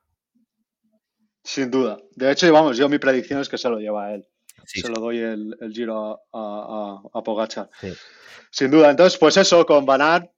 Sin 1.43 1.71
duda. 1.71 1.99
De 2.13 2.31
hecho, 2.31 2.51
vamos, 2.51 2.79
yo 2.79 2.89
mi 2.89 2.99
predicción 2.99 3.41
es 3.41 3.51
que 3.51 3.59
se 3.59 3.69
lo 3.69 3.79
lleva 3.79 4.07
a 4.07 4.15
él. 4.15 4.27
se 4.65 4.89
lo 4.89 4.99
doy 4.99 5.19
el, 5.19 5.55
giro 5.71 6.23
a, 6.33 7.03
a, 7.13 7.23
Pogachar. 7.23 7.69
Sin 8.51 8.71
duda. 8.71 8.91
Entonces, 8.91 9.19
pues 9.19 9.37
eso, 9.37 9.67
con 9.67 9.85
Van 9.85 10.31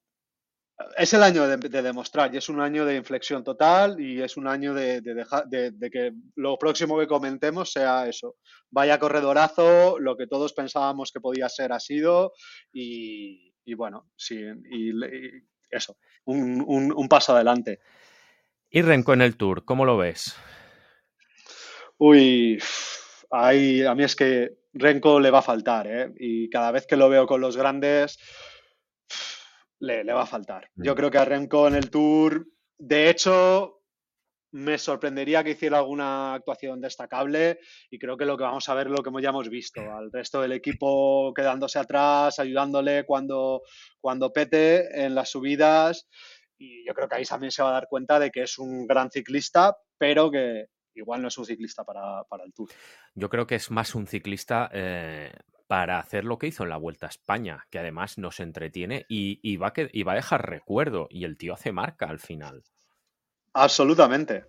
es 0.96 1.14
el 1.14 1.22
año 1.22 1.46
de, 1.46 1.82
demostrar 1.82 2.34
y 2.34 2.38
es 2.38 2.48
un 2.48 2.60
año 2.60 2.84
de 2.84 2.96
inflexión 2.96 3.42
total 3.42 3.98
y 4.00 4.20
es 4.20 4.36
un 4.36 4.46
año 4.46 4.74
de, 4.74 5.00
de, 5.00 5.90
que 5.90 6.12
lo 6.34 6.58
próximo 6.58 6.98
que 6.98 7.06
comentemos 7.06 7.72
sea 7.72 8.06
eso. 8.06 8.36
Vaya 8.70 8.98
corredorazo, 8.98 9.98
lo 9.98 10.16
que 10.16 10.26
todos 10.26 10.52
pensábamos 10.52 11.12
que 11.12 11.20
podía 11.20 11.48
ser 11.48 11.72
ha 11.72 11.80
sido 11.80 12.32
y, 12.72 13.52
bueno, 13.74 14.10
sí, 14.16 14.44
y, 14.70 14.92
eso, 15.70 15.96
un, 16.24 16.62
un, 16.94 17.08
paso 17.08 17.34
adelante. 17.34 17.80
Y 18.70 18.82
Renko 18.82 19.14
en 19.14 19.22
el 19.22 19.36
Tour, 19.36 19.64
¿cómo 19.64 19.84
lo 19.84 19.96
ves? 19.96 20.36
Uy, 21.98 22.62
ahí, 23.30 23.82
a 23.82 23.94
mí 23.94 24.04
es 24.04 24.14
que 24.14 24.58
Renko 24.74 25.20
le 25.20 25.30
va 25.30 25.38
a 25.38 25.42
faltar, 25.42 25.86
¿eh? 25.86 26.12
Y 26.18 26.50
cada 26.50 26.70
vez 26.70 26.86
que 26.86 26.96
lo 26.96 27.08
veo 27.08 27.26
con 27.26 27.40
los 27.40 27.56
grandes, 27.56 28.18
le, 29.80 30.04
va 30.04 30.22
a 30.22 30.26
faltar. 30.26 30.70
Yo 30.74 30.92
mm. 30.92 30.96
creo 30.96 31.10
que 31.10 31.18
a 31.18 31.24
Renko 31.24 31.68
en 31.68 31.74
el 31.74 31.90
Tour, 31.90 32.46
de 32.78 33.10
hecho, 33.10 33.82
me 34.52 34.78
sorprendería 34.78 35.44
que 35.44 35.50
hiciera 35.50 35.78
alguna 35.78 36.34
actuación 36.34 36.80
destacable 36.80 37.58
y 37.90 37.98
creo 37.98 38.16
que 38.16 38.24
lo 38.24 38.36
que 38.36 38.44
vamos 38.44 38.68
a 38.68 38.74
ver 38.74 38.86
es 38.86 38.92
lo 38.92 39.02
que 39.02 39.22
ya 39.22 39.30
hemos 39.30 39.48
visto, 39.48 39.80
al 39.80 40.10
resto 40.10 40.40
del 40.40 40.52
equipo 40.52 41.32
quedándose 41.34 41.78
atrás, 41.78 42.38
ayudándole 42.38 43.04
cuando, 43.04 43.62
cuando 44.00 44.32
pete 44.32 45.04
en 45.04 45.14
las 45.14 45.30
subidas 45.30 46.08
y 46.58 46.86
yo 46.86 46.94
creo 46.94 47.08
que 47.08 47.16
ahí 47.16 47.24
también 47.24 47.50
se 47.50 47.62
va 47.62 47.70
a 47.70 47.74
dar 47.74 47.88
cuenta 47.88 48.18
de 48.18 48.30
que 48.30 48.42
es 48.42 48.58
un 48.58 48.86
gran 48.86 49.10
ciclista, 49.10 49.76
pero 49.98 50.30
que 50.30 50.66
igual 50.94 51.20
no 51.20 51.28
es 51.28 51.36
un 51.36 51.44
ciclista 51.44 51.84
para, 51.84 52.24
el 52.44 52.52
Tour. 52.54 52.70
Yo 53.14 53.28
creo 53.28 53.46
que 53.46 53.56
es 53.56 53.70
más 53.70 53.94
un 53.94 54.06
ciclista 54.06 54.70
eh, 54.72 55.32
para 55.66 55.98
hacer 55.98 56.24
lo 56.24 56.38
que 56.38 56.46
hizo 56.46 56.62
en 56.62 56.70
la 56.70 56.76
Vuelta 56.76 57.06
a 57.06 57.10
España, 57.10 57.66
que 57.70 57.78
además 57.78 58.18
nos 58.18 58.40
entretiene 58.40 59.04
y, 59.08 59.56
va, 59.56 59.72
que, 59.72 59.90
va 60.04 60.12
a 60.12 60.16
dejar 60.16 60.48
recuerdo. 60.48 61.08
Y 61.10 61.24
el 61.24 61.36
tío 61.36 61.54
hace 61.54 61.72
marca 61.72 62.06
al 62.06 62.18
final. 62.18 62.62
Absolutamente. 63.52 64.44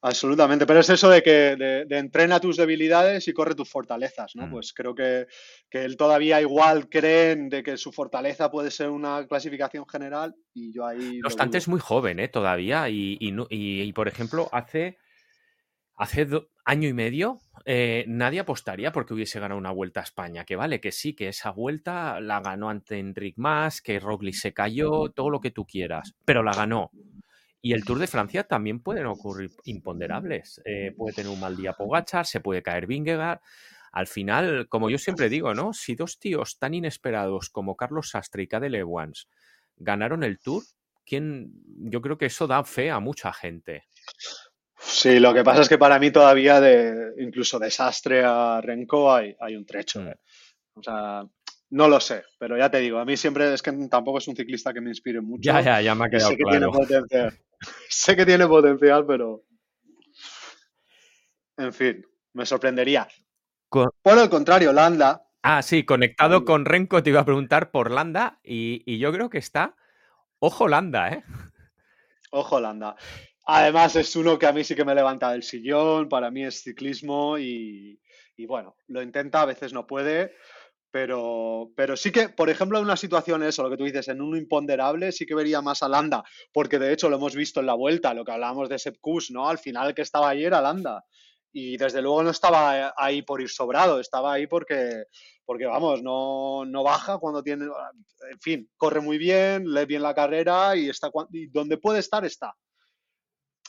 Absolutamente, 0.00 0.64
pero 0.64 0.78
es 0.78 0.88
eso 0.90 1.10
de 1.10 1.24
que 1.24 1.56
de, 1.56 1.98
entrena 1.98 2.38
tus 2.38 2.56
debilidades 2.56 3.26
y 3.26 3.32
corre 3.32 3.56
tus 3.56 3.68
fortalezas, 3.68 4.36
¿no? 4.36 4.46
Mm. 4.46 4.50
Pues 4.52 4.72
creo 4.72 4.94
que, 4.94 5.26
él 5.72 5.96
todavía 5.96 6.40
igual 6.40 6.88
creen 6.88 7.48
de 7.48 7.64
que 7.64 7.76
su 7.76 7.90
fortaleza 7.90 8.48
puede 8.48 8.70
ser 8.70 8.90
una 8.90 9.26
clasificación 9.26 9.88
general 9.88 10.36
y 10.54 10.72
yo 10.72 10.86
ahí... 10.86 11.18
No 11.18 11.26
obstante, 11.26 11.58
es 11.58 11.66
muy 11.66 11.80
joven, 11.80 12.20
¿eh? 12.20 12.28
Todavía 12.28 12.88
y, 12.88 13.18
y 13.20 13.92
por 13.92 14.06
ejemplo, 14.06 14.48
hace 14.52 14.98
hace 15.98 16.26
año 16.68 16.88
y 16.88 16.92
medio 16.92 17.40
eh, 17.64 18.04
nadie 18.08 18.40
apostaría 18.40 18.92
porque 18.92 19.12
hubiese 19.12 19.40
ganado 19.40 19.58
una 19.58 19.70
vuelta 19.70 20.00
a 20.00 20.04
España. 20.04 20.44
Que 20.44 20.56
vale, 20.56 20.80
que 20.80 20.92
sí, 20.92 21.14
que 21.14 21.28
esa 21.28 21.50
vuelta 21.50 22.20
la 22.20 22.40
ganó 22.40 22.70
ante 22.70 22.98
Enric 22.98 23.36
Mas, 23.36 23.82
que 23.82 24.00
Roglic 24.00 24.34
se 24.34 24.54
cayó, 24.54 25.10
todo 25.10 25.28
lo 25.28 25.40
que 25.40 25.50
tú 25.50 25.66
quieras, 25.66 26.14
pero 26.24 26.42
la 26.42 26.52
ganó. 26.52 26.90
Y 27.60 27.74
el 27.74 27.84
Tour 27.84 27.98
de 27.98 28.06
Francia 28.06 28.44
también 28.44 28.80
pueden 28.80 29.06
ocurrir 29.06 29.50
imponderables. 29.64 30.62
Eh, 30.64 30.94
puede 30.96 31.14
tener 31.14 31.30
un 31.30 31.40
mal 31.40 31.56
día 31.56 31.74
Pogachar, 31.74 32.24
se 32.24 32.40
puede 32.40 32.62
caer 32.62 32.86
Vingegaard. 32.86 33.40
Al 33.92 34.06
final, 34.06 34.68
como 34.68 34.88
yo 34.88 34.96
siempre 34.96 35.28
digo, 35.28 35.54
¿no? 35.54 35.72
Si 35.72 35.94
dos 35.94 36.18
tíos 36.18 36.58
tan 36.58 36.72
inesperados 36.72 37.50
como 37.50 37.76
Carlos 37.76 38.10
Sastre 38.10 38.44
y 38.44 38.46
Cadel 38.46 38.76
Evans 38.76 39.28
ganaron 39.76 40.22
el 40.22 40.38
Tour, 40.38 40.62
¿quién? 41.04 41.52
yo 41.80 42.00
creo 42.00 42.16
que 42.16 42.26
eso 42.26 42.46
da 42.46 42.64
fe 42.64 42.90
a 42.90 43.00
mucha 43.00 43.32
gente. 43.32 43.84
Sí, 44.80 45.18
lo 45.18 45.34
que 45.34 45.44
pasa 45.44 45.62
es 45.62 45.68
que 45.68 45.78
para 45.78 45.98
mí 45.98 46.10
todavía 46.10 46.60
de 46.60 47.14
incluso 47.18 47.58
desastre 47.58 48.22
a 48.24 48.60
Renko 48.60 49.12
hay, 49.12 49.36
hay 49.40 49.56
un 49.56 49.66
trecho. 49.66 50.00
Mm. 50.00 50.12
O 50.74 50.82
sea, 50.82 51.24
no 51.70 51.88
lo 51.88 52.00
sé, 52.00 52.24
pero 52.38 52.56
ya 52.56 52.70
te 52.70 52.78
digo, 52.78 52.98
a 52.98 53.04
mí 53.04 53.16
siempre 53.16 53.52
es 53.52 53.60
que 53.60 53.72
tampoco 53.90 54.18
es 54.18 54.28
un 54.28 54.36
ciclista 54.36 54.72
que 54.72 54.80
me 54.80 54.90
inspire 54.90 55.20
mucho. 55.20 55.42
Ya, 55.42 55.60
ya, 55.60 55.80
ya 55.80 55.94
me 55.94 56.06
ha 56.06 56.08
quedado 56.08 56.30
sé 56.30 56.36
que 56.36 56.44
Tiene 56.44 56.66
potencial. 56.66 57.38
sé 57.88 58.16
que 58.16 58.26
tiene 58.26 58.46
potencial, 58.46 59.04
pero 59.06 59.42
en 61.56 61.72
fin, 61.72 62.06
me 62.32 62.46
sorprendería. 62.46 63.08
Por 63.68 64.18
el 64.18 64.30
contrario, 64.30 64.72
Landa. 64.72 65.24
Ah, 65.42 65.62
sí, 65.62 65.84
conectado 65.84 66.44
con 66.44 66.64
Renko 66.64 67.02
te 67.02 67.10
iba 67.10 67.20
a 67.20 67.24
preguntar 67.24 67.70
por 67.70 67.90
Landa 67.90 68.40
y, 68.42 68.82
y 68.86 68.98
yo 68.98 69.12
creo 69.12 69.28
que 69.28 69.38
está. 69.38 69.76
Ojo 70.38 70.68
Landa, 70.68 71.10
¿eh? 71.10 71.24
Ojo 72.30 72.60
Landa. 72.60 72.96
Además, 73.50 73.96
es 73.96 74.14
uno 74.14 74.38
que 74.38 74.46
a 74.46 74.52
mí 74.52 74.62
sí 74.62 74.74
que 74.74 74.84
me 74.84 74.94
levanta 74.94 75.32
del 75.32 75.42
sillón, 75.42 76.10
para 76.10 76.30
mí 76.30 76.44
es 76.44 76.62
ciclismo 76.62 77.38
y, 77.38 77.98
bueno, 78.46 78.76
lo 78.88 79.00
intenta, 79.00 79.40
a 79.40 79.46
veces 79.46 79.72
no 79.72 79.86
puede, 79.86 80.34
pero, 80.90 81.70
pero 81.74 81.96
sí 81.96 82.12
que, 82.12 82.28
por 82.28 82.50
ejemplo, 82.50 82.76
en 82.76 82.84
una 82.84 82.98
situación, 82.98 83.42
eso, 83.42 83.62
lo 83.62 83.70
que 83.70 83.78
tú 83.78 83.84
dices, 83.84 84.08
en 84.08 84.20
un 84.20 84.36
imponderable, 84.36 85.12
sí 85.12 85.24
que 85.24 85.34
vería 85.34 85.62
más 85.62 85.82
a 85.82 85.88
Landa, 85.88 86.22
porque 86.52 86.78
de 86.78 86.92
hecho 86.92 87.08
lo 87.08 87.16
hemos 87.16 87.34
visto 87.34 87.60
en 87.60 87.66
la 87.66 87.72
vuelta, 87.72 88.12
lo 88.12 88.22
que 88.22 88.32
hablábamos 88.32 88.68
de 88.68 88.78
Sepp 88.78 88.96
¿no? 89.30 89.48
Al 89.48 89.56
final 89.56 89.94
que 89.94 90.02
estaba 90.02 90.28
ayer 90.28 90.52
a 90.52 90.60
Landa. 90.60 91.02
Y 91.50 91.78
desde 91.78 92.02
luego 92.02 92.22
no 92.22 92.30
estaba 92.30 92.92
ahí 92.98 93.22
por 93.22 93.40
ir 93.40 93.48
sobrado, 93.48 93.98
estaba 93.98 94.34
ahí 94.34 94.46
porque, 94.46 95.04
porque 95.46 95.64
vamos, 95.64 96.02
no, 96.02 96.66
no 96.66 96.82
baja 96.82 97.16
cuando 97.16 97.42
tiene, 97.42 97.64
en 98.30 98.40
fin, 98.40 98.70
corre 98.76 99.00
muy 99.00 99.16
bien, 99.16 99.72
lee 99.72 99.86
bien 99.86 100.02
la 100.02 100.14
carrera 100.14 100.76
y 100.76 100.90
está 100.90 101.10
y 101.32 101.46
donde 101.46 101.78
puede 101.78 102.00
estar, 102.00 102.26
está 102.26 102.54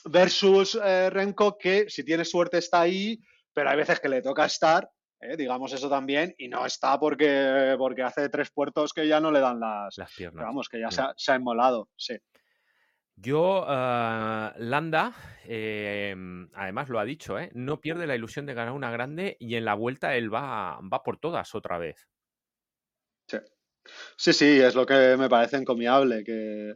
versus 0.05 0.79
eh, 0.83 1.09
Renko 1.09 1.57
que 1.57 1.89
si 1.89 2.03
tiene 2.03 2.25
suerte 2.25 2.57
está 2.57 2.81
ahí, 2.81 3.19
pero 3.53 3.69
hay 3.69 3.77
veces 3.77 3.99
que 3.99 4.09
le 4.09 4.21
toca 4.21 4.45
estar, 4.45 4.89
eh, 5.21 5.35
digamos 5.35 5.73
eso 5.73 5.89
también, 5.89 6.33
y 6.37 6.47
no 6.47 6.65
está 6.65 6.99
porque, 6.99 7.75
porque 7.77 8.03
hace 8.03 8.29
tres 8.29 8.51
puertos 8.51 8.93
que 8.93 9.07
ya 9.07 9.19
no 9.19 9.31
le 9.31 9.39
dan 9.39 9.59
las, 9.59 9.95
piernas. 10.15 10.45
Vamos, 10.45 10.69
que 10.69 10.79
ya 10.79 10.91
se, 10.91 11.01
ha, 11.01 11.13
se, 11.17 11.35
inmolado, 11.35 11.89
sí. 11.95 12.17
Yo, 13.21 13.63
uh, 13.63 14.51
Landa, 14.57 15.13
em, 15.43 16.49
además 16.53 16.87
lo 16.87 16.99
ha 16.99 17.03
dicho, 17.03 17.37
¿eh? 17.37 17.49
no 17.53 17.81
pierde 17.81 18.07
la 18.07 18.15
ilusión 18.15 18.45
de 18.45 18.53
ganar 18.53 18.73
una 18.73 18.91
grande 18.91 19.35
y 19.41 19.55
en 19.55 19.65
la 19.65 19.73
vuelta 19.73 20.15
él 20.15 20.33
va, 20.33 20.79
va 20.81 21.03
por 21.03 21.17
todas 21.17 21.53
otra 21.53 21.77
vez. 21.77 22.07
Sí. 23.27 23.39
Sí, 24.15 24.33
sí, 24.33 24.61
es 24.61 24.75
lo 24.75 24.85
que 24.85 25.17
me 25.17 25.29
parece 25.29 25.57
encomiable, 25.57 26.23
que 26.23 26.75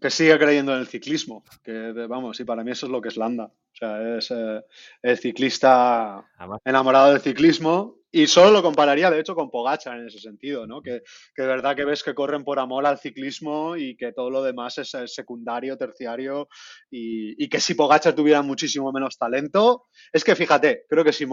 que 0.00 0.10
sigue 0.10 0.38
creyendo 0.38 0.74
en 0.74 0.80
el 0.80 0.86
ciclismo. 0.86 1.44
Que 1.62 1.92
vamos, 2.08 2.38
y 2.40 2.44
para 2.44 2.64
mí 2.64 2.70
eso 2.70 2.86
es 2.86 2.92
lo 2.92 3.00
que 3.00 3.08
es 3.08 3.16
Landa. 3.16 3.44
O 3.44 3.76
sea, 3.78 4.16
es 4.16 4.30
eh, 4.30 4.62
el 5.02 5.18
ciclista 5.18 6.24
enamorado 6.64 7.12
del 7.12 7.20
ciclismo. 7.20 7.96
Y 8.10 8.28
solo 8.28 8.50
lo 8.50 8.62
compararía, 8.62 9.10
de 9.10 9.20
hecho, 9.20 9.34
con 9.34 9.50
Pogachar 9.50 9.98
en 9.98 10.06
ese 10.06 10.20
sentido, 10.20 10.66
¿no? 10.66 10.80
Que, 10.80 11.02
que, 11.34 11.42
de 11.42 11.48
verdad 11.48 11.76
que 11.76 11.84
ves 11.84 12.02
que 12.02 12.14
corren 12.14 12.44
por 12.44 12.58
amor 12.58 12.86
al 12.86 12.98
ciclismo 12.98 13.76
y 13.76 13.94
que 13.94 14.12
todo 14.12 14.30
lo 14.30 14.42
demás 14.42 14.78
es 14.78 14.96
secundario, 15.12 15.76
terciario. 15.76 16.48
Y, 16.90 17.44
y 17.44 17.48
que 17.50 17.60
si 17.60 17.74
Pogachar 17.74 18.14
tuviera 18.14 18.40
muchísimo 18.40 18.90
menos 18.90 19.18
talento, 19.18 19.88
es 20.10 20.24
que 20.24 20.34
fíjate, 20.34 20.86
creo 20.88 21.04
que 21.04 21.12
si 21.12 21.26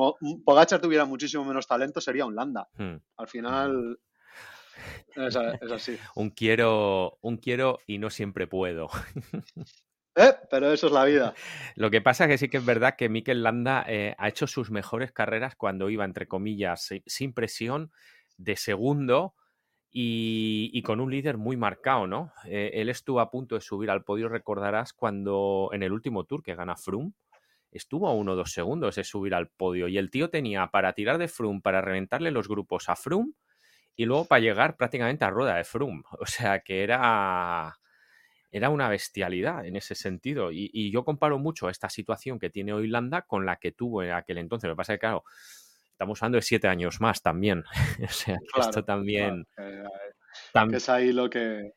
Pogachar 0.44 0.82
tuviera 0.82 1.06
muchísimo 1.06 1.46
menos 1.46 1.68
talento 1.68 2.02
sería 2.02 2.26
un 2.26 2.36
Landa. 2.36 2.68
Hmm. 2.76 2.98
Al 3.16 3.28
final, 3.30 3.98
es, 5.16 5.36
así. 5.72 5.98
un 6.16 6.30
quiero, 6.30 7.18
un 7.22 7.38
quiero 7.38 7.80
y 7.88 7.98
no 7.98 8.10
siempre 8.10 8.48
puedo. 8.48 8.90
¿Eh? 10.16 10.34
Pero 10.52 10.72
eso 10.72 10.88
es 10.88 10.94
la 10.94 11.06
vida. 11.06 11.34
Lo 11.76 11.90
que 11.90 12.02
pasa 12.02 12.26
es 12.26 12.30
que 12.30 12.38
sí 12.38 12.50
que 12.50 12.58
es 12.58 12.66
verdad 12.66 12.96
que 12.96 13.10
Mikel 13.10 13.42
Landa 13.42 13.84
eh, 13.88 14.14
ha 14.18 14.28
hecho 14.28 14.46
sus 14.46 14.70
mejores 14.70 15.12
carreras 15.12 15.56
cuando 15.56 15.90
iba, 15.90 16.06
entre 16.06 16.28
comillas, 16.28 16.90
sin 17.08 17.34
presión, 17.34 17.92
de 18.38 18.56
segundo 18.56 19.36
y, 19.92 20.82
con 20.84 21.00
un 21.00 21.12
líder 21.12 21.38
muy 21.38 21.56
marcado, 21.56 22.08
¿no? 22.08 22.34
Eh, 22.46 22.72
él 22.74 22.90
estuvo 22.90 23.20
a 23.20 23.30
punto 23.30 23.56
de 23.56 23.62
subir 23.62 23.92
al 23.92 24.04
podio, 24.04 24.28
recordarás, 24.28 24.94
cuando 24.94 25.70
en 25.72 25.84
el 25.84 25.92
último 25.92 26.26
tour 26.26 26.42
que 26.42 26.56
gana 26.56 26.76
Froome, 26.76 27.14
estuvo 27.72 28.08
a 28.08 28.14
uno 28.14 28.34
o 28.34 28.36
dos 28.36 28.52
segundos 28.52 28.96
de 28.96 29.04
subir 29.04 29.34
al 29.36 29.50
podio 29.50 29.88
y 29.88 29.98
el 29.98 30.12
tío 30.12 30.30
tenía 30.30 30.68
para 30.68 30.94
tirar 30.94 31.18
de 31.18 31.28
Froome, 31.28 31.62
para 31.62 31.82
reventarle 31.82 32.32
los 32.32 32.48
grupos 32.48 32.90
a 32.90 32.96
Froome 32.96 33.34
y 33.96 34.06
luego 34.06 34.26
para 34.26 34.42
llegar 34.42 34.76
prácticamente 34.76 35.26
a 35.26 35.30
rueda 35.30 35.56
de 35.56 35.64
Froome. 35.64 36.04
O 36.20 36.26
sea 36.26 36.60
que 36.60 36.84
era, 36.84 37.78
era 38.52 38.70
una 38.70 38.90
bestialidad 38.90 39.66
en 39.66 39.76
ese 39.76 39.96
sentido. 39.96 40.52
Y, 40.52 40.92
yo 40.92 41.04
comparo 41.04 41.38
mucho 41.40 41.70
esta 41.70 41.90
situación 41.90 42.40
que 42.40 42.50
tiene 42.50 42.74
hoy 42.74 42.88
Landa 42.88 43.24
con 43.24 43.46
la 43.46 43.58
que 43.58 43.72
tuvo 43.72 44.04
en 44.04 44.12
aquel 44.12 44.38
entonces. 44.38 44.68
Lo 44.68 44.76
que 44.76 44.78
pasa 44.78 44.94
es 44.94 44.98
que, 44.98 45.02
claro, 45.02 45.24
estamos 45.92 46.22
hablando 46.22 46.38
de 46.38 46.44
siete 46.44 46.68
años 46.68 47.02
más 47.02 47.22
también. 47.22 47.64
o 48.04 48.12
sea, 48.12 48.38
esto 48.60 48.84
también... 48.84 49.46
es 50.72 50.90
ahí 50.90 51.14
lo 51.14 51.30
que, 51.30 51.74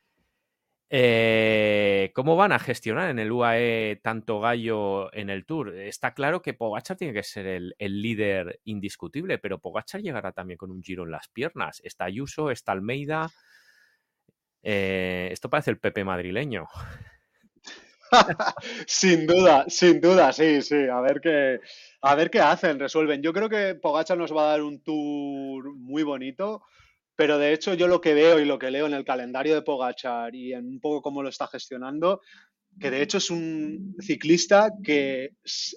eh, 0.89 2.13
¿Cómo 2.15 2.37
van 2.37 2.53
a 2.53 2.61
gestionar 2.61 3.11
en 3.11 3.19
el 3.19 3.33
UAE 3.33 3.97
tanto 4.03 4.41
Gallo 4.41 5.13
en 5.13 5.31
el 5.31 5.45
Tour? 5.45 5.75
Está 5.75 6.15
claro 6.15 6.43
que 6.43 6.55
Pogachar 6.55 6.97
tiene 6.97 7.13
que 7.13 7.25
ser 7.25 7.47
el, 7.47 7.75
líder 7.79 8.61
indiscutible, 8.65 9.39
pero 9.39 9.59
Pogachar 9.59 10.01
llegará 10.01 10.33
también 10.33 10.59
con 10.59 10.71
un 10.71 10.83
giro 10.83 11.03
en 11.05 11.11
las 11.11 11.29
piernas. 11.29 11.81
Está 11.83 12.05
Ayuso, 12.05 12.51
está 12.51 12.73
Almeida. 12.73 13.31
Eh, 14.63 15.29
esto 15.33 15.51
parece 15.51 15.73
el 15.73 15.79
Pepe 15.79 16.05
madrileño. 16.05 16.69
sin 18.87 19.27
duda, 19.27 19.65
sin 19.69 20.01
duda, 20.01 20.33
sí, 20.33 20.63
sí. 20.63 20.87
A 20.87 21.01
ver 21.01 21.21
qué, 21.21 21.59
a 22.03 22.15
ver 22.15 22.31
qué 22.31 22.41
hacen, 22.41 22.79
resuelven. 22.79 23.23
Yo 23.23 23.33
creo 23.33 23.49
que 23.49 23.75
Pogacar 23.75 24.17
nos 24.17 24.35
va 24.35 24.45
a 24.45 24.51
dar 24.53 24.63
un 24.63 24.81
tour 24.85 25.75
muy 25.75 26.05
bonito, 26.05 26.63
pero 27.17 27.39
de 27.39 27.53
hecho 27.53 27.75
yo 27.75 27.89
lo 27.89 28.01
que 28.01 28.15
veo 28.15 28.39
y 28.39 28.45
lo 28.45 28.59
que 28.59 28.71
leo 28.71 28.87
en 28.87 28.95
el 28.95 29.05
calendario 29.05 29.55
de 29.55 29.63
Pogachar 29.63 30.35
y 30.35 30.53
en 30.53 30.67
un 30.67 30.81
poco 30.81 31.03
cómo 31.03 31.23
lo 31.23 31.31
está 31.31 31.49
gestionando, 31.49 32.21
que 32.79 32.91
de 32.91 33.03
hecho 33.03 33.19
es 33.19 33.31
un 33.31 33.97
ciclista 34.01 34.71
que 34.85 35.31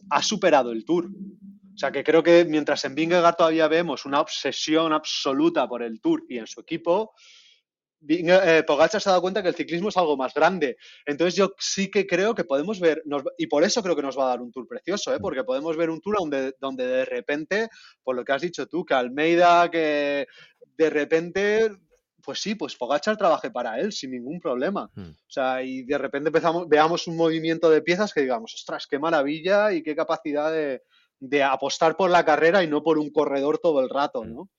ha 0.10 0.22
superado 0.22 0.72
el 0.72 0.84
tour. 0.84 1.06
O 1.06 1.78
sea, 1.80 1.94
que 1.94 2.04
creo 2.04 2.22
que 2.22 2.44
mientras 2.44 2.84
en 2.84 2.94
Vingegaard 2.94 3.38
todavía 3.38 3.70
vemos 3.70 4.06
una 4.06 4.20
obsesión 4.20 4.92
absoluta 4.92 5.66
por 5.68 5.82
el 5.82 6.02
tour 6.02 6.26
y 6.28 6.38
en 6.38 6.46
su 6.46 6.60
equipo, 6.60 7.14
eh, 8.08 8.64
Pogacar 8.66 9.02
se 9.02 9.10
ha 9.10 9.12
dado 9.12 9.22
cuenta 9.22 9.42
que 9.42 9.50
el 9.50 9.56
ciclismo 9.56 9.90
es 9.90 9.98
algo 9.98 10.16
más 10.16 10.34
grande. 10.34 10.78
Entonces 11.06 11.36
yo 11.36 11.54
sí 11.58 11.90
que 11.90 12.08
creo 12.08 12.34
que 12.34 12.44
podemos 12.44 12.80
ver, 12.80 13.04
y 13.38 13.48
por 13.48 13.64
eso 13.64 13.82
creo 13.82 13.96
que 13.96 14.02
nos 14.02 14.18
va 14.18 14.26
a 14.26 14.30
dar 14.30 14.42
un 14.42 14.52
tour 14.52 14.68
precioso, 14.68 15.14
¿eh? 15.14 15.20
porque 15.20 15.44
podemos 15.44 15.76
ver 15.76 15.90
un 15.90 16.02
tour 16.02 16.18
donde, 16.18 16.54
donde 16.60 16.86
de 16.86 17.06
repente, 17.06 17.70
por 18.04 18.16
lo 18.16 18.24
que 18.24 18.32
has 18.32 18.42
dicho 18.42 18.68
tú, 18.68 18.86
que 18.86 18.94
Almeida, 18.94 19.70
que 19.70 20.28
de 20.80 20.90
repente 20.90 21.70
pues 22.24 22.42
sí, 22.42 22.56
pues 22.56 22.76
Pogachar 22.76 23.18
trabaje 23.18 23.50
para 23.50 23.80
él 23.80 23.92
sin 23.92 24.12
ningún 24.12 24.40
problema. 24.40 24.90
Hmm. 24.94 25.10
O 25.10 25.30
sea, 25.30 25.64
y 25.64 25.84
de 25.84 25.98
repente 25.98 26.30
empezamos, 26.30 26.68
veamos 26.68 27.08
un 27.08 27.18
movimiento 27.18 27.70
de 27.70 27.82
piezas 27.82 28.14
que 28.14 28.22
digamos, 28.22 28.54
ostras, 28.54 28.88
qué 28.88 29.00
maravilla 29.00 29.72
y 29.72 29.82
qué 29.82 29.96
capacidad 29.96 30.52
de, 30.52 30.84
de 31.20 31.44
apostar 31.44 31.96
por 31.96 32.10
la 32.10 32.26
carrera 32.26 32.64
y 32.64 32.68
no 32.68 32.84
por 32.84 32.98
un 32.98 33.10
corredor 33.10 33.60
todo 33.60 33.82
el 33.82 33.90
rato, 33.90 34.24
hmm. 34.24 34.34
¿no? 34.34 34.50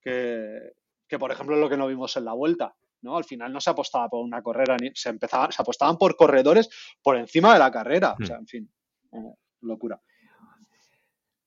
Que, 0.00 0.72
que, 1.08 1.18
por 1.18 1.32
ejemplo, 1.32 1.56
es 1.56 1.60
lo 1.60 1.68
que 1.68 1.76
no 1.76 1.88
vimos 1.88 2.16
en 2.16 2.24
la 2.24 2.32
vuelta. 2.32 2.74
¿no? 3.02 3.16
Al 3.16 3.24
final 3.24 3.52
no 3.52 3.60
se 3.60 3.70
apostaba 3.70 4.08
por 4.08 4.24
una 4.24 4.42
carrera, 4.42 4.76
ni, 4.80 4.90
se, 4.94 5.08
empezaba, 5.08 5.50
se 5.50 5.62
apostaban 5.62 5.98
por 5.98 6.16
corredores 6.16 6.68
por 7.02 7.16
encima 7.16 7.52
de 7.52 7.58
la 7.58 7.70
carrera. 7.70 8.12
O 8.12 8.22
hmm. 8.22 8.26
sea, 8.26 8.36
en 8.36 8.46
fin, 8.46 8.72
eh, 9.12 9.34
locura. 9.62 10.00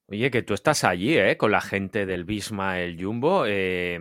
Oye, 0.09 0.31
que 0.31 0.41
tú 0.41 0.53
estás 0.53 0.83
allí, 0.83 1.17
¿eh? 1.17 1.37
Con 1.37 1.51
la 1.51 1.61
gente 1.61 2.05
del 2.05 2.23
Bisma, 2.23 2.79
el 2.79 3.01
Jumbo. 3.01 3.45
Eh, 3.45 3.99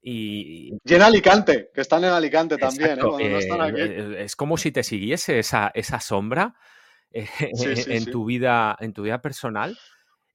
y... 0.00 0.74
y... 0.84 0.94
en 0.94 1.02
Alicante, 1.02 1.70
que 1.74 1.82
están 1.82 2.04
en 2.04 2.10
Alicante 2.10 2.56
también, 2.56 2.98
¿eh? 2.98 4.16
Es 4.24 4.34
como 4.34 4.56
si 4.56 4.72
te 4.72 4.82
siguiese 4.82 5.38
esa, 5.38 5.70
esa 5.74 6.00
sombra 6.00 6.54
en, 7.10 8.04
Tu 8.06 8.24
vida, 8.24 8.76
en 8.80 8.92
tu 8.94 9.02
vida 9.02 9.20
personal. 9.20 9.76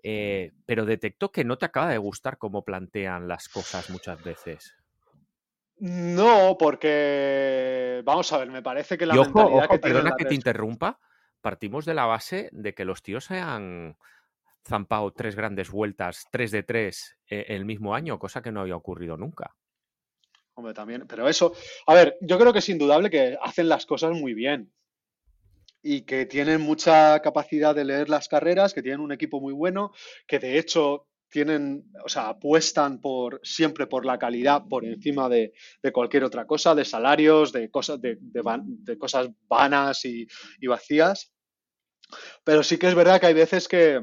pero 0.02 0.85
detecto 0.85 1.31
que 1.31 1.44
no 1.44 1.57
te 1.57 1.65
acaba 1.65 1.89
de 1.89 1.98
gustar 1.98 2.38
cómo 2.38 2.64
plantean 2.64 3.27
las 3.27 3.49
cosas 3.49 3.89
muchas 3.89 4.23
veces. 4.23 4.76
No, 5.80 6.57
porque 6.60 8.02
vamos 8.03 8.31
a 8.34 8.38
ver, 8.39 8.49
me 8.49 8.64
parece 8.64 8.98
que 8.98 9.06
la 9.06 9.14
mentalidad 9.15 9.69
que 9.69 9.80
perdona 9.80 10.15
que 10.18 10.26
te 10.26 10.35
interrumpa. 10.35 10.99
Partimos 11.41 11.85
de 11.85 11.94
la 11.94 12.06
base 12.06 12.49
de 12.52 12.73
que 12.73 12.84
los 12.84 13.03
tíos 13.03 13.26
se 13.26 13.39
han 13.39 13.95
zampado 14.68 15.11
tres 15.11 15.35
grandes 15.35 15.72
vueltas, 15.72 16.26
tres 16.31 16.52
de 16.52 16.64
tres 16.64 17.18
eh, 17.30 17.45
el 17.49 17.65
mismo 17.65 17.95
año, 17.95 18.19
cosa 18.19 18.41
que 18.41 18.52
no 18.52 18.61
había 18.61 18.76
ocurrido 18.76 19.18
nunca. 19.18 19.56
Hombre, 20.56 20.73
también, 20.73 21.06
pero 21.07 21.30
eso, 21.30 21.53
a 21.85 21.94
ver, 21.94 22.18
yo 22.22 22.39
creo 22.39 22.52
que 22.52 22.60
es 22.60 22.69
indudable 22.69 23.10
que 23.10 23.38
hacen 23.41 23.69
las 23.69 23.85
cosas 23.85 24.14
muy 24.14 24.34
bien 24.34 24.72
y 25.84 26.02
que 26.02 26.26
tienen 26.26 26.61
mucha 26.61 27.22
capacidad 27.22 27.76
de 27.76 27.85
leer 27.85 28.10
las 28.10 28.27
carreras, 28.27 28.73
que 28.73 28.81
tienen 28.81 28.99
un 28.99 29.11
equipo 29.11 29.39
muy 29.39 29.53
bueno, 29.53 29.91
que 30.26 30.39
de 30.39 30.57
hecho 30.57 31.07
tienen, 31.30 31.91
o 32.03 32.10
sea, 32.10 32.30
apuestan 32.30 32.99
por 33.02 33.39
siempre 33.44 33.88
por 33.88 34.06
la 34.06 34.18
calidad 34.18 34.64
por 34.68 34.85
encima 34.85 35.30
de, 35.30 35.53
cualquier 35.94 36.23
otra 36.23 36.45
cosa, 36.45 36.73
de 36.73 36.85
salarios, 36.85 37.52
de 37.52 37.69
cosas, 37.69 37.99
de, 38.02 38.18
cosas 38.98 39.30
vanas 39.48 40.06
y, 40.06 40.27
vacías. 40.68 41.31
Pero 42.44 42.64
sí 42.64 42.77
que 42.77 42.88
es 42.88 42.95
verdad 42.95 43.19
que 43.19 43.27
hay 43.27 43.34
veces 43.34 43.68
que, 43.68 44.02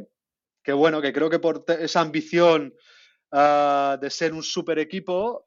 bueno, 0.72 1.02
que 1.02 1.12
creo 1.12 1.30
que 1.30 1.38
por 1.38 1.64
esa 1.68 2.00
ambición 2.00 2.74
ah, 3.32 3.98
de 4.00 4.10
ser 4.10 4.32
un 4.32 4.42
super 4.42 4.78
equipo, 4.78 5.46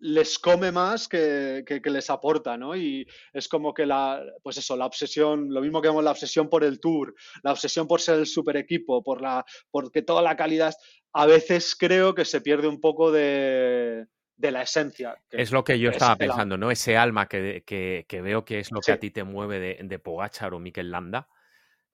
les 0.00 0.38
come 0.38 0.70
más 0.70 1.08
que, 1.08 1.64
les 1.84 2.10
aporta, 2.10 2.56
¿no? 2.56 2.76
Y 2.76 3.06
es 3.32 3.48
como 3.48 3.74
que 3.74 3.86
la, 3.86 4.22
pues 4.42 4.56
eso, 4.56 4.76
la 4.76 4.86
obsesión, 4.86 5.52
lo 5.52 5.60
mismo 5.60 5.82
que 5.82 5.88
vemos 5.88 6.04
la 6.04 6.12
obsesión 6.12 6.48
por 6.48 6.64
el 6.64 6.80
tour, 6.80 7.14
la 7.42 7.52
obsesión 7.52 7.86
por 7.86 8.00
ser 8.00 8.18
el 8.18 8.26
super 8.26 8.56
equipo, 8.56 9.02
por 9.02 9.20
la, 9.20 9.44
porque 9.70 10.02
toda 10.02 10.22
la 10.22 10.36
calidad, 10.36 10.74
a 11.12 11.26
veces 11.26 11.76
creo 11.76 12.14
que 12.14 12.24
se 12.24 12.40
pierde 12.40 12.68
un 12.68 12.80
poco 12.80 13.10
de, 13.10 14.06
la 14.38 14.62
esencia. 14.62 15.16
es 15.30 15.50
lo 15.50 15.64
que 15.64 15.78
yo 15.78 15.90
estaba 15.90 16.16
pensando, 16.16 16.56
¿no? 16.56 16.70
Ese 16.70 16.96
alma 16.96 17.26
que, 17.26 17.64
veo 18.08 18.44
que 18.44 18.58
es 18.60 18.70
lo 18.70 18.80
que 18.80 18.92
a 18.92 19.00
ti 19.00 19.10
te 19.10 19.24
mueve 19.24 19.58
de, 19.58 19.78
de 19.82 19.98
Pogachar 19.98 20.54
o 20.54 20.60
Mikel 20.60 20.90
Landa. 20.90 21.28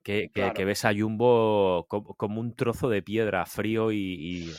Que, 0.04 0.30
ves 0.64 0.84
a 0.84 0.92
Jumbo 0.94 1.86
como, 1.88 2.40
un 2.40 2.54
trozo 2.54 2.88
de 2.88 3.02
piedra 3.02 3.46
frío 3.46 3.90
y 3.90 4.52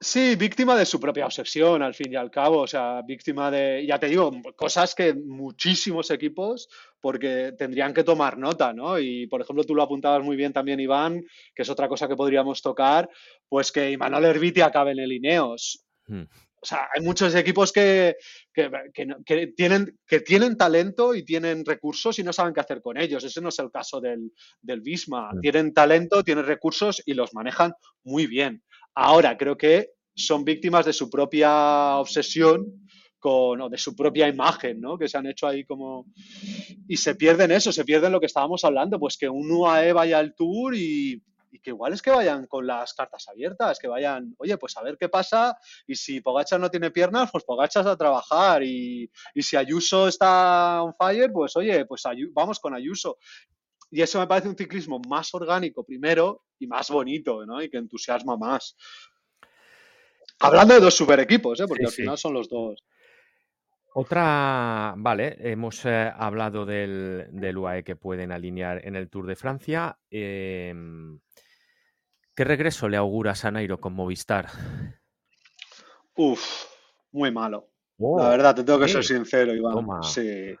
Sí, 0.00 0.36
víctima 0.36 0.76
de 0.76 0.86
su 0.86 1.00
propia 1.00 1.26
obsesión, 1.26 1.82
al 1.82 1.92
fin 1.92 2.12
y 2.12 2.16
al 2.16 2.30
cabo. 2.30 2.58
O 2.60 2.66
sea, 2.68 3.02
víctima 3.02 3.50
de, 3.50 3.84
ya 3.84 3.98
te 3.98 4.06
digo, 4.06 4.30
cosas 4.54 4.94
que 4.94 5.12
muchísimos 5.12 6.12
equipos, 6.12 6.68
porque 7.00 7.52
tendrían 7.58 7.92
que 7.92 8.04
tomar 8.04 8.38
nota, 8.38 8.72
¿no? 8.72 9.00
Y, 9.00 9.26
por 9.26 9.40
ejemplo, 9.40 9.64
tú 9.64 9.74
lo 9.74 9.82
apuntabas 9.82 10.22
muy 10.22 10.36
bien 10.36 10.52
también, 10.52 10.78
Iván, 10.78 11.24
que 11.52 11.62
es 11.62 11.68
otra 11.68 11.88
cosa 11.88 12.06
que 12.06 12.14
podríamos 12.14 12.62
tocar, 12.62 13.10
pues 13.48 13.72
que 13.72 13.90
Imanol 13.90 14.24
Herbiti 14.24 14.60
acabe 14.60 14.92
en 14.92 15.00
el 15.00 15.12
Ineos. 15.12 15.84
Hmm. 16.06 16.24
O 16.60 16.66
sea, 16.66 16.88
hay 16.94 17.04
muchos 17.04 17.34
equipos 17.34 17.72
que, 17.72 18.16
tienen, 19.56 19.98
que 20.06 20.20
tienen 20.20 20.56
talento 20.56 21.14
y 21.14 21.24
tienen 21.24 21.64
recursos 21.64 22.18
y 22.18 22.24
no 22.24 22.32
saben 22.32 22.52
qué 22.52 22.60
hacer 22.60 22.82
con 22.82 22.98
ellos. 22.98 23.22
Ese 23.24 23.40
no 23.40 23.50
es 23.50 23.58
el 23.58 23.70
caso 23.70 24.00
del, 24.00 24.32
del 24.60 24.80
Bisma. 24.80 25.30
Tienen 25.40 25.72
talento, 25.72 26.24
tienen 26.24 26.46
recursos 26.46 27.02
y 27.06 27.14
los 27.14 27.32
manejan 27.32 27.72
muy 28.04 28.26
bien. 28.26 28.62
Ahora 28.94 29.36
creo 29.36 29.56
que 29.56 29.90
son 30.14 30.44
víctimas 30.44 30.84
de 30.84 30.92
su 30.92 31.08
propia 31.08 31.96
obsesión 31.96 32.88
con, 33.20 33.60
o 33.60 33.68
de 33.68 33.78
su 33.78 33.94
propia 33.94 34.28
imagen, 34.28 34.80
¿no? 34.80 34.98
Que 34.98 35.08
se 35.08 35.16
han 35.16 35.26
hecho 35.26 35.46
ahí 35.46 35.64
como... 35.64 36.06
Y 36.88 36.96
se 36.96 37.14
pierden 37.14 37.52
eso, 37.52 37.72
se 37.72 37.84
pierden 37.84 38.12
lo 38.12 38.20
que 38.20 38.26
estábamos 38.26 38.64
hablando, 38.64 38.98
pues 38.98 39.16
que 39.16 39.28
un 39.28 39.50
UAE 39.50 39.92
vaya 39.92 40.18
al 40.18 40.34
tour 40.34 40.74
y, 40.74 41.22
que 41.62 41.70
igual 41.70 41.92
es 41.92 42.02
que 42.02 42.10
vayan 42.10 42.46
con 42.46 42.66
las 42.66 42.94
cartas 42.94 43.28
abiertas, 43.28 43.78
que 43.78 43.88
vayan, 43.88 44.34
oye, 44.38 44.56
pues 44.58 44.76
a 44.76 44.82
ver 44.82 44.96
qué 44.98 45.08
pasa 45.08 45.56
y 45.86 45.94
si 45.94 46.20
Pogacha 46.20 46.58
no 46.58 46.70
tiene 46.70 46.90
piernas, 46.90 47.30
pues 47.30 47.44
Pogachas 47.44 47.86
a 47.86 47.96
trabajar 47.96 48.62
y, 48.62 49.10
si 49.36 49.56
Ayuso 49.56 50.08
está 50.08 50.82
on 50.82 50.94
fire, 50.94 51.30
pues 51.32 51.56
oye, 51.56 51.84
pues 51.86 52.02
vamos 52.32 52.60
con 52.60 52.74
Ayuso. 52.74 53.18
Y 53.90 54.02
eso 54.02 54.18
me 54.18 54.26
parece 54.26 54.48
un 54.48 54.56
ciclismo 54.56 55.00
más 55.08 55.32
orgánico 55.34 55.84
primero 55.84 56.44
y 56.58 56.66
más 56.66 56.90
bonito, 56.90 57.46
¿no? 57.46 57.62
Y 57.62 57.70
que 57.70 57.78
entusiasma 57.78 58.36
más. 58.36 58.76
Hablando 60.40 60.74
de 60.74 60.80
dos 60.80 60.94
super 60.94 61.18
equipos, 61.20 61.58
¿eh? 61.60 61.64
porque 61.66 61.86
al 61.86 61.92
final 61.92 62.18
son 62.18 62.34
los 62.34 62.48
dos. 62.48 62.84
Otra, 63.94 64.94
vale, 64.96 65.36
hemos 65.40 65.84
eh, 65.84 66.12
hablado 66.14 66.64
del, 66.66 67.28
del, 67.32 67.58
UAE 67.58 67.82
que 67.82 67.96
pueden 67.96 68.32
alinear 68.32 68.86
en 68.86 68.96
el 68.96 69.08
Tour 69.08 69.26
de 69.26 69.36
Francia. 69.36 69.98
Em, 70.10 71.18
¿Qué 72.34 72.44
regreso 72.44 72.88
le 72.88 72.96
auguras 72.96 73.44
a 73.44 73.50
Nairo 73.50 73.80
con 73.80 73.94
Movistar? 73.94 74.48
Uf, 76.14 76.66
muy 77.12 77.32
malo. 77.32 77.70
la 77.98 78.06
oh, 78.06 78.30
verdad, 78.30 78.54
te 78.54 78.64
tengo 78.64 78.78
que 78.78 78.88
ser 78.88 79.04
sincero, 79.04 79.54
Iván. 79.54 80.02
Sí. 80.02 80.54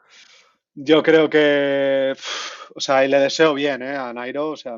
Yo 0.74 1.02
creo 1.02 1.28
que, 1.28 2.14
o 2.74 2.80
sea, 2.80 3.04
y 3.04 3.08
le 3.08 3.18
deseo 3.18 3.54
bien 3.54 3.82
¿eh? 3.82 3.96
a 3.96 4.12
Nairo, 4.12 4.50
o 4.50 4.56
sea, 4.56 4.76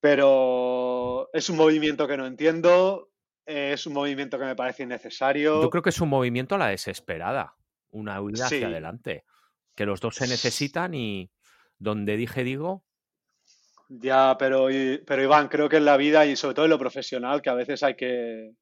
pero 0.00 1.28
es 1.32 1.48
un 1.50 1.56
movimiento 1.56 2.06
que 2.06 2.16
no 2.16 2.26
entiendo, 2.26 3.10
es 3.46 3.86
un 3.86 3.92
movimiento 3.94 4.38
que 4.38 4.44
me 4.44 4.56
parece 4.56 4.82
innecesario. 4.82 5.62
Yo 5.62 5.70
creo 5.70 5.82
que 5.82 5.90
es 5.90 6.00
un 6.00 6.08
movimiento 6.08 6.56
a 6.56 6.58
la 6.58 6.68
desesperada, 6.68 7.54
una 7.90 8.20
huida 8.20 8.46
hacia 8.46 8.66
adelante, 8.66 9.24
que 9.74 9.86
los 9.86 10.00
dos 10.00 10.16
se 10.16 10.26
necesitan 10.26 10.94
y 10.94 11.30
donde 11.78 12.16
dije 12.16 12.42
digo. 12.44 12.84
Ya, 13.88 14.36
pero, 14.36 14.66
pero 15.06 15.22
Iván, 15.22 15.46
creo 15.46 15.68
que 15.68 15.76
en 15.76 15.84
la 15.84 15.96
vida 15.96 16.26
y 16.26 16.34
sobre 16.34 16.56
todo 16.56 16.64
en 16.64 16.72
lo 16.72 16.78
profesional, 16.78 17.40
que 17.40 17.50
a 17.50 17.54
veces 17.54 17.84
hay 17.84 17.94
que, 17.94 18.52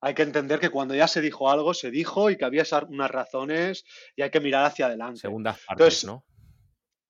hay 0.00 0.14
que 0.14 0.22
entender 0.22 0.60
que 0.60 0.70
cuando 0.70 0.94
ya 0.94 1.06
se 1.06 1.20
dijo 1.20 1.50
algo, 1.50 1.74
se 1.74 1.90
dijo 1.90 2.30
y 2.30 2.38
que 2.38 2.46
había 2.46 2.64
unas 2.88 3.10
razones 3.10 3.84
y 4.16 4.22
hay 4.22 4.30
que 4.30 4.40
mirar 4.40 4.64
hacia 4.64 4.86
adelante. 4.86 5.20
Segundas 5.20 5.60
partes, 5.66 6.04
¿no? 6.06 6.24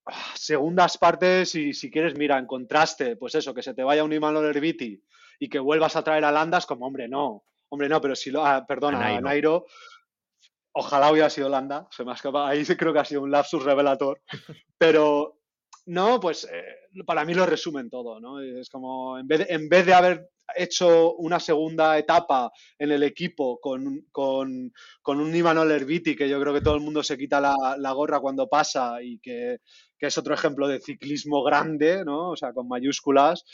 Ah, 0.06 0.32
segundas 0.34 0.98
partes 0.98 1.54
y 1.54 1.72
si 1.72 1.88
quieres, 1.88 2.18
mira, 2.18 2.36
en 2.36 2.46
contraste, 2.46 3.14
pues 3.14 3.36
eso, 3.36 3.54
que 3.54 3.62
se 3.62 3.74
te 3.74 3.84
vaya 3.84 4.02
un 4.02 4.12
Imanol 4.12 4.46
Herbiti 4.46 5.00
y 5.38 5.48
que 5.48 5.58
vuelvas 5.58 5.96
a 5.96 6.02
traer 6.02 6.24
a 6.24 6.32
Landas, 6.32 6.66
como, 6.66 6.86
hombre, 6.86 7.08
no, 7.08 7.44
hombre, 7.68 7.88
no, 7.88 8.00
pero 8.00 8.16
si 8.16 8.30
lo, 8.30 8.44
ah, 8.44 8.64
perdona, 8.66 9.06
a 9.06 9.20
Nairo. 9.20 9.66
ojalá 10.72 11.10
hubiera 11.10 11.30
sido 11.30 11.48
Landa, 11.48 11.88
se 11.90 12.04
me 12.04 12.12
ha 12.12 12.48
ahí 12.48 12.64
creo 12.64 12.92
que 12.92 12.98
ha 12.98 13.04
sido 13.04 13.22
un 13.22 13.30
lapsus 13.30 13.64
revelator, 13.64 14.20
pero 14.78 15.38
no, 15.86 16.20
pues 16.20 16.46
eh, 16.52 17.02
para 17.06 17.24
mí 17.24 17.34
lo 17.34 17.46
resumen 17.46 17.88
todo, 17.88 18.20
¿no? 18.20 18.40
Es 18.40 18.68
como, 18.68 19.18
en 19.18 19.26
vez, 19.26 19.40
de, 19.40 19.54
en 19.54 19.68
vez 19.68 19.86
de 19.86 19.94
haber 19.94 20.30
hecho 20.56 21.14
una 21.14 21.40
segunda 21.40 21.98
etapa 21.98 22.50
en 22.78 22.92
el 22.92 23.02
equipo 23.02 23.58
con, 23.60 24.06
con, 24.12 24.72
con 25.02 25.20
un 25.20 25.34
Imanol 25.34 25.70
Herbiti, 25.70 26.16
que 26.16 26.28
yo 26.28 26.40
creo 26.40 26.54
que 26.54 26.60
todo 26.60 26.74
el 26.74 26.82
mundo 26.82 27.02
se 27.02 27.18
quita 27.18 27.40
la, 27.40 27.92
gorra 27.92 28.20
cuando 28.20 28.48
pasa 28.48 29.02
y 29.02 29.18
que, 29.18 29.58
que, 29.98 30.06
es 30.06 30.18
otro 30.18 30.34
ejemplo 30.34 30.68
de 30.68 30.80
ciclismo 30.80 31.42
grande, 31.42 32.04
¿no? 32.04 32.30
O 32.30 32.36
sea, 32.36 32.52
con 32.52 32.68
mayúsculas. 32.68 33.44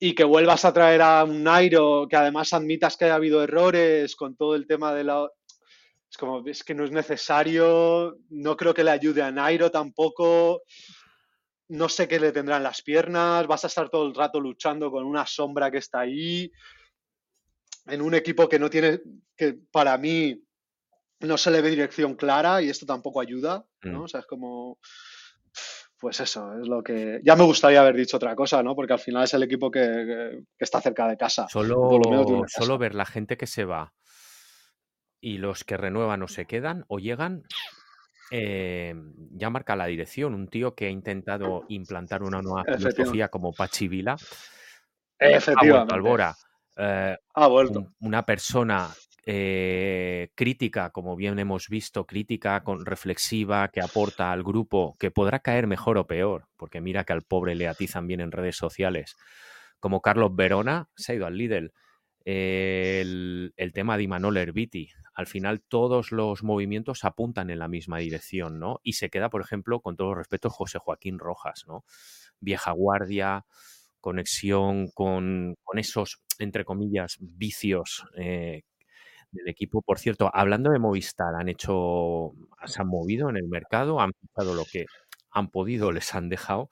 Y 0.00 0.14
que 0.14 0.24
vuelvas 0.24 0.64
a 0.64 0.72
traer 0.72 1.02
a 1.02 1.24
un 1.24 1.42
Nairo, 1.42 2.06
que 2.08 2.16
además 2.16 2.52
admitas 2.52 2.96
que 2.96 3.06
haya 3.06 3.16
habido 3.16 3.42
errores 3.42 4.14
con 4.14 4.36
todo 4.36 4.54
el 4.54 4.66
tema 4.66 4.94
de 4.94 5.04
la, 5.04 5.28
es 6.10 6.16
como, 6.16 6.46
es 6.46 6.64
que 6.64 6.74
no 6.74 6.84
es 6.84 6.90
necesario, 6.90 8.16
no 8.30 8.56
creo 8.56 8.72
que 8.72 8.84
le 8.84 8.90
ayude 8.90 9.22
a 9.22 9.30
Nairo 9.30 9.70
tampoco, 9.70 10.62
no 11.68 11.88
sé 11.88 12.08
qué 12.08 12.18
le 12.18 12.32
tendrán 12.32 12.62
las 12.62 12.82
piernas, 12.82 13.46
vas 13.46 13.64
a 13.64 13.66
estar 13.66 13.90
todo 13.90 14.06
el 14.06 14.14
rato 14.14 14.40
luchando 14.40 14.90
con 14.90 15.04
una 15.04 15.26
sombra 15.26 15.70
que 15.70 15.78
está 15.78 16.00
ahí, 16.00 16.50
en 17.86 18.00
un 18.00 18.14
equipo 18.14 18.48
que 18.48 18.58
no 18.58 18.70
tiene, 18.70 19.00
que 19.36 19.58
para 19.70 19.98
mí 19.98 20.42
no 21.20 21.36
se 21.36 21.50
le 21.50 21.60
ve 21.60 21.70
dirección 21.70 22.14
clara 22.14 22.62
y 22.62 22.70
esto 22.70 22.86
tampoco 22.86 23.20
ayuda, 23.20 23.66
¿no? 23.82 24.00
Mm. 24.00 24.02
O 24.02 24.08
sea, 24.08 24.20
es 24.20 24.26
como, 24.26 24.78
pues 25.98 26.20
eso, 26.20 26.52
es 26.60 26.68
lo 26.68 26.82
que... 26.82 27.20
Ya 27.24 27.34
me 27.34 27.44
gustaría 27.44 27.80
haber 27.80 27.96
dicho 27.96 28.16
otra 28.16 28.36
cosa, 28.36 28.62
¿no? 28.62 28.74
Porque 28.74 28.92
al 28.92 28.98
final 28.98 29.24
es 29.24 29.34
el 29.34 29.42
equipo 29.42 29.70
que, 29.70 30.44
está 30.58 30.80
cerca 30.80 31.08
de 31.08 31.16
casa. 31.16 31.48
Solo, 31.48 32.00
solo 32.46 32.78
ver 32.78 32.94
la 32.94 33.06
gente 33.06 33.36
que 33.36 33.46
se 33.46 33.64
va 33.64 33.92
y 35.20 35.38
los 35.38 35.64
que 35.64 35.76
renuevan 35.76 36.22
o 36.22 36.28
se 36.28 36.46
quedan 36.46 36.84
o 36.88 36.98
llegan, 36.98 37.42
eh, 38.30 38.94
ya 39.32 39.50
marca 39.50 39.74
la 39.74 39.86
dirección. 39.86 40.34
Un 40.34 40.48
tío 40.48 40.74
que 40.74 40.86
ha 40.86 40.90
intentado 40.90 41.64
implantar 41.68 42.22
una 42.22 42.42
nueva 42.42 42.64
filosofía 42.64 43.28
como 43.28 43.52
Pachi 43.52 43.88
Vila. 43.88 44.16
Efectivamente. 45.18 45.94
Albora. 45.94 46.34
Eh, 46.76 47.16
ha 47.34 47.46
vuelto. 47.48 47.88
una 48.00 48.24
persona 48.24 48.88
eh, 49.30 50.30
crítica, 50.34 50.88
como 50.88 51.14
bien 51.14 51.38
hemos 51.38 51.68
visto, 51.68 52.06
crítica, 52.06 52.64
con, 52.64 52.86
reflexiva, 52.86 53.68
que 53.68 53.82
aporta 53.82 54.32
al 54.32 54.42
grupo, 54.42 54.96
que 54.98 55.10
podrá 55.10 55.40
caer 55.40 55.66
mejor 55.66 55.98
o 55.98 56.06
peor, 56.06 56.48
porque 56.56 56.80
mira 56.80 57.04
que 57.04 57.12
al 57.12 57.20
pobre 57.20 57.54
le 57.54 57.68
atizan 57.68 58.06
bien 58.06 58.20
en 58.20 58.32
redes 58.32 58.56
sociales, 58.56 59.16
como 59.80 60.00
Carlos 60.00 60.34
Verona, 60.34 60.88
se 60.96 61.12
ha 61.12 61.14
ido 61.16 61.26
al 61.26 61.36
Lidl. 61.36 61.74
El, 62.24 63.52
tema 63.74 63.98
de 63.98 64.04
Imanol 64.04 64.38
Herbiti, 64.38 64.88
al 65.12 65.26
final 65.26 65.60
todos 65.60 66.10
los 66.10 66.42
movimientos 66.42 67.04
apuntan 67.04 67.50
en 67.50 67.58
la 67.58 67.68
misma 67.68 67.98
dirección, 67.98 68.58
¿no? 68.58 68.80
Y 68.82 68.94
se 68.94 69.10
queda, 69.10 69.28
por 69.28 69.42
ejemplo, 69.42 69.80
con 69.80 69.96
todo 69.96 70.14
respeto, 70.14 70.48
José 70.48 70.78
Joaquín 70.78 71.18
Rojas, 71.18 71.64
¿no? 71.66 71.84
Vieja 72.40 72.72
guardia, 72.72 73.44
conexión 74.00 74.88
con, 74.88 75.54
esos, 75.74 76.22
entre 76.38 76.64
comillas, 76.64 77.18
vicios 77.20 78.06
eh, 78.16 78.62
del 79.30 79.48
equipo. 79.48 79.82
Por 79.82 79.98
cierto, 79.98 80.30
hablando 80.32 80.70
de 80.70 80.78
Movistar, 80.78 81.34
han 81.34 81.48
hecho, 81.48 82.32
se 82.66 82.80
han 82.80 82.88
movido 82.88 83.30
en 83.30 83.36
el 83.36 83.48
mercado, 83.48 84.00
han 84.00 84.12
fichado 84.14 84.54
lo 84.54 84.64
que 84.64 84.86
han 85.30 85.48
podido, 85.50 85.92
les 85.92 86.14
han 86.14 86.28
dejado. 86.28 86.70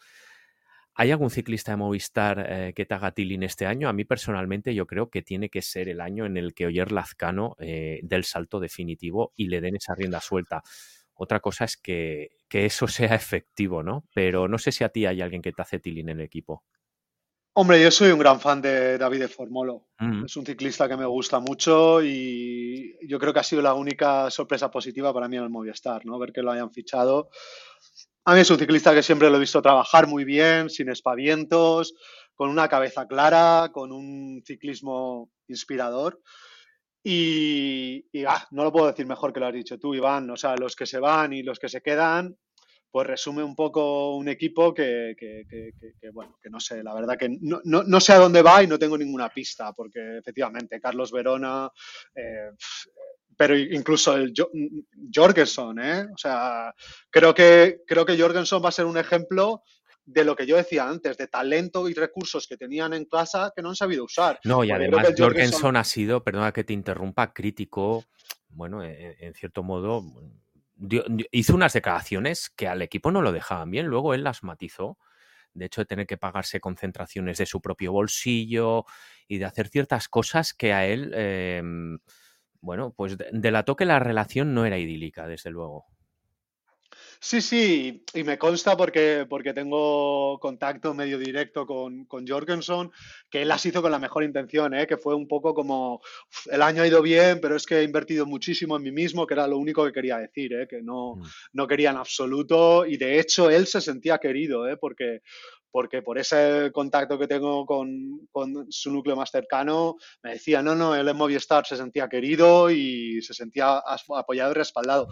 ¿Hay 0.99 1.11
algún 1.11 1.29
ciclista 1.29 1.73
de 1.73 1.77
Movistar 1.77 2.47
eh, 2.49 2.73
que 2.75 2.87
te 2.87 2.95
haga 2.95 3.13
tilín 3.13 3.43
este 3.43 3.67
año? 3.67 3.89
A 3.89 3.93
mí 3.93 4.05
personalmente 4.07 4.75
yo 4.75 4.87
creo 4.87 5.11
que 5.11 5.21
tiene 5.21 5.51
que 5.51 5.61
ser 5.61 5.91
el 5.91 6.01
año 6.01 6.25
en 6.25 6.39
el 6.39 6.55
que 6.55 6.67
Oyer 6.67 6.91
Lazcano 6.91 7.55
eh, 7.59 8.01
del 8.03 8.25
salto 8.25 8.61
definitivo 8.61 9.35
y 9.37 9.49
le 9.49 9.61
den 9.61 9.77
esa 9.77 9.95
rienda 9.95 10.23
suelta. 10.23 10.63
Otra 11.13 11.41
cosa 11.41 11.67
es 11.67 11.77
que, 11.77 12.31
eso 12.51 12.89
sea 12.89 13.15
efectivo, 13.15 13.83
¿no? 13.83 14.07
Pero 14.15 14.49
no 14.49 14.57
sé 14.57 14.73
si 14.73 14.85
a 14.85 14.89
ti 14.89 15.05
hay 15.05 15.21
alguien 15.21 15.43
que 15.43 15.53
te 15.53 15.61
hace 15.61 15.79
tilín 15.79 16.09
en 16.09 16.21
el 16.21 16.25
equipo. 16.25 16.65
Hombre, 17.59 17.83
yo 17.83 17.91
soy 17.91 18.11
un 18.11 18.19
gran 18.19 18.39
fan 18.39 18.61
de 18.61 18.99
David 18.99 19.29
Formolo. 19.29 19.89
Mm. 19.99 20.27
Es 20.27 20.37
un 20.37 20.45
ciclista 20.45 20.89
que 20.89 20.97
me 20.97 21.07
gusta 21.07 21.41
mucho 21.41 22.03
y 22.03 22.97
yo 23.09 23.19
creo 23.19 23.33
que 23.33 23.41
ha 23.41 23.45
sido 23.45 23.63
la 23.63 23.75
única 23.75 24.31
sorpresa 24.31 24.71
positiva 24.71 25.13
para 25.13 25.27
mí 25.27 25.37
en 25.37 25.45
el 25.45 25.51
Movistar, 25.51 26.05
¿no? 26.05 26.19
Ver 26.19 26.33
que 26.33 26.43
lo 26.43 26.51
hayan 26.53 26.71
fichado 26.71 27.31
a 28.29 28.35
mí 28.35 28.41
es 28.41 28.51
un 28.51 28.59
ciclista 28.59 28.93
que 28.93 29.05
siempre 29.05 29.31
lo 29.31 29.37
he 29.37 29.41
visto 29.41 29.63
trabajar 29.63 30.09
muy 30.09 30.25
bien, 30.25 30.69
sin 30.69 30.89
espavientos, 30.89 31.95
con 32.35 32.51
una 32.51 32.69
cabeza 32.69 33.07
clara, 33.07 33.71
con 33.73 33.93
un 33.93 34.43
ciclismo 34.45 35.31
inspirador. 35.47 36.21
Y, 37.05 38.05
ah, 38.27 38.45
no 38.51 38.65
lo 38.65 38.73
puedo 38.73 38.89
decir 38.89 39.07
mejor 39.07 39.33
que 39.33 39.39
lo 39.39 39.47
has 39.47 39.55
dicho 39.55 39.79
tú, 39.79 39.95
Iván. 39.95 40.29
O 40.31 40.37
sea, 40.37 40.57
los 40.57 40.75
que 40.75 40.87
se 40.87 40.99
van 40.99 41.35
y 41.35 41.45
los 41.45 41.61
que 41.61 41.69
se 41.69 41.83
quedan, 41.83 42.37
pues 42.97 43.09
resume 43.09 43.43
un 43.43 43.55
poco 43.55 44.17
un 44.17 44.27
equipo 44.27 44.73
que, 44.73 45.15
bueno, 46.15 46.39
que 46.43 46.49
no 46.49 46.59
sé, 46.59 46.83
la 46.83 46.95
verdad 46.95 47.19
que 47.19 47.29
no, 47.29 48.01
sé 48.01 48.15
a 48.15 48.19
dónde 48.19 48.41
va 48.41 48.63
y 48.63 48.67
no 48.67 48.79
tengo 48.79 48.97
ninguna 48.97 49.29
pista, 49.29 49.75
porque 49.75 50.17
efectivamente 50.17 50.81
Carlos 50.81 51.13
Verona, 51.13 51.71
eh, 52.15 52.53
pero 53.37 53.55
incluso 53.55 54.17
el 54.17 54.33
Jorgensen, 55.15 55.79
¿eh? 55.79 56.07
O 56.11 56.17
sea, 56.17 56.75
creo 57.11 57.35
que, 57.35 57.83
creo 57.87 58.07
que 58.07 58.19
Jorgensen 58.19 58.65
va 58.65 58.71
a 58.71 58.73
ser 58.73 58.87
un 58.87 58.97
ejemplo 58.97 59.63
de 60.07 60.25
lo 60.25 60.35
que 60.35 60.47
yo 60.47 60.57
decía 60.57 60.89
antes, 60.89 61.19
de 61.19 61.27
talento 61.27 61.91
y 61.91 61.93
recursos 61.93 62.47
que 62.47 62.57
tenían 62.57 62.95
en 62.95 63.05
casa 63.05 63.53
que 63.55 63.61
no 63.61 63.69
han 63.69 63.77
sabido 63.77 64.05
usar. 64.05 64.41
No, 64.43 64.65
y 64.65 64.71
además 64.71 65.09
Jorgensen... 65.19 65.77
ha 65.77 65.85
sido, 65.85 66.25
perdona 66.25 66.51
que 66.51 66.65
te 66.65 66.73
interrumpa, 66.73 67.35
crítico, 67.35 68.05
bueno, 68.49 68.83
e, 68.83 69.19
en, 69.21 69.35
cierto 69.35 69.63
modo, 69.63 70.03
hizo 71.33 71.55
unas 71.55 71.73
declaraciones 71.73 72.51
que 72.51 72.69
al 72.69 72.83
equipo 72.83 73.11
no 73.11 73.23
lo 73.23 73.33
dejaban 73.33 73.71
bien, 73.71 73.87
luego 73.87 74.15
él 74.15 74.25
las 74.25 74.43
matizó. 74.43 74.99
De 75.55 75.67
hecho, 75.67 75.81
de 75.81 75.87
tener 75.87 76.07
que 76.07 76.19
pagarse 76.19 76.61
concentraciones 76.61 77.39
de 77.39 77.47
su 77.47 77.63
propio 77.63 77.93
bolsillo 77.93 78.85
y 79.27 79.39
de 79.39 79.47
hacer 79.47 79.69
ciertas 79.69 80.09
cosas 80.09 80.55
que 80.55 80.73
a 80.73 80.87
él... 80.87 81.13
Em, 81.15 81.99
bueno, 82.61 82.93
pues 82.97 83.17
delató 83.33 83.77
que 83.77 83.85
la 83.85 84.01
relación 84.01 84.55
no 84.55 84.67
era 84.67 84.79
idílica, 84.79 85.27
desde 85.29 85.51
luego. 85.51 85.87
Sí, 87.21 87.41
sí, 87.41 88.05
y 88.15 88.25
me 88.25 88.39
consta 88.39 88.77
porque, 88.77 89.27
porque 89.29 89.53
tengo 89.55 90.39
contacto 90.39 90.95
medio 90.95 91.19
directo 91.19 91.67
con, 91.67 92.05
con 92.05 92.27
Jorgensen, 92.27 92.91
que 93.31 93.43
él 93.43 93.49
las 93.49 93.65
hizo 93.67 93.83
con 93.83 93.91
la 93.91 93.99
mejor 93.99 94.25
intención, 94.25 94.75
¿eh? 94.75 94.87
que 94.87 94.97
fue 94.97 95.15
un 95.15 95.27
poco 95.27 95.55
como, 95.55 96.01
el 96.47 96.63
año 96.63 96.83
ha 96.83 96.87
ido 96.87 97.03
bien, 97.03 97.41
pero 97.41 97.57
es 97.57 97.67
que 97.67 97.79
he 97.79 97.85
invertido 97.85 98.27
muchísimo 98.27 98.77
en 98.77 98.83
mí 98.83 98.93
mismo, 98.93 99.27
que 99.27 99.35
era 99.35 99.49
lo 99.49 99.59
único 99.59 99.85
que 99.85 99.93
quería 99.93 100.19
decir, 100.19 100.53
¿eh? 100.53 100.67
que 100.69 100.83
no, 100.83 101.17
mm. 101.17 101.23
no 101.55 101.67
quería 101.67 101.91
en 101.91 101.97
absoluto, 101.97 102.85
y 102.87 102.97
de 102.97 103.19
hecho 103.19 103.51
él 103.51 103.67
se 103.67 103.81
sentía 103.81 104.19
querido, 104.19 104.69
¿eh? 104.69 104.77
porque, 104.77 105.23
porque 105.77 106.01
por 106.01 106.19
ese 106.19 106.71
contacto 106.73 107.19
que 107.19 107.27
tengo 107.27 107.67
con, 107.67 108.27
su 108.71 108.91
núcleo 108.91 109.17
más 109.17 109.31
cercano, 109.31 109.97
me 110.23 110.33
decía, 110.33 110.63
no, 110.63 110.75
no, 110.75 110.95
él 110.95 111.07
en 111.07 111.17
Movistar 111.17 111.67
se 111.67 111.77
sentía 111.77 112.09
querido 112.09 112.71
y 112.71 113.21
se 113.21 113.35
sentía 113.35 113.83
apoyado 114.15 114.53
y 114.53 114.55
respaldado. 114.55 115.09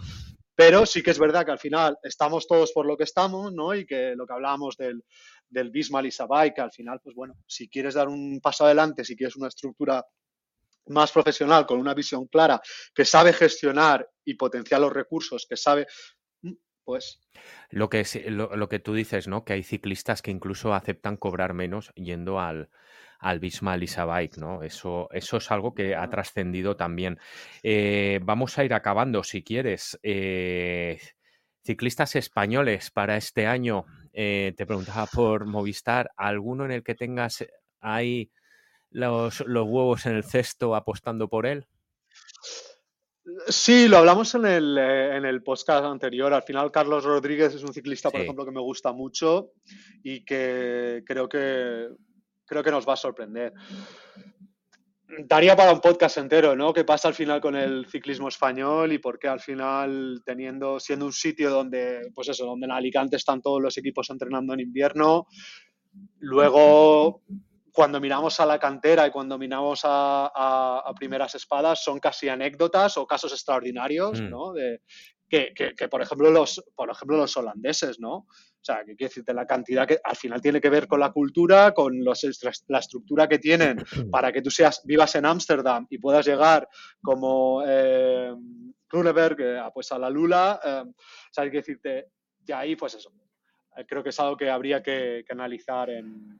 Pero 0.55 0.85
sí 0.85 1.03
que 1.03 1.11
es 1.11 1.19
verdad 1.19 1.45
que 1.45 1.51
al 1.51 1.59
final 1.59 1.97
estamos 2.01 2.47
todos 2.47 2.71
por 2.71 2.85
lo 2.85 2.95
que 2.95 3.03
estamos, 3.03 3.53
¿no? 3.53 3.75
Y 3.75 3.85
que 3.85 4.15
lo 4.15 4.25
que 4.25 4.33
hablábamos 4.33 4.77
del, 4.77 5.03
del 5.49 5.69
Bismal 5.69 6.05
y 6.05 6.11
Sabai, 6.11 6.53
que 6.53 6.61
al 6.61 6.71
final, 6.71 7.01
pues 7.03 7.15
bueno, 7.15 7.35
si 7.45 7.67
quieres 7.67 7.93
dar 7.95 8.07
un 8.07 8.39
paso 8.41 8.65
adelante, 8.65 9.03
si 9.03 9.15
quieres 9.15 9.35
una 9.35 9.49
estructura 9.49 10.05
más 10.87 11.11
profesional, 11.11 11.65
con 11.65 11.79
una 11.79 11.93
visión 11.93 12.27
clara, 12.27 12.61
que 12.93 13.05
sabe 13.05 13.33
gestionar 13.33 14.07
y 14.23 14.35
potenciar 14.35 14.81
los 14.81 14.93
recursos, 14.93 15.45
que 15.49 15.57
sabe 15.57 15.87
pues. 16.85 17.19
Lo 17.71 17.89
que, 17.89 18.05
lo, 18.29 18.69
que 18.69 18.79
tú 18.79 18.93
dices, 18.93 19.27
¿no? 19.27 19.43
Que 19.43 19.53
hay 19.53 19.63
ciclistas 19.63 20.21
que 20.21 20.31
incluso 20.31 20.73
aceptan 20.73 21.17
cobrar 21.17 21.53
menos 21.53 21.91
yendo 21.95 22.39
al, 22.39 22.69
al 23.25 23.39
Bisma 23.39 23.75
Lisa 23.75 24.05
Bike, 24.05 24.37
¿no? 24.37 24.61
Eso, 24.61 25.09
eso 25.11 25.37
es 25.37 25.49
algo 25.49 25.73
que 25.73 25.95
ha 25.95 26.07
trascendido 26.07 26.75
también. 26.75 27.19
Eh, 27.63 28.19
vamos 28.21 28.55
a 28.59 28.63
ir 28.63 28.71
acabando, 28.75 29.23
si 29.23 29.43
quieres. 29.43 29.97
Eh, 30.03 31.01
ciclistas 31.63 32.15
españoles 32.15 32.91
para 32.91 33.17
este 33.17 33.47
año. 33.47 33.85
Eh, 34.13 34.53
te 34.55 34.67
preguntaba 34.67 35.07
por 35.07 35.47
Movistar, 35.47 36.11
¿alguno 36.15 36.65
en 36.65 36.71
el 36.71 36.83
que 36.83 36.93
tengas 36.93 37.43
ahí 37.81 38.29
los, 38.91 39.39
los 39.47 39.65
huevos 39.67 40.05
en 40.05 40.17
el 40.17 40.23
cesto 40.23 40.75
apostando 40.75 41.27
por 41.27 41.47
él? 41.47 41.65
Sí, 43.47 43.87
lo 43.87 43.97
hablamos 43.97 44.35
en 44.35 44.45
el, 44.45 44.77
en 44.77 45.25
el 45.25 45.41
podcast 45.41 45.83
anterior. 45.83 46.31
Al 46.31 46.43
final, 46.43 46.71
Carlos 46.71 47.03
Rodríguez 47.03 47.55
es 47.55 47.63
un 47.63 47.73
ciclista, 47.73 48.11
por 48.11 48.21
ejemplo, 48.21 48.45
que 48.45 48.51
me 48.51 48.61
gusta 48.61 48.91
mucho 48.91 49.53
y 50.03 50.23
que 50.23 51.01
creo 51.07 51.27
que 51.27 51.87
creo 52.45 52.63
que 52.63 52.71
nos 52.71 52.87
va 52.87 52.93
a 52.93 52.97
sorprender. 52.97 53.53
Daría 55.27 55.55
para 55.55 55.71
un 55.71 55.81
podcast 55.81 56.17
entero, 56.17 56.55
¿no? 56.55 56.73
¿Qué 56.73 56.83
pasa 56.83 57.07
al 57.07 57.13
final 57.13 57.39
con 57.39 57.55
el 57.55 57.85
ciclismo 57.87 58.27
español 58.27 58.91
y 58.91 58.97
por 58.97 59.19
qué 59.19 59.27
al 59.27 59.39
final, 59.39 60.21
teniendo, 60.25 60.79
siendo 60.79 61.05
un 61.05 61.13
sitio 61.13 61.51
donde, 61.51 62.11
pues 62.13 62.29
eso, 62.29 62.45
donde 62.45 62.65
en 62.65 62.71
Alicante 62.71 63.15
están 63.15 63.41
todos 63.41 63.61
los 63.61 63.77
equipos 63.77 64.09
entrenando 64.09 64.53
en 64.53 64.61
invierno, 64.61 65.27
luego 66.19 67.21
cuando 67.71 67.99
miramos 67.99 68.39
a 68.39 68.45
la 68.45 68.57
cantera 68.57 69.05
y 69.05 69.11
cuando 69.11 69.37
miramos 69.37 69.81
a, 69.83 70.81
primeras 70.97 71.35
espadas 71.35 71.83
son 71.83 71.99
casi 71.99 72.29
anécdotas 72.29 72.97
o 72.97 73.05
casos 73.05 73.33
extraordinarios, 73.33 74.21
mm. 74.21 74.29
¿no? 74.29 74.53
De 74.53 74.81
que, 75.53 75.73
que, 75.75 75.87
por, 75.87 76.01
ejemplo, 76.01 76.31
los, 76.31 76.63
por 76.75 76.89
ejemplo, 76.89 77.17
los 77.17 77.35
holandeses, 77.37 77.99
¿no? 77.99 78.15
O 78.15 78.27
sea, 78.61 78.79
que 78.79 78.95
quiere 78.95 79.09
decirte 79.09 79.33
la 79.33 79.45
cantidad 79.45 79.87
que 79.87 79.99
al 80.03 80.15
final 80.15 80.41
tiene 80.41 80.61
que 80.61 80.69
ver 80.69 80.87
con 80.87 80.99
la 80.99 81.11
cultura, 81.11 81.73
con 81.73 82.03
los, 82.03 82.25
la 82.67 82.79
estructura 82.79 83.27
que 83.27 83.39
tienen 83.39 83.77
para 84.11 84.31
que 84.31 84.41
tú 84.41 84.49
seas, 84.49 84.81
vivas 84.85 85.15
en 85.15 85.25
Ámsterdam 85.25 85.85
y 85.89 85.97
puedas 85.97 86.25
llegar 86.25 86.67
como 87.01 87.63
eh, 87.65 88.33
Runeberg 88.89 89.37
eh, 89.39 89.61
pues 89.73 89.91
a 89.91 89.99
la 89.99 90.09
Lula. 90.09 90.59
Eh, 90.63 90.83
o 90.85 91.33
sea, 91.33 91.43
hay 91.43 91.51
que 91.51 91.57
decirte, 91.57 92.07
y 92.47 92.51
ahí, 92.51 92.75
pues 92.75 92.95
eso. 92.95 93.11
Eh, 93.77 93.85
creo 93.87 94.03
que 94.03 94.09
es 94.09 94.19
algo 94.19 94.37
que 94.37 94.49
habría 94.49 94.81
que, 94.81 95.25
analizar 95.29 95.89
en, 95.89 96.39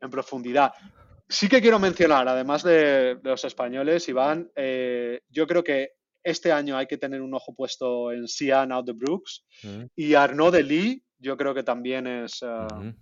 en 0.00 0.10
profundidad. 0.10 0.72
Sí 1.30 1.48
que 1.48 1.60
quiero 1.60 1.78
mencionar, 1.78 2.26
además 2.26 2.64
de, 2.64 3.20
los 3.22 3.44
españoles, 3.44 4.08
Iván, 4.08 4.50
eh, 4.56 5.20
yo 5.28 5.46
creo 5.46 5.62
que 5.62 5.92
este 6.22 6.52
año 6.52 6.76
hay 6.76 6.86
que 6.86 6.98
tener 6.98 7.22
un 7.22 7.34
ojo 7.34 7.54
puesto 7.54 8.12
en 8.12 8.28
Sian 8.28 8.72
Out 8.72 8.86
the 8.86 8.92
Brooks 8.92 9.44
mm. 9.62 9.84
y 9.96 10.14
Arnaud 10.14 10.52
de 10.52 10.62
Lee, 10.62 11.04
yo 11.18 11.36
creo 11.36 11.54
que 11.54 11.62
también 11.62 12.06
es. 12.06 12.42
Uh, 12.42 12.92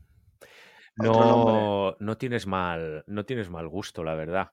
no, 0.96 1.96
no 1.98 2.18
tienes 2.18 2.46
mal, 2.46 3.04
no 3.06 3.24
tienes 3.24 3.50
mal 3.50 3.68
gusto, 3.68 4.04
la 4.04 4.14
verdad. 4.14 4.50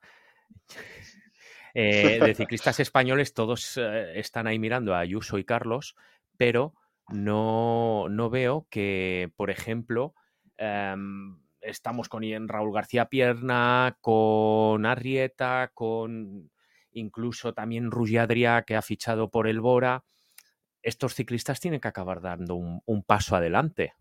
Eh, 1.78 2.22
de 2.22 2.34
ciclistas 2.34 2.80
españoles, 2.80 3.34
todos 3.34 3.78
están 3.78 4.48
ahí 4.48 4.58
mirando 4.58 4.96
a 4.96 5.00
Ayuso 5.00 5.38
y 5.38 5.44
Carlos, 5.44 5.98
pero 6.38 6.74
no, 7.10 8.08
no 8.08 8.30
veo 8.30 8.66
que, 8.70 9.30
por 9.36 9.50
ejemplo, 9.50 10.16
em, 10.56 11.38
estamos 11.60 12.08
con 12.08 12.24
Raúl 12.48 12.74
García 12.74 13.10
Pierna, 13.10 13.98
con 14.00 14.86
Arrieta, 14.86 15.72
con 15.74 16.50
incluso 16.96 17.54
también 17.54 17.92
Adrià, 17.92 18.64
que 18.66 18.76
ha 18.76 18.82
fichado 18.82 19.30
por 19.30 19.48
el 19.48 19.60
Bora. 19.62 20.04
Estos 20.82 21.14
ciclistas 21.14 21.60
tienen 21.60 21.80
que 21.80 21.88
acabar 21.88 22.22
dando 22.22 22.56
un, 22.56 23.04
paso 23.04 23.36
adelante. 23.36 23.94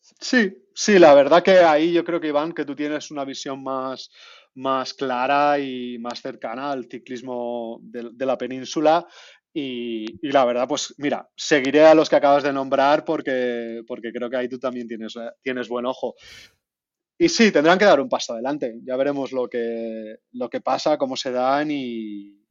Sí, 0.00 0.66
sí, 0.74 0.98
la 0.98 1.14
verdad 1.14 1.42
que 1.42 1.58
ahí 1.58 1.92
yo 1.92 2.04
creo 2.04 2.20
que 2.20 2.28
Iván, 2.28 2.52
que 2.52 2.64
tú 2.64 2.74
tienes 2.74 3.10
una 3.10 3.24
visión 3.24 3.62
más, 3.62 4.10
más 4.54 4.94
clara 4.94 5.58
y 5.60 5.98
más 5.98 6.20
cercana 6.20 6.72
al 6.72 6.86
ciclismo 6.90 7.78
de, 7.82 8.26
la 8.26 8.36
península. 8.36 9.06
Y, 9.54 10.26
y, 10.26 10.32
la 10.32 10.44
verdad, 10.44 10.66
pues 10.66 10.94
mira, 10.98 11.28
seguiré 11.36 11.84
a 11.84 11.94
los 11.94 12.08
que 12.08 12.16
acabas 12.16 12.42
de 12.42 12.52
nombrar 12.52 13.04
porque, 13.04 13.82
porque 13.86 14.10
creo 14.10 14.30
que 14.30 14.36
ahí 14.36 14.48
tú 14.48 14.58
también 14.58 14.88
tienes, 14.88 15.14
eh, 15.16 15.30
tienes 15.42 15.68
buen 15.68 15.86
ojo. 15.86 16.14
Y 17.18 17.28
sí, 17.28 17.52
tendrán 17.52 17.78
que 17.78 17.84
dar 17.84 18.00
un 18.00 18.08
paso 18.08 18.32
adelante. 18.32 18.80
Ya 18.84 18.96
veremos 18.96 19.32
lo 19.32 19.48
que, 19.48 20.16
lo 20.32 20.48
que 20.48 20.60
pasa, 20.60 20.98
cómo 20.98 21.16
se 21.16 21.30
dan 21.30 21.70
y, 21.70 22.44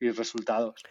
y 0.00 0.10
resultados. 0.10 0.82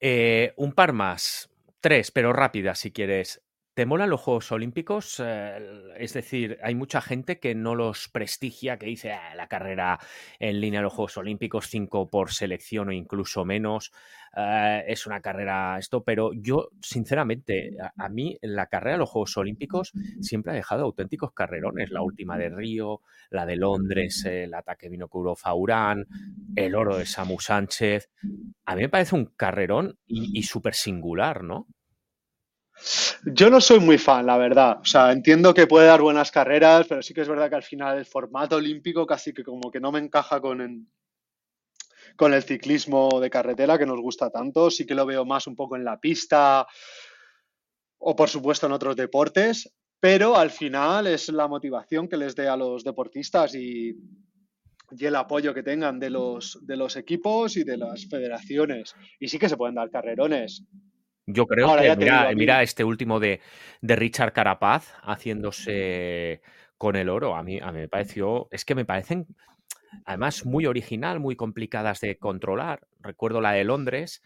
Eh, 0.00 0.52
un 0.56 0.72
par 0.72 0.92
más, 0.92 1.50
tres, 1.80 2.10
pero 2.10 2.32
rápidas 2.32 2.78
si 2.78 2.92
quieres. 2.92 3.42
¿Te 3.74 3.86
molan 3.86 4.10
los 4.10 4.20
Juegos 4.20 4.52
Olímpicos? 4.52 5.18
Eh, 5.24 5.94
es 5.96 6.12
decir, 6.12 6.58
hay 6.62 6.74
mucha 6.74 7.00
gente 7.00 7.38
que 7.38 7.54
no 7.54 7.74
los 7.74 8.10
prestigia, 8.10 8.76
que 8.76 8.84
dice 8.84 9.12
ah, 9.12 9.34
la 9.34 9.46
carrera 9.46 9.98
en 10.38 10.60
línea 10.60 10.80
de 10.80 10.84
los 10.84 10.92
Juegos 10.92 11.16
Olímpicos, 11.16 11.68
cinco 11.68 12.10
por 12.10 12.32
selección 12.32 12.90
o 12.90 12.92
incluso 12.92 13.46
menos, 13.46 13.90
eh, 14.36 14.84
es 14.86 15.06
una 15.06 15.22
carrera 15.22 15.78
esto, 15.78 16.04
pero 16.04 16.34
yo, 16.34 16.68
sinceramente, 16.82 17.70
a, 17.96 18.08
mí 18.10 18.36
la 18.42 18.66
carrera 18.66 18.96
de 18.96 18.98
los 18.98 19.08
Juegos 19.08 19.38
Olímpicos 19.38 19.92
siempre 20.20 20.52
ha 20.52 20.56
dejado 20.56 20.84
auténticos 20.84 21.32
carrerones. 21.32 21.90
La 21.90 22.02
última 22.02 22.36
de 22.36 22.50
Río, 22.50 23.00
la 23.30 23.46
de 23.46 23.56
Londres, 23.56 24.22
el 24.26 24.52
ataque 24.52 24.90
vino 24.90 25.08
Kuro 25.08 25.34
Faurán, 25.34 26.06
el 26.56 26.74
oro 26.74 26.98
de 26.98 27.06
Samu 27.06 27.40
Sánchez. 27.40 28.10
A 28.66 28.76
mí 28.76 28.82
me 28.82 28.90
parece 28.90 29.14
un 29.14 29.32
carrerón 29.34 29.98
y 30.06 30.42
súper 30.42 30.74
singular, 30.74 31.42
¿no? 31.42 31.68
Yo 33.24 33.50
no 33.50 33.60
soy 33.60 33.80
muy 33.80 33.98
fan, 33.98 34.26
la 34.26 34.36
verdad. 34.36 34.78
O 34.80 34.84
sea, 34.84 35.12
entiendo 35.12 35.54
que 35.54 35.66
puede 35.66 35.86
dar 35.86 36.00
buenas 36.00 36.30
carreras, 36.30 36.86
pero 36.88 37.02
sí 37.02 37.14
que 37.14 37.20
es 37.20 37.28
verdad 37.28 37.48
que 37.48 37.56
al 37.56 37.62
final 37.62 37.98
el 37.98 38.06
formato 38.06 38.56
olímpico 38.56 39.06
casi 39.06 39.32
que 39.32 39.44
como 39.44 39.70
que 39.70 39.80
no 39.80 39.92
me 39.92 40.00
encaja 40.00 40.40
con 40.40 40.60
el, 40.60 40.86
ciclismo 42.42 43.20
de 43.20 43.30
carretera 43.30 43.78
que 43.78 43.86
nos 43.86 44.00
gusta 44.00 44.30
tanto. 44.30 44.70
Sí 44.70 44.86
que 44.86 44.94
lo 44.94 45.06
veo 45.06 45.24
más 45.24 45.46
un 45.46 45.56
poco 45.56 45.76
en 45.76 45.84
la 45.84 46.00
pista 46.00 46.66
o 47.98 48.16
por 48.16 48.28
supuesto 48.28 48.66
en 48.66 48.72
otros 48.72 48.96
deportes, 48.96 49.72
pero 50.00 50.36
al 50.36 50.50
final 50.50 51.06
es 51.06 51.28
la 51.28 51.46
motivación 51.46 52.08
que 52.08 52.16
les 52.16 52.34
dé 52.34 52.48
a 52.48 52.56
los 52.56 52.82
deportistas 52.82 53.54
y, 53.54 53.96
y 54.90 55.06
el 55.06 55.14
apoyo 55.14 55.54
que 55.54 55.62
tengan 55.62 56.00
de 56.00 56.10
los, 56.10 56.58
de 56.62 56.76
los 56.76 56.96
equipos 56.96 57.56
y 57.56 57.62
de 57.62 57.76
las 57.76 58.06
federaciones. 58.08 58.94
Y 59.20 59.28
sí 59.28 59.38
que 59.38 59.48
se 59.48 59.56
pueden 59.56 59.76
dar 59.76 59.90
carrerones. 59.90 60.64
Yo 61.26 61.46
creo 61.46 61.76
que, 61.76 62.34
mira, 62.34 62.62
este 62.62 62.84
último 62.84 63.20
de, 63.20 63.40
Richard 63.80 64.32
Carapaz 64.32 64.94
haciéndose 65.02 66.40
con 66.76 66.96
el 66.96 67.08
oro. 67.08 67.36
A 67.36 67.42
mí, 67.42 67.60
a 67.60 67.70
mí 67.70 67.80
me 67.80 67.88
pareció, 67.88 68.48
es 68.50 68.64
que 68.64 68.74
me 68.74 68.84
parecen 68.84 69.26
además 70.04 70.44
muy 70.44 70.66
original, 70.66 71.20
muy 71.20 71.36
complicadas 71.36 72.00
de 72.00 72.16
controlar. 72.18 72.80
Recuerdo 73.00 73.40
la 73.40 73.52
de 73.52 73.64
Londres, 73.64 74.22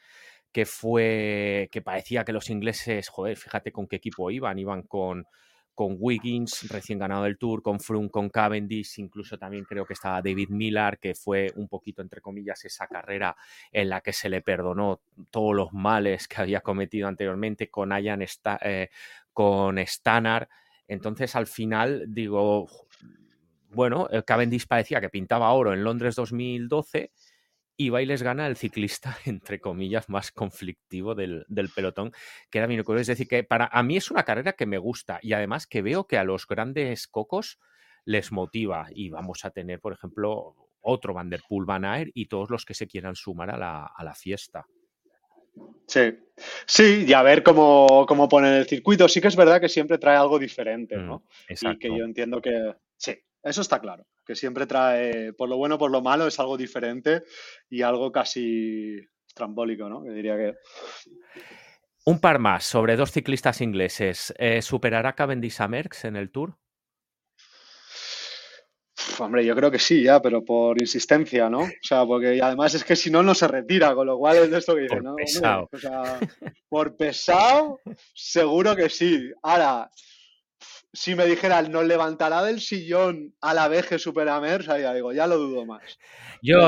que 0.53 0.65
fue, 0.65 1.69
que 1.71 1.83
parecía 1.83 2.25
que 2.25 2.33
los 2.33 2.49
ingleses, 2.51 3.09
joder, 3.09 3.37
fíjate 3.37 3.73
con 3.73 3.87
qué 3.87 3.97
equipo 3.97 4.31
iban, 4.31 4.59
iban 4.59 4.83
con, 4.83 5.27
con 5.77 5.97
Wiggins, 6.01 6.69
recién 6.71 6.99
ganado 6.99 7.27
el 7.27 7.37
Tour, 7.37 7.63
con 7.63 7.79
Froome, 7.79 8.11
con 8.11 8.31
Cavendish, 8.31 8.99
incluso 8.99 9.39
también 9.39 9.65
creo 9.65 9.85
que 9.85 9.93
estaba 9.93 10.23
David 10.23 10.49
Millar, 10.49 10.99
que 10.99 11.15
fue 11.15 11.53
un 11.55 11.69
poquito, 11.69 12.01
entre 12.01 12.23
comillas, 12.23 12.65
esa 12.65 12.87
carrera 12.87 13.37
en 13.71 13.91
la 13.91 14.01
que 14.01 14.15
se 14.15 14.31
le 14.31 14.41
perdonó 14.41 15.03
todos 15.31 15.55
los 15.55 15.75
males 15.75 16.27
que 16.27 16.41
había 16.41 16.63
cometido 16.63 17.07
anteriormente 17.07 17.71
con 17.71 17.91
Ian 17.91 18.25
eh, 18.63 18.89
con 19.35 19.79
Stannard. 19.79 20.49
Entonces, 20.89 21.37
al 21.37 21.47
final, 21.47 22.07
digo, 22.09 22.67
bueno, 23.69 24.09
el 24.11 24.25
Cavendish 24.25 24.67
parecía 24.67 25.03
que 25.03 25.11
pintaba 25.11 25.53
oro 25.53 25.75
en 25.75 25.85
Londres 25.85 26.17
2012 26.17 27.13
y 27.77 27.91
va 27.91 28.03
y 28.03 28.07
les 28.07 28.23
gana 28.23 28.47
el 28.47 28.57
ciclista, 28.57 29.17
entre 29.27 29.61
comillas, 29.61 30.09
más 30.09 30.33
conflictivo 30.33 31.15
del, 31.15 31.45
pelotón, 31.75 32.13
que 32.51 32.59
era 32.59 32.67
Minocuro. 32.67 33.01
Es 33.01 33.07
decir, 33.07 33.29
que 33.29 33.45
para 33.45 33.67
a 33.67 33.83
mí 33.83 33.97
es 33.97 34.11
una 34.11 34.25
carrera 34.25 34.55
que 34.55 34.67
me 34.67 34.79
gusta 34.79 35.19
y 35.23 35.33
además 35.33 35.67
que 35.67 35.83
veo 35.83 36.07
que 36.07 36.19
a 36.19 36.25
los 36.25 36.47
grandes 36.47 37.07
cocos 37.07 37.59
les 38.05 38.33
motiva 38.33 38.87
y 38.95 39.11
vamos 39.11 39.45
a 39.45 39.51
tener, 39.51 39.81
por 39.81 39.93
ejemplo, 39.93 40.55
otro 40.81 41.13
Van 41.13 41.29
der 41.29 41.43
Poel 41.49 41.67
Van 41.67 41.85
Aert 41.85 42.11
y 42.15 42.27
todos 42.27 42.51
los 42.51 42.65
que 42.65 42.75
se 42.75 42.87
quieran 42.87 43.17
sumar 43.17 43.51
a 43.51 43.59
la, 43.59 43.91
a 43.95 44.05
la 44.05 44.15
fiesta. 44.15 44.67
Sí, 45.87 46.19
sí, 46.67 47.05
y 47.07 47.13
a 47.13 47.23
ver 47.23 47.43
cómo, 47.43 48.05
cómo 48.07 48.29
ponen 48.29 48.55
el 48.55 48.67
circuito. 48.67 49.09
Sí 49.09 49.21
que 49.21 49.29
es 49.29 49.37
verdad 49.37 49.61
que 49.61 49.69
siempre 49.69 49.99
trae 49.99 50.17
algo 50.17 50.39
diferente, 50.39 50.97
¿no? 50.97 51.25
Mm, 51.49 51.73
y 51.73 51.79
que 51.79 51.89
yo 51.89 52.05
entiendo 52.05 52.41
que 52.43 52.75
sí, 52.97 53.15
eso 53.43 53.61
está 53.61 53.81
claro, 53.81 54.07
que 54.25 54.35
siempre 54.35 54.67
trae, 54.67 55.33
por 55.33 55.49
lo 55.49 55.57
bueno, 55.57 55.79
por 55.79 55.91
lo 55.91 56.03
malo, 56.03 56.27
es 56.27 56.39
algo 56.41 56.57
diferente 56.57 57.23
y 57.69 57.83
algo 57.83 58.11
casi 58.11 58.99
estrambólico, 59.27 59.89
¿no? 59.89 60.03
Que 60.03 60.11
diría 60.11 60.37
que... 60.37 60.55
Un 62.05 62.21
par 62.21 62.39
más 62.39 62.65
sobre 62.65 62.97
dos 62.97 63.11
ciclistas 63.11 63.61
ingleses. 63.61 64.33
Eh, 64.39 64.63
¿Superará 64.63 65.15
Cavendish 65.15 65.61
a 65.61 65.69
Merckx 65.69 66.05
en 66.05 66.17
el 66.17 66.31
Tour? 66.31 66.57
hombre, 69.21 69.45
yo 69.45 69.55
creo 69.55 69.71
que 69.71 69.79
sí, 69.79 70.03
ya, 70.03 70.21
pero 70.21 70.45
por 70.45 70.81
insistencia, 70.81 71.49
¿no? 71.49 71.61
O 71.61 71.71
sea, 71.83 72.05
porque 72.05 72.41
además 72.43 72.75
es 72.75 72.85
que 72.85 72.97
si 72.97 73.11
no, 73.11 73.23
no 73.23 73.35
se 73.35 73.49
retira, 73.49 73.95
con 73.95 74.07
lo 74.07 74.19
cual 74.19 74.37
es 74.37 74.51
de 74.51 74.59
esto 74.59 74.75
que 74.75 74.83
dice, 74.83 75.01
¿no? 75.01 75.15
Pesado. 75.17 75.69
o 75.73 75.79
sea, 75.79 76.19
por 76.69 76.97
pesado, 76.97 77.81
seguro 78.15 78.75
que 78.75 78.89
sí. 78.89 79.31
Ahora, 79.43 79.91
si 80.97 81.15
me 81.15 81.27
dijeran, 81.27 81.71
¿nos 81.71 81.85
levantará 81.85 82.43
del 82.43 82.61
sillón 82.61 83.35
a 83.43 83.53
la 83.53 83.69
vez 83.69 83.87
que 83.87 83.99
Superamer? 83.99 84.63
ya 84.63 84.95
digo, 84.95 85.13
ya 85.13 85.27
lo 85.27 85.37
dudo 85.37 85.67
más. 85.67 85.99
Yo 86.43 86.59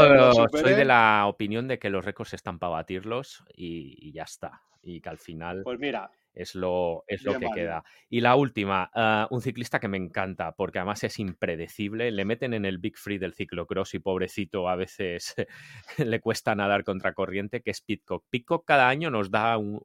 soy 0.53 0.75
de 0.75 0.85
la 0.85 1.25
opinión 1.27 1.67
de 1.67 1.79
que 1.79 1.89
los 1.89 2.05
récords 2.05 2.35
están 2.35 2.59
para 2.59 2.71
batirlos 2.71 3.43
y, 3.57 4.13
ya 4.13 4.25
está. 4.25 4.63
Y 4.83 5.01
que 5.01 5.09
al 5.09 5.19
final. 5.19 5.63
Pues 5.65 5.79
mira. 5.79 6.11
Es 6.35 6.55
lo, 6.55 7.03
es 7.09 7.25
lo 7.25 7.37
que 7.37 7.49
queda. 7.53 7.83
Y 8.09 8.21
la 8.21 8.37
última, 8.37 8.89
ah, 8.95 9.27
un 9.31 9.41
ciclista 9.41 9.81
que 9.81 9.89
me 9.89 9.97
encanta, 9.97 10.53
porque 10.53 10.79
además 10.79 11.03
es 11.03 11.19
impredecible. 11.19 12.13
Le 12.13 12.25
meten 12.25 12.55
en 12.55 12.65
el 12.65 12.79
Big 12.79 12.97
Free 12.97 13.19
del 13.19 13.35
ciclocross 13.35 13.95
y 13.95 13.99
pobrecito 13.99 14.69
a 14.69 14.77
veces 14.77 15.35
le 15.99 16.21
cuesta 16.21 16.55
nadar 16.55 16.85
contra 16.85 17.13
corriente, 17.13 17.61
que 17.61 17.73
es 17.73 17.81
Pitcock. 17.81 18.25
Pitcock 18.31 18.65
cada 18.65 18.89
año 18.89 19.11
nos 19.11 19.33
da 19.33 19.59
un, 19.59 19.83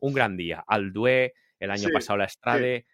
gran 0.00 0.36
día. 0.36 0.62
Al 0.68 0.92
Due 0.92 1.34
el 1.64 1.70
año 1.70 1.88
pasado 1.92 2.18
la 2.18 2.24
Estrade. 2.26 2.86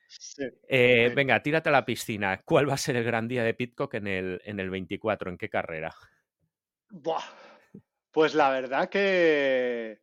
Eh, 0.69 1.13
venga, 1.15 1.43
tírate 1.43 1.69
a 1.69 1.73
la 1.73 1.85
piscina. 1.85 2.41
¿Cuál 2.45 2.69
va 2.69 2.75
a 2.75 2.79
ser 2.79 2.97
el 2.97 3.05
gran 3.05 3.29
día 3.29 3.45
de 3.45 3.55
Pitcock 3.55 3.95
en 3.95 4.07
el, 4.07 4.41
en 4.45 4.61
el 4.61 4.71
24? 4.71 5.31
¿En 5.31 5.39
qué 5.39 5.49
carrera? 5.49 5.95
Pues 8.11 8.35
la 8.35 8.51
verdad 8.51 8.89
que 8.89 10.01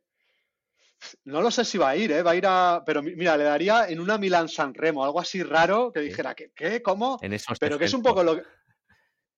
no 1.24 1.42
lo 1.42 1.50
sé 1.50 1.64
si 1.64 1.78
va 1.78 1.90
a 1.90 1.96
ir, 1.96 2.10
¿eh? 2.12 2.22
Va 2.22 2.32
a 2.32 2.36
ir 2.36 2.44
a. 2.46 2.82
Pero 2.84 3.02
mira, 3.02 3.36
le 3.36 3.44
daría 3.44 3.88
en 3.88 4.00
una 4.00 4.18
Milan 4.18 4.48
San 4.48 4.74
Remo, 4.74 5.04
algo 5.04 5.20
así 5.20 5.42
raro 5.42 5.92
que 5.92 6.00
dijera, 6.00 6.34
¿qué? 6.34 6.50
¿Qué? 6.54 6.82
¿Cómo? 6.82 7.18
En 7.22 7.36
Pero 7.60 7.78
que 7.78 7.84
es 7.84 7.94
un 7.94 8.02
poco 8.02 8.22
lo 8.22 8.36
que. 8.36 8.42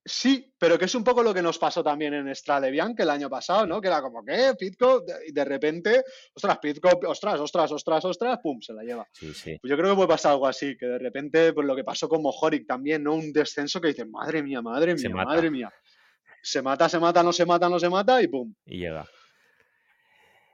Sí, 0.02 0.54
pero 0.58 0.78
que 0.78 0.86
es 0.86 0.94
un 0.94 1.04
poco 1.04 1.22
lo 1.22 1.34
que 1.34 1.42
nos 1.42 1.58
pasó 1.58 1.84
también 1.84 2.14
en 2.14 2.34
Strade 2.34 2.70
Bianche 2.70 3.02
el 3.02 3.10
año 3.10 3.28
pasado, 3.28 3.66
¿no? 3.66 3.80
Que 3.82 3.88
era 3.88 4.00
como, 4.00 4.24
¿qué? 4.24 4.54
Pitco, 4.58 5.04
y 5.28 5.32
de 5.32 5.44
repente, 5.44 6.02
ostras, 6.34 6.58
Pitco, 6.58 6.88
ostras, 7.06 7.38
ostras, 7.38 7.70
ostras, 7.70 8.04
ostras, 8.06 8.38
pum, 8.42 8.60
se 8.62 8.72
la 8.72 8.82
lleva. 8.82 9.06
Sí, 9.12 9.34
sí. 9.34 9.58
Pues 9.60 9.70
yo 9.70 9.76
creo 9.76 9.90
que 9.90 9.96
puede 9.96 10.08
pasar 10.08 10.32
algo 10.32 10.46
así, 10.46 10.74
que 10.76 10.86
de 10.86 10.98
repente, 10.98 11.52
pues 11.52 11.66
lo 11.66 11.76
que 11.76 11.84
pasó 11.84 12.08
con 12.08 12.22
Mojoric 12.22 12.66
también, 12.66 13.02
¿no? 13.04 13.14
Un 13.14 13.30
descenso 13.32 13.78
que 13.80 13.88
dice, 13.88 14.06
madre 14.06 14.42
mía, 14.42 14.62
madre 14.62 14.96
Se 14.96 15.08
mía, 15.08 15.16
mata. 15.16 15.28
madre 15.34 15.50
mía. 15.50 15.72
Se 16.42 16.62
mata, 16.62 16.88
se 16.88 16.98
mata, 16.98 17.22
no 17.22 17.32
se 17.34 17.44
mata, 17.44 17.68
no 17.68 17.78
se 17.78 17.90
mata 17.90 18.22
y 18.22 18.28
pum. 18.28 18.54
Y 18.64 18.78
llega. 18.78 19.06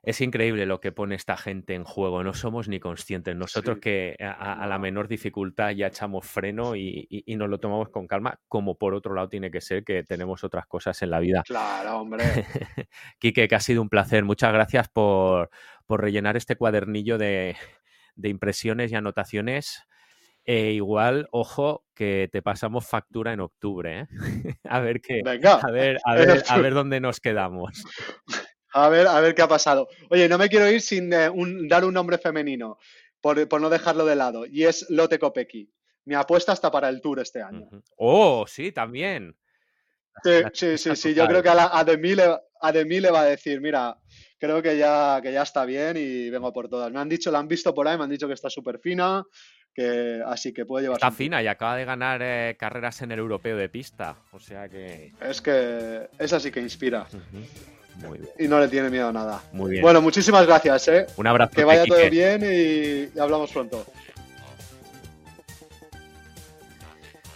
Es 0.07 0.21
increíble 0.21 0.67
lo 0.67 0.81
que 0.81 0.93
pone 0.93 1.17
esta 1.17 1.37
gente 1.37 1.75
en 1.75 1.83
juego, 1.83 2.23
no 2.23 2.33
somos 2.33 2.69
ni 2.69 2.79
conscientes. 2.79 3.35
Nosotros 3.35 3.75
Sí. 3.77 3.81
que 3.81 4.17
a, 4.21 4.53
a 4.63 4.67
la 4.69 4.77
No. 4.77 4.83
menor 4.83 5.09
dificultad 5.09 5.71
ya 5.73 5.89
echamos 5.89 6.25
freno 6.25 6.77
y, 6.77 7.09
y- 7.11 7.25
y 7.27 7.35
nos 7.35 7.49
lo 7.51 7.59
tomamos 7.59 7.89
con 7.89 8.07
calma, 8.07 8.39
como 8.47 8.79
por 8.79 8.95
otro 8.95 9.15
lado 9.15 9.29
tiene 9.29 9.51
que 9.51 9.61
ser 9.61 9.83
que 9.83 10.05
tenemos 10.05 10.45
otras 10.45 10.67
cosas 10.69 11.03
en 11.03 11.11
la 11.11 11.19
vida. 11.19 11.43
Claro, 11.45 11.99
hombre. 11.99 12.23
Quique, 13.19 13.49
que 13.49 13.55
ha 13.57 13.61
sido 13.61 13.83
un 13.83 13.89
placer. 13.89 14.25
Muchas 14.25 14.53
gracias 14.53 14.89
por, 14.89 15.51
por 15.87 16.01
rellenar 16.01 16.37
este 16.37 16.55
cuadernillo 16.55 17.19
de, 17.19 17.57
de 18.15 18.29
impresiones 18.29 18.93
y 18.93 18.95
anotaciones. 18.95 19.83
E 20.45 20.71
igual, 20.71 21.27
ojo, 21.33 21.85
que 21.97 22.29
te 22.31 22.41
pasamos 22.43 22.87
factura 22.87 23.33
en 23.33 23.41
octubre, 23.41 24.03
¿eh? 24.03 24.07
a 24.63 24.79
ver 24.79 25.01
qué, 25.01 25.23
Venga, 25.25 25.55
a 25.55 25.71
ver, 25.73 25.99
a 26.05 26.15
ver, 26.15 26.45
a 26.49 26.59
ver 26.59 26.75
dónde 26.75 27.01
nos 27.01 27.19
quedamos. 27.19 27.85
A 28.85 28.89
ver, 28.91 29.07
a 29.07 29.21
ver 29.21 29.35
qué 29.35 29.43
ha 29.43 29.49
pasado. 29.49 29.89
Oye, 30.11 30.29
no 30.29 30.37
me 30.39 30.49
quiero 30.49 30.71
ir 30.71 30.81
sin 30.83 31.13
eh, 31.13 31.29
un- 31.31 31.67
dar 31.67 31.85
un 31.85 31.95
nombre 31.95 32.19
femenino, 32.19 32.79
por, 33.21 33.49
por 33.49 33.61
no 33.61 33.71
dejarlo 33.71 34.05
de 34.05 34.17
lado, 34.17 34.45
y 34.47 34.65
es 34.65 34.87
Lotte 34.91 35.19
Kopecky. 35.19 35.71
Mi 36.05 36.15
apuesta 36.15 36.53
está 36.53 36.71
para 36.71 36.89
el 36.89 37.01
Tour 37.01 37.21
este 37.21 37.43
año. 37.43 37.69
Oh, 37.97 38.45
sí, 38.47 38.73
también. 38.73 39.35
Sí, 40.23 40.31
sí, 40.53 40.79
sí, 40.79 40.95
sí. 40.97 41.15
Yo 41.15 41.27
creo 41.27 41.43
que 41.43 41.49
a, 41.49 41.55
la, 41.55 41.71
a, 41.73 41.85
Demi 41.85 42.15
le, 42.15 42.37
a 42.61 42.73
Demi 42.73 43.01
le 43.01 43.11
va 43.11 43.23
a 43.23 43.25
decir, 43.25 43.61
mira, 43.61 43.97
creo 44.39 44.63
que 44.63 44.77
ya, 44.77 45.19
que 45.23 45.33
ya 45.33 45.43
está 45.43 45.65
bien 45.65 45.97
y 45.97 46.31
vengo 46.31 46.53
por 46.53 46.69
todas. 46.69 46.93
Me 46.93 47.01
han 47.01 47.09
dicho, 47.09 47.31
la 47.31 47.39
han 47.39 47.49
visto 47.49 47.75
por 47.75 47.89
ahí, 47.89 47.97
me 47.97 48.05
han 48.05 48.11
dicho 48.11 48.29
que 48.29 48.35
está 48.35 48.49
súper 48.51 48.79
fina, 48.79 49.25
que 49.75 50.23
así 50.25 50.53
que 50.53 50.65
puede 50.65 50.85
llevar 50.85 50.99
Está 50.99 51.11
fina 51.11 51.43
y 51.43 51.47
acaba 51.49 51.77
de 51.77 51.85
ganar 51.85 52.21
eh, 52.23 52.57
carreras 52.59 53.03
en 53.03 53.11
el 53.13 53.19
europeo 53.19 53.57
de 53.57 53.69
pista. 53.69 54.17
O 54.33 54.39
sea 54.39 54.69
que. 54.69 55.13
Es 55.21 55.41
que 55.43 56.09
esa 56.19 56.39
sí 56.39 56.51
que 56.53 56.61
inspira. 56.61 57.07
Muy 57.97 58.19
bien. 58.19 58.31
y 58.39 58.49
no 58.49 58.61
le 58.61 58.69
tiene 58.69 58.91
miedo 58.91 59.09
a 59.09 59.13
nada. 59.13 59.43
Muy 59.53 59.71
bien. 59.73 59.83
Bueno, 59.83 60.01
muchísimas 60.03 60.47
gracias, 60.47 60.89
¿eh? 60.89 61.07
un 61.17 61.27
abrazo. 61.27 61.53
Que 61.55 61.65
vaya 61.65 61.85
todo 61.85 61.99
bien 62.11 62.43
y, 62.43 63.17
y 63.17 63.19
hablamos 63.19 63.51
pronto. 63.53 63.85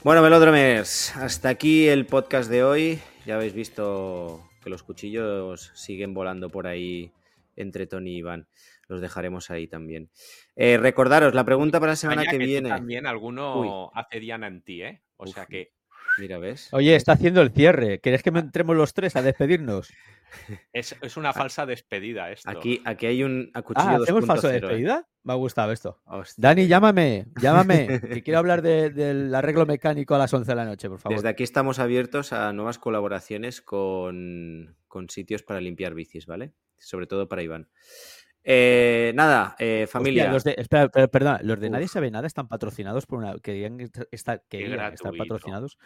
Bueno, 0.02 0.22
Velodromers, 0.22 1.14
hasta 1.16 1.50
aquí 1.50 1.88
el 1.88 2.06
podcast 2.06 2.50
de 2.50 2.64
hoy. 2.64 3.00
Ya 3.26 3.34
habéis 3.36 3.52
visto 3.52 4.48
que 4.64 4.70
los 4.70 4.82
cuchillos 4.82 5.70
siguen 5.74 6.14
volando 6.14 6.48
por 6.48 6.66
ahí 6.66 7.12
entre 7.56 7.86
Tony 7.86 8.12
y 8.12 8.16
Iván. 8.18 8.46
Los 8.88 9.00
dejaremos 9.02 9.50
ahí 9.50 9.66
también. 9.68 10.10
Eh, 10.56 10.78
recordaros, 10.78 11.34
la 11.34 11.44
pregunta 11.44 11.78
para 11.80 11.92
la 11.92 11.96
semana 11.96 12.24
que 12.24 12.38
viene. 12.38 12.70
También 12.70 13.06
alguno 13.06 13.90
hace 13.94 14.20
Diana 14.20 14.46
en 14.46 14.62
ti, 14.62 14.82
¿eh? 14.82 15.02
O 15.16 15.24
Uf. 15.28 15.34
sea 15.34 15.46
que 15.46 15.72
Mira, 16.18 16.38
¿ves? 16.38 16.68
Oye, 16.72 16.96
está 16.96 17.12
haciendo 17.12 17.40
el 17.40 17.50
cierre. 17.52 18.00
¿Querés 18.00 18.22
que 18.22 18.30
entremos 18.30 18.76
los 18.76 18.92
tres 18.94 19.16
a 19.16 19.22
despedirnos? 19.22 19.92
Es, 20.72 20.96
es 21.00 21.16
una 21.16 21.32
falsa 21.32 21.66
despedida 21.66 22.30
esto. 22.30 22.48
Aquí, 22.50 22.80
aquí 22.84 23.06
hay 23.06 23.22
un 23.22 23.50
a 23.54 23.62
cuchillo 23.62 23.88
Ah, 23.88 23.98
¿hacemos 24.02 24.26
falso 24.26 24.48
de 24.48 24.54
2.0, 24.54 24.56
¿eh? 24.56 24.60
despedida? 24.60 25.08
Me 25.22 25.32
ha 25.32 25.36
gustado 25.36 25.70
esto. 25.72 26.00
Hostia. 26.06 26.34
Dani, 26.48 26.66
llámame, 26.66 27.26
llámame. 27.40 28.00
que 28.00 28.22
quiero 28.22 28.38
hablar 28.40 28.62
de- 28.62 28.90
del 28.90 29.34
arreglo 29.34 29.66
mecánico 29.66 30.14
a 30.14 30.18
las 30.18 30.32
11 30.32 30.50
de 30.50 30.56
la 30.56 30.64
noche, 30.64 30.88
por 30.88 30.98
favor. 30.98 31.16
Desde 31.18 31.28
aquí 31.28 31.42
estamos 31.42 31.78
abiertos 31.78 32.32
a 32.32 32.52
nuevas 32.52 32.78
colaboraciones 32.78 33.60
con, 33.60 34.76
con 34.88 35.08
sitios 35.10 35.42
para 35.42 35.60
limpiar 35.60 35.94
bicis, 35.94 36.26
¿vale? 36.26 36.52
Sobre 36.78 37.06
todo 37.06 37.28
para 37.28 37.42
Iván. 37.42 37.68
Eh, 38.42 39.12
nada, 39.14 39.54
eh, 39.58 39.82
Hostia, 39.84 39.86
familia. 40.00 40.32
los 40.32 40.44
de, 40.44 40.54
espera, 40.56 40.88
perdona, 40.88 41.40
los 41.42 41.60
de 41.60 41.66
Uf. 41.66 41.72
Nadie 41.72 41.88
sabe 41.88 42.10
nada 42.10 42.26
están 42.26 42.48
patrocinados 42.48 43.04
por 43.04 43.18
una. 43.18 43.38
Querían 43.38 43.78
estar, 44.10 44.42
querían 44.48 44.80
estar 44.94 45.12
patrocinados 45.14 45.76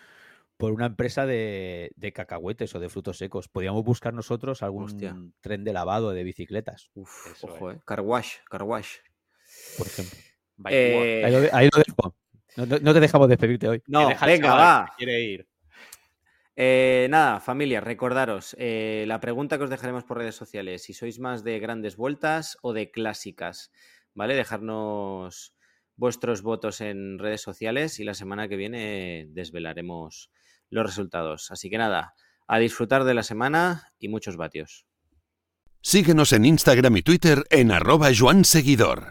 por 0.57 0.73
una 0.73 0.87
empresa 0.87 1.27
de, 1.27 1.91
de 1.97 2.13
cacahuetes 2.13 2.75
o 2.75 2.81
de 2.81 2.89
frutos 2.89 3.19
secos. 3.19 3.49
Podríamos 3.49 3.85
buscar 3.85 4.15
nosotros 4.15 4.63
algún 4.63 4.85
Hostia. 4.85 5.17
tren 5.41 5.65
de 5.65 5.73
lavado 5.73 6.13
de 6.13 6.23
bicicletas, 6.25 6.91
Uf, 6.95 7.33
Eso 7.33 7.47
ojo, 7.49 7.73
eh. 7.73 7.81
Car 7.85 8.01
wash, 8.01 8.37
car 8.49 8.63
wash. 8.63 8.97
por 9.79 9.87
ejemplo. 9.87 10.19
Eh, 10.71 11.23
Ahí 11.25 11.33
lo, 11.33 11.41
de- 11.41 11.51
ahí 11.53 11.69
lo 11.73 11.79
dejo. 11.83 12.17
No, 12.57 12.67
no- 12.67 12.79
no 12.79 12.95
te 12.95 13.01
dejamos 13.01 13.29
despedirte 13.29 13.69
hoy. 13.69 13.83
No, 13.89 14.09
venga, 14.25 14.55
va. 14.55 14.95
Quiere 14.97 15.21
ir. 15.21 15.49
Eh, 16.57 17.09
nada, 17.11 17.41
familia, 17.41 17.81
recordaros 17.81 18.55
eh, 18.61 19.05
la 19.09 19.19
pregunta 19.19 19.59
que 19.59 19.65
os 19.65 19.71
dejaremos 19.71 20.05
por 20.05 20.19
redes 20.19 20.37
sociales, 20.37 20.85
si 20.85 20.93
sois 20.95 21.19
más 21.19 21.43
de 21.43 21.59
grandes 21.59 21.97
vueltas 21.97 22.57
o 22.63 22.73
de 22.73 22.93
clásicas, 22.93 23.73
¿vale? 24.15 24.37
Dejarnos 24.37 25.53
vuestros 25.97 26.43
votos 26.43 26.81
en 26.81 27.19
redes 27.19 27.41
sociales 27.41 27.99
y 27.99 28.05
la 28.05 28.15
semana 28.15 28.47
que 28.49 28.55
viene 28.57 29.27
desvelaremos 29.31 30.31
los 30.71 30.85
resultados. 30.85 31.51
Así 31.51 31.71
que 31.71 31.79
nada, 31.79 32.15
a 32.47 32.59
disfrutar 32.59 33.05
de 33.05 33.15
la 33.15 33.23
semana 33.23 33.93
y 33.99 34.09
muchos 34.09 34.37
vatios. 34.37 34.87
Síguenos 35.81 36.33
en 36.33 36.47
Instagram 36.47 36.97
y 36.97 37.03
Twitter 37.03 37.45
en 37.51 37.71
arroba 37.71 38.09
Joan 38.17 38.45
Seguidor. 38.45 39.09